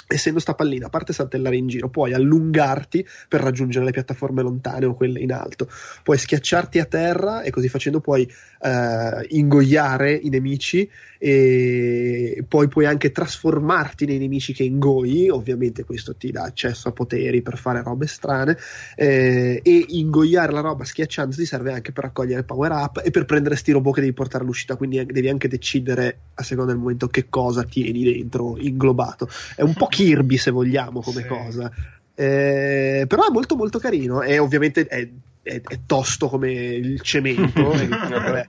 essendo 0.07 0.40
sta 0.40 0.53
pallina, 0.53 0.86
a 0.86 0.90
parte 0.90 1.14
saltellare 1.14 1.56
in 1.56 1.68
giro, 1.68 1.90
puoi 1.90 2.14
allungarti 2.14 3.06
per 3.27 3.41
raggiungere 3.41 3.86
le 3.86 3.91
piattaforme 3.91 4.44
lontane 4.44 4.86
o 4.86 4.94
quelle 4.94 5.19
in 5.19 5.32
alto, 5.32 5.68
puoi 6.03 6.18
schiacciarti 6.18 6.80
a 6.80 6.86
terra 6.86 7.41
e 7.41 7.49
così 7.49 7.69
facendo 7.69 7.99
puoi 8.02 8.30
eh, 8.61 9.26
ingoiare 9.30 10.14
i 10.14 10.30
nemici 10.30 10.90
e 11.27 12.45
poi 12.47 12.68
puoi 12.68 12.85
anche 12.85 13.11
trasformarti 13.11 14.06
nei 14.06 14.19
nemici 14.19 14.53
che 14.53 14.61
ingoi, 14.61 15.27
ovviamente 15.27 15.84
questo 15.84 16.15
ti 16.15 16.30
dà 16.30 16.43
accesso 16.43 16.89
a 16.89 16.91
poteri 16.91 17.41
per 17.41 17.57
fare 17.57 17.81
robe 17.81 18.06
strane 18.06 18.56
eh, 18.95 19.60
e 19.64 19.85
ingoiare 19.89 20.52
la 20.52 20.60
roba 20.60 20.84
schiacciandoti 20.84 21.43
serve 21.43 21.73
anche 21.73 21.91
per 21.91 22.03
raccogliere 22.03 22.43
power 22.43 22.72
up 22.72 23.02
e 23.03 23.10
per 23.10 23.26
prendere 23.26 23.56
sti 23.56 23.72
robot 23.72 23.95
che 23.95 24.02
devi 24.02 24.14
portare 24.14 24.43
all'uscita, 24.43 24.76
quindi 24.76 25.03
devi 25.03 25.27
anche 25.27 25.47
decidere 25.47 26.19
a 26.35 26.43
seconda 26.43 26.73
del 26.73 26.80
momento 26.80 27.07
che 27.07 27.26
cosa 27.27 27.64
tieni 27.64 28.03
dentro 28.03 28.60
inglobato. 28.60 29.27
È 29.56 29.64
un 29.64 29.73
po' 29.73 29.88
Kirby 29.88 30.38
se 30.38 30.52
vogliamo 30.52 31.02
come 31.02 31.23
sì. 31.23 31.27
cosa. 31.27 31.72
Eh, 32.14 33.06
però 33.07 33.27
è 33.27 33.31
molto 33.31 33.56
molto 33.56 33.80
carino 33.80 34.22
e 34.22 34.38
ovviamente 34.38 34.85
è, 34.85 35.10
è, 35.41 35.60
è 35.60 35.80
tosto 35.88 36.30
come 36.30 36.52
il 36.52 37.02
cemento 37.02 37.73
e, 37.73 37.88
vabbè, 37.88 38.47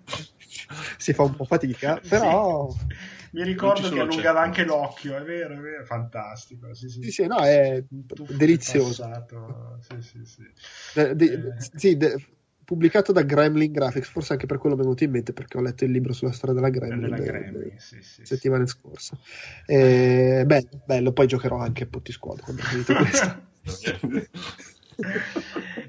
si 0.99 1.13
fa 1.13 1.23
un 1.23 1.35
po' 1.35 1.45
fatica 1.45 2.01
però 2.09 2.71
sì. 2.71 2.87
mi 3.33 3.43
ricordo 3.45 3.89
che 3.89 4.01
allungava 4.01 4.41
anche 4.41 4.65
l'occhio 4.65 5.17
è 5.17 5.23
vero 5.23 5.55
è 5.55 5.59
vero 5.59 5.85
fantastico 5.85 6.75
sì 6.75 6.89
sì, 6.89 7.03
sì, 7.03 7.11
sì 7.11 7.27
no, 7.27 7.39
è 7.39 7.83
Tutto 8.07 8.27
delizioso 8.33 9.09
sì, 9.81 10.01
sì, 10.01 10.25
sì. 10.25 10.43
De, 10.95 11.15
de, 11.15 11.25
eh. 11.27 11.55
sì 11.59 11.97
de, 11.97 12.17
pubblicato 12.67 13.13
da 13.13 13.23
Gremlin 13.23 13.71
Graphics, 13.71 14.09
forse 14.09 14.33
anche 14.33 14.47
per 14.47 14.59
quello 14.59 14.75
mi 14.75 14.81
è 14.81 14.85
venuto 14.85 15.05
in 15.05 15.13
mente 15.13 15.33
perché 15.33 15.57
ho 15.57 15.61
letto 15.61 15.85
il 15.85 15.93
libro 15.93 16.13
sulla 16.13 16.33
storia 16.33 16.55
della 16.55 16.69
Gremlin, 16.69 17.01
della 17.01 17.17
Gremlin 17.17 17.59
le, 17.61 17.75
sì, 17.79 18.03
sì, 18.03 18.27
settimane 18.27 18.67
sì. 18.67 18.77
scorse. 18.77 19.17
Eh, 19.67 20.43
bello, 20.45 20.83
bello, 20.85 21.13
poi 21.13 21.29
giocherò 21.29 21.59
anche 21.59 21.85
a 21.85 21.87
Potti 21.87 22.11
Squad 22.11 22.41
quando 22.41 22.63
ho 22.63 22.65
finito 22.65 22.93
questo. 22.99 23.45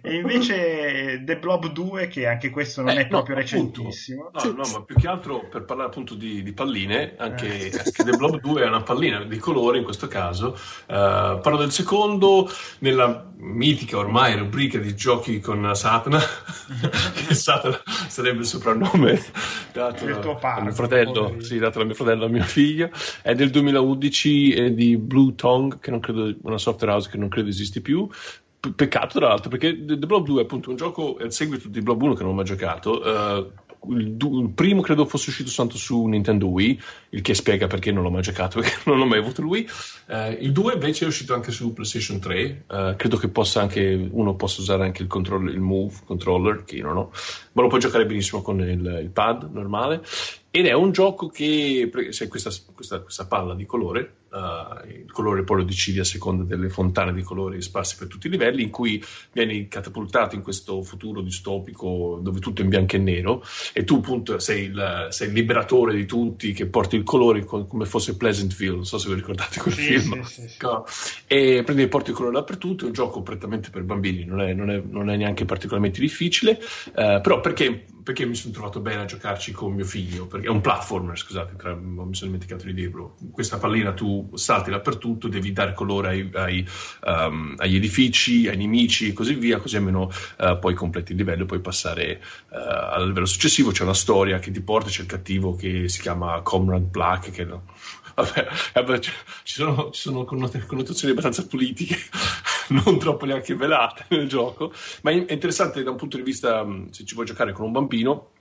e 0.01 0.15
invece 0.15 1.21
The 1.23 1.37
Blob 1.37 1.71
2 1.71 2.07
che 2.07 2.27
anche 2.27 2.49
questo 2.49 2.81
non 2.81 2.97
eh, 2.97 3.01
è 3.01 3.07
proprio 3.07 3.35
no, 3.35 3.41
recentissimo. 3.41 4.29
No, 4.33 4.51
no, 4.51 4.63
ma 4.71 4.83
più 4.83 4.95
che 4.95 5.07
altro 5.07 5.47
per 5.49 5.63
parlare 5.63 5.89
appunto 5.89 6.13
di, 6.15 6.43
di 6.43 6.51
palline 6.51 7.15
anche, 7.17 7.69
eh. 7.69 7.77
anche, 7.77 8.03
The 8.03 8.17
Blob 8.17 8.39
2 8.41 8.63
è 8.63 8.67
una 8.67 8.81
pallina 8.81 9.23
di 9.23 9.37
colore 9.37 9.77
in 9.77 9.83
questo 9.85 10.07
caso. 10.07 10.57
Uh, 10.87 11.39
parlo 11.39 11.57
del 11.57 11.71
secondo 11.71 12.49
nella 12.79 13.31
mitica 13.37 13.97
ormai 13.97 14.35
rubrica 14.35 14.77
di 14.79 14.95
giochi 14.95 15.39
con 15.39 15.71
Satana 15.73 16.19
che 17.27 17.33
Satana 17.33 17.81
sarebbe 17.85 18.39
il 18.39 18.45
soprannome 18.45 19.21
dato 19.71 20.03
a 20.05 20.61
mio 20.61 20.71
fratello. 20.71 21.39
sì, 21.39 21.59
dato 21.59 21.79
da 21.79 21.85
mio 21.85 21.93
fratello 21.93 22.25
a 22.25 22.29
mio 22.29 22.43
figlio. 22.43 22.89
È 23.21 23.33
del 23.35 23.51
2011 23.51 24.53
è 24.53 24.71
di 24.71 24.97
Blue 24.97 25.33
Tongue 25.35 25.79
che 25.79 25.91
non 25.91 25.99
credo 25.99 26.35
una 26.41 26.57
software 26.57 26.93
house 26.93 27.09
che 27.09 27.17
non 27.17 27.29
credo 27.29 27.49
esisti 27.49 27.79
più 27.81 28.09
peccato 28.59 29.19
tra 29.19 29.27
l'altro 29.27 29.49
perché 29.49 29.85
The 29.85 29.97
Blob 29.97 30.25
2 30.25 30.41
è 30.41 30.43
appunto 30.43 30.69
un 30.69 30.75
gioco 30.75 31.17
è 31.17 31.23
il 31.23 31.31
seguito 31.31 31.67
di 31.67 31.81
Blob 31.81 32.01
1 32.01 32.13
che 32.15 32.23
non 32.23 32.31
ho 32.31 32.35
mai 32.35 32.45
giocato 32.45 32.99
uh, 32.99 33.51
il, 33.89 34.17
il, 34.19 34.51
primo 34.53 34.81
credo 34.81 35.05
fosse 35.05 35.29
uscito 35.29 35.49
soltanto 35.49 35.77
su 35.79 36.05
Nintendo 36.05 36.47
Wii 36.47 36.81
il 37.09 37.21
che 37.21 37.33
spiega 37.33 37.67
perché 37.67 37.91
non 37.91 38.03
l'ho 38.03 38.09
mai 38.09 38.23
giocato 38.23 38.59
perché 38.61 38.77
non 38.85 38.99
ho 38.99 39.05
mai 39.05 39.19
avuto 39.19 39.43
Wii. 39.43 39.69
Uh, 40.07 40.37
il 40.39 40.51
2 40.51 40.73
invece 40.73 41.05
è 41.05 41.07
uscito 41.07 41.33
anche 41.33 41.51
su 41.51 41.73
PlayStation 41.73 42.19
3 42.19 42.63
uh, 42.67 42.95
credo 42.95 43.17
che 43.17 43.29
possa 43.29 43.61
anche 43.61 44.09
uno 44.11 44.35
possa 44.35 44.61
usare 44.61 44.83
anche 44.83 45.03
il, 45.03 45.07
control, 45.07 45.49
il 45.49 45.59
Move 45.59 45.93
controller 46.05 46.63
che 46.63 46.77
io 46.77 46.85
non 46.85 46.97
ho 46.97 47.11
ma 47.53 47.61
lo 47.61 47.67
puoi 47.67 47.79
giocare 47.79 48.05
benissimo 48.05 48.41
con 48.41 48.59
il, 48.59 48.99
il 49.03 49.09
pad 49.09 49.49
normale 49.51 50.03
ed 50.49 50.65
è 50.65 50.73
un 50.73 50.91
gioco 50.91 51.27
che 51.27 51.89
se 52.09 52.27
questa, 52.27 52.49
questa, 52.73 52.99
questa 53.01 53.27
palla 53.27 53.53
di 53.53 53.65
colore 53.65 54.15
Uh, 54.29 54.85
il 54.87 55.11
colore 55.11 55.43
poi 55.43 55.57
lo 55.57 55.63
decidi 55.63 55.99
a 55.99 56.03
seconda 56.03 56.43
delle 56.43 56.69
fontane 56.69 57.13
di 57.13 57.21
colori 57.21 57.61
sparse 57.61 57.95
per 57.97 58.07
tutti 58.07 58.27
i 58.27 58.29
livelli, 58.29 58.63
in 58.63 58.69
cui 58.69 59.01
vieni 59.31 59.67
catapultato 59.69 60.35
in 60.35 60.41
questo 60.41 60.81
futuro 60.83 61.21
distopico 61.21 62.19
dove 62.21 62.39
tutto 62.39 62.61
è 62.61 62.63
in 62.63 62.69
bianco 62.69 62.97
e 62.97 62.99
nero 62.99 63.43
e 63.73 63.83
tu 63.83 63.95
appunto 63.95 64.37
sei 64.39 64.65
il, 64.65 65.07
sei 65.11 65.27
il 65.27 65.33
liberatore 65.33 65.95
di 65.95 66.05
tutti 66.05 66.51
che 66.51 66.65
porti 66.65 66.97
il 66.97 67.03
colore 67.03 67.43
come 67.45 67.85
fosse 67.85 68.17
Pleasantville, 68.17 68.75
non 68.75 68.85
so 68.85 68.97
se 68.97 69.07
vi 69.09 69.15
ricordate 69.15 69.59
quel 69.61 69.73
sì, 69.73 69.81
film, 69.81 70.21
sì, 70.23 70.47
sì, 70.47 70.57
e 71.25 71.63
prendi 71.63 71.83
e 71.83 71.87
porti 71.87 72.09
il 72.09 72.15
colore 72.15 72.35
dappertutto, 72.35 72.83
è 72.83 72.87
un 72.87 72.93
gioco 72.93 73.21
prettamente 73.21 73.69
per 73.69 73.83
bambini, 73.83 74.25
non 74.25 74.41
è, 74.41 74.53
non 74.53 74.69
è, 74.69 74.81
non 74.85 75.09
è 75.09 75.15
neanche 75.15 75.45
particolarmente 75.45 75.99
difficile, 76.01 76.59
uh, 76.87 77.21
però 77.21 77.39
perché 77.39 77.85
perché 78.07 78.25
mi 78.25 78.35
sono 78.35 78.53
trovato 78.53 78.79
bene 78.79 79.01
a 79.01 79.05
giocarci 79.05 79.51
con 79.51 79.73
mio 79.73 79.83
figlio, 79.83 80.27
perché 80.27 80.47
è 80.47 80.49
un 80.49 80.61
platformer, 80.61 81.17
scusate, 81.17 81.57
tra, 81.57 81.75
mi 81.75 82.15
sono 82.15 82.31
dimenticato 82.31 82.63
di 82.65 82.73
dirlo. 82.73 83.17
Questa 83.33 83.57
pallina 83.57 83.91
tu 83.91 84.16
salti 84.33 84.69
dappertutto, 84.69 85.27
devi 85.27 85.51
dare 85.51 85.73
colore 85.73 86.09
ai, 86.09 86.29
ai, 86.33 86.67
um, 87.03 87.55
agli 87.57 87.75
edifici, 87.75 88.47
ai 88.47 88.57
nemici 88.57 89.09
e 89.09 89.13
così 89.13 89.35
via, 89.35 89.59
così 89.59 89.77
almeno 89.77 90.09
uh, 90.39 90.59
poi 90.59 90.73
completi 90.73 91.11
il 91.11 91.17
livello 91.17 91.43
e 91.43 91.47
puoi 91.47 91.61
passare 91.61 92.21
uh, 92.49 92.55
al 92.55 93.07
livello 93.07 93.25
successivo. 93.25 93.71
C'è 93.71 93.83
una 93.83 93.93
storia 93.93 94.39
che 94.39 94.51
ti 94.51 94.61
porta, 94.61 94.89
c'è 94.89 95.01
il 95.01 95.07
cattivo 95.07 95.55
che 95.55 95.87
si 95.89 96.01
chiama 96.01 96.41
Comrade 96.41 96.85
Black, 96.85 97.31
che 97.31 97.45
vabbè, 97.45 98.47
vabbè 98.73 98.99
ci, 98.99 99.11
sono, 99.43 99.91
ci 99.91 100.01
sono 100.01 100.25
connotazioni 100.25 101.11
abbastanza 101.11 101.45
politiche, 101.45 101.95
non 102.69 102.97
troppo 102.97 103.25
neanche 103.25 103.55
velate 103.55 104.05
nel 104.09 104.27
gioco, 104.27 104.73
ma 105.01 105.11
è 105.11 105.25
interessante 105.29 105.83
da 105.83 105.91
un 105.91 105.97
punto 105.97 106.17
di 106.17 106.23
vista, 106.23 106.65
se 106.89 107.05
ci 107.05 107.13
vuoi 107.13 107.27
giocare 107.27 107.51
con 107.53 107.65
un 107.65 107.71
bambino, 107.71 108.31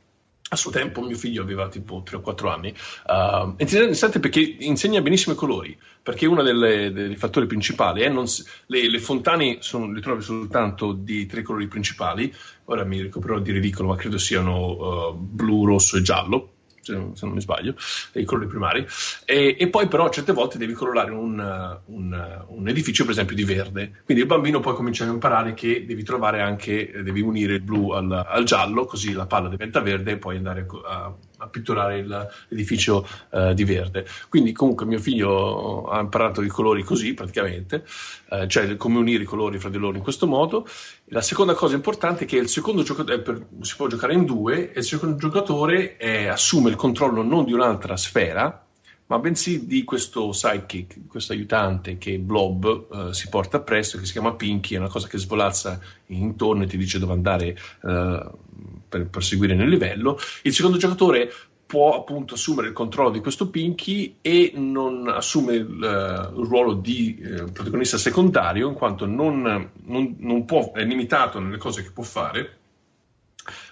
a 0.49 0.57
suo 0.57 0.71
tempo 0.71 1.01
mio 1.03 1.17
figlio 1.17 1.43
aveva 1.43 1.69
tipo 1.69 2.03
3 2.05 2.17
o 2.17 2.21
4 2.21 2.49
anni, 2.49 2.75
uh, 3.07 3.55
interessante 3.57 4.21
perché 4.21 4.41
insegna 4.61 5.01
benissimo 5.01 5.35
i 5.35 5.39
colori, 5.39 5.77
perché 6.03 6.27
uno 6.27 6.43
dei 6.43 7.17
fattori 7.17 7.47
principali 7.47 8.03
è 8.03 8.09
non, 8.09 8.27
le, 8.67 8.89
le, 8.89 8.99
fontane 9.01 9.59
sono, 9.61 9.91
le 9.91 10.01
trovi 10.01 10.23
soltanto 10.23 10.93
di 10.93 11.27
tre 11.27 11.43
colori 11.43 11.67
principali, 11.67 12.33
ora 12.65 12.85
mi 12.85 13.01
ricoprirò 13.03 13.39
di 13.41 13.53
ridicolo, 13.53 13.89
ma 13.89 13.97
credo 13.97 14.19
siano 14.19 15.11
uh, 15.11 15.15
blu, 15.15 15.65
rosso 15.65 15.97
e 15.97 16.03
giallo, 16.03 16.51
se 16.87 17.27
non, 17.27 17.35
mi 17.35 17.41
sbaglio, 17.41 17.75
i 18.13 18.25
colori 18.25 18.47
primari, 18.47 18.87
e, 19.25 19.57
e, 19.59 19.69
poi 19.69 19.89
però 19.89 20.09
certe 20.09 20.33
volte 20.33 20.59
devi 20.59 20.73
colorare 20.73 21.11
un, 21.11 21.81
un, 21.87 22.45
un, 22.47 22.69
edificio 22.69 23.03
per 23.03 23.13
esempio 23.13 23.35
di 23.35 23.45
verde, 23.45 24.03
quindi 24.05 24.23
il 24.23 24.29
bambino 24.29 24.61
poi 24.61 24.75
comincia 24.75 25.05
a 25.05 25.09
imparare 25.09 25.55
che 25.55 25.85
devi 25.85 26.03
trovare 26.03 26.41
anche, 26.41 26.91
devi 27.03 27.21
unire 27.21 27.55
il 27.55 27.63
blu 27.63 27.91
al, 27.91 28.11
al 28.27 28.45
giallo, 28.45 28.85
così 28.85 29.13
la 29.13 29.27
palla 29.27 29.49
diventa 29.49 29.81
verde 29.81 30.13
e 30.13 30.17
poi 30.19 30.37
andare 30.37 30.67
a, 30.87 31.13
a 31.39 31.49
pitturare 31.49 31.99
il, 31.99 32.29
l'edificio 32.49 33.07
uh, 33.31 33.53
di 33.53 33.65
verde. 33.65 34.07
Quindi 34.29 34.53
comunque 34.53 34.87
mio 34.87 34.99
figlio 34.99 35.87
ha 35.87 36.01
imparato 36.01 36.43
i 36.43 36.49
colori 36.49 36.83
così 36.83 37.15
praticamente, 37.15 37.85
uh, 38.31 38.47
cioè 38.47 38.77
come 38.77 38.99
unire 38.99 39.23
i 39.23 39.27
colori 39.27 39.59
fra 39.59 39.69
di 39.69 39.79
loro 39.79 39.97
in 39.97 40.03
questo 40.03 40.27
modo. 40.27 40.67
La 41.07 41.23
seconda 41.23 41.55
cosa 41.55 41.75
importante 41.75 42.25
è 42.25 42.27
che 42.27 42.37
il 42.37 42.49
secondo 42.49 42.83
giocatore 42.83 43.21
per, 43.21 43.47
si 43.61 43.77
può 43.77 43.87
giocare 43.87 44.15
in 44.15 44.25
due 44.25 44.73
e 44.73 44.79
il 44.79 44.85
secondo 44.85 45.17
giocatore 45.17 45.97
è, 45.97 46.27
assume 46.27 46.71
il 46.71 46.77
controllo 46.77 47.23
non 47.23 47.45
di 47.45 47.53
un'altra 47.53 47.97
sfera, 47.97 48.66
ma 49.09 49.19
bensì 49.19 49.67
di 49.67 49.85
questo 49.85 50.33
sidekick, 50.33 51.07
questo 51.07 51.33
aiutante 51.33 51.97
che 51.97 52.19
Blob 52.19 52.87
uh, 52.89 53.13
si 53.13 53.29
porta 53.29 53.59
appresso, 53.59 53.99
che 53.99 54.07
si 54.07 54.13
chiama 54.13 54.35
Pinky, 54.35 54.75
è 54.75 54.79
una 54.79 54.89
cosa 54.89 55.07
che 55.07 55.19
svolazza 55.19 55.79
intorno 56.07 56.65
e 56.65 56.67
ti 56.67 56.77
dice 56.77 56.99
dove 56.99 57.13
andare 57.13 57.57
uh, 57.83 58.31
per 58.89 59.07
proseguire 59.09 59.55
nel 59.55 59.69
livello. 59.69 60.19
Il 60.43 60.53
secondo 60.53 60.77
giocatore 60.77 61.33
può 61.67 61.97
appunto 61.97 62.35
assumere 62.35 62.69
il 62.69 62.73
controllo 62.73 63.11
di 63.11 63.21
questo 63.21 63.49
Pinky 63.49 64.17
e 64.21 64.53
non 64.55 65.09
assume 65.09 65.55
il, 65.55 65.67
uh, 65.67 66.41
il 66.41 66.47
ruolo 66.47 66.75
di 66.75 67.21
uh, 67.21 67.51
protagonista 67.53 67.99
secondario 67.99 68.69
in 68.69 68.75
quanto 68.75 69.07
non, 69.07 69.71
non, 69.85 70.17
non 70.19 70.45
può, 70.45 70.73
è 70.73 70.85
limitato 70.85 71.39
nelle 71.39 71.59
cose 71.59 71.83
che 71.83 71.91
può 71.91 72.03
fare 72.03 72.59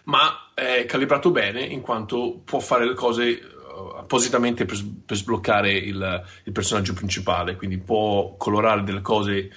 ma 0.04 0.50
è 0.54 0.84
calibrato 0.86 1.30
bene 1.30 1.62
in 1.62 1.80
quanto 1.80 2.40
può 2.44 2.60
fare 2.60 2.86
le 2.86 2.94
cose 2.94 3.53
appositamente 3.96 4.64
per, 4.64 4.78
per 5.04 5.16
sbloccare 5.16 5.72
il, 5.72 6.24
il, 6.44 6.52
personaggio 6.52 6.92
principale, 6.92 7.56
quindi 7.56 7.78
può 7.78 8.34
colorare 8.36 8.82
delle 8.82 9.00
cose 9.00 9.50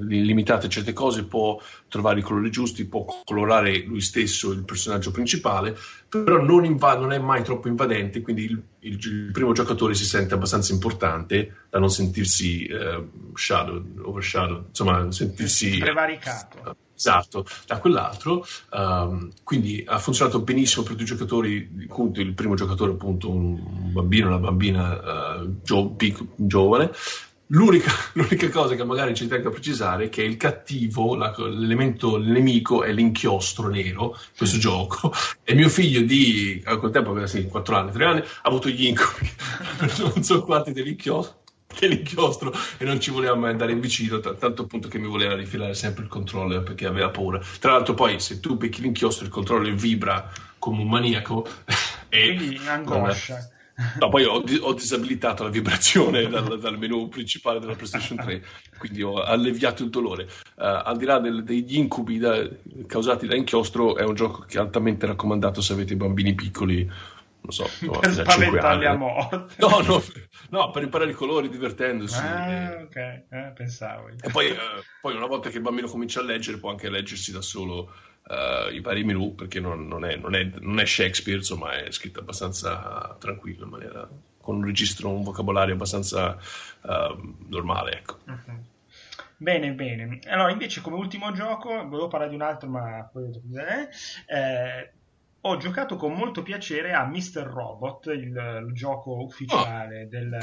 limitate 0.00 0.66
a 0.66 0.68
certe 0.68 0.92
cose, 0.92 1.24
può 1.24 1.60
trovare 1.88 2.20
i 2.20 2.22
colori 2.22 2.50
giusti, 2.50 2.86
può 2.86 3.04
colorare 3.24 3.80
lui 3.84 4.00
stesso 4.00 4.52
il 4.52 4.64
personaggio 4.64 5.10
principale, 5.10 5.76
però 6.08 6.42
non, 6.42 6.64
inv- 6.64 6.98
non 6.98 7.12
è 7.12 7.18
mai 7.18 7.42
troppo 7.42 7.68
invadente, 7.68 8.20
quindi 8.20 8.44
il, 8.44 8.62
il, 8.80 8.94
il, 8.94 9.30
primo 9.32 9.52
giocatore 9.52 9.94
si 9.94 10.04
sente 10.04 10.34
abbastanza 10.34 10.72
importante 10.72 11.66
da 11.70 11.78
non 11.78 11.90
sentirsi 11.90 12.68
uh, 12.70 13.34
shadow, 13.34 13.82
overshadow, 14.02 14.64
insomma, 14.68 15.10
sentirsi 15.12 15.78
prevaricato. 15.78 16.76
Esatto, 17.00 17.46
da 17.66 17.78
quell'altro. 17.78 18.44
Um, 18.72 19.30
quindi 19.42 19.82
ha 19.86 19.98
funzionato 19.98 20.42
benissimo 20.42 20.84
per 20.84 20.96
due 20.96 21.06
giocatori, 21.06 21.86
appunto 21.88 22.20
il 22.20 22.34
primo 22.34 22.54
giocatore 22.54 22.92
appunto 22.92 23.30
un 23.30 23.90
bambino, 23.90 24.26
una 24.26 24.38
bambina 24.38 25.38
uh, 25.40 25.62
gio- 25.62 25.92
pic- 25.92 26.22
giovane, 26.36 26.90
L'unica, 27.52 27.90
l'unica, 28.14 28.48
cosa 28.48 28.74
che 28.74 28.84
magari 28.84 29.14
ci 29.14 29.26
tengo 29.26 29.48
a 29.48 29.52
precisare 29.52 30.04
è 30.04 30.08
che 30.08 30.22
il 30.22 30.36
cattivo, 30.36 31.16
la, 31.16 31.34
l'elemento 31.36 32.16
nemico 32.16 32.84
è 32.84 32.92
l'inchiostro 32.92 33.68
nero, 33.68 34.16
questo 34.36 34.58
gioco, 34.58 35.12
e 35.42 35.54
mio 35.54 35.68
figlio 35.68 36.00
di, 36.02 36.62
a 36.64 36.76
quel 36.76 36.92
tempo 36.92 37.10
aveva 37.10 37.26
sì, 37.26 37.46
4 37.46 37.76
anni, 37.76 37.92
3 37.92 38.04
anni, 38.04 38.20
ha 38.20 38.40
avuto 38.42 38.68
gli 38.68 38.86
incubi 38.86 39.30
non 39.98 40.22
so 40.22 40.44
quanti 40.44 40.72
dell'inchiostro, 40.72 41.38
dell'inchiostro 41.76 42.52
e 42.78 42.84
non 42.84 43.00
ci 43.00 43.10
voleva 43.10 43.34
mai 43.34 43.50
andare 43.50 43.72
in 43.72 43.80
vicino, 43.80 44.20
t- 44.20 44.36
tanto 44.38 44.62
appunto 44.62 44.86
che 44.86 44.98
mi 44.98 45.08
voleva 45.08 45.34
rifilare 45.34 45.74
sempre 45.74 46.04
il 46.04 46.08
controller 46.08 46.62
perché 46.62 46.86
aveva 46.86 47.10
paura. 47.10 47.40
Tra 47.58 47.72
l'altro 47.72 47.94
poi 47.94 48.20
se 48.20 48.38
tu 48.38 48.56
becchi 48.56 48.80
l'inchiostro 48.80 49.24
il 49.24 49.32
controller 49.32 49.74
vibra 49.74 50.30
come 50.58 50.82
un 50.82 50.88
maniaco 50.88 51.44
e... 52.08 52.34
Quindi 52.36 52.60
angoscia. 52.68 53.50
No, 53.98 54.08
poi 54.08 54.24
ho, 54.24 54.42
ho, 54.60 54.72
disabilitato 54.74 55.42
la 55.42 55.48
vibrazione 55.48 56.28
dal, 56.28 56.58
dal, 56.58 56.78
menu 56.78 57.08
principale 57.08 57.60
della 57.60 57.74
PlayStation 57.74 58.18
3, 58.18 58.44
quindi 58.78 59.02
ho 59.02 59.22
alleviato 59.22 59.82
il 59.82 59.90
dolore. 59.90 60.24
Uh, 60.56 60.82
al 60.84 60.96
di 60.96 61.04
là 61.04 61.18
del, 61.18 61.42
degli 61.42 61.76
incubi 61.76 62.18
da, 62.18 62.46
causati 62.86 63.26
da 63.26 63.36
inchiostro, 63.36 63.96
è 63.96 64.04
un 64.04 64.14
gioco 64.14 64.42
che 64.42 64.58
è 64.58 64.60
altamente 64.60 65.06
raccomandato 65.06 65.60
se 65.62 65.72
avete 65.72 65.96
bambini 65.96 66.34
piccoli. 66.34 66.90
Non 67.42 67.52
so, 67.52 67.66
no, 67.86 67.98
per 67.98 68.12
spaventarli 68.12 68.84
a 68.84 68.94
morte. 68.94 69.54
No, 69.56 69.80
no, 69.80 70.02
no, 70.50 70.70
per 70.70 70.82
imparare 70.82 71.12
i 71.12 71.14
colori 71.14 71.48
divertendosi. 71.48 72.18
Ah, 72.18 72.82
ok, 72.82 72.96
eh, 72.96 73.52
pensavo. 73.54 74.08
E 74.08 74.30
poi, 74.30 74.50
uh, 74.50 74.56
poi, 75.00 75.16
una 75.16 75.26
volta 75.26 75.48
che 75.48 75.56
il 75.56 75.62
bambino 75.62 75.88
comincia 75.88 76.20
a 76.20 76.24
leggere, 76.24 76.58
può 76.58 76.68
anche 76.68 76.90
leggersi 76.90 77.32
da 77.32 77.40
solo 77.40 77.90
uh, 78.30 78.72
i 78.72 78.80
vari 78.80 79.04
menu 79.04 79.34
perché 79.34 79.60
non, 79.60 79.86
non, 79.86 80.04
è, 80.04 80.16
non, 80.16 80.34
è, 80.34 80.44
non, 80.60 80.78
è, 80.78 80.86
Shakespeare, 80.86 81.38
insomma 81.38 81.72
è 81.72 81.90
scritto 81.90 82.20
abbastanza 82.20 83.16
tranquillo, 83.18 83.64
in 83.64 83.70
maniera, 83.70 84.08
con 84.40 84.56
un 84.56 84.64
registro, 84.64 85.10
un 85.10 85.22
vocabolario 85.22 85.74
abbastanza 85.74 86.38
uh, 86.82 87.34
normale. 87.48 87.92
Ecco. 87.92 88.18
Uh-huh. 88.26 88.64
Bene, 89.36 89.72
bene. 89.72 90.20
Allora, 90.26 90.50
invece, 90.50 90.80
come 90.80 90.96
ultimo 90.96 91.32
gioco, 91.32 91.70
volevo 91.88 92.08
parlare 92.08 92.30
di 92.30 92.36
un 92.36 92.42
altro, 92.42 92.68
ma 92.68 93.08
poi 93.10 93.30
eh, 93.30 93.88
eh, 94.26 94.90
ho 95.40 95.56
giocato 95.56 95.96
con 95.96 96.12
molto 96.12 96.42
piacere 96.42 96.92
a 96.92 97.06
Mr. 97.06 97.44
Robot, 97.44 98.06
il, 98.06 98.64
il 98.66 98.74
gioco 98.74 99.22
ufficiale 99.22 100.02
oh, 100.02 100.08
del, 100.08 100.38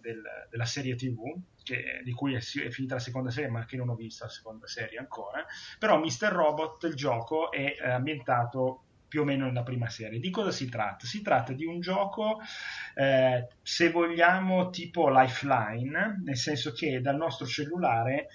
del, 0.00 0.22
della 0.50 0.64
serie 0.64 0.94
TV 0.94 1.38
che, 1.70 2.00
di 2.02 2.12
cui 2.12 2.34
è, 2.34 2.38
è, 2.38 2.70
finita 2.70 2.94
la 2.94 3.00
seconda 3.00 3.30
serie, 3.30 3.50
ma 3.50 3.64
che 3.64 3.76
non 3.76 3.88
ho 3.88 3.94
visto 3.94 4.24
la 4.24 4.30
seconda 4.30 4.66
serie 4.66 4.98
ancora. 4.98 5.44
Però 5.78 5.98
Mr. 5.98 6.28
Robot, 6.28 6.84
il 6.84 6.94
gioco, 6.94 7.52
è 7.52 7.76
eh, 7.80 7.90
ambientato 7.90 8.84
più 9.06 9.22
o 9.22 9.24
meno 9.24 9.46
nella 9.46 9.62
prima 9.62 9.88
serie. 9.88 10.20
Di 10.20 10.30
cosa 10.30 10.50
si 10.50 10.68
tratta? 10.68 11.06
Si 11.06 11.22
tratta 11.22 11.52
di 11.52 11.64
un 11.64 11.80
gioco, 11.80 12.38
eh, 12.94 13.48
se 13.62 13.90
vogliamo, 13.90 14.70
tipo 14.70 15.08
Lifeline, 15.08 16.20
nel 16.24 16.36
senso 16.36 16.72
che 16.72 17.00
dal 17.00 17.16
nostro 17.16 17.46
cellulare 17.46 18.28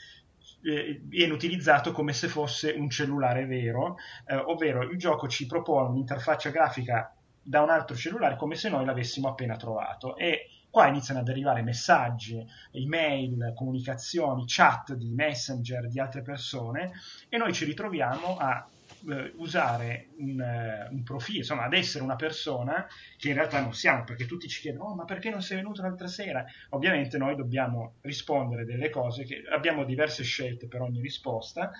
eh, 0.64 1.00
viene 1.04 1.34
utilizzato 1.34 1.92
come 1.92 2.14
se 2.14 2.28
fosse 2.28 2.72
un 2.72 2.90
cellulare 2.90 3.46
vero, 3.46 3.96
eh, 4.26 4.36
ovvero 4.36 4.84
il 4.84 4.98
gioco 4.98 5.28
ci 5.28 5.46
propone 5.46 5.90
un'interfaccia 5.90 6.50
grafica 6.50 7.16
da 7.42 7.62
un 7.62 7.70
altro 7.70 7.96
cellulare 7.96 8.36
come 8.36 8.56
se 8.56 8.70
noi 8.70 8.86
l'avessimo 8.86 9.30
appena 9.30 9.56
trovato 9.56 10.18
e 10.18 10.50
Qua 10.76 10.88
iniziano 10.88 11.22
ad 11.22 11.30
arrivare 11.30 11.62
messaggi, 11.62 12.46
email, 12.74 13.54
comunicazioni, 13.56 14.44
chat 14.46 14.94
di 14.94 15.10
messenger 15.10 15.88
di 15.88 16.02
altre 16.02 16.22
persone 16.22 16.92
e 17.30 17.38
noi 17.38 17.54
ci 17.54 17.64
ritroviamo 17.64 18.36
a 18.36 18.68
eh, 19.08 19.32
usare 19.38 20.10
un, 20.18 20.38
eh, 20.42 20.90
un, 20.92 21.02
profilo, 21.04 21.38
insomma, 21.38 21.64
ad 21.64 21.74
essere 21.74 22.04
una 22.04 22.18
persona 22.18 22.86
che 23.16 23.30
in 23.30 23.36
realtà 23.36 23.62
non 23.62 23.74
siamo, 23.74 24.04
perché 24.04 24.26
tutti 24.26 24.50
ci 24.50 24.60
chiedono, 24.60 24.90
oh, 24.90 24.96
ma 24.96 25.06
perché 25.06 25.30
non 25.30 25.42
sei 25.42 25.56
venuto 25.56 25.82
l'altra 25.82 26.08
sera? 26.08 26.44
Ovviamente 26.72 27.18
noi 27.18 27.38
dobbiamo 27.38 27.94
rispondere 28.02 28.66
delle 28.66 28.90
cose, 28.90 29.24
che 29.24 29.44
abbiamo 29.50 29.86
diverse 29.86 30.24
scelte 30.26 30.68
per 30.68 30.82
ogni 30.82 31.00
risposta 31.00 31.72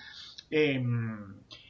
e, 0.48 0.82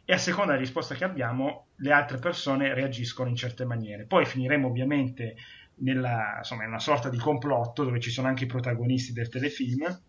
e 0.04 0.12
a 0.12 0.18
seconda 0.18 0.52
della 0.52 0.62
risposta 0.62 0.94
che 0.94 1.02
abbiamo 1.02 1.70
le 1.78 1.90
altre 1.90 2.18
persone 2.18 2.72
reagiscono 2.72 3.28
in 3.28 3.34
certe 3.34 3.64
maniere. 3.64 4.04
Poi 4.04 4.24
finiremo 4.24 4.68
ovviamente 4.68 5.34
nella, 5.78 6.36
insomma, 6.38 6.62
in 6.62 6.68
una 6.68 6.78
sorta 6.78 7.08
di 7.08 7.18
complotto 7.18 7.84
dove 7.84 8.00
ci 8.00 8.10
sono 8.10 8.28
anche 8.28 8.44
i 8.44 8.48
protagonisti 8.48 9.12
del 9.12 9.28
telefilm. 9.28 10.00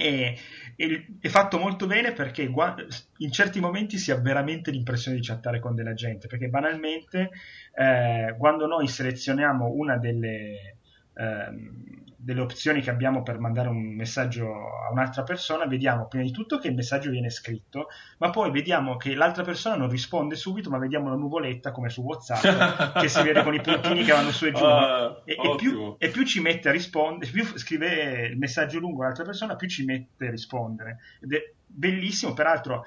E, 0.00 0.38
e, 0.76 1.06
è 1.20 1.28
fatto 1.28 1.58
molto 1.58 1.86
bene 1.86 2.12
perché 2.12 2.42
in 2.42 3.32
certi 3.32 3.58
momenti 3.58 3.98
si 3.98 4.12
ha 4.12 4.16
veramente 4.16 4.70
l'impressione 4.70 5.16
di 5.16 5.26
chattare 5.26 5.58
con 5.58 5.74
della 5.74 5.94
gente 5.94 6.28
perché 6.28 6.46
banalmente 6.46 7.30
eh, 7.74 8.36
quando 8.38 8.66
noi 8.66 8.86
selezioniamo 8.86 9.66
una 9.66 9.96
delle, 9.96 10.77
ehm, 11.18 11.88
delle 12.20 12.40
opzioni 12.40 12.82
che 12.82 12.90
abbiamo 12.90 13.22
per 13.22 13.38
mandare 13.38 13.68
un 13.68 13.94
messaggio 13.94 14.50
a 14.50 14.90
un'altra 14.90 15.22
persona, 15.22 15.66
vediamo 15.66 16.08
prima 16.08 16.24
di 16.24 16.30
tutto 16.30 16.58
che 16.58 16.68
il 16.68 16.74
messaggio 16.74 17.10
viene 17.10 17.30
scritto, 17.30 17.88
ma 18.18 18.28
poi 18.30 18.50
vediamo 18.50 18.96
che 18.96 19.14
l'altra 19.14 19.44
persona 19.44 19.76
non 19.76 19.88
risponde 19.88 20.34
subito, 20.34 20.68
ma 20.68 20.78
vediamo 20.78 21.08
la 21.08 21.14
nuvoletta 21.14 21.70
come 21.70 21.88
su 21.88 22.02
WhatsApp 22.02 22.98
che 22.98 23.08
si 23.08 23.22
vede 23.22 23.42
con 23.44 23.54
i 23.54 23.60
puntini 23.60 24.04
che 24.04 24.12
vanno 24.12 24.32
su 24.32 24.46
e 24.46 24.52
giù. 24.52 24.64
Uh, 24.64 25.22
e, 25.24 25.36
e, 25.40 25.54
più, 25.56 25.94
e, 25.96 26.08
più, 26.08 26.24
ci 26.24 26.40
mette 26.40 26.68
a 26.68 26.72
rispondere, 26.72 27.30
più 27.30 27.44
scrive 27.56 28.26
il 28.26 28.36
messaggio 28.36 28.78
lungo 28.78 29.04
all'altra 29.04 29.24
persona, 29.24 29.56
più 29.56 29.68
ci 29.68 29.84
mette 29.84 30.26
a 30.26 30.30
rispondere. 30.30 30.98
Ed 31.22 31.32
è 31.32 31.52
bellissimo, 31.66 32.34
peraltro 32.34 32.84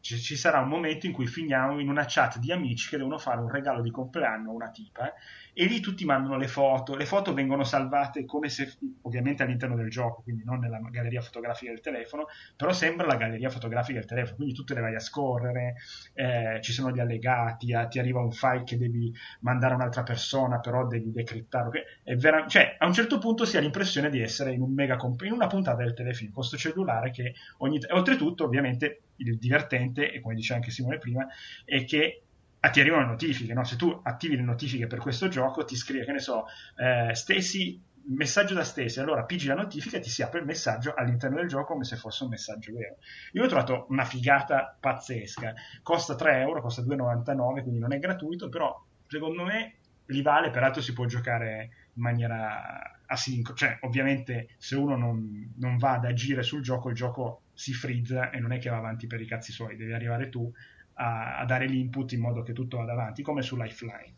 ci 0.00 0.36
sarà 0.36 0.60
un 0.60 0.68
momento 0.68 1.06
in 1.06 1.12
cui 1.12 1.26
finiamo 1.26 1.80
in 1.80 1.88
una 1.88 2.04
chat 2.06 2.38
di 2.38 2.52
amici 2.52 2.88
che 2.88 2.96
devono 2.96 3.18
fare 3.18 3.40
un 3.40 3.50
regalo 3.50 3.82
di 3.82 3.90
compleanno 3.90 4.50
a 4.50 4.54
una 4.54 4.70
tipa 4.70 5.12
e 5.58 5.64
lì 5.64 5.80
tutti 5.80 6.04
mandano 6.04 6.36
le 6.36 6.48
foto, 6.48 6.94
le 6.96 7.06
foto 7.06 7.32
vengono 7.32 7.64
salvate 7.64 8.26
come 8.26 8.50
se 8.50 8.74
ovviamente 9.02 9.42
all'interno 9.42 9.74
del 9.74 9.88
gioco, 9.88 10.20
quindi 10.20 10.44
non 10.44 10.58
nella 10.58 10.78
galleria 10.90 11.22
fotografica 11.22 11.70
del 11.70 11.80
telefono, 11.80 12.26
però 12.54 12.74
sembra 12.74 13.06
la 13.06 13.16
galleria 13.16 13.48
fotografica 13.48 13.98
del 13.98 14.06
telefono, 14.06 14.36
quindi 14.36 14.52
tu 14.52 14.64
te 14.64 14.74
le 14.74 14.82
vai 14.82 14.94
a 14.94 14.98
scorrere, 15.00 15.76
eh, 16.12 16.58
ci 16.60 16.72
sono 16.72 16.90
gli 16.90 17.00
allegati, 17.00 17.72
eh, 17.72 17.86
ti 17.88 17.98
arriva 17.98 18.20
un 18.20 18.32
file 18.32 18.64
che 18.64 18.76
devi 18.76 19.10
mandare 19.40 19.72
a 19.72 19.76
un'altra 19.76 20.02
persona, 20.02 20.60
però 20.60 20.86
devi 20.86 21.10
decrittarlo, 21.10 21.70
vera- 22.18 22.46
cioè 22.46 22.76
a 22.78 22.84
un 22.84 22.92
certo 22.92 23.16
punto 23.16 23.46
si 23.46 23.56
ha 23.56 23.60
l'impressione 23.60 24.10
di 24.10 24.20
essere 24.20 24.52
in 24.52 24.60
un 24.60 24.74
mega 24.74 24.96
comp- 24.96 25.22
in 25.22 25.32
una 25.32 25.46
puntata 25.46 25.82
del 25.82 25.94
telefilm, 25.94 26.32
con 26.32 26.44
questo 26.44 26.58
cellulare 26.58 27.10
che 27.10 27.32
ogni 27.58 27.78
t- 27.78 27.86
oltretutto 27.90 28.44
ovviamente 28.44 29.00
il 29.16 29.38
divertente, 29.38 30.12
e 30.12 30.20
come 30.20 30.34
diceva 30.34 30.58
anche 30.58 30.70
Simone 30.70 30.98
prima, 30.98 31.26
è 31.64 31.82
che 31.86 32.25
ti 32.70 32.80
arrivano 32.80 33.02
le 33.02 33.10
notifiche, 33.10 33.52
no? 33.54 33.64
se 33.64 33.76
tu 33.76 34.00
attivi 34.02 34.36
le 34.36 34.42
notifiche 34.42 34.86
per 34.86 34.98
questo 34.98 35.28
gioco 35.28 35.64
ti 35.64 35.76
scrive, 35.76 36.04
che 36.04 36.12
ne 36.12 36.18
so, 36.18 36.44
eh, 36.76 37.14
Stacy, 37.14 37.80
messaggio 38.08 38.54
da 38.54 38.64
Stacy, 38.64 39.00
allora 39.00 39.24
pigi 39.24 39.48
la 39.48 39.54
notifica 39.54 39.96
e 39.96 40.00
ti 40.00 40.10
si 40.10 40.22
apre 40.22 40.40
il 40.40 40.46
messaggio 40.46 40.94
all'interno 40.94 41.36
del 41.36 41.48
gioco 41.48 41.72
come 41.72 41.84
se 41.84 41.96
fosse 41.96 42.24
un 42.24 42.30
messaggio 42.30 42.72
vero. 42.72 42.96
Io 43.32 43.44
ho 43.44 43.48
trovato 43.48 43.86
una 43.88 44.04
figata 44.04 44.76
pazzesca, 44.78 45.54
costa 45.82 46.14
3 46.14 46.40
euro, 46.40 46.60
costa 46.60 46.82
2,99, 46.82 47.62
quindi 47.62 47.78
non 47.78 47.92
è 47.92 47.98
gratuito, 47.98 48.48
però 48.48 48.84
secondo 49.06 49.44
me 49.44 49.74
li 50.06 50.22
vale, 50.22 50.50
peraltro 50.50 50.80
si 50.82 50.92
può 50.92 51.04
giocare 51.06 51.70
in 51.94 52.02
maniera 52.02 53.00
asincrona, 53.06 53.58
cioè 53.58 53.78
ovviamente 53.82 54.48
se 54.58 54.76
uno 54.76 54.96
non, 54.96 55.54
non 55.56 55.76
va 55.76 55.94
ad 55.94 56.04
agire 56.04 56.42
sul 56.42 56.62
gioco, 56.62 56.90
il 56.90 56.94
gioco 56.94 57.42
si 57.54 57.72
frizza 57.72 58.30
e 58.30 58.38
non 58.38 58.52
è 58.52 58.58
che 58.58 58.68
va 58.68 58.76
avanti 58.76 59.06
per 59.06 59.20
i 59.20 59.26
cazzi 59.26 59.50
suoi, 59.50 59.76
devi 59.76 59.92
arrivare 59.92 60.28
tu 60.28 60.52
a, 60.96 61.38
a 61.38 61.44
dare 61.44 61.66
l'input 61.66 62.12
in 62.12 62.20
modo 62.20 62.42
che 62.42 62.52
tutto 62.52 62.78
vada 62.78 62.92
avanti, 62.92 63.22
come 63.22 63.42
su 63.42 63.56
Lifeline. 63.56 64.14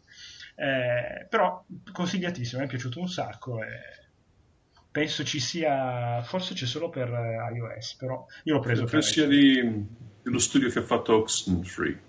Eh, 0.55 1.27
però 1.29 1.65
consigliatissimo, 1.93 2.61
mi 2.61 2.67
è 2.67 2.71
piaciuto 2.71 2.99
un 2.99 3.09
sacco 3.09 3.63
e 3.63 3.69
penso 4.91 5.25
ci 5.25 5.39
sia, 5.39 6.23
forse 6.23 6.55
c'è 6.55 6.67
solo 6.67 6.89
per 6.89 7.09
iOS, 7.55 7.95
però 7.95 8.27
io 8.45 8.55
l'ho 8.55 8.61
preso 8.61 8.85
Penso 8.85 9.13
sia 9.13 9.27
di, 9.27 9.87
dello 10.23 10.39
studio 10.39 10.69
che 10.71 10.81
ha 10.81 10.83
fatto 10.83 11.17
Oxenfree. 11.17 12.07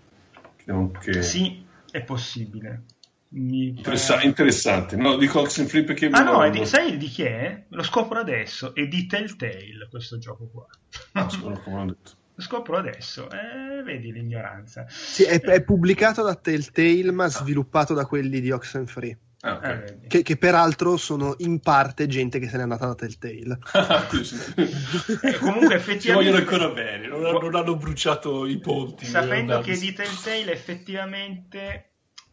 Che. 1.00 1.22
Sì, 1.24 1.66
è 1.92 2.02
possibile. 2.04 2.84
Interessa-. 3.32 4.22
Interessante, 4.24 4.96
no? 4.96 5.18
Dico 5.18 5.40
Oxenfree 5.42 5.84
perché... 5.84 6.08
Ah 6.08 6.24
no, 6.24 6.50
di, 6.50 6.66
sai 6.66 6.98
di 6.98 7.08
chi 7.08 7.24
è? 7.24 7.66
Lo 7.70 7.84
scopro 7.84 8.20
adesso, 8.20 8.74
è 8.74 8.88
di 8.88 9.06
Telltale 9.06 9.88
questo 9.90 10.18
gioco 10.18 10.48
qua. 10.48 10.68
Ah, 11.14 11.28
detto. 12.40 12.50
scopro 12.50 12.78
adesso, 12.78 13.30
eh, 13.30 13.84
vedi 13.84 14.12
l'ignoranza. 14.12 14.86
Sì, 14.88 15.24
è, 15.24 15.40
è, 15.40 15.64
pubblicato 15.64 16.24
da 16.24 16.36
Telltale 16.36 17.12
ma 17.12 17.28
sviluppato 17.28 17.94
da 17.94 18.06
quelli 18.06 18.42
di 18.42 18.52
Oxenfree. 18.52 19.18
Ah, 19.42 19.54
okay. 19.54 19.84
eh, 19.84 20.08
che, 20.08 20.22
che, 20.22 20.36
peraltro 20.36 20.98
sono 20.98 21.36
in 21.38 21.62
parte 21.62 22.08
gente 22.08 22.40
che 22.40 22.50
se 22.50 22.58
n'è 22.58 22.64
andata 22.64 22.88
da 22.88 22.96
Telltale. 22.96 23.60
eh, 25.22 25.38
comunque 25.38 25.76
effettivamente... 25.76 26.00
Ci 26.00 26.12
vogliono 26.12 26.38
ancora 26.38 26.70
bene, 26.70 27.08
non, 27.08 27.22
non 27.22 27.56
hanno 27.56 27.78
bruciato 27.78 28.46
i 28.46 28.60
ponti. 28.60 29.06
Sapendo 29.06 29.62
che 29.62 29.78
di 29.78 29.94
Telltale 29.94 30.52
effettivamente 30.52 31.89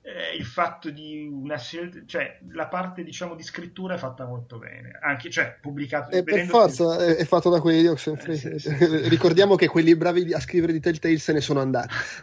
eh, 0.07 0.37
il 0.37 0.45
fatto 0.45 0.91
di 0.91 1.29
una 1.29 1.59
scelta, 1.59 1.99
cioè 2.07 2.39
la 2.53 2.69
parte 2.69 3.03
diciamo 3.03 3.35
di 3.35 3.43
scrittura 3.43 3.97
è 3.97 3.99
fatta 3.99 4.25
molto 4.25 4.57
bene, 4.57 4.97
anche 5.03 5.29
cioè 5.31 5.57
pubblicato. 5.61 6.15
E 6.15 6.23
per 6.23 6.47
forza 6.47 7.05
è, 7.05 7.17
è, 7.17 7.25
fatto 7.25 7.51
da 7.51 7.61
quelli 7.61 7.81
di 7.81 7.89
Oxenfree. 7.89 8.37
Eh, 8.37 8.39
sì, 8.39 8.59
sì, 8.61 8.77
sì. 8.77 9.09
Ricordiamo 9.09 9.57
che 9.57 9.67
quelli 9.67 9.97
bravi 9.97 10.33
a 10.33 10.39
scrivere 10.39 10.73
di 10.73 10.79
Telltale 10.79 11.19
se 11.19 11.33
ne 11.33 11.41
sono 11.41 11.59
andati. 11.61 11.93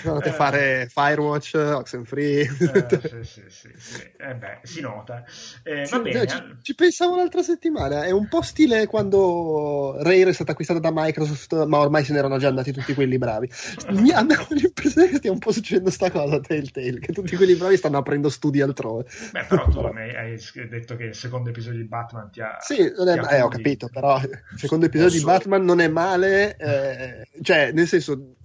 sono 0.00 0.16
a 0.16 0.32
fare 0.32 0.88
Firewatch, 0.90 1.54
Oxenfree. 1.54 2.40
Eh, 2.40 2.86
sì, 3.24 3.42
sì, 3.48 3.72
sì, 3.76 4.02
Eh 4.16 4.34
beh, 4.34 4.60
si 4.62 4.80
nota. 4.80 5.24
Eh, 5.62 5.86
va 5.90 5.98
bene. 5.98 6.26
Ci, 6.26 6.42
ci, 6.62 6.74
pensavo 6.74 7.16
l'altra 7.16 7.42
settimana, 7.42 8.04
è 8.04 8.12
un 8.12 8.28
po' 8.28 8.40
stile 8.40 8.86
quando 8.86 9.96
Rare 9.98 10.30
è 10.30 10.32
stata 10.32 10.52
acquistata 10.52 10.80
da 10.80 10.90
Microsoft, 10.90 11.66
ma 11.66 11.80
ormai 11.80 12.02
se 12.02 12.14
ne 12.14 12.18
erano 12.20 12.38
già 12.38 12.48
andati 12.48 12.72
tutti 12.72 12.94
quelli 12.94 13.18
bravi. 13.18 13.50
Mi 13.92 14.10
hanno 14.10 14.46
l'impressione 14.48 15.08
che 15.08 15.16
stia 15.16 15.32
un 15.32 15.38
po' 15.38 15.52
succedendo 15.52 15.96
sta 15.98 16.12
cosa 16.12 16.38
Telltale, 16.38 17.00
che 17.00 17.12
tutti 17.12 17.34
quelli 17.34 17.56
bravi 17.56 17.76
stanno 17.76 17.98
aprendo 17.98 18.28
studi 18.28 18.60
altrove. 18.60 19.06
Beh, 19.32 19.46
però 19.46 19.68
tu 19.68 19.78
hai 19.80 20.38
detto 20.68 20.94
che 20.94 21.04
il 21.04 21.14
secondo 21.14 21.50
episodio 21.50 21.80
di 21.80 21.88
Batman 21.88 22.30
ti 22.30 22.40
ha... 22.40 22.56
Sì, 22.60 22.76
è, 22.76 22.92
eh, 23.32 23.40
ho 23.42 23.48
capito, 23.48 23.88
però 23.88 24.20
il 24.20 24.42
secondo 24.54 24.86
episodio 24.86 25.20
Posso... 25.20 25.26
di 25.26 25.38
Batman 25.38 25.64
non 25.64 25.80
è 25.80 25.88
male, 25.88 26.56
eh, 26.56 27.28
cioè, 27.42 27.72
nel 27.72 27.88
senso, 27.88 28.36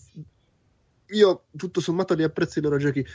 io 1.10 1.44
tutto 1.56 1.80
sommato 1.80 2.16
li 2.16 2.24
apprezzo 2.24 2.58
i 2.58 2.64
loro 2.64 2.78
giochi, 2.78 3.06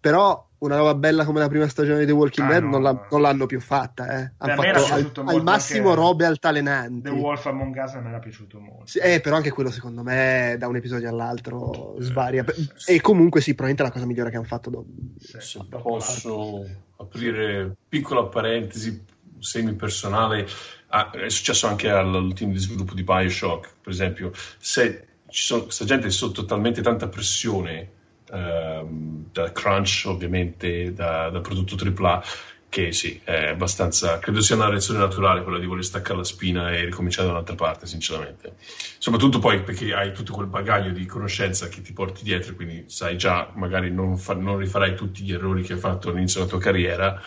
però 0.00 0.46
una 0.58 0.76
roba 0.76 0.94
bella 0.94 1.24
come 1.24 1.40
la 1.40 1.48
prima 1.48 1.68
stagione 1.68 2.00
di 2.00 2.06
The 2.06 2.12
Walking 2.12 2.46
ah, 2.46 2.50
Dead 2.52 2.62
no, 2.62 2.70
non, 2.70 2.82
la, 2.82 3.06
non, 3.10 3.20
l'hanno 3.20 3.46
più 3.46 3.60
fatta. 3.60 4.20
Eh. 4.20 4.32
Hanno 4.38 4.62
fatto 4.62 5.20
al, 5.20 5.26
al 5.26 5.42
massimo 5.42 5.94
robe 5.94 6.24
altalenanti. 6.24 7.02
The 7.02 7.10
Wolf 7.10 7.46
Among 7.46 7.76
Us 7.76 7.94
mi 7.94 8.08
era 8.08 8.18
piaciuto 8.18 8.58
molto. 8.58 8.86
Sì, 8.86 8.98
eh, 8.98 9.20
però 9.20 9.36
anche 9.36 9.50
quello 9.50 9.70
secondo 9.70 10.02
me 10.02 10.56
da 10.58 10.66
un 10.66 10.76
episodio 10.76 11.08
all'altro 11.08 11.96
svaria. 11.98 12.44
Eh, 12.44 12.94
e 12.94 13.00
comunque 13.00 13.40
sì, 13.40 13.54
probabilmente 13.54 13.82
è 13.82 13.86
la 13.86 13.92
cosa 13.92 14.06
migliore 14.06 14.30
che 14.30 14.36
hanno 14.36 14.46
fatto. 14.46 14.70
Do... 14.70 14.86
Se 15.18 15.66
posso 15.68 16.64
aprire 16.96 17.76
piccola 17.88 18.24
parentesi 18.24 19.04
semi 19.38 19.74
personale, 19.74 20.46
ah, 20.88 21.10
è 21.10 21.28
successo 21.28 21.66
anche 21.66 21.90
al 21.90 22.32
team 22.34 22.52
di 22.52 22.58
sviluppo 22.58 22.94
di 22.94 23.02
Bioshock, 23.02 23.74
per 23.82 23.92
esempio, 23.92 24.32
se 24.58 25.06
ci 25.28 25.42
sono, 25.42 25.64
questa 25.64 25.84
gente 25.84 26.06
è 26.06 26.10
sotto 26.10 26.44
talmente 26.46 26.80
tanta 26.80 27.08
pressione 27.08 27.90
ehm, 28.32 29.26
da 29.32 29.52
crunch 29.52 30.04
ovviamente, 30.06 30.92
da, 30.92 31.30
da 31.30 31.40
prodotto 31.40 31.76
AAA, 31.76 32.22
che 32.68 32.92
sì, 32.92 33.18
è 33.24 33.48
abbastanza, 33.48 34.18
credo 34.18 34.40
sia 34.40 34.56
una 34.56 34.68
reazione 34.68 34.98
naturale 34.98 35.42
quella 35.42 35.58
di 35.58 35.66
voler 35.66 35.84
staccare 35.84 36.18
la 36.18 36.24
spina 36.24 36.72
e 36.72 36.84
ricominciare 36.84 37.26
da 37.26 37.32
un'altra 37.32 37.54
parte, 37.54 37.86
sinceramente. 37.86 38.54
Soprattutto 38.98 39.38
poi 39.38 39.62
perché 39.62 39.94
hai 39.94 40.12
tutto 40.12 40.32
quel 40.32 40.46
bagaglio 40.46 40.90
di 40.90 41.06
conoscenza 41.06 41.68
che 41.68 41.80
ti 41.80 41.92
porti 41.92 42.22
dietro, 42.22 42.54
quindi 42.54 42.84
sai 42.88 43.16
già, 43.16 43.50
magari 43.54 43.90
non, 43.90 44.18
fa, 44.18 44.34
non 44.34 44.58
rifarai 44.58 44.94
tutti 44.94 45.22
gli 45.22 45.32
errori 45.32 45.62
che 45.62 45.74
hai 45.74 45.78
fatto 45.78 46.10
all'inizio 46.10 46.40
della 46.40 46.52
tua 46.52 46.60
carriera 46.60 47.22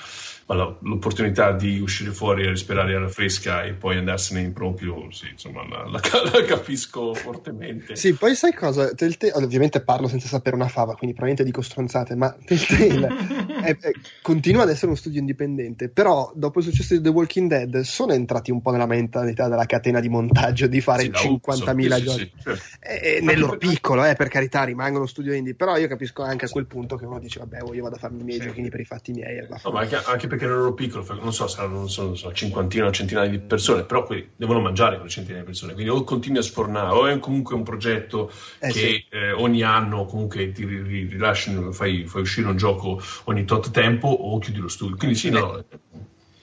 ma 0.50 0.56
l'opportunità 0.56 1.52
di 1.52 1.80
uscire 1.80 2.10
fuori 2.10 2.48
a 2.48 2.50
respirare 2.50 2.96
aria 2.96 3.08
fresca 3.08 3.64
e 3.64 3.74
poi 3.74 3.98
andarsene 3.98 4.42
in 4.42 4.52
proprio, 4.52 5.12
sì, 5.12 5.28
insomma, 5.30 5.62
la, 5.68 5.84
la, 5.84 6.02
la, 6.34 6.44
capisco 6.44 7.14
fortemente. 7.14 7.96
Sì, 7.96 8.14
poi 8.14 8.34
sai 8.34 8.56
cosa? 8.56 8.92
Telltale, 8.96 9.34
ovviamente 9.34 9.82
parlo 9.82 10.08
senza 10.08 10.28
sapere 10.28 10.56
una 10.56 10.68
fava, 10.68 10.96
quindi 10.96 11.16
probabilmente 11.16 11.44
dico 11.44 11.62
stronzate, 11.62 12.16
ma 12.16 12.36
Telltale 12.44 13.08
è, 13.62 13.78
è, 13.78 13.92
continua 14.24 14.64
ad 14.64 14.70
essere 14.70 14.88
uno 14.88 14.96
studio 14.96 15.20
indipendente, 15.20 15.88
però 15.88 16.32
dopo 16.34 16.58
il 16.58 16.66
successo 16.66 16.96
di 16.96 17.02
The 17.02 17.10
Walking 17.10 17.48
Dead 17.48 17.80
sono 17.82 18.14
entrati 18.14 18.50
un 18.50 18.64
po' 18.64 18.72
nella 18.72 18.88
mentalità 18.88 19.48
della 19.50 19.68
catena 19.68 20.00
di 20.00 20.10
montaggio 20.10 20.66
di 20.66 20.82
fare 20.82 21.04
sì, 21.04 21.12
50.000 21.12 21.94
sì, 21.94 22.02
giochi. 22.02 22.20
Sì, 22.20 22.32
certo. 22.42 22.64
e, 22.80 23.20
nel 23.22 23.38
loro 23.38 23.56
piccolo, 23.58 24.04
eh, 24.04 24.16
per 24.16 24.30
carità, 24.30 24.64
rimangono 24.64 25.06
studio 25.06 25.32
indie, 25.32 25.54
però 25.54 25.78
io 25.78 25.88
capisco 25.88 26.24
anche 26.24 26.46
a 26.46 26.50
quel 26.50 26.66
punto 26.66 26.96
che 26.96 27.06
uno 27.06 27.20
dice, 27.20 27.38
vabbè, 27.38 27.60
io 27.72 27.84
vado 27.84 27.98
a 27.98 28.00
farmi 28.00 28.22
i 28.22 28.24
miei 28.24 28.40
giochini 28.40 28.70
per 28.70 28.80
i 28.80 28.86
fatti 28.86 29.12
miei. 29.12 29.46
No, 29.48 29.72
ma 29.72 29.82
anche, 29.82 29.96
anche 29.96 30.28
perché 30.28 30.39
perché 30.40 30.46
erano 30.46 30.74
piccolo, 30.74 31.06
non 31.22 31.34
so, 31.34 31.48
saranno 31.48 31.76
non 31.76 31.90
so, 31.90 32.04
non 32.04 32.18
so, 32.18 32.32
cinquantina 32.32 32.86
o 32.86 32.92
centinaia 32.92 33.30
di 33.30 33.40
persone, 33.40 33.84
però 33.84 34.06
quelli 34.06 34.30
devono 34.38 34.62
mangiare 34.62 34.96
quelle 34.96 35.10
centinaia 35.10 35.42
di 35.42 35.48
persone, 35.48 35.74
quindi 35.74 35.92
o 35.92 36.04
continui 36.04 36.40
a 36.40 36.42
sfornare 36.42 36.94
o 36.94 37.08
è 37.08 37.20
comunque 37.20 37.56
un 37.56 37.64
progetto 37.64 38.32
eh, 38.60 38.72
che 38.72 38.80
sì. 38.80 39.06
eh, 39.10 39.32
ogni 39.34 39.62
anno 39.62 40.06
comunque 40.06 40.52
ti 40.54 40.66
rilasci, 40.66 41.52
fai, 41.72 42.06
fai, 42.06 42.22
uscire 42.22 42.48
un 42.48 42.56
gioco 42.56 43.02
ogni 43.26 43.44
tot 43.44 43.70
tempo 43.72 44.08
o 44.08 44.40
chiudi 44.40 44.60
lo 44.60 44.70
studio, 44.70 44.96
quindi 44.96 45.16
sì, 45.16 45.30
no... 45.30 45.64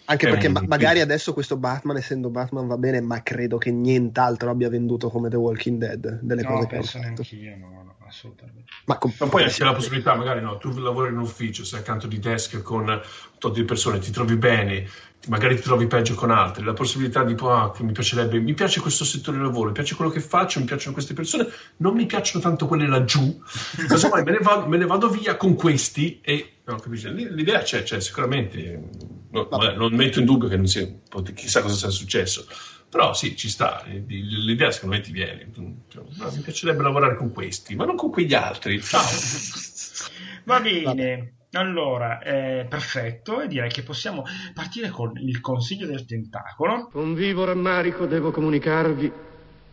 Anche 0.08 0.28
perché 0.28 0.48
ma- 0.48 0.62
magari 0.64 1.00
adesso 1.00 1.32
questo 1.32 1.56
Batman, 1.56 1.96
essendo 1.96 2.28
Batman, 2.28 2.68
va 2.68 2.76
bene, 2.76 3.00
ma 3.00 3.24
credo 3.24 3.58
che 3.58 3.72
nient'altro 3.72 4.50
abbia 4.50 4.68
venduto 4.68 5.08
come 5.08 5.28
The 5.28 5.36
Walking 5.36 5.78
Dead 5.78 6.20
delle 6.20 6.42
no, 6.42 6.48
cose 6.48 6.66
che 6.68 6.78
ho 6.78 6.82
fatto. 6.82 7.24
No, 7.58 7.82
no, 7.82 7.95
assolutamente. 8.06 8.64
Ma, 8.86 8.98
com- 8.98 9.12
ma 9.18 9.26
poi 9.26 9.46
c'è 9.46 9.64
la 9.64 9.74
possibilità, 9.74 10.14
magari 10.14 10.40
no, 10.40 10.58
tu 10.58 10.70
lavori 10.78 11.10
in 11.10 11.18
ufficio, 11.18 11.64
sei 11.64 11.80
accanto 11.80 12.06
di 12.06 12.18
desk 12.18 12.62
con 12.62 13.00
tot 13.38 13.54
di 13.54 13.64
persone, 13.64 13.98
ti 13.98 14.10
trovi 14.10 14.36
bene, 14.36 14.88
magari 15.28 15.56
ti 15.56 15.62
trovi 15.62 15.86
peggio 15.86 16.14
con 16.14 16.30
altri, 16.30 16.64
la 16.64 16.72
possibilità 16.72 17.24
di 17.24 17.34
ah, 17.40 17.72
mi 17.80 17.92
piacerebbe, 17.92 18.38
mi 18.38 18.54
piace 18.54 18.80
questo 18.80 19.04
settore 19.04 19.36
di 19.36 19.42
lavoro, 19.42 19.68
mi 19.68 19.74
piace 19.74 19.94
quello 19.94 20.10
che 20.10 20.20
faccio, 20.20 20.60
mi 20.60 20.66
piacciono 20.66 20.94
queste 20.94 21.14
persone, 21.14 21.48
non 21.78 21.94
mi 21.94 22.06
piacciono 22.06 22.42
tanto 22.42 22.66
quelle 22.66 22.86
laggiù, 22.86 23.40
casomai 23.88 24.22
me, 24.22 24.30
ne 24.32 24.38
vado, 24.40 24.66
me 24.66 24.76
ne 24.76 24.86
vado 24.86 25.08
via 25.08 25.36
con 25.36 25.54
questi 25.54 26.20
e 26.22 26.58
no, 26.64 26.80
l'idea 26.86 27.60
c'è, 27.60 27.82
c'è 27.82 28.00
sicuramente, 28.00 28.88
no, 29.30 29.46
vabbè, 29.48 29.74
non 29.74 29.94
metto 29.94 30.20
in 30.20 30.24
dubbio 30.24 30.48
che 30.48 30.56
non 30.56 30.66
sia, 30.66 30.88
chissà 31.34 31.60
cosa 31.60 31.74
sia 31.74 31.90
successo 31.90 32.46
però 32.88 33.12
sì, 33.12 33.36
ci 33.36 33.48
sta, 33.48 33.84
l'idea 33.86 34.70
secondo 34.70 34.96
me 34.96 35.02
ti 35.02 35.12
viene. 35.12 35.50
Cioè, 35.88 36.02
mi 36.34 36.40
piacerebbe 36.42 36.82
lavorare 36.82 37.16
con 37.16 37.32
questi, 37.32 37.74
ma 37.74 37.84
non 37.84 37.96
con 37.96 38.10
quegli 38.10 38.34
altri. 38.34 38.80
Ciao. 38.80 39.02
Va 40.44 40.60
bene. 40.60 41.32
Allora, 41.52 42.20
eh, 42.20 42.66
perfetto, 42.68 43.40
e 43.40 43.48
direi 43.48 43.70
che 43.70 43.82
possiamo 43.82 44.24
partire 44.52 44.90
con 44.90 45.12
il 45.16 45.40
consiglio 45.40 45.86
del 45.86 46.04
tentacolo. 46.04 46.88
Con 46.92 47.14
vivo 47.14 47.44
rammarico 47.44 48.06
devo 48.06 48.30
comunicarvi 48.30 49.12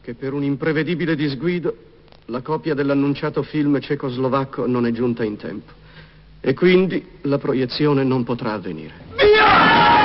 che 0.01 0.13
per 0.13 0.33
un 0.33 0.43
imprevedibile 0.43 1.15
disguido 1.15 1.75
la 2.25 2.41
copia 2.41 2.73
dell'annunciato 2.73 3.43
film 3.43 3.79
cecoslovacco 3.79 4.65
non 4.65 4.85
è 4.85 4.91
giunta 4.91 5.23
in 5.23 5.35
tempo 5.35 5.71
e 6.39 6.53
quindi 6.53 7.05
la 7.21 7.37
proiezione 7.37 8.03
non 8.03 8.23
potrà 8.23 8.51
avvenire. 8.53 8.93
Via! 9.15 10.01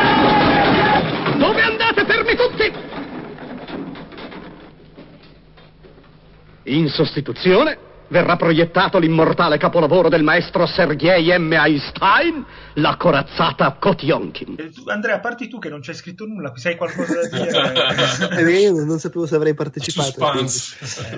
Dove 1.36 1.60
andate 1.62 2.04
fermi 2.04 2.36
tutti? 2.36 2.72
In 6.68 6.88
sostituzione 6.88 7.78
verrà 8.08 8.36
proiettato 8.36 8.98
l'immortale 8.98 9.58
capolavoro 9.58 10.08
del 10.08 10.22
maestro 10.22 10.66
Sergei 10.66 11.38
M. 11.38 11.52
Einstein, 11.52 12.44
la 12.74 12.96
corazzata 12.98 13.76
Kotionkin. 13.78 14.56
Eh, 14.58 14.70
Andrea, 14.86 15.20
parti 15.20 15.48
tu 15.48 15.58
che 15.58 15.68
non 15.68 15.80
c'è 15.80 15.92
scritto 15.92 16.24
nulla, 16.24 16.52
sai 16.56 16.76
qualcosa 16.76 17.20
da 17.20 17.28
dire? 17.28 18.40
eh, 18.50 18.60
io 18.60 18.84
non 18.84 18.98
sapevo 18.98 19.26
se 19.26 19.34
avrei 19.34 19.54
partecipato. 19.54 20.46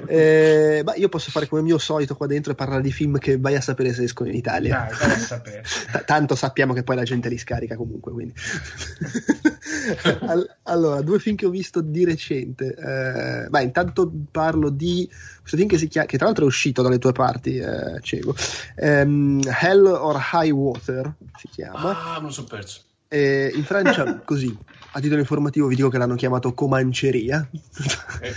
Eh, 0.07 0.83
ma 0.85 0.95
io 0.95 1.09
posso 1.09 1.31
fare 1.31 1.47
come 1.47 1.63
mio 1.63 1.79
solito 1.79 2.17
qua 2.17 2.27
dentro 2.27 2.53
e 2.53 2.55
parlare 2.55 2.83
di 2.83 2.93
film 2.93 3.19
che 3.19 3.39
vai 3.39 3.55
a 3.55 3.61
sapere 3.61 3.93
se 3.93 4.05
escono 4.05 4.29
in 4.29 4.37
Italia. 4.37 4.87
Dai, 4.89 4.99
vai 4.99 5.13
a 5.13 5.19
sapere. 5.19 5.63
T- 5.93 6.05
tanto 6.05 6.35
sappiamo 6.35 6.73
che 6.73 6.83
poi 6.83 6.97
la 6.97 7.05
gente 7.05 7.29
li 7.29 7.39
scarica 7.39 7.77
comunque, 7.77 8.13
quindi. 8.13 8.35
allora, 10.65 11.01
due 11.03 11.21
film 11.21 11.37
che 11.37 11.47
ho 11.47 11.51
visto 11.51 11.81
di 11.81 12.05
recente. 12.05 12.75
Eh, 12.75 13.49
beh, 13.49 13.63
intanto 13.63 14.11
parlo 14.31 14.71
di 14.71 15.09
questo 15.51 15.57
film 15.57 15.69
che, 15.69 15.79
si 15.79 15.89
chiama, 15.89 16.07
che 16.07 16.17
tra 16.17 16.27
l'altro 16.27 16.45
è 16.45 16.49
uscito 16.49 16.83
dalle 16.83 16.99
tue 16.99 17.13
parti, 17.13 17.57
eh, 17.57 18.01
Cego. 18.03 18.35
Um, 18.77 19.41
Hell 19.45 19.87
or 19.87 20.21
High 20.33 20.51
Water 20.51 21.13
si 21.37 21.49
chiama. 21.49 22.15
Ah, 22.15 22.21
me 22.21 22.27
lo 22.27 22.33
sono 22.33 22.47
perso. 22.47 22.83
E 23.09 23.51
in 23.55 23.65
Francia, 23.65 24.21
così, 24.25 24.57
a 24.93 25.01
titolo 25.01 25.21
informativo 25.21 25.67
vi 25.67 25.75
dico 25.75 25.89
che 25.89 25.99
l'hanno 25.99 26.15
chiamato 26.15 26.55
Comanceria. 26.55 27.49
Eh. 28.21 28.35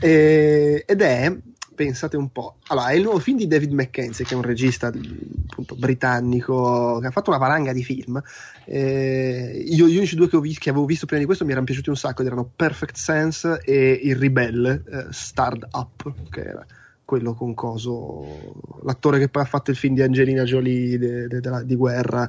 e, 0.00 0.84
ed 0.86 1.00
è 1.00 1.36
pensate 1.76 2.16
un 2.16 2.32
po'. 2.32 2.56
Allora, 2.68 2.88
è 2.88 2.94
il 2.94 3.02
nuovo 3.02 3.18
film 3.18 3.36
di 3.36 3.46
David 3.46 3.70
Mackenzie, 3.70 4.24
che 4.24 4.32
è 4.32 4.36
un 4.36 4.42
regista 4.42 4.86
appunto 4.86 5.76
britannico 5.76 6.98
che 7.00 7.06
ha 7.06 7.10
fatto 7.10 7.30
una 7.30 7.38
valanga 7.38 7.72
di 7.72 7.84
film. 7.84 8.20
Eh, 8.68 9.64
io, 9.68 9.86
gli 9.86 9.96
unici 9.96 10.16
due 10.16 10.28
che, 10.28 10.40
visto, 10.40 10.60
che, 10.60 10.70
avevo 10.70 10.86
visto 10.86 11.06
prima 11.06 11.20
di 11.20 11.26
questo 11.26 11.44
mi 11.44 11.52
erano 11.52 11.66
piaciuti 11.66 11.88
un 11.88 11.96
sacco 11.96 12.24
erano 12.24 12.50
Perfect 12.54 12.96
Sense 12.96 13.60
e 13.64 14.00
Il 14.02 14.16
Ribelle, 14.16 14.82
eh, 14.90 15.06
Starred 15.10 15.68
Up, 15.70 16.12
che 16.30 16.40
era 16.42 16.66
quello 17.04 17.34
con 17.34 17.54
coso 17.54 18.82
l'attore 18.82 19.20
che 19.20 19.28
poi 19.28 19.42
ha 19.42 19.46
fatto 19.46 19.70
il 19.70 19.76
film 19.76 19.94
di 19.94 20.02
Angelina 20.02 20.42
Jolie 20.42 20.98
de, 20.98 21.28
de, 21.28 21.40
de, 21.40 21.64
di 21.64 21.76
guerra 21.76 22.28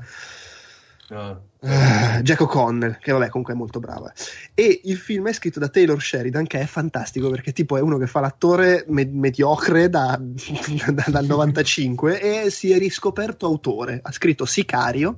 Uh. 1.09 1.37
Uh, 1.59 2.21
Jack 2.21 2.41
O'Connell, 2.41 2.97
che 2.99 3.11
vabbè 3.11 3.29
comunque 3.29 3.53
è 3.53 3.57
molto 3.57 3.79
brava. 3.79 4.11
E 4.53 4.81
il 4.83 4.97
film 4.97 5.27
è 5.27 5.33
scritto 5.33 5.59
da 5.59 5.69
Taylor 5.69 6.01
Sheridan, 6.01 6.45
che 6.45 6.59
è 6.59 6.65
fantastico 6.65 7.29
perché 7.29 7.53
tipo 7.53 7.77
è 7.77 7.81
uno 7.81 7.97
che 7.97 8.07
fa 8.07 8.19
l'attore 8.19 8.83
me- 8.87 9.09
mediocre 9.09 9.89
da, 9.89 10.19
da, 10.21 11.05
dal 11.07 11.25
95 11.25 12.45
e 12.45 12.49
si 12.49 12.71
è 12.71 12.77
riscoperto 12.77 13.45
autore. 13.45 13.99
Ha 14.01 14.11
scritto 14.11 14.45
Sicario, 14.45 15.17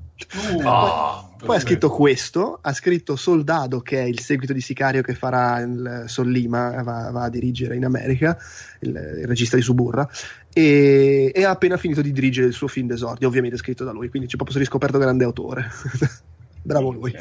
uh, 0.53 0.55
oh, 0.55 0.61
poi, 0.61 1.28
poi 1.45 1.55
ha 1.55 1.59
scritto 1.59 1.89
questo, 1.89 2.59
ha 2.61 2.73
scritto 2.73 3.15
Soldado, 3.15 3.79
che 3.79 3.99
è 3.99 4.03
il 4.03 4.19
seguito 4.19 4.53
di 4.53 4.61
Sicario 4.61 5.01
che 5.01 5.13
farà 5.13 5.59
il 5.61 6.03
Sollima, 6.07 6.81
va, 6.83 7.09
va 7.11 7.23
a 7.23 7.29
dirigere 7.29 7.75
in 7.75 7.85
America, 7.85 8.37
il, 8.81 8.89
il 8.89 9.25
regista 9.25 9.55
di 9.55 9.61
Suburra, 9.61 10.07
e, 10.53 11.31
e, 11.33 11.43
ha 11.45 11.51
appena 11.51 11.77
finito 11.77 12.01
di 12.01 12.11
dirigere 12.11 12.47
il 12.47 12.53
suo 12.53 12.67
film 12.67 12.87
d'esordio, 12.87 13.27
ovviamente 13.27 13.57
scritto 13.57 13.83
da 13.83 13.91
lui, 13.91 14.09
quindi 14.09 14.27
c'è 14.27 14.35
proprio 14.35 14.57
si 14.57 14.61
è 14.61 14.65
riscoperto 14.65 14.97
grande 14.97 15.23
autore. 15.23 15.67
Bravo 16.61 16.91
lui. 16.91 17.15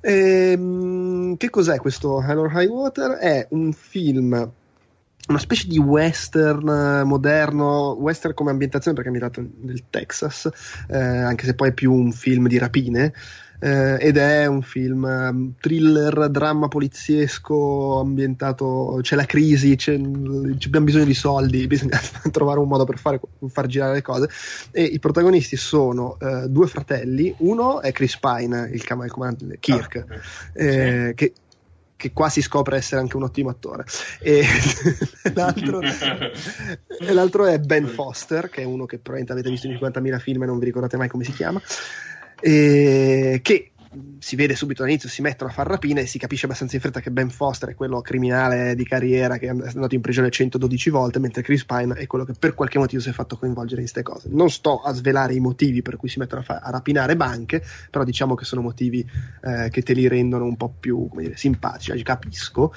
E, 0.00 0.50
ehm, 0.50 1.36
che 1.36 1.48
cos'è 1.48 1.78
questo 1.78 2.20
Hello 2.22 2.50
High 2.52 2.68
Water? 2.68 3.12
È 3.12 3.46
un 3.50 3.72
film 3.72 4.52
una 5.26 5.38
specie 5.38 5.66
di 5.66 5.78
western 5.78 7.02
moderno, 7.06 7.96
western 7.98 8.34
come 8.34 8.50
ambientazione 8.50 8.94
perché 8.96 9.10
è 9.10 9.12
ambientato 9.12 9.48
nel 9.62 9.84
Texas, 9.88 10.50
eh, 10.88 10.98
anche 10.98 11.46
se 11.46 11.54
poi 11.54 11.68
è 11.70 11.72
più 11.72 11.92
un 11.92 12.12
film 12.12 12.46
di 12.46 12.58
rapine, 12.58 13.12
eh, 13.60 13.96
ed 13.98 14.18
è 14.18 14.44
un 14.44 14.60
film 14.60 15.04
um, 15.04 15.54
thriller, 15.58 16.28
dramma 16.28 16.68
poliziesco, 16.68 18.00
ambientato, 18.00 18.98
c'è 19.00 19.16
la 19.16 19.24
crisi, 19.24 19.76
c'è, 19.76 19.94
abbiamo 19.94 20.84
bisogno 20.84 21.04
di 21.04 21.14
soldi, 21.14 21.64
bisogna 21.68 21.98
trovare 22.30 22.58
un 22.58 22.68
modo 22.68 22.84
per 22.84 22.98
fare, 22.98 23.18
far 23.48 23.66
girare 23.66 23.94
le 23.94 24.02
cose. 24.02 24.28
E 24.70 24.82
i 24.82 24.98
protagonisti 24.98 25.56
sono 25.56 26.18
uh, 26.20 26.46
due 26.48 26.66
fratelli, 26.66 27.34
uno 27.38 27.80
è 27.80 27.92
Chris 27.92 28.18
Pine, 28.18 28.68
il, 28.70 28.84
il 28.84 29.10
comandante 29.10 29.56
Kirk, 29.58 30.04
ah, 30.06 30.14
eh, 30.52 31.06
sì. 31.08 31.14
che 31.14 31.32
che 32.04 32.12
qua 32.12 32.28
si 32.28 32.42
scopre 32.42 32.76
essere 32.76 33.00
anche 33.00 33.16
un 33.16 33.22
ottimo 33.22 33.48
attore. 33.48 33.84
E 34.20 34.44
l'altro, 35.32 35.80
e 35.80 37.12
l'altro, 37.12 37.46
è 37.46 37.58
Ben 37.58 37.86
Foster, 37.86 38.50
che 38.50 38.60
è 38.60 38.64
uno 38.64 38.84
che 38.84 38.98
probabilmente 38.98 39.32
avete 39.32 39.48
visto 39.48 39.66
in 39.66 39.74
50.000 39.74 40.20
film 40.20 40.42
e 40.42 40.46
non 40.46 40.58
vi 40.58 40.66
ricordate 40.66 40.98
mai 40.98 41.08
come 41.08 41.24
si 41.24 41.32
chiama 41.32 41.60
eh, 42.40 43.40
che 43.42 43.70
si 44.18 44.36
vede 44.36 44.54
subito 44.54 44.82
all'inizio, 44.82 45.08
si 45.08 45.22
mettono 45.22 45.50
a 45.50 45.52
far 45.52 45.66
rapine 45.66 46.02
e 46.02 46.06
si 46.06 46.18
capisce 46.18 46.46
abbastanza 46.46 46.76
in 46.76 46.80
fretta 46.80 47.00
che 47.00 47.10
Ben 47.10 47.30
Foster 47.30 47.70
è 47.70 47.74
quello 47.74 48.00
criminale 48.00 48.74
di 48.74 48.84
carriera 48.84 49.38
che 49.38 49.46
è 49.46 49.48
andato 49.50 49.94
in 49.94 50.00
prigione 50.00 50.30
112 50.30 50.90
volte, 50.90 51.18
mentre 51.18 51.42
Chris 51.42 51.64
Pine 51.64 51.94
è 51.94 52.06
quello 52.06 52.24
che 52.24 52.34
per 52.38 52.54
qualche 52.54 52.78
motivo 52.78 53.00
si 53.02 53.08
è 53.08 53.12
fatto 53.12 53.36
coinvolgere 53.36 53.80
in 53.82 53.88
queste 53.90 54.02
cose. 54.02 54.28
Non 54.30 54.50
sto 54.50 54.80
a 54.80 54.92
svelare 54.92 55.34
i 55.34 55.40
motivi 55.40 55.82
per 55.82 55.96
cui 55.96 56.08
si 56.08 56.18
mettono 56.18 56.40
a, 56.40 56.44
fa- 56.44 56.60
a 56.62 56.70
rapinare 56.70 57.16
banche, 57.16 57.62
però 57.90 58.04
diciamo 58.04 58.34
che 58.34 58.44
sono 58.44 58.62
motivi 58.62 59.06
eh, 59.42 59.68
che 59.70 59.82
te 59.82 59.92
li 59.92 60.08
rendono 60.08 60.44
un 60.44 60.56
po' 60.56 60.74
più 60.78 61.08
dire, 61.16 61.36
simpatici, 61.36 62.02
capisco. 62.02 62.72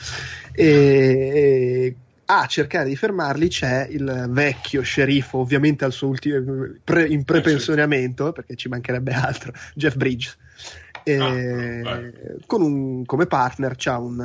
E, 0.53 1.95
a 2.30 2.45
cercare 2.45 2.89
di 2.89 2.95
fermarli 2.95 3.48
c'è 3.48 3.88
il 3.89 4.27
vecchio 4.30 4.81
sceriffo, 4.81 5.38
ovviamente 5.38 5.85
al 5.85 5.94
suo 5.94 6.10
ultimo 6.10 6.68
pre, 6.84 7.07
in 7.07 7.23
prepensionamento, 7.23 8.34
perché 8.34 8.56
ci 8.56 8.68
mancherebbe 8.68 9.14
altro, 9.14 9.53
Jeff 9.73 9.95
Bridges. 9.95 10.38
E, 11.08 11.82
ah, 11.86 12.02
con 12.46 12.62
un, 12.62 13.06
come 13.06 13.28
partner 13.28 13.76
c'ha 13.78 13.98
un, 13.98 14.20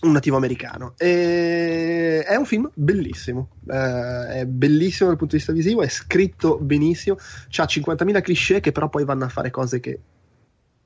un 0.00 0.12
nativo 0.12 0.36
americano. 0.36 0.94
E, 0.96 2.22
è 2.22 2.36
un 2.36 2.44
film 2.44 2.70
bellissimo, 2.74 3.48
eh, 3.68 4.40
è 4.40 4.46
bellissimo 4.46 5.08
dal 5.08 5.18
punto 5.18 5.32
di 5.32 5.38
vista 5.38 5.52
visivo, 5.52 5.82
è 5.82 5.88
scritto 5.88 6.58
benissimo, 6.58 7.16
ha 7.16 7.64
50.000 7.64 8.20
cliché 8.20 8.60
che 8.60 8.70
però 8.72 8.88
poi 8.88 9.04
vanno 9.04 9.24
a 9.24 9.28
fare 9.28 9.50
cose 9.50 9.80
che 9.80 9.98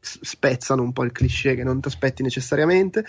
spezzano 0.05 0.83
un 0.83 0.93
po' 0.93 1.05
il 1.05 1.13
cliché 1.13 1.55
che 1.55 1.63
non 1.63 1.81
ti 1.81 1.89
aspetti 1.89 2.23
necessariamente. 2.23 3.05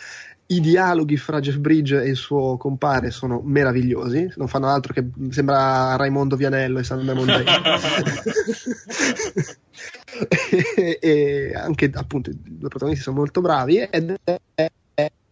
I 0.48 0.60
dialoghi 0.60 1.16
fra 1.16 1.40
Jeff 1.40 1.56
Bridge 1.56 2.04
e 2.04 2.10
il 2.10 2.18
suo 2.18 2.58
compare 2.58 3.10
sono 3.10 3.42
meravigliosi, 3.42 4.34
non 4.36 4.50
fanno 4.50 4.68
altro 4.68 4.92
che 4.94 5.08
sembra 5.30 5.96
Raimondo 5.96 6.36
Vianello 6.36 6.80
e 6.80 6.84
Sandra 6.84 7.14
Mondai. 7.14 7.46
e, 10.28 11.00
e 11.02 11.54
anche 11.56 11.90
appunto 11.94 12.30
i 12.30 12.38
due 12.42 12.70
protagonisti 12.70 13.04
sono 13.04 13.18
molto 13.18 13.42
bravi 13.42 13.78
ed 13.78 14.16
è 14.56 14.72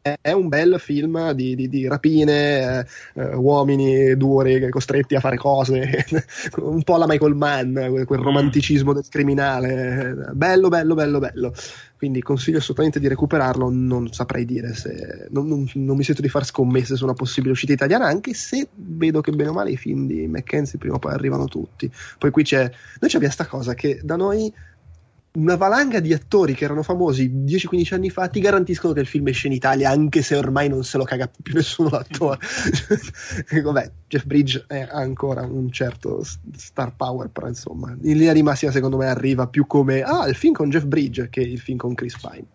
è 0.02 0.32
un 0.32 0.48
bel 0.48 0.80
film 0.80 1.32
di, 1.34 1.56
di, 1.56 1.70
di 1.70 1.88
rapine, 1.88 2.80
eh, 2.80 2.86
eh 3.22 3.36
uomini 3.36 4.16
duri 4.18 4.70
costretti 4.70 5.16
a 5.16 5.20
fare 5.20 5.38
cose, 5.38 6.06
un 6.58 6.82
po' 6.82 6.95
alla 6.95 7.06
Michael 7.08 7.36
Mann, 7.36 7.74
quel 8.06 8.20
mm. 8.20 8.24
romanticismo 8.24 8.94
del 8.94 9.06
criminale. 9.08 10.32
Bello, 10.34 10.70
bello, 10.70 10.95
bello, 10.95 11.20
bello. 11.20 11.53
Quindi 11.98 12.24
consiglio 12.24 12.58
assolutamente 12.58 12.99
di 12.99 13.08
recuperarlo. 13.08 13.70
Non 13.70 14.12
saprei 14.12 14.44
dire 14.44 14.74
se. 14.74 15.28
Non, 15.30 15.48
non, 15.48 15.70
non, 15.76 15.95
mi 15.95 16.03
sento 16.03 16.24
di 16.24 16.30
far 16.30 16.45
scommesse 16.45 16.95
su 16.95 17.03
una 17.03 17.14
possibile 17.14 17.52
uscita 17.52 17.74
italiana, 17.74 18.08
anche 18.08 18.34
se 18.34 18.70
vedo 18.74 19.22
che 19.22 19.32
bene 19.32 19.49
o 19.49 19.53
male 19.53 19.70
i 19.70 19.78
film 19.78 20.08
di 20.08 20.26
Mackenzie 20.26 20.80
prima 20.80 20.95
o 20.95 20.99
poi 20.99 21.14
arrivano 21.14 21.45
tutti. 21.45 21.91
Poi 22.18 22.32
qui 22.32 22.41
c'è. 22.41 22.62
Noi 22.62 22.72
abbiamo 23.02 23.26
questa 23.26 23.45
cosa 23.45 23.76
che 23.76 23.99
da 24.02 24.16
noi 24.16 24.52
una 25.34 25.56
valanga 25.56 26.02
di 26.02 26.14
attori 26.14 26.53
che 26.53 26.66
erano 26.66 26.84
famosi 26.84 27.32
10-15 27.32 27.94
anni 27.94 28.10
fa 28.10 28.28
ti 28.28 28.41
garantiscono 28.41 28.94
che 28.94 28.99
il 28.99 29.08
film 29.08 29.28
esce 29.28 29.48
in 29.48 29.53
Italia 29.53 29.90
anche 29.90 30.22
se 30.22 30.36
ormai 30.36 30.68
non 30.68 30.84
se 30.84 30.98
lo 30.98 31.06
caga 31.06 31.30
più 31.41 31.53
nessuno 31.56 31.90
l'attore. 31.90 32.40
Vabbè 33.64 33.91
Jeff 34.08 34.26
Bridge 34.26 34.66
ha 34.68 34.88
ancora 34.91 35.44
un 35.44 35.72
certo 35.72 36.24
star 36.56 36.95
power 36.95 37.30
però 37.30 37.48
insomma 37.48 37.91
in 38.02 38.18
linea 38.18 38.34
di 38.34 38.44
massima 38.44 38.72
secondo 38.72 38.98
me 38.98 39.08
arriva 39.08 39.48
più 39.48 39.66
come 39.68 40.02
ah 40.02 40.28
il 40.28 40.36
film 40.36 40.53
con 40.53 40.70
Jeff 40.70 40.84
Bridge 40.84 41.30
che 41.30 41.41
il 41.41 41.60
film 41.60 41.78
con 41.78 41.94
Chris 41.94 42.18
Pine. 42.20 42.45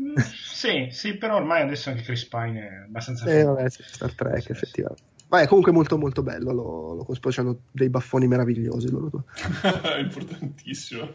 Mm, 0.00 0.16
sì, 0.16 0.88
sì, 0.90 1.16
però 1.16 1.36
ormai 1.36 1.62
adesso 1.62 1.90
anche 1.90 2.02
Chris 2.02 2.24
Pine 2.26 2.60
è 2.60 2.84
abbastanza 2.86 3.26
eh, 3.26 3.44
vabbè, 3.44 3.68
Star 3.68 4.14
Trek 4.14 4.42
sì, 4.42 4.52
effettivamente 4.52 5.10
ma 5.32 5.40
è 5.40 5.46
comunque 5.46 5.72
molto 5.72 5.96
molto 5.96 6.22
bello, 6.22 6.52
lo, 6.52 6.92
lo 6.92 7.04
cospo, 7.04 7.30
hanno 7.36 7.62
dei 7.70 7.88
baffoni 7.88 8.28
meravigliosi 8.28 8.90
loro 8.90 9.08
due. 9.08 9.22
Importantissimo. 9.98 11.08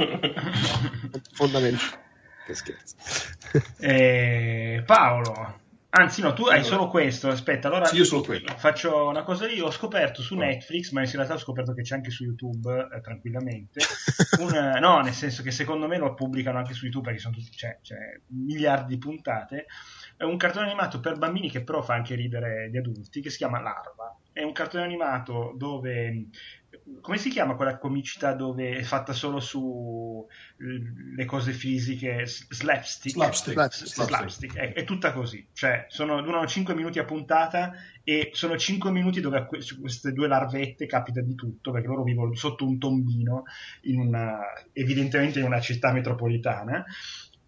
Fondamentale. 1.33 2.05
Che 2.47 2.53
scherzo. 2.55 2.95
Eh, 3.77 4.81
Paolo, 4.87 5.59
anzi 5.89 6.21
no, 6.21 6.33
tu 6.33 6.45
hai 6.45 6.63
solo 6.63 6.87
questo, 6.87 7.27
aspetta, 7.27 7.67
allora 7.67 7.85
sì, 7.85 7.97
io 7.97 8.05
solo 8.05 8.23
quello. 8.23 8.55
faccio 8.57 9.07
una 9.07 9.21
cosa 9.21 9.47
io, 9.47 9.67
ho 9.67 9.71
scoperto 9.71 10.23
su 10.23 10.33
Netflix, 10.33 10.89
ma 10.93 11.03
in 11.03 11.11
realtà 11.11 11.35
ho 11.35 11.37
scoperto 11.37 11.73
che 11.73 11.83
c'è 11.83 11.93
anche 11.93 12.09
su 12.09 12.23
YouTube, 12.23 12.87
eh, 12.91 13.01
tranquillamente, 13.01 13.81
un, 14.41 14.79
no, 14.79 14.99
nel 15.01 15.13
senso 15.13 15.43
che 15.43 15.51
secondo 15.51 15.87
me 15.87 15.99
lo 15.99 16.15
pubblicano 16.15 16.57
anche 16.57 16.73
su 16.73 16.85
YouTube 16.85 17.05
perché 17.05 17.19
sono 17.19 17.35
tutti, 17.35 17.51
c'è, 17.51 17.77
c'è 17.83 17.97
miliardi 18.29 18.95
di 18.95 18.97
puntate, 18.97 19.67
è 20.17 20.23
un 20.23 20.37
cartone 20.37 20.65
animato 20.65 20.99
per 20.99 21.17
bambini 21.17 21.49
che 21.49 21.63
però 21.63 21.81
fa 21.81 21.93
anche 21.93 22.15
ridere 22.15 22.69
gli 22.69 22.77
adulti, 22.77 23.21
che 23.21 23.29
si 23.29 23.37
chiama 23.37 23.61
Larva. 23.61 24.17
È 24.31 24.41
un 24.41 24.51
cartone 24.51 24.83
animato 24.83 25.53
dove 25.55 26.29
come 27.01 27.17
si 27.17 27.29
chiama 27.29 27.55
quella 27.55 27.77
comicità 27.77 28.33
dove 28.33 28.77
è 28.77 28.83
fatta 28.83 29.13
solo 29.13 29.39
su 29.39 30.25
le 30.57 31.25
cose 31.25 31.51
fisiche 31.51 32.25
slapstick 32.25 33.15
slapstick, 33.15 33.53
slapstick. 33.53 34.07
slapstick. 34.07 34.55
È, 34.55 34.73
è, 34.73 34.83
tutta 34.83 35.11
così 35.11 35.47
cioè 35.53 35.85
sono, 35.89 36.21
durano 36.21 36.45
5 36.45 36.73
minuti 36.75 36.99
a 36.99 37.05
puntata 37.05 37.73
e 38.03 38.31
sono 38.33 38.57
5 38.57 38.91
minuti 38.91 39.21
dove 39.21 39.47
su 39.59 39.79
queste 39.79 40.13
due 40.13 40.27
larvette 40.27 40.85
capita 40.85 41.21
di 41.21 41.35
tutto 41.35 41.71
perché 41.71 41.87
loro 41.87 42.03
vivono 42.03 42.33
sotto 42.35 42.65
un 42.65 42.77
tombino 42.77 43.43
in 43.81 43.99
una, 43.99 44.39
evidentemente 44.73 45.39
in 45.39 45.45
una 45.45 45.59
città 45.59 45.91
metropolitana 45.91 46.85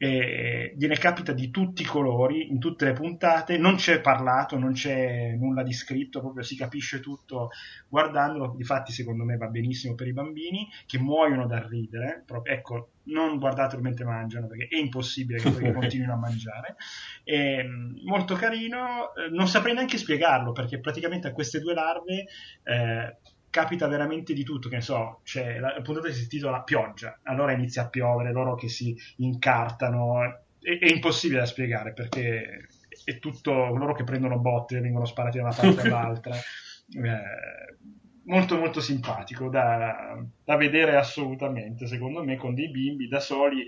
e 0.01 0.73
gliene 0.77 0.95
capita 0.95 1.34
di 1.34 1.51
tutti 1.51 1.81
i 1.81 1.85
colori 1.85 2.49
in 2.49 2.57
tutte 2.57 2.85
le 2.85 2.93
puntate, 2.93 3.57
non 3.57 3.76
c'è 3.76 3.99
parlato, 3.99 4.57
non 4.57 4.71
c'è 4.71 5.35
nulla 5.38 5.61
di 5.61 5.73
scritto, 5.73 6.21
proprio 6.21 6.41
si 6.41 6.55
capisce 6.55 7.01
tutto 7.01 7.49
guardandolo, 7.89 8.53
difatti 8.55 8.93
secondo 8.93 9.26
me 9.26 9.35
va 9.35 9.47
benissimo 9.47 9.95
per 9.95 10.07
i 10.07 10.13
bambini 10.13 10.69
che 10.85 10.99
muoiono 10.99 11.47
dal 11.47 11.63
ridere, 11.63 12.23
proprio, 12.26 12.53
ecco, 12.53 12.91
non 13.09 13.39
guardatelo 13.39 13.81
mentre 13.81 14.05
mangiano 14.05 14.47
perché 14.47 14.67
è 14.69 14.77
impossibile 14.77 15.39
che 15.39 15.51
poi 15.51 15.73
continuino 15.73 16.13
a 16.13 16.17
mangiare, 16.17 16.77
è 17.26 17.61
molto 18.05 18.35
carino, 18.35 19.13
eh, 19.15 19.30
non 19.31 19.49
saprei 19.49 19.73
neanche 19.73 19.97
spiegarlo 19.97 20.53
perché 20.53 20.80
praticamente 20.80 21.27
a 21.27 21.34
queste 21.34 21.59
due 21.59 21.73
larve... 21.73 22.26
Eh, 22.63 23.17
capita 23.49 23.88
veramente 23.88 24.34
di 24.34 24.43
tutto, 24.43 24.69
che 24.69 24.76
ne 24.76 24.81
so, 24.81 25.21
cioè, 25.23 25.59
la 25.59 25.80
puntata 25.81 26.11
si 26.11 26.23
intitola 26.23 26.61
Pioggia, 26.61 27.19
allora 27.23 27.51
inizia 27.51 27.84
a 27.84 27.89
piovere, 27.89 28.31
loro 28.31 28.55
che 28.55 28.69
si 28.69 28.95
incartano, 29.17 30.23
è, 30.61 30.77
è 30.77 30.91
impossibile 30.91 31.39
da 31.39 31.45
spiegare 31.45 31.93
perché 31.93 32.67
è 33.03 33.19
tutto 33.19 33.51
loro 33.51 33.93
che 33.93 34.03
prendono 34.03 34.39
botte 34.39 34.77
e 34.77 34.81
vengono 34.81 35.05
sparati 35.05 35.38
da 35.38 35.45
una 35.45 35.55
parte 35.55 35.81
all'altra. 35.81 36.35
Eh, 36.91 37.77
molto 38.23 38.57
molto 38.57 38.81
simpatico 38.81 39.47
da, 39.47 40.19
da, 40.43 40.55
vedere 40.55 40.95
assolutamente, 40.95 41.85
secondo 41.85 42.23
me, 42.23 42.35
con 42.35 42.55
dei 42.55 42.71
bimbi 42.71 43.07
da 43.07 43.19
soli. 43.19 43.67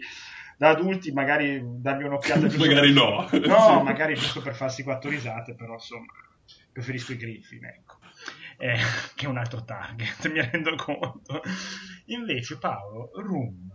Da 0.57 0.69
adulti 0.69 1.11
magari 1.11 1.59
dargli 1.63 2.03
un'occhiata 2.03 2.47
magari 2.57 2.93
no 2.93 3.27
no 3.45 3.81
magari 3.83 4.15
giusto 4.15 4.41
per 4.41 4.53
farsi 4.53 4.83
quattro 4.83 5.09
risate 5.09 5.55
però 5.55 5.73
insomma 5.73 6.13
preferisco 6.71 7.13
i 7.13 7.17
Griffin 7.17 7.65
ecco 7.65 7.90
eh, 8.61 8.77
che 9.15 9.25
è 9.25 9.29
un 9.29 9.37
altro 9.37 9.63
target, 9.63 10.29
mi 10.31 10.39
rendo 10.39 10.75
conto. 10.75 11.41
Invece 12.05 12.57
Paolo, 12.57 13.11
Room. 13.15 13.69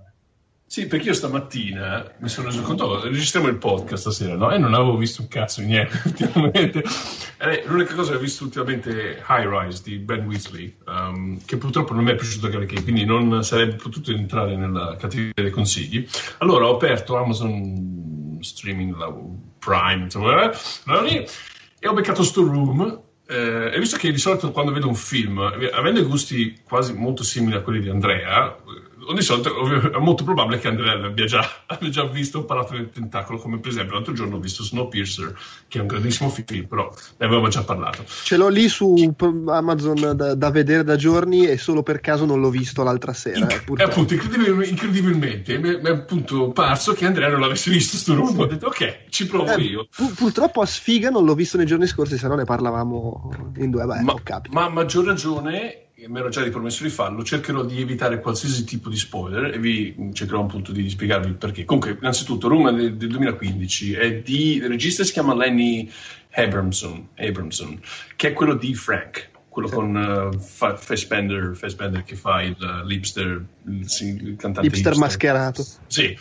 Sì, 0.69 0.89
perché 0.89 1.07
io 1.07 1.15
stamattina 1.15 2.15
mi 2.19 2.29
sono 2.29 2.49
reso 2.49 2.61
conto, 2.63 3.01
registriamo 3.01 3.47
il 3.47 3.57
podcast 3.57 4.03
stasera, 4.03 4.35
no? 4.35 4.51
E 4.51 4.59
non 4.59 4.75
avevo 4.75 4.97
visto 4.97 5.23
un 5.23 5.29
cazzo 5.29 5.61
di 5.61 5.69
niente 5.69 6.01
ultimamente. 6.05 6.83
Eh, 7.39 7.63
l'unica 7.67 7.95
cosa 7.95 8.11
che 8.11 8.17
ho 8.17 8.21
visto 8.21 8.43
ultimamente 8.43 9.17
è 9.17 9.23
High 9.29 9.49
Rise 9.49 9.83
di 9.85 9.99
Ben 9.99 10.27
Weasley, 10.27 10.77
um, 10.87 11.39
che 11.45 11.57
purtroppo 11.57 11.95
non 11.95 12.03
mi 12.03 12.11
è 12.11 12.17
piaciuto 12.17 12.49
che 12.49 12.83
quindi 12.83 13.05
non 13.05 13.45
sarebbe 13.45 13.77
potuto 13.77 14.11
entrare 14.11 14.57
nella 14.57 14.97
categoria 14.97 15.35
dei 15.35 15.51
consigli. 15.51 16.05
Allora 16.39 16.67
ho 16.67 16.75
aperto 16.75 17.17
Amazon 17.17 18.39
Streaming 18.41 18.97
Prime, 19.61 20.03
insomma, 20.03 20.51
eh, 20.51 21.29
e 21.79 21.89
ho 21.89 21.93
beccato 21.93 22.25
sto 22.25 22.43
room 22.43 23.05
eh, 23.29 23.73
e 23.75 23.79
visto 23.79 23.97
che 23.97 24.13
di 24.13 24.19
solito 24.19 24.53
quando 24.53 24.73
vedo 24.73 24.89
un 24.89 24.95
film, 24.95 25.39
avendo 25.39 26.01
i 26.01 26.05
gusti 26.05 26.61
quasi 26.63 26.95
molto 26.95 27.25
simili 27.25 27.57
a 27.57 27.61
quelli 27.63 27.81
di 27.81 27.89
Andrea, 27.89 28.57
di 29.15 29.23
solito 29.23 29.51
è 29.93 29.99
molto 29.99 30.25
probabile 30.25 30.59
che 30.59 30.69
Andrea 30.69 30.93
abbia 30.93 31.27
già, 31.27 31.49
abbia 31.67 31.89
già 31.89 32.05
visto 32.05 32.45
Parlato 32.45 32.75
del 32.75 32.91
Tentacolo, 32.91 33.39
come 33.39 33.59
per 33.59 33.71
esempio 33.71 33.95
l'altro 33.95 34.13
giorno 34.13 34.37
ho 34.37 34.41
visto 34.41 34.63
Snowpiercer, 34.63 35.37
che 35.69 35.79
è 35.79 35.81
un 35.81 35.87
grandissimo 35.87 36.29
film, 36.29 36.67
però 36.67 36.93
ne 37.19 37.27
avevamo 37.27 37.49
già 37.49 37.63
parlato. 37.63 38.05
Ce 38.07 38.37
l'ho 38.37 38.49
lì 38.49 38.69
su 38.69 39.15
Amazon 39.47 40.13
da, 40.15 40.35
da 40.35 40.51
vedere 40.51 40.85
da 40.85 40.97
giorni 40.97 41.47
e 41.47 41.59
solo 41.59 41.83
per 41.83 42.01
caso 42.01 42.25
non 42.25 42.41
l'ho 42.41 42.51
visto 42.51 42.83
l'altra 42.83 43.13
sera. 43.13 43.39
Inc- 43.39 43.79
eh, 43.79 43.83
appunto, 43.83 44.15
incredibil- 44.15 44.69
incredibilmente 44.69 45.59
mi 45.59 45.75
è 45.75 45.91
appunto 45.91 46.51
parso 46.51 46.93
che 46.93 47.07
Andrea 47.07 47.29
non 47.29 47.41
l'avesse 47.41 47.71
visto 47.71 47.97
sto 47.97 48.15
room, 48.15 48.39
ho 48.39 48.47
detto 48.47 48.67
ok, 48.67 49.09
ci 49.09 49.27
provo 49.27 49.55
eh, 49.55 49.63
io. 49.63 49.89
Pu- 49.95 50.15
purtroppo 50.15 50.61
a 50.61 50.67
sfiga 50.67 51.11
non 51.11 51.25
l'ho 51.25 51.35
visto 51.35 51.57
nei 51.57 51.67
giorni 51.67 51.87
scorsi, 51.87 52.19
se 52.19 52.29
no 52.29 52.35
ne 52.35 52.45
parlavamo 52.45 53.53
in 53.59 53.71
due, 53.71 53.85
beh, 53.85 54.01
ma, 54.01 54.15
ma 54.51 54.65
a 54.65 54.69
maggior 54.69 55.05
ragione 55.05 55.86
mi 56.05 56.19
ero 56.19 56.29
già 56.29 56.43
ripromesso 56.43 56.83
di 56.83 56.91
farlo, 56.91 57.25
cercherò 57.25 57.65
di 57.65 57.81
evitare 57.81 58.21
qualsiasi 58.21 58.65
tipo 58.65 58.91
di 58.91 58.97
spoiler 58.97 59.55
e 59.55 59.59
vi 59.59 60.11
cercherò 60.13 60.43
appunto 60.43 60.71
di 60.71 60.89
spiegarvi 60.91 61.29
il 61.29 61.37
perché. 61.37 61.65
Comunque, 61.65 61.97
innanzitutto, 61.99 62.49
Roma 62.49 62.71
del, 62.71 62.97
del 62.97 63.09
2015 63.09 63.95
è 63.95 64.21
di 64.21 64.57
il 64.57 64.69
regista 64.69 65.05
si 65.05 65.13
chiama 65.13 65.35
Lenny 65.35 65.91
Abramson, 66.33 67.09
Abramson 67.17 67.81
che 68.15 68.29
è 68.29 68.33
quello 68.35 68.55
di 68.55 68.75
Frank, 68.75 69.31
quello 69.49 69.69
sì. 69.69 69.75
con 69.75 70.31
uh, 70.35 70.39
Fassbender, 70.39 71.57
Fassbender 71.57 72.05
che 72.05 72.15
fa 72.15 72.43
il 72.43 72.57
uh, 72.61 72.87
lipster, 72.87 73.43
il, 73.65 73.87
il 74.01 74.37
cantante 74.37 74.69
lipster 74.69 74.97
mascherato. 74.97 75.65
Sì 75.87 76.17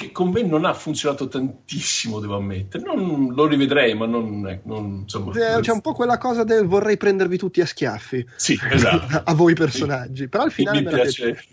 che 0.00 0.12
con 0.12 0.30
me 0.30 0.42
non 0.42 0.64
ha 0.64 0.72
funzionato 0.72 1.28
tantissimo, 1.28 2.20
devo 2.20 2.36
ammettere. 2.36 2.82
Non, 2.82 3.34
lo 3.34 3.46
rivedrei, 3.46 3.94
ma 3.94 4.06
non, 4.06 4.46
eh, 4.48 4.62
non 4.64 5.00
insomma. 5.02 5.32
Eh, 5.32 5.60
c'è 5.60 5.72
un 5.72 5.82
po' 5.82 5.92
quella 5.92 6.16
cosa 6.16 6.42
del 6.42 6.66
vorrei 6.66 6.96
prendervi 6.96 7.36
tutti 7.36 7.60
a 7.60 7.66
schiaffi. 7.66 8.26
Sì, 8.34 8.58
esatto. 8.70 9.20
a 9.30 9.34
voi 9.34 9.52
personaggi. 9.52 10.22
Sì. 10.22 10.28
Però 10.28 10.44
al 10.44 10.52
finale 10.52 10.80
mi 10.80 10.88
piace. 10.88 11.44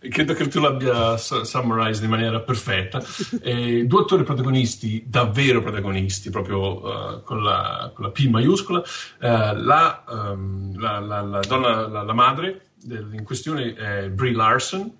Credo 0.06 0.34
che 0.34 0.48
tu 0.48 0.60
l'abbia 0.60 1.16
summarized 1.16 2.04
in 2.04 2.10
maniera 2.10 2.40
perfetta. 2.40 3.02
Eh, 3.40 3.86
due 3.86 4.02
attori 4.02 4.22
protagonisti, 4.22 5.04
davvero 5.06 5.62
protagonisti, 5.62 6.28
proprio 6.28 6.84
uh, 6.84 7.22
con, 7.22 7.42
la, 7.42 7.90
con, 7.94 8.04
la, 8.04 8.10
P 8.10 8.28
maiuscola. 8.28 8.80
Uh, 8.80 8.84
la, 9.18 10.04
um, 10.08 10.78
la, 10.78 10.98
la, 10.98 11.40
donna, 11.40 11.88
la, 11.88 12.12
madre 12.12 12.66
in 12.84 13.22
questione 13.24 13.74
è 13.74 14.08
Brie 14.10 14.32
Larson 14.32 14.92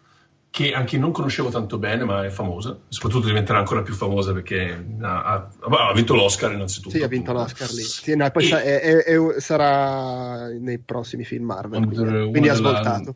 che 0.58 0.72
anche 0.72 0.98
non 0.98 1.12
conoscevo 1.12 1.50
tanto 1.50 1.78
bene, 1.78 2.02
ma 2.02 2.24
è 2.24 2.30
famosa, 2.30 2.76
soprattutto 2.88 3.28
diventerà 3.28 3.60
ancora 3.60 3.82
più 3.82 3.94
famosa 3.94 4.32
perché 4.32 4.86
ha, 5.00 5.22
ha, 5.22 5.48
ha 5.88 5.92
vinto 5.92 6.16
l'Oscar 6.16 6.52
innanzitutto. 6.52 6.96
Sì, 6.96 7.02
ha 7.04 7.06
vinto 7.06 7.32
l'Oscar 7.32 7.70
lì. 7.70 7.82
Sì, 7.82 8.16
no, 8.16 8.28
poi 8.30 8.42
e... 8.42 8.46
sa, 8.48 8.60
è, 8.60 8.80
è, 8.80 9.40
sarà 9.40 10.48
nei 10.48 10.80
prossimi 10.80 11.22
film 11.22 11.44
Marvel, 11.44 11.86
quindi, 11.86 12.30
quindi 12.30 12.48
ha 12.48 12.54
svoltato. 12.54 13.14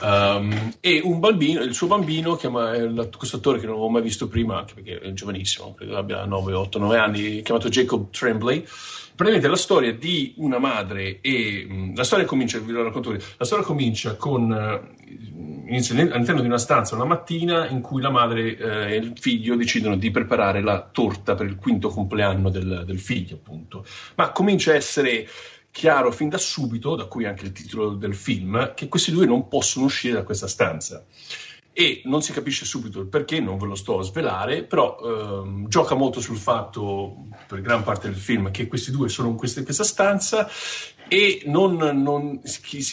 Um, 0.00 0.72
e 0.80 1.00
un 1.02 1.18
bambino, 1.18 1.62
il 1.62 1.74
suo 1.74 1.88
bambino, 1.88 2.36
chiama, 2.36 2.72
questo 3.16 3.36
attore 3.36 3.58
che 3.58 3.66
non 3.66 3.74
avevo 3.74 3.90
mai 3.90 4.02
visto 4.02 4.28
prima, 4.28 4.58
anche 4.58 4.74
perché 4.74 4.98
è 4.98 5.12
giovanissimo, 5.12 5.74
credo 5.74 5.96
abbia 5.96 6.24
9, 6.24 6.52
8, 6.52 6.78
9 6.78 6.96
anni, 6.96 7.42
chiamato 7.42 7.68
Jacob 7.68 8.10
Tremblay, 8.10 8.64
praticamente 9.14 9.48
la 9.48 9.56
storia 9.56 9.92
di 9.92 10.34
una 10.36 10.58
madre 10.58 11.20
e 11.20 11.66
mh, 11.68 11.96
la 11.96 12.04
storia 12.04 12.24
comincia, 12.24 12.58
vi 12.58 12.72
lo 12.72 12.82
racconto 12.82 13.10
la 13.10 13.44
storia 13.44 13.64
comincia 13.64 14.14
con 14.14 14.88
inizia 15.70 15.94
all'interno 15.94 16.40
di 16.40 16.46
una 16.46 16.58
stanza 16.58 16.94
una 16.94 17.04
mattina 17.04 17.68
in 17.68 17.80
cui 17.80 18.00
la 18.00 18.10
madre 18.10 18.56
uh, 18.58 18.90
e 18.90 18.96
il 18.96 19.12
figlio 19.18 19.56
decidono 19.56 19.96
di 19.96 20.10
preparare 20.10 20.62
la 20.62 20.88
torta 20.90 21.34
per 21.34 21.46
il 21.46 21.56
quinto 21.56 21.88
compleanno 21.88 22.50
del, 22.50 22.84
del 22.86 22.98
figlio, 22.98 23.36
appunto. 23.36 23.84
Ma 24.16 24.30
comincia 24.30 24.72
a 24.72 24.74
essere 24.74 25.28
chiaro 25.70 26.10
fin 26.10 26.28
da 26.28 26.38
subito, 26.38 26.96
da 26.96 27.04
cui 27.04 27.24
anche 27.24 27.44
il 27.44 27.52
titolo 27.52 27.94
del 27.94 28.14
film, 28.14 28.74
che 28.74 28.88
questi 28.88 29.12
due 29.12 29.26
non 29.26 29.48
possono 29.48 29.86
uscire 29.86 30.14
da 30.14 30.22
questa 30.22 30.48
stanza 30.48 31.04
e 31.72 32.02
non 32.04 32.20
si 32.20 32.32
capisce 32.32 32.64
subito 32.64 33.00
il 33.00 33.06
perché, 33.06 33.40
non 33.40 33.56
ve 33.56 33.66
lo 33.66 33.74
sto 33.74 33.98
a 33.98 34.02
svelare, 34.02 34.64
però 34.64 34.98
ehm, 35.02 35.68
gioca 35.68 35.94
molto 35.94 36.20
sul 36.20 36.36
fatto, 36.36 37.28
per 37.46 37.60
gran 37.60 37.82
parte 37.84 38.08
del 38.08 38.18
film, 38.18 38.50
che 38.50 38.66
questi 38.66 38.90
due 38.90 39.08
sono 39.08 39.28
in 39.28 39.36
questa, 39.36 39.60
in 39.60 39.64
questa 39.64 39.84
stanza 39.84 40.48
e 41.12 41.42
non, 41.46 41.74
non, 41.76 42.40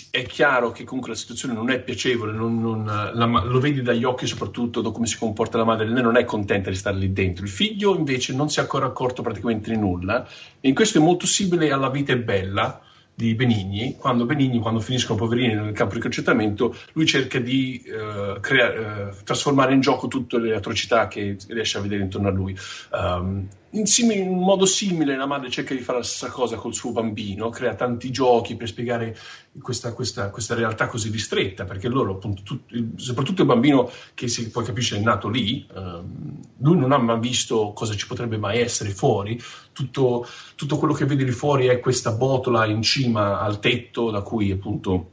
è 0.10 0.24
chiaro 0.26 0.72
che 0.72 0.84
comunque 0.84 1.12
la 1.12 1.18
situazione 1.18 1.54
non 1.54 1.70
è 1.70 1.82
piacevole, 1.82 2.32
non, 2.32 2.60
non, 2.60 2.86
la, 2.86 3.26
lo 3.26 3.60
vedi 3.60 3.82
dagli 3.82 4.04
occhi 4.04 4.26
soprattutto 4.26 4.82
da 4.82 4.92
come 4.92 5.06
si 5.06 5.18
comporta 5.18 5.58
la 5.58 5.66
madre, 5.66 5.88
lei 5.88 6.02
non 6.02 6.18
è 6.18 6.24
contenta 6.24 6.70
di 6.70 6.76
stare 6.76 6.98
lì 6.98 7.14
dentro, 7.14 7.46
il 7.46 7.52
figlio 7.52 7.96
invece 7.96 8.34
non 8.34 8.50
si 8.50 8.58
è 8.60 8.64
ancora 8.64 8.88
accorto 8.88 9.22
praticamente 9.22 9.72
di 9.72 9.78
nulla 9.78 10.28
e 10.60 10.68
in 10.68 10.74
questo 10.74 10.98
è 10.98 11.02
molto 11.02 11.28
simile 11.28 11.72
alla 11.72 11.90
vita 11.90 12.12
è 12.14 12.18
bella, 12.18 12.82
di 13.18 13.34
Benigni, 13.34 13.96
quando 13.96 14.26
Benigni, 14.26 14.60
quando 14.60 14.80
finiscono 14.80 15.18
poverini 15.18 15.56
nel 15.56 15.74
campo 15.74 15.96
di 15.96 16.02
concentramento, 16.02 16.78
lui 16.94 17.08
cerca 17.08 17.40
di 17.40 17.84
uh, 17.88 18.40
crea- 18.40 19.08
uh, 19.10 19.24
trasformare 19.24 19.74
in 19.74 19.80
gioco 19.80 20.08
tutte 20.08 20.38
le 20.38 20.54
atrocità 20.54 21.08
che 21.08 21.36
riesce 21.48 21.80
a 21.80 21.82
vedere 21.82 22.04
intorno 22.04 22.28
a 22.28 22.32
lui. 22.32 22.56
Um, 22.92 23.48
in, 23.72 23.86
simile, 23.86 24.22
in, 24.22 24.38
modo 24.38 24.66
simile 24.66 25.16
la 25.16 25.26
madre 25.26 25.50
cerca 25.50 25.74
di 25.74 25.82
fare 25.82 26.00
la 26.00 26.04
stessa 26.04 26.32
cosa 26.32 26.56
col 26.56 26.74
suo 26.74 26.92
bambino, 26.92 27.50
crea 27.50 27.76
tanti 27.76 28.12
giochi 28.12 28.56
per 28.56 28.68
spiegare 28.68 29.18
questa, 29.62 29.94
questa, 29.94 30.30
questa 30.30 30.56
realtà 30.56 30.88
così 30.88 31.10
ristretta, 31.10 31.66
perché 31.66 31.88
loro, 31.88 32.14
appunto, 32.14 32.42
tut, 32.44 32.96
soprattutto 32.96 33.42
il 33.42 33.48
bambino 33.48 33.92
che 34.14 34.28
si 34.28 34.50
poi 34.50 34.64
capisce 34.64 34.98
è 34.98 35.02
nato 35.02 35.28
lì, 35.28 35.68
ehm, 35.74 36.40
lui 36.60 36.78
non 36.78 36.92
ha 36.92 36.98
mai 36.98 37.20
visto 37.20 37.74
cosa 37.74 37.96
ci 37.96 38.08
potrebbe 38.08 38.38
mai 38.38 38.60
essere 38.60 38.92
fuori, 38.92 39.42
tutto, 39.74 40.26
tutto 40.56 40.78
quello 40.78 40.94
che 40.94 41.06
vede 41.06 41.24
lì 41.24 41.32
fuori 41.32 41.68
è 41.68 41.80
questa 41.80 42.12
botola 42.12 42.66
in 42.66 42.82
cima 42.82 43.40
al 43.40 43.60
tetto 43.60 44.12
da 44.12 44.22
cui 44.22 44.52
appunto 44.52 45.12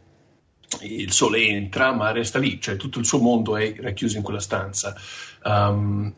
il 0.82 1.12
sole 1.12 1.47
entra, 1.47 1.93
ma 1.93 2.10
resta 2.10 2.39
lì, 2.39 2.60
cioè 2.60 2.76
tutto 2.76 2.98
il 2.98 3.06
suo 3.06 3.18
mondo 3.18 3.56
è 3.56 3.74
racchiuso 3.78 4.16
in 4.16 4.22
quella 4.22 4.40
stanza. 4.40 4.94
Um, 5.44 6.14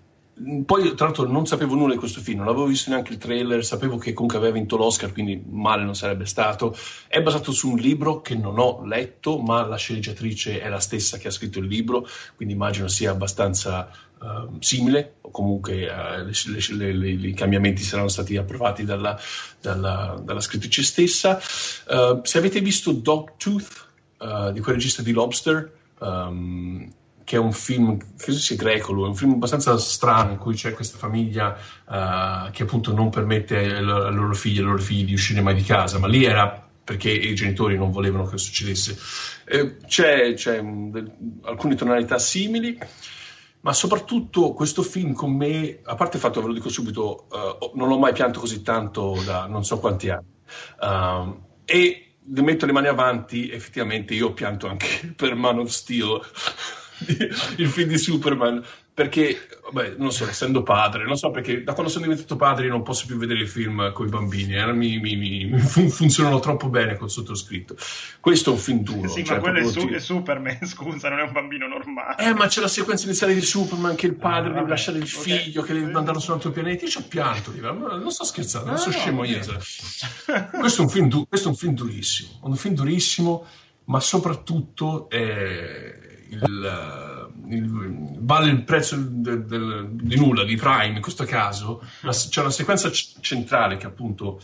poi, 0.67 0.95
tra 0.95 1.07
l'altro, 1.07 1.27
non 1.27 1.47
sapevo 1.47 1.75
nulla 1.75 1.95
di 1.95 1.99
questo 1.99 2.21
film, 2.21 2.41
non 2.41 2.49
avevo 2.49 2.67
visto 2.67 2.91
neanche 2.91 3.13
il 3.13 3.19
trailer, 3.19 3.65
sapevo 3.65 3.97
che 3.97 4.13
comunque 4.13 4.37
aveva 4.37 4.53
vinto 4.53 4.77
l'Oscar, 4.77 5.11
quindi 5.11 5.43
male 5.49 5.83
non 5.83 5.95
sarebbe 5.95 6.27
stato. 6.27 6.77
È 7.09 7.23
basato 7.23 7.53
su 7.53 7.71
un 7.71 7.79
libro 7.79 8.21
che 8.21 8.35
non 8.35 8.59
ho 8.59 8.85
letto, 8.85 9.39
ma 9.39 9.67
la 9.67 9.77
sceneggiatrice 9.77 10.61
è 10.61 10.69
la 10.69 10.79
stessa 10.79 11.17
che 11.17 11.29
ha 11.29 11.31
scritto 11.31 11.59
il 11.59 11.67
libro, 11.67 12.07
quindi 12.35 12.53
immagino 12.53 12.87
sia 12.87 13.13
abbastanza 13.13 13.89
uh, 14.19 14.57
simile, 14.59 15.15
o 15.23 15.31
comunque 15.31 15.89
uh, 15.89 16.29
i 16.29 17.33
cambiamenti 17.35 17.83
saranno 17.83 18.09
stati 18.09 18.37
approvati 18.37 18.85
dalla, 18.85 19.19
dalla, 19.59 20.21
dalla 20.23 20.41
scrittrice 20.41 20.83
stessa. 20.83 21.41
Uh, 21.89 22.21
se 22.23 22.37
avete 22.37 22.61
visto 22.61 22.93
Dogtooth, 22.93 23.85
di 24.53 24.61
quel 24.61 24.75
regista 24.77 25.03
di 25.03 25.13
Lobster, 25.13 25.71
um, 25.99 26.91
che 27.27 27.35
è 27.35 27.39
un 27.41 27.53
film, 27.53 27.99
credo 28.17 28.39
sia 28.39 28.55
greco, 28.55 28.93
è 28.93 29.09
un 29.09 29.17
film 29.17 29.33
abbastanza 29.33 29.77
strano 29.79 30.31
in 30.31 30.39
cui 30.39 30.55
c'è 30.55 30.73
questa 30.73 30.97
famiglia 30.97 31.59
uh, 31.87 32.53
che 32.53 32.63
appunto 32.63 32.95
non 32.95 33.11
permette 33.11 33.57
ai 33.57 33.83
loro 33.83 34.33
figli 34.33 34.59
ai 34.59 34.65
loro 34.65 34.79
figli 34.79 35.07
di 35.07 35.15
uscire 35.15 35.41
mai 35.41 35.57
di 35.57 35.65
casa, 35.65 35.99
ma 35.99 36.07
lì 36.07 36.25
era 36.25 36.65
perché 36.85 37.11
i 37.11 37.35
genitori 37.35 37.77
non 37.77 37.91
volevano 37.91 38.27
che 38.27 38.39
succedesse. 38.39 38.97
Eh, 39.45 39.79
c'è, 39.89 40.35
c'è 40.35 40.63
del, 40.63 41.11
alcune 41.43 41.75
tonalità 41.75 42.17
simili, 42.21 42.79
ma 43.63 43.73
soprattutto 43.73 44.53
questo 44.53 44.83
film 44.83 45.13
con 45.13 45.35
me, 45.35 45.81
a 45.83 45.97
parte 45.97 46.19
il 46.19 46.23
fatto, 46.23 46.41
ve 46.41 46.47
lo 46.47 46.53
dico 46.53 46.69
subito, 46.69 47.27
uh, 47.29 47.73
non 47.75 47.91
ho 47.91 47.99
mai 47.99 48.13
pianto 48.13 48.39
così 48.39 48.63
tanto 48.63 49.21
da 49.25 49.47
non 49.47 49.65
so 49.65 49.81
quanti 49.81 50.11
anni. 50.11 50.29
Uh, 50.81 51.43
e 51.65 52.19
metto 52.23 52.67
le 52.67 52.73
mani 52.73 52.87
avanti, 52.87 53.51
effettivamente 53.51 54.15
io 54.15 54.29
ho 54.29 54.33
pianto 54.33 54.69
anche 54.69 55.13
per 55.17 55.35
Man 55.35 55.59
of 55.59 55.71
Steel 55.71 56.21
il 57.57 57.69
film 57.69 57.89
di 57.89 57.99
Superman 57.99 58.65
perché, 58.97 59.47
beh, 59.73 59.97
non 59.99 60.11
so, 60.11 60.27
essendo 60.27 60.63
padre, 60.63 61.05
non 61.05 61.19
so 61.19 61.31
perché 61.31 61.63
da 61.63 61.75
quando 61.75 61.93
sono 61.93 62.05
diventato 62.05 62.35
padre 62.37 62.67
non 62.69 62.83
posso 62.83 63.05
più 63.05 63.19
vedere 63.19 63.41
i 63.41 63.47
film 63.47 63.93
con 63.93 64.07
i 64.07 64.09
bambini, 64.09 64.55
eh? 64.55 64.73
mi, 64.73 64.99
mi, 64.99 65.17
mi 65.17 65.59
fun- 65.59 65.91
funzionano 65.91 66.39
troppo 66.39 66.71
bene 66.71 66.97
col 66.97 67.11
sottoscritto. 67.11 67.77
Questo 68.21 68.49
è 68.49 68.53
un 68.55 68.59
film 68.59 68.79
duro. 68.79 69.09
Sì, 69.11 69.23
cioè, 69.23 69.37
ma 69.37 69.43
quello 69.43 69.59
è, 69.59 69.71
su- 69.71 69.87
è, 69.87 69.99
Superman, 69.99 70.61
scusa, 70.65 71.11
non 71.11 71.19
è 71.19 71.23
un 71.25 71.33
bambino 71.33 71.67
normale. 71.67 72.25
Eh, 72.25 72.33
ma 72.33 72.47
c'è 72.47 72.63
la 72.63 72.69
sequenza 72.69 73.05
iniziale 73.05 73.35
di 73.35 73.43
Superman 73.43 73.97
che 73.97 74.07
il 74.07 74.15
padre 74.15 74.53
ah, 74.53 74.55
deve 74.55 74.69
lasciare 74.71 74.97
il 74.97 75.05
okay. 75.15 75.41
figlio, 75.41 75.61
che 75.61 75.75
deve 75.75 75.93
mandarlo 75.93 76.19
su 76.19 76.31
un 76.31 76.37
altro 76.37 76.51
pianeta. 76.53 76.85
Io 76.85 76.91
ci 76.91 76.97
ho 76.97 77.05
pianto, 77.07 77.53
non 77.61 78.11
sto 78.11 78.25
scherzando, 78.25 78.69
non 78.69 78.77
no, 78.77 78.81
so 78.81 78.91
scemo 78.91 79.25
io. 79.25 79.41
questo, 80.59 80.81
è 80.81 80.85
un 80.85 80.89
film 80.89 81.09
du- 81.09 81.29
questo 81.29 81.49
è 81.49 81.51
un 81.51 81.57
film 81.59 81.75
durissimo, 81.75 82.31
un 82.45 82.57
film 82.57 82.75
durissimo, 82.75 83.45
ma 83.85 84.01
soprattutto... 84.01 85.11
Eh, 85.11 86.05
il, 86.29 87.31
il, 87.49 88.17
vale 88.19 88.51
il 88.51 88.63
prezzo 88.65 88.97
del, 88.97 89.45
del, 89.45 89.89
di 89.93 90.17
nulla, 90.17 90.45
di 90.45 90.57
Prime 90.57 90.97
in 90.97 91.01
questo 91.01 91.25
caso, 91.25 91.83
c'è 92.03 92.41
una 92.41 92.51
sequenza 92.51 92.91
c- 92.91 93.21
centrale 93.21 93.77
che 93.77 93.87
appunto 93.87 94.41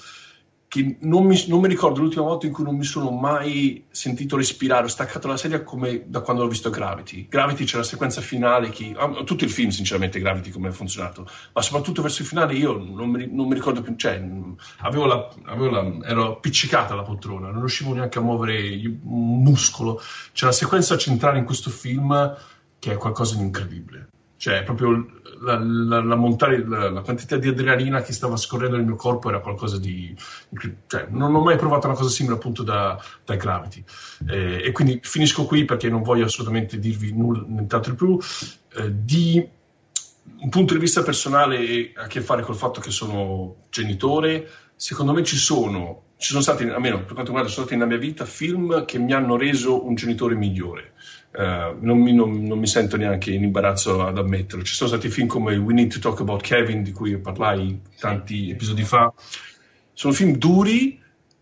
che 0.72 0.96
non 1.00 1.26
mi, 1.26 1.38
non 1.48 1.60
mi, 1.60 1.68
ricordo 1.68 2.00
l'ultima 2.00 2.24
volta 2.24 2.46
in 2.46 2.52
cui 2.54 2.64
non 2.64 2.76
mi 2.76 2.84
sono 2.84 3.10
mai 3.10 3.84
sentito 3.90 4.38
respirare, 4.38 4.86
ho 4.86 4.88
staccato 4.88 5.28
la 5.28 5.36
sedia 5.36 5.62
come 5.62 6.04
da 6.06 6.20
quando 6.20 6.44
ho 6.44 6.48
visto 6.48 6.70
Gravity. 6.70 7.26
Gravity 7.28 7.64
c'è 7.64 7.76
la 7.76 7.82
sequenza 7.82 8.22
finale, 8.22 8.70
che, 8.70 8.94
ah, 8.96 9.22
tutto 9.22 9.44
il 9.44 9.50
film 9.50 9.68
sinceramente 9.68 10.18
Gravity 10.18 10.48
come 10.48 10.68
ha 10.68 10.72
funzionato, 10.72 11.28
ma 11.52 11.60
soprattutto 11.60 12.00
verso 12.00 12.22
il 12.22 12.28
finale 12.28 12.54
io 12.54 12.72
non 12.72 13.10
mi, 13.10 13.28
non 13.30 13.48
mi 13.48 13.54
ricordo 13.54 13.82
più, 13.82 13.96
cioè 13.96 14.26
avevo 14.78 15.04
la, 15.04 15.28
avevo 15.44 15.68
la, 15.68 15.94
ero 16.06 16.36
appiccicata 16.36 16.94
alla 16.94 17.02
poltrona, 17.02 17.50
non 17.50 17.58
riuscivo 17.58 17.92
neanche 17.92 18.16
a 18.16 18.22
muovere 18.22 18.80
un 19.04 19.42
muscolo. 19.42 20.00
C'è 20.32 20.46
la 20.46 20.52
sequenza 20.52 20.96
centrale 20.96 21.36
in 21.36 21.44
questo 21.44 21.68
film 21.68 22.34
che 22.78 22.92
è 22.92 22.96
qualcosa 22.96 23.36
di 23.36 23.42
incredibile 23.42 24.08
cioè 24.42 24.64
proprio 24.64 25.06
la, 25.42 25.56
la, 25.56 26.02
la, 26.02 26.16
montare, 26.16 26.66
la, 26.66 27.00
quantità 27.02 27.36
di 27.36 27.46
adrenalina 27.46 28.02
che 28.02 28.12
stava 28.12 28.36
scorrendo 28.36 28.74
nel 28.74 28.84
mio 28.84 28.96
corpo 28.96 29.28
era 29.28 29.38
qualcosa 29.38 29.78
di... 29.78 30.12
Cioè, 30.88 31.06
non 31.10 31.32
ho 31.32 31.40
mai 31.40 31.56
provato 31.56 31.86
una 31.86 31.94
cosa 31.94 32.10
simile 32.10 32.34
appunto 32.34 32.64
da, 32.64 33.00
da 33.24 33.36
Gravity. 33.36 33.84
Eh, 34.28 34.62
e 34.64 34.72
quindi 34.72 34.98
finisco 35.00 35.44
qui 35.44 35.64
perché 35.64 35.88
non 35.88 36.02
voglio 36.02 36.24
assolutamente 36.24 36.80
dirvi 36.80 37.12
nulla, 37.12 37.44
nient'altro 37.46 37.94
più. 37.94 38.18
Eh, 38.74 38.90
di 38.92 39.48
un 40.40 40.48
punto 40.48 40.74
di 40.74 40.80
vista 40.80 41.04
personale 41.04 41.60
e 41.60 41.92
a 41.94 42.08
che 42.08 42.20
fare 42.20 42.42
col 42.42 42.56
fatto 42.56 42.80
che 42.80 42.90
sono 42.90 43.66
genitore, 43.70 44.50
secondo 44.74 45.12
me 45.12 45.22
ci 45.22 45.36
sono, 45.36 46.06
ci 46.16 46.30
sono 46.30 46.42
stati, 46.42 46.64
almeno 46.64 46.96
per 46.96 47.12
quanto 47.12 47.26
riguarda, 47.26 47.48
sono 47.48 47.66
stati 47.66 47.80
nella 47.80 47.96
mia 47.96 48.04
vita 48.04 48.24
film 48.24 48.84
che 48.86 48.98
mi 48.98 49.12
hanno 49.12 49.36
reso 49.36 49.86
un 49.86 49.94
genitore 49.94 50.34
migliore. 50.34 50.94
Uh, 51.34 51.78
non, 51.80 51.98
mi, 51.98 52.12
non, 52.12 52.42
non, 52.44 52.58
mi, 52.58 52.66
sento 52.66 52.98
neanche 52.98 53.32
in 53.32 53.42
imbarazzo 53.42 54.04
ad 54.04 54.18
ammetterlo. 54.18 54.62
Ci 54.64 54.74
sono 54.74 54.90
stati 54.90 55.08
film 55.08 55.26
come 55.26 55.56
We 55.56 55.72
Need 55.72 55.92
to 55.92 55.98
Talk 55.98 56.20
About 56.20 56.42
Kevin, 56.42 56.82
di 56.82 56.92
cui 56.92 57.16
parlai 57.18 57.80
tanti 57.98 58.50
episodi 58.50 58.82
fa. 58.82 59.10
Sono 59.94 60.12
film 60.12 60.36
duri, 60.36 61.00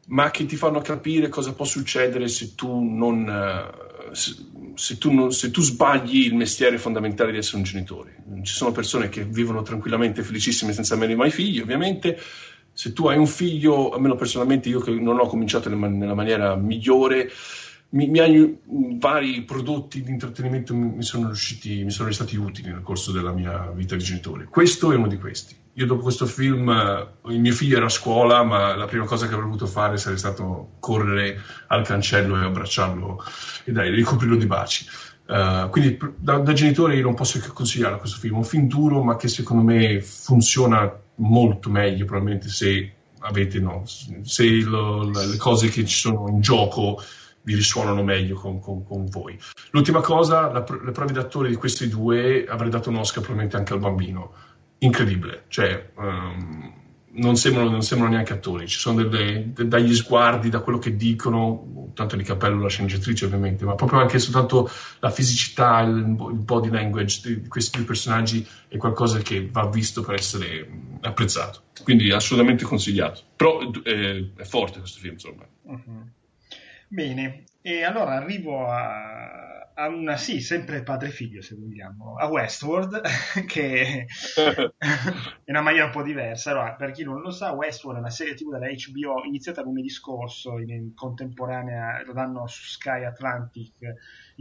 ma 0.09 0.31
che 0.31 0.47
ti 0.47 0.55
fanno 0.55 0.81
capire 0.81 1.29
cosa 1.29 1.55
può 1.55 1.65
succedere 1.65 2.29
se 2.29 2.55
tu 2.55 2.81
non. 2.81 3.27
Uh, 3.27 4.15
se, 4.15 4.35
se, 4.75 4.97
tu 4.99 5.13
non, 5.13 5.33
se 5.33 5.51
tu 5.51 5.61
sbagli 5.61 6.27
il 6.27 6.35
mestiere 6.35 6.79
fondamentale 6.79 7.33
di 7.33 7.39
essere 7.39 7.57
un 7.57 7.65
genitore. 7.65 8.17
Ci 8.43 8.55
sono 8.55 8.71
persone 8.71 9.09
che 9.09 9.25
vivono 9.25 9.63
tranquillamente, 9.63 10.23
felicissime, 10.23 10.73
senza 10.73 10.95
avere 10.95 11.17
mai 11.17 11.33
figli, 11.33 11.59
ovviamente. 11.59 12.17
Se 12.73 12.93
tu 12.93 13.09
hai 13.09 13.19
un 13.19 13.27
figlio, 13.27 13.91
almeno 13.91 14.15
personalmente 14.15 14.69
io 14.69 14.79
che 14.79 14.93
non 14.93 15.19
ho 15.19 15.27
cominciato 15.27 15.69
nella 15.69 16.15
maniera 16.15 16.55
migliore, 16.55 17.29
mi, 17.91 18.07
mi 18.09 18.19
hai, 18.21 18.59
vari 18.99 19.43
prodotti 19.43 20.03
di 20.03 20.11
intrattenimento 20.11 20.75
mi 20.75 21.03
sono, 21.03 21.27
riusciti, 21.27 21.83
mi 21.83 21.91
sono 21.91 22.09
restati 22.09 22.37
utili 22.37 22.71
nel 22.71 22.83
corso 22.83 23.11
della 23.11 23.33
mia 23.33 23.71
vita 23.75 23.97
di 23.97 24.05
genitore. 24.05 24.45
Questo 24.45 24.93
è 24.93 24.97
uno 24.97 25.09
di 25.09 25.19
questi. 25.19 25.57
Io 25.75 25.87
dopo 25.87 26.03
questo 26.03 26.27
film, 26.27 26.69
eh, 26.69 27.33
il 27.33 27.41
mio 27.41 27.53
figlio 27.53 27.77
era 27.77 27.87
a 27.87 27.91
scuola, 27.91 28.43
ma 28.45 28.77
la 28.77 28.87
prima 28.87 29.07
cosa 29.07 29.27
che 29.27 29.33
avrei 29.33 29.47
voluto 29.47 29.67
fare 29.67 29.97
sarebbe 29.97 30.19
stato 30.19 30.73
correre 30.79 31.41
al 31.69 31.85
cancello 31.85 32.41
e 32.41 32.45
abbracciarlo 32.45 33.25
e 33.65 33.73
dai, 33.73 33.91
ricoprirlo 33.91 34.37
di 34.37 34.47
baci. 34.47 34.87
Uh, 35.27 35.71
quindi 35.71 35.97
da, 36.17 36.39
da, 36.39 36.53
genitore 36.53 36.97
io 36.97 37.05
non 37.05 37.15
posso 37.15 37.39
che 37.39 37.51
consigliare 37.51 37.99
questo 37.99 38.19
film, 38.19 38.39
un 38.39 38.45
film 38.45 38.67
duro 38.67 39.01
ma 39.05 39.15
che 39.15 39.29
secondo 39.29 39.63
me 39.63 40.01
funziona 40.01 40.93
molto 41.17 41.71
meglio 41.71 42.05
probabilmente 42.05 42.49
se 42.49 42.95
avete 43.21 43.61
no, 43.61 43.85
se 43.87 44.63
lo, 44.63 45.09
le 45.09 45.37
cose 45.37 45.69
che 45.69 45.85
ci 45.85 45.97
sono 45.97 46.27
in 46.29 46.41
gioco 46.41 47.01
vi 47.43 47.55
risuonano 47.55 48.03
meglio 48.03 48.37
con, 48.37 48.61
con, 48.61 48.85
con 48.85 49.07
voi. 49.07 49.39
L'ultima 49.71 50.01
cosa, 50.01 50.51
la, 50.51 50.65
le 50.83 50.93
prove 50.93 51.13
d'attore 51.13 51.49
di 51.49 51.57
questi 51.57 51.89
due 51.89 52.47
avrei 52.47 52.71
dato 52.71 52.91
un 52.91 52.97
Oscar 52.97 53.23
probabilmente 53.23 53.57
anche 53.57 53.73
al 53.73 53.81
bambino. 53.81 54.33
Incredibile, 54.79 55.45
cioè 55.49 55.91
um, 55.97 56.73
non, 57.13 57.37
sembrano, 57.37 57.71
non, 57.71 57.83
sembrano, 57.83 58.15
neanche 58.15 58.33
attori, 58.33 58.67
ci 58.67 58.79
sono 58.79 59.03
delle, 59.03 59.53
de, 59.53 59.69
dagli 59.69 59.95
sguardi, 59.95 60.49
da 60.49 60.61
quello 60.61 60.79
che 60.79 60.97
dicono, 60.97 61.91
tanto 61.95 62.17
di 62.17 62.23
cappello 62.23 62.61
la 62.61 62.69
sceneggiatrice 62.69 63.27
ovviamente, 63.27 63.67
ma 63.67 63.75
proprio 63.75 64.01
anche 64.01 64.19
soltanto 64.19 64.71
la 65.01 65.11
fisicità, 65.11 65.81
il, 65.81 65.99
il 65.99 66.39
body 66.39 66.71
language 66.71 67.41
di 67.41 67.49
questi 67.49 67.77
due 67.77 67.87
personaggi 67.87 68.47
è 68.69 68.79
qualcosa 68.79 69.19
che 69.19 69.49
va 69.51 69.69
visto 69.69 70.03
per 70.03 70.15
essere 70.15 70.67
apprezzato. 71.01 71.65
Quindi 71.83 72.11
assolutamente 72.11 72.65
consigliato. 72.65 73.21
Però 73.37 73.61
eh, 73.83 74.33
è 74.35 74.45
forte 74.45 74.79
questo 74.79 75.01
film, 75.01 75.15
insomma. 75.15 75.47
Uh-huh. 75.63 76.09
Bene, 76.93 77.45
e 77.61 77.85
allora 77.85 78.15
arrivo 78.17 78.67
a, 78.67 79.71
a 79.75 79.87
una, 79.87 80.17
sì, 80.17 80.41
sempre 80.41 80.83
padre-figlio 80.83 81.41
se 81.41 81.55
vogliamo, 81.55 82.17
a 82.17 82.27
Westworld, 82.27 83.01
che 83.47 84.07
è 84.35 85.51
una 85.51 85.61
maniera 85.61 85.85
un 85.85 85.93
po' 85.93 86.03
diversa. 86.03 86.51
Allora, 86.51 86.75
per 86.75 86.91
chi 86.91 87.05
non 87.05 87.21
lo 87.21 87.31
sa, 87.31 87.53
Westworld 87.53 87.99
è 87.99 88.03
una 88.03 88.11
serie 88.11 88.35
TV 88.35 88.51
della 88.51 88.67
HBO 88.67 89.23
iniziata 89.25 89.63
lunedì 89.63 89.89
scorso, 89.89 90.59
in, 90.59 90.71
in 90.71 90.93
contemporanea, 90.93 92.03
lo 92.05 92.13
danno 92.13 92.49
su 92.49 92.65
Sky 92.65 93.05
Atlantic 93.05 93.77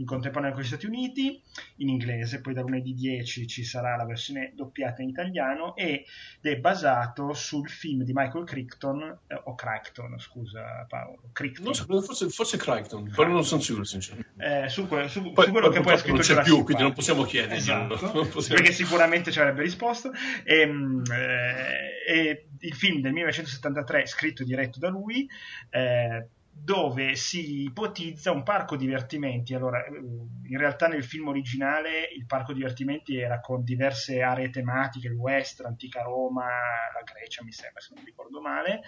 in 0.00 0.06
contemporanea 0.06 0.52
con 0.52 0.62
gli 0.62 0.66
Stati 0.66 0.86
Uniti, 0.86 1.40
in 1.76 1.88
inglese, 1.88 2.40
poi 2.40 2.54
da 2.54 2.62
lunedì 2.62 2.94
10 2.94 3.46
ci 3.46 3.64
sarà 3.64 3.96
la 3.96 4.06
versione 4.06 4.52
doppiata 4.54 5.02
in 5.02 5.10
italiano 5.10 5.76
ed 5.76 6.04
è 6.40 6.56
basato 6.56 7.32
sul 7.34 7.68
film 7.68 8.02
di 8.02 8.12
Michael 8.14 8.44
Crichton, 8.44 9.18
eh, 9.26 9.40
o 9.44 9.54
Crichton, 9.54 10.18
scusa 10.18 10.86
Paolo, 10.88 11.30
Crichton. 11.32 11.74
So, 11.74 11.84
forse, 11.84 12.28
forse 12.30 12.56
Crichton, 12.56 13.12
però 13.14 13.28
non 13.28 13.44
sono 13.44 13.60
sicuro 13.60 13.84
sinceramente. 13.84 14.64
Eh, 14.64 14.68
su, 14.68 14.88
que- 14.88 15.08
su, 15.08 15.32
poi, 15.32 15.44
su, 15.44 15.50
quello 15.52 15.68
che 15.68 15.80
poi 15.80 15.92
ha 15.92 15.98
scritto 15.98 16.14
Non 16.14 16.22
c'è 16.22 16.32
Jurassic 16.32 16.54
più, 16.54 16.64
quindi 16.64 16.82
non 16.82 16.92
possiamo 16.92 17.22
chiedere. 17.24 17.56
Esatto, 17.56 17.96
possiamo... 18.26 18.60
perché 18.60 18.72
sicuramente 18.72 19.30
ci 19.30 19.38
avrebbe 19.38 19.62
risposto. 19.62 20.10
E, 20.44 20.60
ehm, 20.60 21.02
eh, 21.12 21.90
e 22.06 22.46
il 22.58 22.74
film 22.74 23.00
del 23.02 23.12
1973, 23.12 24.06
scritto 24.06 24.42
e 24.42 24.46
diretto 24.46 24.78
da 24.78 24.88
lui, 24.88 25.28
eh, 25.70 26.28
dove 26.62 27.14
si 27.14 27.62
ipotizza 27.62 28.30
un 28.30 28.42
parco 28.42 28.76
divertimenti. 28.76 29.54
Allora, 29.54 29.82
in 29.88 30.58
realtà 30.58 30.88
nel 30.88 31.04
film 31.04 31.28
originale 31.28 32.08
il 32.14 32.26
parco 32.26 32.52
divertimenti 32.52 33.16
era 33.16 33.40
con 33.40 33.64
diverse 33.64 34.20
aree 34.20 34.50
tematiche, 34.50 35.08
il 35.08 35.14
West, 35.14 35.60
l'antica 35.60 36.02
Roma, 36.02 36.44
la 36.44 37.02
Grecia, 37.02 37.42
mi 37.42 37.52
sembra, 37.52 37.80
se 37.80 37.94
non 37.94 38.04
ricordo 38.04 38.40
male, 38.40 38.82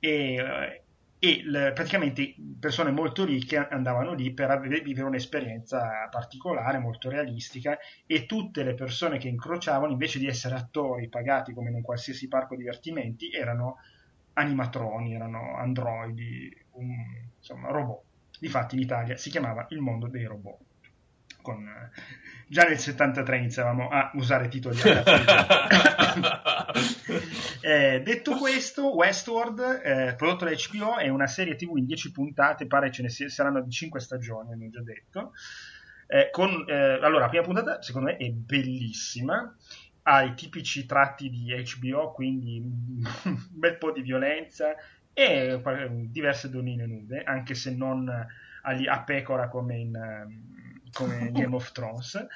e, 0.00 0.82
e 1.18 1.42
le, 1.44 1.72
praticamente 1.72 2.34
persone 2.58 2.90
molto 2.90 3.24
ricche 3.24 3.56
andavano 3.56 4.12
lì 4.12 4.34
per 4.34 4.58
vivere 4.60 5.06
un'esperienza 5.06 6.08
particolare, 6.10 6.78
molto 6.78 7.08
realistica, 7.08 7.78
e 8.04 8.26
tutte 8.26 8.64
le 8.64 8.74
persone 8.74 9.18
che 9.18 9.28
incrociavano, 9.28 9.92
invece 9.92 10.18
di 10.18 10.26
essere 10.26 10.56
attori 10.56 11.08
pagati 11.08 11.54
come 11.54 11.68
in 11.68 11.76
un 11.76 11.82
qualsiasi 11.82 12.26
parco 12.26 12.56
divertimenti, 12.56 13.30
erano 13.30 13.76
animatroni, 14.34 15.14
erano 15.14 15.56
androidi, 15.56 16.64
un, 16.76 16.94
insomma, 17.38 17.70
robot. 17.70 18.02
Difatti 18.38 18.74
in 18.76 18.82
Italia 18.82 19.16
si 19.16 19.30
chiamava 19.30 19.66
Il 19.70 19.80
mondo 19.80 20.08
dei 20.08 20.24
robot. 20.24 20.58
Con, 21.42 21.66
eh, 21.66 21.90
già 22.48 22.62
nel 22.64 22.78
73 22.78 23.36
iniziavamo 23.38 23.88
a 23.88 24.10
usare 24.14 24.48
titoli 24.48 24.78
eh, 27.60 28.02
detto 28.02 28.36
questo 28.36 28.94
Westworld 28.94 29.80
eh, 29.84 30.14
prodotto 30.16 30.44
da 30.44 30.50
HBO 30.50 30.96
è 30.96 31.08
una 31.08 31.28
serie 31.28 31.54
tv 31.54 31.76
in 31.76 31.86
10 31.86 32.10
puntate 32.10 32.66
pare 32.66 32.90
ce 32.90 33.02
ne 33.02 33.08
saranno 33.08 33.62
di 33.62 33.70
5 33.70 34.00
stagioni 34.00 34.52
hanno 34.52 34.68
già 34.70 34.82
detto 34.82 35.34
eh, 36.08 36.30
con, 36.32 36.64
eh, 36.68 36.74
allora 36.74 37.20
la 37.20 37.28
prima 37.28 37.44
puntata 37.44 37.80
secondo 37.80 38.10
me 38.10 38.16
è 38.16 38.28
bellissima 38.30 39.54
ha 40.08 40.22
i 40.22 40.34
tipici 40.34 40.86
tratti 40.86 41.28
di 41.28 41.52
HBO, 41.52 42.12
quindi 42.12 42.60
un 43.24 43.46
bel 43.50 43.76
po' 43.76 43.92
di 43.92 44.02
violenza 44.02 44.74
e 45.18 45.62
diverse 46.10 46.50
donnine 46.50 46.84
nude, 46.84 47.22
anche 47.22 47.54
se 47.54 47.74
non 47.74 48.06
a 48.10 49.02
pecora 49.02 49.48
come 49.48 49.76
in, 49.78 49.98
come 50.92 51.16
in 51.16 51.32
Game 51.32 51.54
of 51.54 51.72
Thrones. 51.72 52.14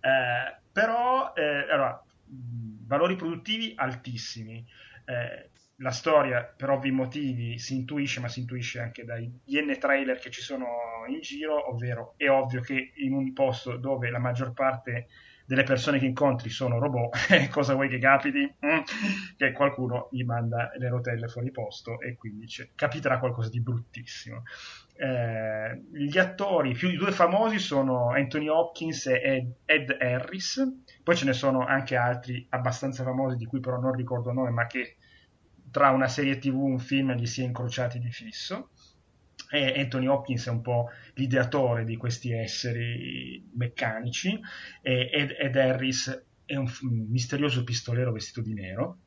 Eh, 0.00 0.56
però, 0.70 1.32
eh, 1.34 1.68
allora, 1.68 2.00
valori 2.86 3.16
produttivi 3.16 3.72
altissimi. 3.74 4.64
Eh, 5.04 5.50
la 5.80 5.90
storia, 5.90 6.44
per 6.44 6.70
ovvi 6.70 6.92
motivi, 6.92 7.58
si 7.58 7.74
intuisce, 7.74 8.20
ma 8.20 8.28
si 8.28 8.40
intuisce 8.40 8.78
anche 8.78 9.04
dai 9.04 9.26
N 9.46 9.76
trailer 9.78 10.18
che 10.18 10.30
ci 10.30 10.40
sono 10.40 10.66
in 11.08 11.20
giro, 11.20 11.68
ovvero 11.70 12.14
è 12.16 12.28
ovvio 12.28 12.60
che 12.60 12.92
in 12.96 13.14
un 13.14 13.32
posto 13.32 13.76
dove 13.76 14.10
la 14.10 14.18
maggior 14.18 14.52
parte 14.52 15.08
delle 15.48 15.62
persone 15.62 15.98
che 15.98 16.04
incontri 16.04 16.50
sono 16.50 16.78
robot, 16.78 17.16
cosa 17.48 17.72
vuoi 17.72 17.88
che 17.88 17.98
capiti? 17.98 18.40
Mm? 18.40 18.80
Che 19.34 19.52
qualcuno 19.52 20.10
gli 20.12 20.22
manda 20.22 20.70
le 20.76 20.90
rotelle 20.90 21.26
fuori 21.26 21.50
posto 21.50 22.00
e 22.00 22.16
quindi 22.16 22.46
capiterà 22.74 23.18
qualcosa 23.18 23.48
di 23.48 23.62
bruttissimo. 23.62 24.42
Eh, 24.94 25.84
gli 25.90 26.18
attori 26.18 26.74
più 26.74 26.90
i 26.90 26.98
due 26.98 27.12
famosi 27.12 27.58
sono 27.58 28.10
Anthony 28.10 28.48
Hopkins 28.48 29.06
e 29.06 29.22
Ed, 29.22 29.54
Ed, 29.64 29.96
Harris, 29.98 30.62
poi 31.02 31.16
ce 31.16 31.24
ne 31.24 31.32
sono 31.32 31.64
anche 31.64 31.96
altri 31.96 32.46
abbastanza 32.50 33.02
famosi 33.02 33.36
di 33.36 33.46
cui 33.46 33.60
però 33.60 33.78
non 33.78 33.94
ricordo 33.94 34.28
il 34.28 34.34
nome, 34.34 34.50
ma 34.50 34.66
che 34.66 34.96
tra 35.70 35.88
una 35.92 36.08
serie 36.08 36.36
tv 36.36 36.56
e 36.56 36.72
un 36.72 36.78
film 36.78 37.14
li 37.14 37.26
si 37.26 37.40
è 37.40 37.44
incrociati 37.44 37.98
di 37.98 38.10
fisso. 38.10 38.68
E 39.50 39.80
Anthony 39.80 40.06
Hopkins 40.06 40.46
è 40.46 40.50
un 40.50 40.60
po' 40.60 40.90
l'ideatore 41.14 41.84
di 41.84 41.96
questi 41.96 42.32
esseri 42.32 43.48
meccanici 43.54 44.38
e 44.82 45.10
Ed, 45.12 45.34
Ed 45.38 45.56
Harris 45.56 46.24
è 46.44 46.56
un 46.56 46.70
misterioso 47.08 47.64
pistolero 47.64 48.12
vestito 48.12 48.40
di 48.40 48.54
nero. 48.54 48.98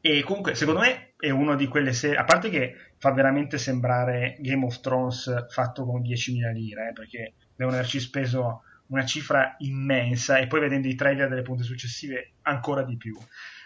E 0.00 0.22
comunque 0.22 0.54
secondo 0.54 0.80
me 0.80 1.12
è 1.18 1.30
uno 1.30 1.56
di 1.56 1.66
quelle 1.66 1.92
serie 1.92 2.16
a 2.16 2.24
parte 2.24 2.48
che 2.48 2.74
fa 2.96 3.12
veramente 3.12 3.58
sembrare 3.58 4.36
Game 4.40 4.64
of 4.64 4.80
Thrones 4.80 5.46
fatto 5.50 5.84
con 5.84 6.00
10.000 6.00 6.52
lire 6.52 6.88
eh, 6.88 6.92
perché 6.92 7.34
devono 7.54 7.76
averci 7.76 8.00
speso 8.00 8.62
una 8.86 9.04
cifra 9.04 9.56
immensa 9.58 10.38
e 10.38 10.46
poi 10.46 10.60
vedendo 10.60 10.88
i 10.88 10.94
trailer 10.94 11.28
delle 11.28 11.42
punte 11.42 11.62
successive 11.64 12.32
ancora 12.42 12.82
di 12.82 12.96
più 12.96 13.16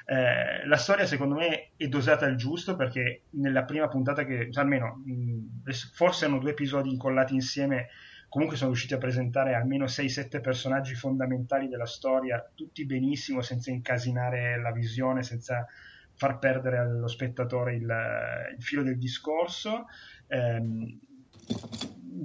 eh, 0.07 0.67
la 0.67 0.77
storia 0.77 1.07
secondo 1.07 1.35
me 1.35 1.71
è 1.77 1.87
dosata 1.89 2.27
al 2.27 2.37
giusto 2.37 2.77
perché 2.77 3.23
nella 3.31 3.65
prima 3.65 3.89
puntata 3.89 4.25
che 4.25 4.51
cioè 4.51 4.63
almeno 4.63 5.03
mh, 5.05 5.71
forse 5.93 6.25
erano 6.25 6.41
due 6.41 6.51
episodi 6.51 6.91
incollati 6.91 7.35
insieme 7.35 7.89
comunque 8.29 8.57
sono 8.57 8.71
riusciti 8.71 8.95
a 8.95 8.99
presentare 8.99 9.55
almeno 9.55 9.85
6-7 9.85 10.41
personaggi 10.41 10.95
fondamentali 10.95 11.69
della 11.69 11.87
storia 11.87 12.45
tutti 12.55 12.85
benissimo 12.85 13.41
senza 13.41 13.71
incasinare 13.71 14.61
la 14.61 14.73
visione 14.73 15.23
senza 15.23 15.67
far 16.15 16.39
perdere 16.39 16.79
allo 16.79 17.09
spettatore 17.09 17.75
il, 17.75 18.55
il 18.57 18.63
filo 18.63 18.83
del 18.83 18.99
discorso. 18.99 19.87
Eh, 20.27 20.99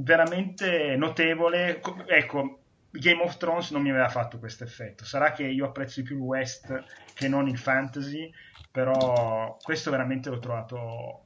veramente 0.02 0.96
notevole. 0.96 1.82
Ecco 2.06 2.60
Game 2.92 3.22
of 3.22 3.38
Thrones 3.38 3.72
non 3.72 3.82
mi 3.82 3.92
aveva 3.92 4.10
fatto 4.10 4.40
questo 4.40 4.64
effetto. 4.64 5.06
Sarà 5.06 5.32
che 5.32 5.44
io 5.44 5.66
apprezzo 5.66 6.00
di 6.02 6.08
più 6.08 6.16
il 6.16 6.22
West 6.22 6.84
che 7.14 7.28
non 7.28 7.48
il 7.48 7.58
fantasy, 7.58 8.32
però 8.72 9.58
questo 9.62 9.92
veramente 9.92 10.30
l'ho 10.30 10.40
trovato 10.40 11.26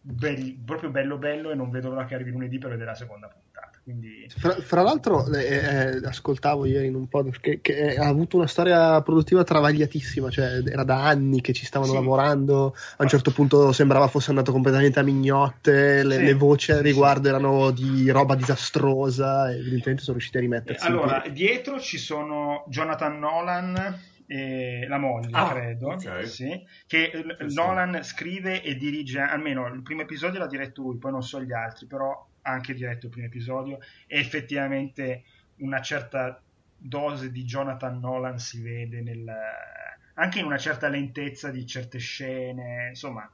belli, 0.00 0.54
proprio 0.64 0.90
bello 0.90 1.18
bello 1.18 1.50
e 1.50 1.54
non 1.54 1.70
vedo 1.70 1.90
l'ora 1.90 2.04
che 2.04 2.14
arrivi 2.14 2.30
lunedì 2.30 2.58
per 2.58 2.70
vedere 2.70 2.90
la 2.90 2.96
seconda 2.96 3.28
puntata. 3.28 3.45
Quindi... 3.86 4.26
Fra, 4.36 4.50
fra, 4.56 4.82
l'altro, 4.82 5.32
eh, 5.32 5.44
eh, 5.44 6.00
ascoltavo 6.02 6.64
ieri 6.64 6.88
in 6.88 6.96
un 6.96 7.06
podcast 7.06 7.40
che, 7.40 7.60
che, 7.60 7.94
ha 7.94 8.08
avuto 8.08 8.36
una 8.36 8.48
storia 8.48 9.00
produttiva 9.00 9.44
travagliatissima, 9.44 10.28
cioè 10.28 10.60
era 10.66 10.82
da 10.82 11.04
anni 11.04 11.40
che 11.40 11.52
ci 11.52 11.64
stavano 11.64 11.92
sì. 11.92 11.96
lavorando. 11.96 12.74
A 12.96 13.04
un 13.04 13.08
certo 13.08 13.30
punto 13.30 13.70
sembrava 13.70 14.08
fosse 14.08 14.30
andato 14.30 14.50
completamente 14.50 14.98
a 14.98 15.04
mignotte. 15.04 16.02
Le, 16.02 16.16
sì. 16.16 16.24
le 16.24 16.34
voci 16.34 16.72
a 16.72 16.80
riguardo 16.80 17.28
erano 17.28 17.70
di 17.70 18.10
roba 18.10 18.34
disastrosa. 18.34 19.52
E 19.52 19.58
evidentemente 19.58 20.02
sono 20.02 20.16
riusciti 20.16 20.38
a 20.38 20.40
rimettersi. 20.40 20.84
allora, 20.84 21.22
dietro 21.30 21.78
ci 21.78 21.98
sono 21.98 22.64
Jonathan 22.66 23.16
Nolan 23.20 24.00
e 24.26 24.84
la 24.88 24.98
moglie, 24.98 25.28
ah, 25.30 25.48
credo, 25.48 25.92
okay. 25.92 26.26
sì, 26.26 26.60
che 26.88 27.12
Nolan 27.50 28.02
scrive 28.02 28.64
e 28.64 28.74
dirige, 28.74 29.20
almeno 29.20 29.68
il 29.68 29.82
primo 29.82 30.00
episodio 30.00 30.40
l'ha 30.40 30.48
diretto 30.48 30.82
lui, 30.82 30.98
poi 30.98 31.12
non 31.12 31.22
so 31.22 31.40
gli 31.40 31.52
altri, 31.52 31.86
però 31.86 32.26
anche 32.46 32.74
diretto 32.74 33.06
il 33.06 33.12
primo 33.12 33.26
episodio 33.26 33.78
e 34.06 34.18
effettivamente 34.18 35.24
una 35.56 35.80
certa 35.80 36.40
dose 36.78 37.30
di 37.30 37.44
Jonathan 37.44 37.98
Nolan 37.98 38.38
si 38.38 38.60
vede 38.60 39.02
nel, 39.02 39.30
anche 40.14 40.38
in 40.38 40.44
una 40.44 40.58
certa 40.58 40.88
lentezza 40.88 41.50
di 41.50 41.66
certe 41.66 41.98
scene, 41.98 42.88
insomma, 42.90 43.28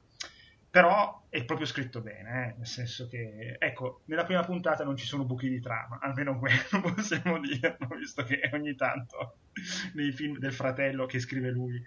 però 0.69 1.25
è 1.29 1.43
proprio 1.45 1.67
scritto 1.67 2.01
bene, 2.01 2.47
eh? 2.47 2.53
nel 2.57 2.65
senso 2.67 3.07
che, 3.07 3.57
ecco, 3.59 4.01
nella 4.05 4.23
prima 4.23 4.43
puntata 4.43 4.83
non 4.83 4.97
ci 4.97 5.05
sono 5.05 5.23
buchi 5.23 5.47
di 5.47 5.61
trama, 5.61 5.99
almeno 6.01 6.39
quello 6.39 6.81
possiamo 6.95 7.39
dirlo, 7.39 7.95
visto 7.95 8.23
che 8.23 8.49
ogni 8.53 8.75
tanto 8.75 9.37
nei 9.93 10.11
film 10.11 10.39
del 10.39 10.53
fratello 10.53 11.05
che 11.05 11.19
scrive 11.19 11.51
lui 11.51 11.81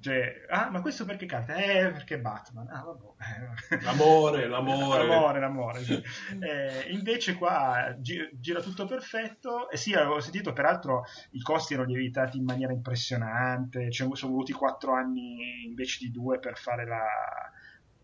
cioè, 0.00 0.44
ah, 0.50 0.70
ma 0.70 0.80
questo 0.80 1.04
perché 1.04 1.26
canta? 1.26 1.54
Eh, 1.54 1.90
perché 1.90 2.18
Batman. 2.18 2.68
Ah, 2.68 2.82
vabbè. 2.82 3.82
L'amore, 3.82 4.46
l'amore. 4.48 5.06
l'amore, 5.06 5.40
l'amore. 5.40 5.82
Sì. 5.82 6.02
Eh, 6.38 6.90
invece 6.90 7.34
qua 7.36 7.94
gi- 7.98 8.28
gira 8.34 8.60
tutto 8.60 8.86
perfetto. 8.86 9.70
E 9.70 9.74
eh 9.74 9.76
sì, 9.78 9.94
avevo 9.94 10.20
sentito, 10.20 10.52
peraltro, 10.52 11.04
i 11.30 11.40
costi 11.40 11.74
erano 11.74 11.88
lievitati 11.88 12.36
in 12.36 12.44
maniera 12.44 12.72
impressionante. 12.72 13.90
Cioè, 13.90 14.08
sono 14.14 14.32
voluti 14.32 14.52
quattro 14.52 14.94
anni 14.94 15.64
invece 15.66 15.98
di 16.04 16.10
due 16.10 16.38
per 16.38 16.56
fare 16.56 16.86
la 16.86 17.04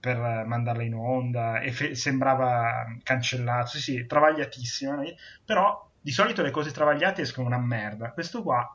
per 0.01 0.19
mandarla 0.19 0.83
in 0.83 0.95
onda 0.95 1.61
e 1.61 1.71
fe- 1.71 1.95
sembrava 1.95 2.87
cancellato. 3.05 3.69
Sì, 3.69 3.81
sì, 3.81 4.07
travagliatissima. 4.07 5.01
Però 5.45 5.91
di 6.01 6.11
solito 6.11 6.43
le 6.43 6.51
cose 6.51 6.73
travagliate 6.73 7.23
escono 7.23 7.47
una 7.47 7.61
merda. 7.61 8.11
Questo 8.13 8.43
qua 8.43 8.69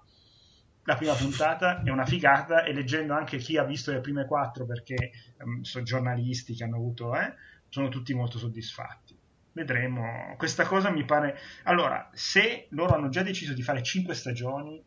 la 0.88 0.96
prima 0.96 1.14
puntata 1.14 1.84
è 1.84 1.90
una 1.90 2.06
figata 2.06 2.64
e 2.64 2.72
leggendo 2.72 3.14
anche 3.14 3.38
chi 3.38 3.58
ha 3.58 3.64
visto 3.64 3.92
le 3.92 4.00
prime 4.00 4.26
quattro 4.26 4.66
perché 4.66 5.12
um, 5.40 5.62
sono 5.62 5.84
giornalisti 5.84 6.56
che 6.56 6.64
hanno 6.64 6.78
avuto 6.78 7.14
eh, 7.14 7.34
sono 7.68 7.90
tutti 7.90 8.14
molto 8.14 8.38
soddisfatti. 8.38 9.16
Vedremo. 9.52 10.36
Questa 10.38 10.66
cosa 10.66 10.90
mi 10.90 11.04
pare 11.04 11.38
allora 11.64 12.10
se 12.14 12.68
loro 12.70 12.96
hanno 12.96 13.10
già 13.10 13.22
deciso 13.22 13.54
di 13.54 13.64
fare 13.64 13.84
cinque 13.84 14.14
stagioni 14.14 14.82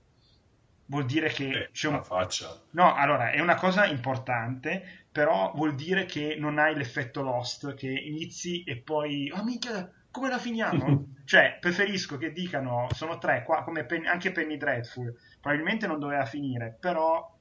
vuol 0.86 1.04
dire 1.04 1.28
che 1.28 1.48
eh, 1.48 1.68
c'è 1.70 1.88
una 1.88 2.02
faccia. 2.02 2.58
No 2.70 2.94
allora 2.94 3.30
è 3.30 3.40
una 3.40 3.56
cosa 3.56 3.84
importante 3.84 5.04
però 5.12 5.52
vuol 5.54 5.74
dire 5.74 6.06
che 6.06 6.34
non 6.38 6.58
hai 6.58 6.74
l'effetto 6.76 7.20
Lost 7.20 7.74
che 7.74 7.90
inizi 7.90 8.62
e 8.62 8.78
poi 8.78 9.30
oh 9.36 9.44
minchia 9.44 9.92
come 10.10 10.28
la 10.28 10.38
finiamo? 10.38 11.14
cioè, 11.24 11.58
preferisco 11.60 12.16
che 12.16 12.32
dicano 12.32 12.88
sono 12.92 13.18
tre, 13.18 13.42
qua, 13.44 13.62
come 13.62 13.84
Penny, 13.84 14.06
anche 14.06 14.32
Penny 14.32 14.56
Dreadful, 14.56 15.14
probabilmente 15.40 15.86
non 15.86 15.98
doveva 15.98 16.24
finire, 16.24 16.76
però 16.78 17.36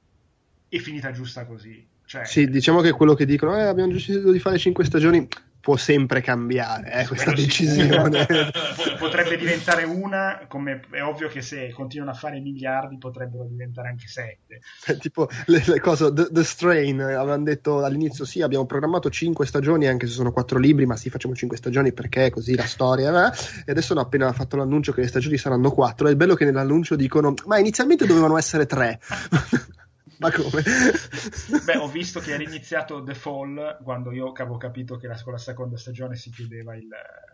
è 0.68 0.78
finita 0.78 1.10
giusta 1.10 1.46
così. 1.46 1.86
Cioè, 2.04 2.24
sì, 2.24 2.48
diciamo 2.48 2.80
che 2.80 2.92
quello 2.92 3.14
che 3.14 3.24
dicono, 3.24 3.56
eh, 3.56 3.62
abbiamo 3.62 3.92
deciso 3.92 4.32
di 4.32 4.38
fare 4.40 4.58
cinque 4.58 4.84
stagioni, 4.84 5.26
può 5.60 5.76
sempre 5.76 6.20
cambiare 6.22 7.02
eh, 7.02 7.06
questa 7.06 7.32
decisione. 7.32 8.26
potrebbe 8.98 9.36
diventare 9.36 9.84
una, 9.84 10.46
come 10.48 10.82
è 10.90 11.02
ovvio 11.02 11.28
che 11.28 11.42
se 11.42 11.70
continuano 11.72 12.12
a 12.12 12.14
fare 12.14 12.40
miliardi 12.40 12.98
potrebbero 12.98 13.44
diventare 13.44 13.88
anche 13.88 14.06
sette. 14.06 14.60
Eh, 14.86 14.96
tipo 14.96 15.28
le, 15.46 15.62
le 15.66 15.80
cose, 15.80 16.12
The, 16.12 16.28
The, 16.30 16.44
Strain, 16.44 17.00
avevano 17.00 17.42
detto 17.42 17.84
all'inizio 17.84 18.24
sì, 18.24 18.42
abbiamo 18.42 18.66
programmato 18.66 19.10
cinque 19.10 19.46
stagioni 19.46 19.86
anche 19.86 20.06
se 20.06 20.12
sono 20.12 20.32
quattro 20.32 20.58
libri, 20.58 20.86
ma 20.86 20.96
sì, 20.96 21.10
facciamo 21.10 21.34
cinque 21.34 21.56
stagioni 21.56 21.92
perché 21.92 22.30
così 22.30 22.54
la 22.54 22.66
storia. 22.66 23.30
Eh? 23.30 23.36
E 23.66 23.70
adesso 23.70 23.92
hanno 23.92 24.02
appena 24.02 24.32
fatto 24.32 24.56
l'annuncio 24.56 24.92
che 24.92 25.02
le 25.02 25.08
stagioni 25.08 25.36
saranno 25.36 25.70
quattro. 25.70 26.08
È 26.08 26.16
bello 26.16 26.34
che 26.34 26.44
nell'annuncio 26.44 26.96
dicono, 26.96 27.34
ma 27.46 27.58
inizialmente 27.58 28.06
dovevano 28.06 28.38
essere 28.38 28.66
tre. 28.66 29.00
Ma 30.20 30.30
come? 30.30 30.62
Beh, 31.64 31.76
ho 31.78 31.88
visto 31.88 32.20
che 32.20 32.34
era 32.34 32.42
iniziato 32.42 33.02
The 33.02 33.14
Fall 33.14 33.82
quando 33.82 34.12
io 34.12 34.32
avevo 34.32 34.58
capito 34.58 34.96
che 34.96 35.06
la, 35.06 35.18
con 35.22 35.32
la 35.32 35.38
seconda 35.38 35.78
stagione 35.78 36.14
si 36.14 36.30
chiudeva 36.30 36.76
il, 36.76 36.88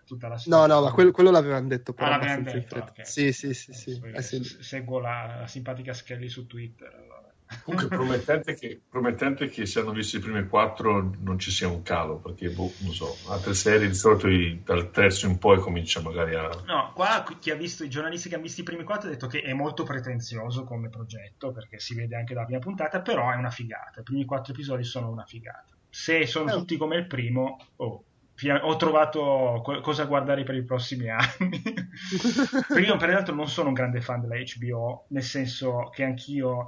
tutta 0.06 0.28
la 0.28 0.38
storia. 0.38 0.66
No, 0.66 0.72
no, 0.72 0.82
ma 0.82 0.92
quello, 0.92 1.10
quello 1.10 1.32
l'avevano 1.32 1.66
detto. 1.66 1.92
Però 1.92 2.06
ah, 2.06 2.10
l'avevano 2.10 2.42
detto, 2.42 2.76
okay. 2.76 3.04
Sì, 3.04 3.32
sì, 3.32 3.54
sì. 3.54 3.72
sì. 3.72 4.00
Eh, 4.04 4.22
sì. 4.22 4.40
Seguo 4.42 5.00
la, 5.00 5.38
la, 5.40 5.46
simpatica 5.48 5.92
Skelly 5.92 6.28
su 6.28 6.46
Twitter. 6.46 6.94
Allora. 6.94 7.15
Comunque 7.62 7.88
promettente 7.88 8.54
che, 8.54 8.80
promettente 8.88 9.48
che 9.48 9.66
se 9.66 9.78
hanno 9.78 9.92
visto 9.92 10.16
i 10.16 10.20
primi 10.20 10.48
quattro 10.48 11.12
non 11.20 11.38
ci 11.38 11.52
sia 11.52 11.68
un 11.68 11.82
calo, 11.82 12.16
perché 12.16 12.48
boh, 12.50 12.72
non 12.78 12.92
so, 12.92 13.16
altre 13.28 13.54
serie 13.54 13.86
di 13.86 13.94
solito 13.94 14.62
dal 14.64 14.90
terzo 14.90 15.26
in 15.26 15.38
poi 15.38 15.58
comincia 15.58 16.00
magari 16.00 16.34
a... 16.34 16.48
No, 16.66 16.92
qua 16.92 17.24
chi 17.38 17.50
ha 17.50 17.54
visto, 17.54 17.84
i 17.84 17.88
giornalisti 17.88 18.28
che 18.28 18.34
hanno 18.34 18.44
visto 18.44 18.62
i 18.62 18.64
primi 18.64 18.82
quattro 18.82 19.08
hanno 19.08 19.14
detto 19.14 19.28
che 19.28 19.42
è 19.42 19.52
molto 19.52 19.84
pretenzioso 19.84 20.64
come 20.64 20.88
progetto, 20.88 21.52
perché 21.52 21.78
si 21.78 21.94
vede 21.94 22.16
anche 22.16 22.34
dalla 22.34 22.46
prima 22.46 22.60
puntata, 22.60 23.00
però 23.00 23.30
è 23.30 23.36
una 23.36 23.50
figata, 23.50 24.00
i 24.00 24.04
primi 24.04 24.24
quattro 24.24 24.52
episodi 24.52 24.82
sono 24.82 25.08
una 25.08 25.24
figata. 25.24 25.76
Se 25.88 26.26
sono 26.26 26.52
oh. 26.52 26.58
tutti 26.58 26.76
come 26.76 26.96
il 26.96 27.06
primo, 27.06 27.58
oh, 27.76 28.04
ho 28.60 28.76
trovato 28.76 29.62
cosa 29.82 30.04
guardare 30.04 30.42
per 30.42 30.56
i 30.56 30.64
prossimi 30.64 31.08
anni. 31.10 31.62
Io, 32.84 32.96
per 32.96 33.08
l'altro, 33.08 33.34
non 33.34 33.48
sono 33.48 33.68
un 33.68 33.74
grande 33.74 34.00
fan 34.00 34.20
della 34.20 34.36
HBO, 34.36 35.06
nel 35.08 35.22
senso 35.22 35.88
che 35.92 36.04
anch'io 36.04 36.66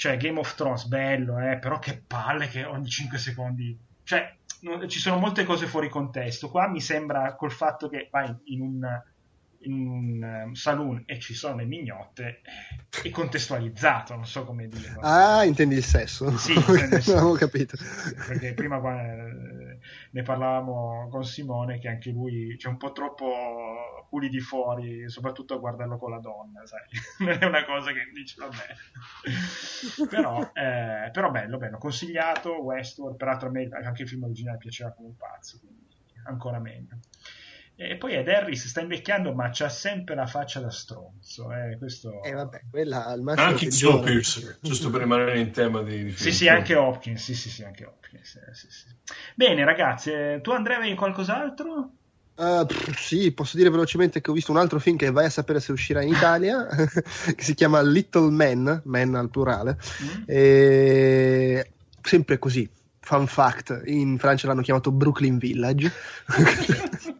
cioè 0.00 0.16
Game 0.16 0.38
of 0.38 0.54
Thrones 0.54 0.86
bello, 0.86 1.38
eh, 1.38 1.58
però 1.58 1.78
che 1.78 2.02
palle 2.06 2.48
che 2.48 2.64
ogni 2.64 2.88
5 2.88 3.18
secondi, 3.18 3.78
cioè 4.02 4.34
no, 4.60 4.86
ci 4.86 4.98
sono 4.98 5.18
molte 5.18 5.44
cose 5.44 5.66
fuori 5.66 5.90
contesto. 5.90 6.48
Qua 6.48 6.68
mi 6.68 6.80
sembra 6.80 7.34
col 7.34 7.52
fatto 7.52 7.86
che 7.90 8.08
vai 8.10 8.34
in 8.44 8.62
un, 8.62 9.02
in 9.58 9.86
un 9.86 10.42
um, 10.46 10.52
saloon 10.54 11.02
e 11.04 11.18
ci 11.20 11.34
sono 11.34 11.56
le 11.56 11.66
mignotte, 11.66 12.40
è 13.02 13.10
contestualizzato, 13.10 14.14
non 14.14 14.24
so 14.24 14.46
come 14.46 14.68
dirlo. 14.68 15.00
Ah, 15.02 15.44
intendi 15.44 15.74
il 15.74 15.84
sesso? 15.84 16.34
Sì, 16.38 16.54
intendi 16.54 16.80
il 16.80 16.88
sesso. 17.02 17.18
avevo 17.18 17.34
capito. 17.34 17.76
Perché 18.26 18.54
prima 18.54 18.78
ne 20.12 20.22
parlavamo 20.22 21.08
con 21.08 21.24
Simone 21.24 21.78
che 21.78 21.88
anche 21.88 22.10
lui 22.10 22.56
c'è 22.56 22.68
un 22.68 22.76
po' 22.76 22.92
troppo 22.92 24.06
culi 24.08 24.28
di 24.28 24.40
fuori, 24.40 25.08
soprattutto 25.08 25.54
a 25.54 25.58
guardarlo 25.58 25.96
con 25.96 26.10
la 26.10 26.18
donna, 26.18 26.66
sai? 26.66 26.80
Non 27.24 27.38
è 27.40 27.44
una 27.44 27.64
cosa 27.64 27.92
che 27.92 28.10
dici, 28.12 28.36
vabbè. 28.38 28.66
però, 30.10 30.50
eh, 30.52 31.10
però 31.12 31.30
bello, 31.30 31.58
bello, 31.58 31.78
consigliato, 31.78 32.60
Westworld, 32.60 33.16
peraltro 33.16 33.48
a 33.48 33.52
me 33.52 33.68
anche 33.70 34.02
il 34.02 34.08
film 34.08 34.24
originale 34.24 34.58
piaceva 34.58 34.92
come 34.92 35.08
un 35.08 35.16
pazzo, 35.16 35.58
quindi 35.60 35.86
ancora 36.24 36.58
meglio. 36.58 36.98
E 37.82 37.96
poi 37.96 38.12
Ed 38.12 38.28
Harris 38.28 38.66
sta 38.66 38.82
invecchiando, 38.82 39.32
ma 39.32 39.48
c'ha 39.50 39.70
sempre 39.70 40.14
la 40.14 40.26
faccia 40.26 40.60
da 40.60 40.70
stronzo. 40.70 41.50
Eh, 41.50 41.78
questo... 41.78 42.22
eh 42.22 42.32
vabbè, 42.32 42.64
quella 42.70 43.06
al 43.06 43.22
massimo. 43.22 43.46
Anche 43.46 43.70
Snowpiercer, 43.70 44.58
giusto 44.60 44.90
per 44.90 45.00
rimanere 45.00 45.40
in 45.40 45.50
tema 45.50 45.80
di, 45.80 46.04
di 46.04 46.12
Sì, 46.12 46.30
sì, 46.30 46.46
anche 46.46 46.74
Hopkins. 46.74 47.22
Sì, 47.22 47.34
sì, 47.34 47.48
sì, 47.48 47.64
anche 47.64 47.86
Hopkins. 47.86 48.34
Eh, 48.36 48.54
sì, 48.54 48.66
sì. 48.68 48.84
Bene, 49.34 49.64
ragazzi, 49.64 50.10
eh, 50.10 50.40
tu 50.42 50.50
Andrea 50.50 50.76
avevi 50.76 50.94
qualcos'altro? 50.94 51.92
Uh, 52.34 52.66
sì, 52.98 53.32
posso 53.32 53.56
dire 53.56 53.70
velocemente 53.70 54.20
che 54.20 54.30
ho 54.30 54.34
visto 54.34 54.50
un 54.50 54.58
altro 54.58 54.78
film 54.78 54.98
che 54.98 55.10
vai 55.10 55.24
a 55.24 55.30
sapere 55.30 55.58
se 55.60 55.72
uscirà 55.72 56.02
in 56.02 56.12
Italia, 56.12 56.66
che 57.34 57.42
si 57.42 57.54
chiama 57.54 57.80
Little 57.80 58.30
Men, 58.30 58.82
Men 58.84 59.14
al 59.14 59.30
plurale, 59.30 59.78
mm. 60.02 60.22
e... 60.26 61.70
sempre 62.02 62.38
così, 62.38 62.68
fun 63.00 63.26
fact, 63.26 63.82
in 63.86 64.18
Francia 64.18 64.46
l'hanno 64.46 64.60
chiamato 64.62 64.92
Brooklyn 64.92 65.38
Village. 65.38 65.90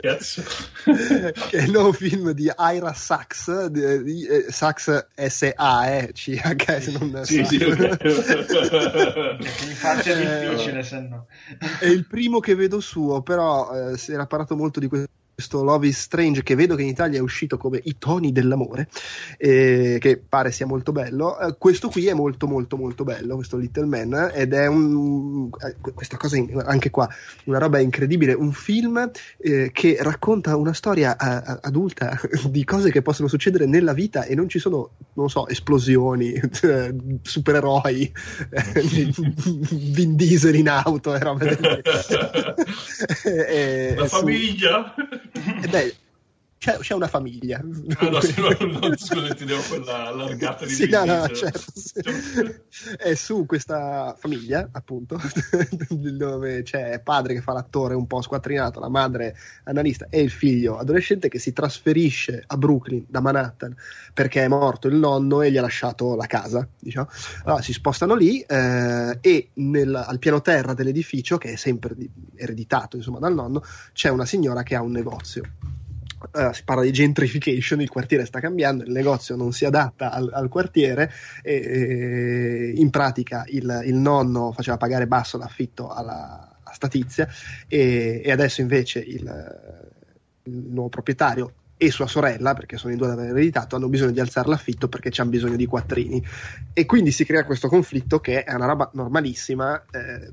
Cazzo. 0.00 0.42
che 1.48 1.58
è 1.58 1.62
il 1.62 1.70
nuovo 1.70 1.92
film 1.92 2.30
di 2.30 2.50
Ira 2.56 2.92
Sachs, 2.94 3.66
di, 3.66 4.02
di, 4.02 4.26
eh, 4.26 4.46
Sachs 4.50 5.08
S-A, 5.14 5.90
eh, 5.90 6.12
C-H, 6.12 6.80
se 6.80 6.92
non 6.98 7.24
sì, 7.24 7.44
sì, 7.44 7.62
okay. 7.62 7.96
in 8.02 9.74
Francia 9.74 10.12
è 10.12 10.48
difficile, 10.48 10.82
se 10.82 11.00
no. 11.00 11.26
È 11.78 11.86
il 11.86 12.06
primo 12.06 12.40
che 12.40 12.54
vedo 12.54 12.80
suo, 12.80 13.22
però 13.22 13.90
eh, 13.90 13.98
si 13.98 14.12
era 14.12 14.26
parlato 14.26 14.56
molto 14.56 14.80
di 14.80 14.88
questo 14.88 15.08
questo 15.36 15.62
Love 15.62 15.86
is 15.86 15.98
Strange 16.00 16.42
che 16.42 16.54
vedo 16.54 16.74
che 16.76 16.80
in 16.80 16.88
Italia 16.88 17.18
è 17.18 17.20
uscito 17.20 17.58
come 17.58 17.78
I 17.84 17.98
toni 17.98 18.32
dell'amore, 18.32 18.88
eh, 19.36 19.98
che 20.00 20.16
pare 20.16 20.50
sia 20.50 20.64
molto 20.64 20.92
bello. 20.92 21.38
Eh, 21.38 21.56
questo 21.58 21.90
qui 21.90 22.06
è 22.06 22.14
molto 22.14 22.46
molto 22.46 22.78
molto 22.78 23.04
bello, 23.04 23.34
questo 23.34 23.58
Little 23.58 23.84
Man, 23.84 24.30
ed 24.32 24.54
è 24.54 24.66
un, 24.66 25.50
eh, 25.60 25.76
questa 25.92 26.16
cosa 26.16 26.38
in, 26.38 26.58
anche 26.64 26.88
qua, 26.88 27.06
una 27.44 27.58
roba 27.58 27.80
incredibile, 27.80 28.32
un 28.32 28.50
film 28.52 29.10
eh, 29.36 29.70
che 29.74 29.98
racconta 30.00 30.56
una 30.56 30.72
storia 30.72 31.18
a, 31.18 31.42
a, 31.42 31.58
adulta 31.64 32.18
di 32.48 32.64
cose 32.64 32.90
che 32.90 33.02
possono 33.02 33.28
succedere 33.28 33.66
nella 33.66 33.92
vita 33.92 34.24
e 34.24 34.34
non 34.34 34.48
ci 34.48 34.58
sono, 34.58 34.92
non 35.12 35.28
so, 35.28 35.48
esplosioni, 35.48 36.40
supereroi, 37.20 38.10
Vin 39.70 40.16
Diesel 40.16 40.54
in 40.54 40.70
auto 40.70 41.14
e 41.14 41.18
roba 41.18 41.44
del 41.44 41.82
La 43.96 44.06
famiglia? 44.06 44.94
Beh, 45.72 45.90
c'è, 46.58 46.78
c'è, 46.78 46.94
una 46.94 47.06
famiglia. 47.06 47.58
Ah, 47.58 48.08
no, 48.08 48.18
no, 48.18 48.78
no, 48.88 48.96
scusa, 48.96 49.34
ti 49.34 49.44
devo 49.44 49.60
quella 49.68 50.08
allargata 50.08 50.64
di 50.64 50.72
sì, 50.72 50.88
no, 50.88 51.04
no, 51.04 51.28
certo, 51.28 51.72
sì. 51.74 52.00
È 52.96 53.14
su 53.14 53.44
questa 53.46 54.14
famiglia, 54.18 54.68
appunto, 54.72 55.20
dove 55.88 56.62
c'è 56.62 57.00
padre 57.00 57.34
che 57.34 57.40
fa 57.40 57.52
l'attore 57.52 57.94
un 57.94 58.06
po' 58.06 58.22
squattrinato, 58.22 58.80
la 58.80 58.88
madre 58.88 59.36
analista 59.64 60.06
e 60.08 60.20
il 60.20 60.30
figlio 60.30 60.78
adolescente 60.78 61.28
che 61.28 61.38
si 61.38 61.52
trasferisce 61.52 62.42
a 62.46 62.56
Brooklyn 62.56 63.04
da 63.06 63.20
Manhattan 63.20 63.74
perché 64.12 64.44
è 64.44 64.48
morto 64.48 64.88
il 64.88 64.94
nonno 64.94 65.42
e 65.42 65.50
gli 65.50 65.58
ha 65.58 65.62
lasciato 65.62 66.16
la 66.16 66.26
casa. 66.26 66.66
Diciamo. 66.78 67.08
Allora 67.44 67.62
si 67.62 67.74
spostano 67.74 68.14
lì 68.14 68.40
eh, 68.40 69.18
e 69.20 69.50
nel, 69.54 69.94
al 69.94 70.18
piano 70.18 70.40
terra 70.40 70.72
dell'edificio, 70.72 71.36
che 71.36 71.52
è 71.52 71.56
sempre 71.56 71.94
ereditato 72.34 72.96
insomma, 72.96 73.18
dal 73.18 73.34
nonno, 73.34 73.62
c'è 73.92 74.08
una 74.08 74.24
signora 74.24 74.62
che 74.62 74.74
ha 74.74 74.80
un 74.80 74.92
negozio 74.92 75.42
Uh, 76.32 76.50
si 76.52 76.64
parla 76.64 76.82
di 76.82 76.92
gentrification, 76.92 77.82
il 77.82 77.90
quartiere 77.90 78.24
sta 78.24 78.40
cambiando, 78.40 78.84
il 78.84 78.90
negozio 78.90 79.36
non 79.36 79.52
si 79.52 79.66
adatta 79.66 80.10
al, 80.10 80.30
al 80.32 80.48
quartiere 80.48 81.12
e, 81.42 81.54
e, 81.54 82.72
in 82.74 82.88
pratica 82.88 83.44
il, 83.48 83.82
il, 83.84 83.94
nonno 83.94 84.50
faceva 84.52 84.78
pagare 84.78 85.06
basso 85.06 85.36
l'affitto 85.36 85.88
alla, 85.88 86.56
a 86.62 86.72
statizia 86.72 87.28
e, 87.68 88.22
e 88.24 88.32
adesso 88.32 88.62
invece 88.62 89.00
il, 89.00 89.22
il, 90.44 90.52
nuovo 90.68 90.88
proprietario 90.88 91.52
e 91.76 91.90
sua 91.90 92.06
sorella, 92.06 92.54
perché 92.54 92.78
sono 92.78 92.92
in 92.92 92.98
due 92.98 93.08
ad 93.08 93.18
aver 93.18 93.30
ereditato, 93.32 93.76
hanno 93.76 93.88
bisogno 93.88 94.12
di 94.12 94.20
alzare 94.20 94.48
l'affitto 94.48 94.88
perché 94.88 95.10
c'hanno 95.10 95.28
bisogno 95.28 95.56
di 95.56 95.66
quattrini 95.66 96.24
e 96.72 96.86
quindi 96.86 97.10
si 97.10 97.26
crea 97.26 97.44
questo 97.44 97.68
conflitto 97.68 98.20
che 98.20 98.42
è 98.42 98.54
una 98.54 98.66
roba 98.66 98.90
normalissima. 98.94 99.84
Eh, 99.90 100.32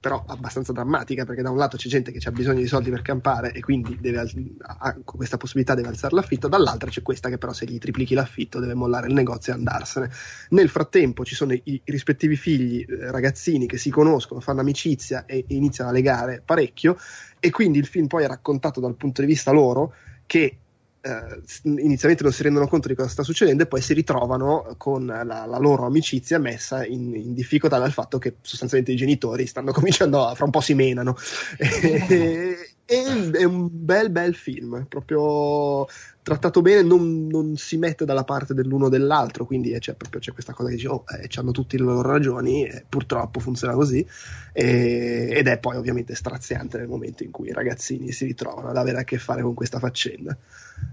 però 0.00 0.22
abbastanza 0.26 0.72
drammatica 0.72 1.24
perché 1.24 1.42
da 1.42 1.50
un 1.50 1.56
lato 1.56 1.76
c'è 1.76 1.88
gente 1.88 2.12
che 2.12 2.26
ha 2.28 2.30
bisogno 2.30 2.60
di 2.60 2.68
soldi 2.68 2.90
per 2.90 3.02
campare 3.02 3.52
e 3.52 3.60
quindi 3.60 3.98
deve, 4.00 4.30
ha 4.60 4.96
questa 5.04 5.36
possibilità 5.36 5.74
deve 5.74 5.88
alzare 5.88 6.14
l'affitto, 6.14 6.46
dall'altra 6.46 6.88
c'è 6.88 7.02
questa 7.02 7.28
che 7.28 7.38
però 7.38 7.52
se 7.52 7.66
gli 7.66 7.78
triplichi 7.78 8.14
l'affitto 8.14 8.60
deve 8.60 8.74
mollare 8.74 9.08
il 9.08 9.14
negozio 9.14 9.52
e 9.52 9.56
andarsene. 9.56 10.10
Nel 10.50 10.68
frattempo 10.68 11.24
ci 11.24 11.34
sono 11.34 11.52
i, 11.52 11.60
i 11.64 11.82
rispettivi 11.84 12.36
figli, 12.36 12.84
eh, 12.88 13.10
ragazzini 13.10 13.66
che 13.66 13.76
si 13.76 13.90
conoscono, 13.90 14.40
fanno 14.40 14.60
amicizia 14.60 15.24
e 15.26 15.44
iniziano 15.48 15.90
a 15.90 15.92
legare 15.92 16.42
parecchio 16.44 16.96
e 17.40 17.50
quindi 17.50 17.78
il 17.78 17.86
film 17.86 18.06
poi 18.06 18.22
è 18.24 18.28
raccontato 18.28 18.78
dal 18.80 18.94
punto 18.94 19.20
di 19.20 19.26
vista 19.26 19.50
loro 19.50 19.94
che 20.26 20.58
eh, 21.00 21.42
inizialmente 21.62 22.24
non 22.24 22.32
si 22.32 22.42
rendono 22.42 22.66
conto 22.66 22.88
di 22.88 22.94
cosa 22.94 23.08
sta 23.08 23.22
succedendo 23.22 23.62
e 23.62 23.66
poi 23.66 23.80
si 23.80 23.94
ritrovano 23.94 24.74
con 24.76 25.06
la, 25.06 25.22
la 25.22 25.58
loro 25.58 25.86
amicizia 25.86 26.38
messa 26.38 26.84
in, 26.84 27.14
in, 27.14 27.34
difficoltà 27.34 27.78
dal 27.78 27.92
fatto 27.92 28.18
che 28.18 28.36
sostanzialmente 28.40 28.92
i 28.92 28.96
genitori 28.96 29.46
stanno 29.46 29.70
cominciando 29.72 30.26
a 30.26 30.34
fra 30.34 30.44
un 30.44 30.50
po' 30.50 30.60
si 30.60 30.74
menano. 30.74 31.16
E, 31.56 32.67
e, 32.90 33.30
è 33.32 33.44
un 33.44 33.68
bel 33.70 34.08
bel 34.08 34.34
film 34.34 34.86
proprio 34.88 35.86
trattato 36.22 36.62
bene 36.62 36.80
non, 36.80 37.26
non, 37.26 37.56
si 37.58 37.76
mette 37.76 38.06
dalla 38.06 38.24
parte 38.24 38.54
dell'uno 38.54 38.86
o 38.86 38.88
dell'altro 38.88 39.44
quindi 39.44 39.76
c'è, 39.78 39.92
proprio, 39.92 40.20
c'è 40.20 40.32
questa 40.32 40.54
cosa 40.54 40.70
che 40.70 40.76
dice 40.76 40.88
oh, 40.88 41.04
eh, 41.20 41.28
hanno 41.36 41.50
tutti 41.50 41.76
le 41.76 41.84
loro 41.84 42.00
ragioni 42.08 42.64
e 42.64 42.84
purtroppo 42.88 43.40
funziona 43.40 43.74
così 43.74 44.06
e, 44.54 45.28
ed 45.30 45.46
è 45.48 45.58
poi 45.58 45.76
ovviamente 45.76 46.14
straziante 46.14 46.78
nel 46.78 46.88
momento 46.88 47.24
in 47.24 47.30
cui 47.30 47.48
i 47.48 47.52
ragazzini 47.52 48.10
si 48.10 48.24
ritrovano 48.24 48.68
ad 48.68 48.76
avere 48.78 49.00
a 49.00 49.04
che 49.04 49.18
fare 49.18 49.42
con 49.42 49.52
questa 49.52 49.78
faccenda 49.78 50.34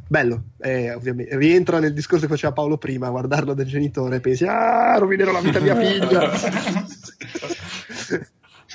bello, 0.07 0.43
eh, 0.59 0.93
ovviamente 0.93 1.37
rientra 1.37 1.79
nel 1.79 1.93
discorso 1.93 2.25
che 2.25 2.31
faceva 2.31 2.53
Paolo 2.53 2.77
prima, 2.77 3.09
guardarlo 3.09 3.53
del 3.53 3.67
genitore 3.67 4.17
e 4.17 4.19
pensi, 4.19 4.45
ah, 4.45 4.97
rovinerò 4.97 5.31
la 5.31 5.41
vita 5.41 5.59
mia 5.59 5.75
figlia. 5.75 6.31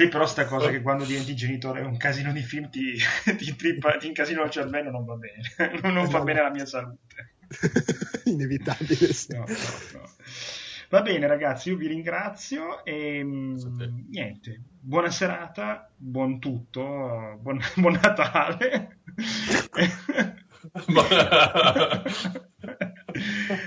sì, 0.00 0.08
però 0.08 0.24
sta 0.24 0.46
cosa 0.46 0.70
che 0.70 0.80
quando 0.80 1.04
diventi 1.04 1.36
genitore 1.36 1.80
è 1.80 1.84
un 1.84 1.98
casino 1.98 2.32
di 2.32 2.40
film 2.40 2.70
ti, 2.70 2.96
ti, 3.36 3.54
trippa, 3.54 3.98
ti 3.98 4.06
incasino 4.06 4.42
il 4.44 4.50
cervello 4.50 4.90
non 4.90 5.04
va 5.04 5.14
bene, 5.16 5.42
non, 5.92 6.08
fa 6.08 6.20
bene 6.20 6.40
alla 6.40 6.50
mia 6.50 6.64
salute. 6.64 7.34
Inevitabile. 8.24 9.12
Sì. 9.12 9.34
No, 9.34 9.40
no, 9.40 9.44
no. 9.46 10.10
Va 10.88 11.02
bene 11.02 11.26
ragazzi, 11.26 11.68
io 11.68 11.76
vi 11.76 11.86
ringrazio 11.86 12.82
e 12.82 13.22
mm, 13.22 13.58
niente, 14.08 14.62
buona 14.80 15.10
serata, 15.10 15.88
buon 15.94 16.38
tutto, 16.38 17.38
buon, 17.38 17.60
buon 17.76 17.98
Natale. 18.02 19.00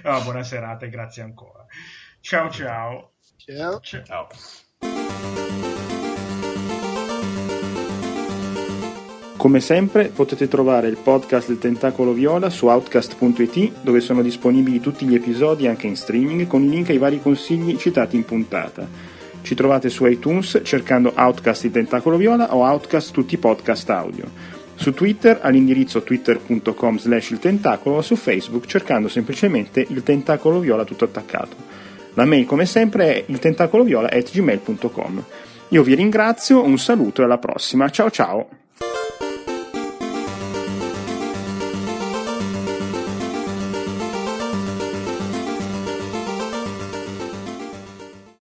no, 0.04 0.24
buona 0.24 0.44
serata 0.44 0.86
e 0.86 0.90
grazie 0.90 1.22
ancora. 1.22 1.64
Ciao 2.20 2.50
ciao. 2.50 3.14
Ciao. 3.38 3.80
ciao. 3.82 4.28
Come 9.44 9.60
sempre 9.60 10.06
potete 10.06 10.48
trovare 10.48 10.88
il 10.88 10.96
podcast 10.96 11.50
del 11.50 11.58
Tentacolo 11.58 12.14
Viola 12.14 12.50
su 12.50 12.68
outcast.it 12.68 13.72
dove 13.82 14.00
sono 14.00 14.22
disponibili 14.22 14.80
tutti 14.80 15.06
gli 15.06 15.16
episodi 15.16 15.68
anche 15.68 15.86
in 15.86 15.98
streaming 15.98 16.48
con 16.48 16.66
link 16.66 16.92
ai 16.92 16.98
vari 16.98 17.22
consigli 17.22 17.76
citati 17.76 18.16
in 18.16 18.24
puntata. 18.24 18.88
Ci 19.42 19.54
trovate 19.54 19.90
su 19.90 20.06
iTunes 20.06 20.62
cercando 20.64 21.12
Outcast 21.14 21.66
il 21.66 21.72
Tentacolo 21.72 22.16
Viola 22.16 22.56
o 22.56 22.64
Outcast 22.64 23.12
tutti 23.12 23.34
i 23.34 23.38
podcast 23.38 23.90
audio. 23.90 24.24
Su 24.76 24.94
Twitter 24.94 25.40
all'indirizzo 25.42 26.04
twitter.com 26.04 26.98
slash 26.98 27.32
il 27.32 27.40
tentacolo 27.40 27.98
o 27.98 28.02
su 28.02 28.16
Facebook 28.16 28.66
cercando 28.66 29.10
semplicemente 29.10 29.86
il 29.86 30.04
tentacolo 30.04 30.60
viola 30.60 30.86
tutto 30.86 31.04
attaccato. 31.04 31.58
La 32.14 32.24
mail 32.24 32.46
come 32.46 32.66
sempre 32.66 33.14
è 33.14 33.24
il 33.28 33.42
at 33.44 34.32
gmail.com. 34.32 35.24
Io 35.68 35.84
vi 35.84 35.96
ringrazio, 35.96 36.64
un 36.64 36.78
saluto 36.78 37.20
e 37.20 37.26
alla 37.26 37.40
prossima. 37.40 37.90
Ciao 37.90 38.10
ciao! 38.10 38.48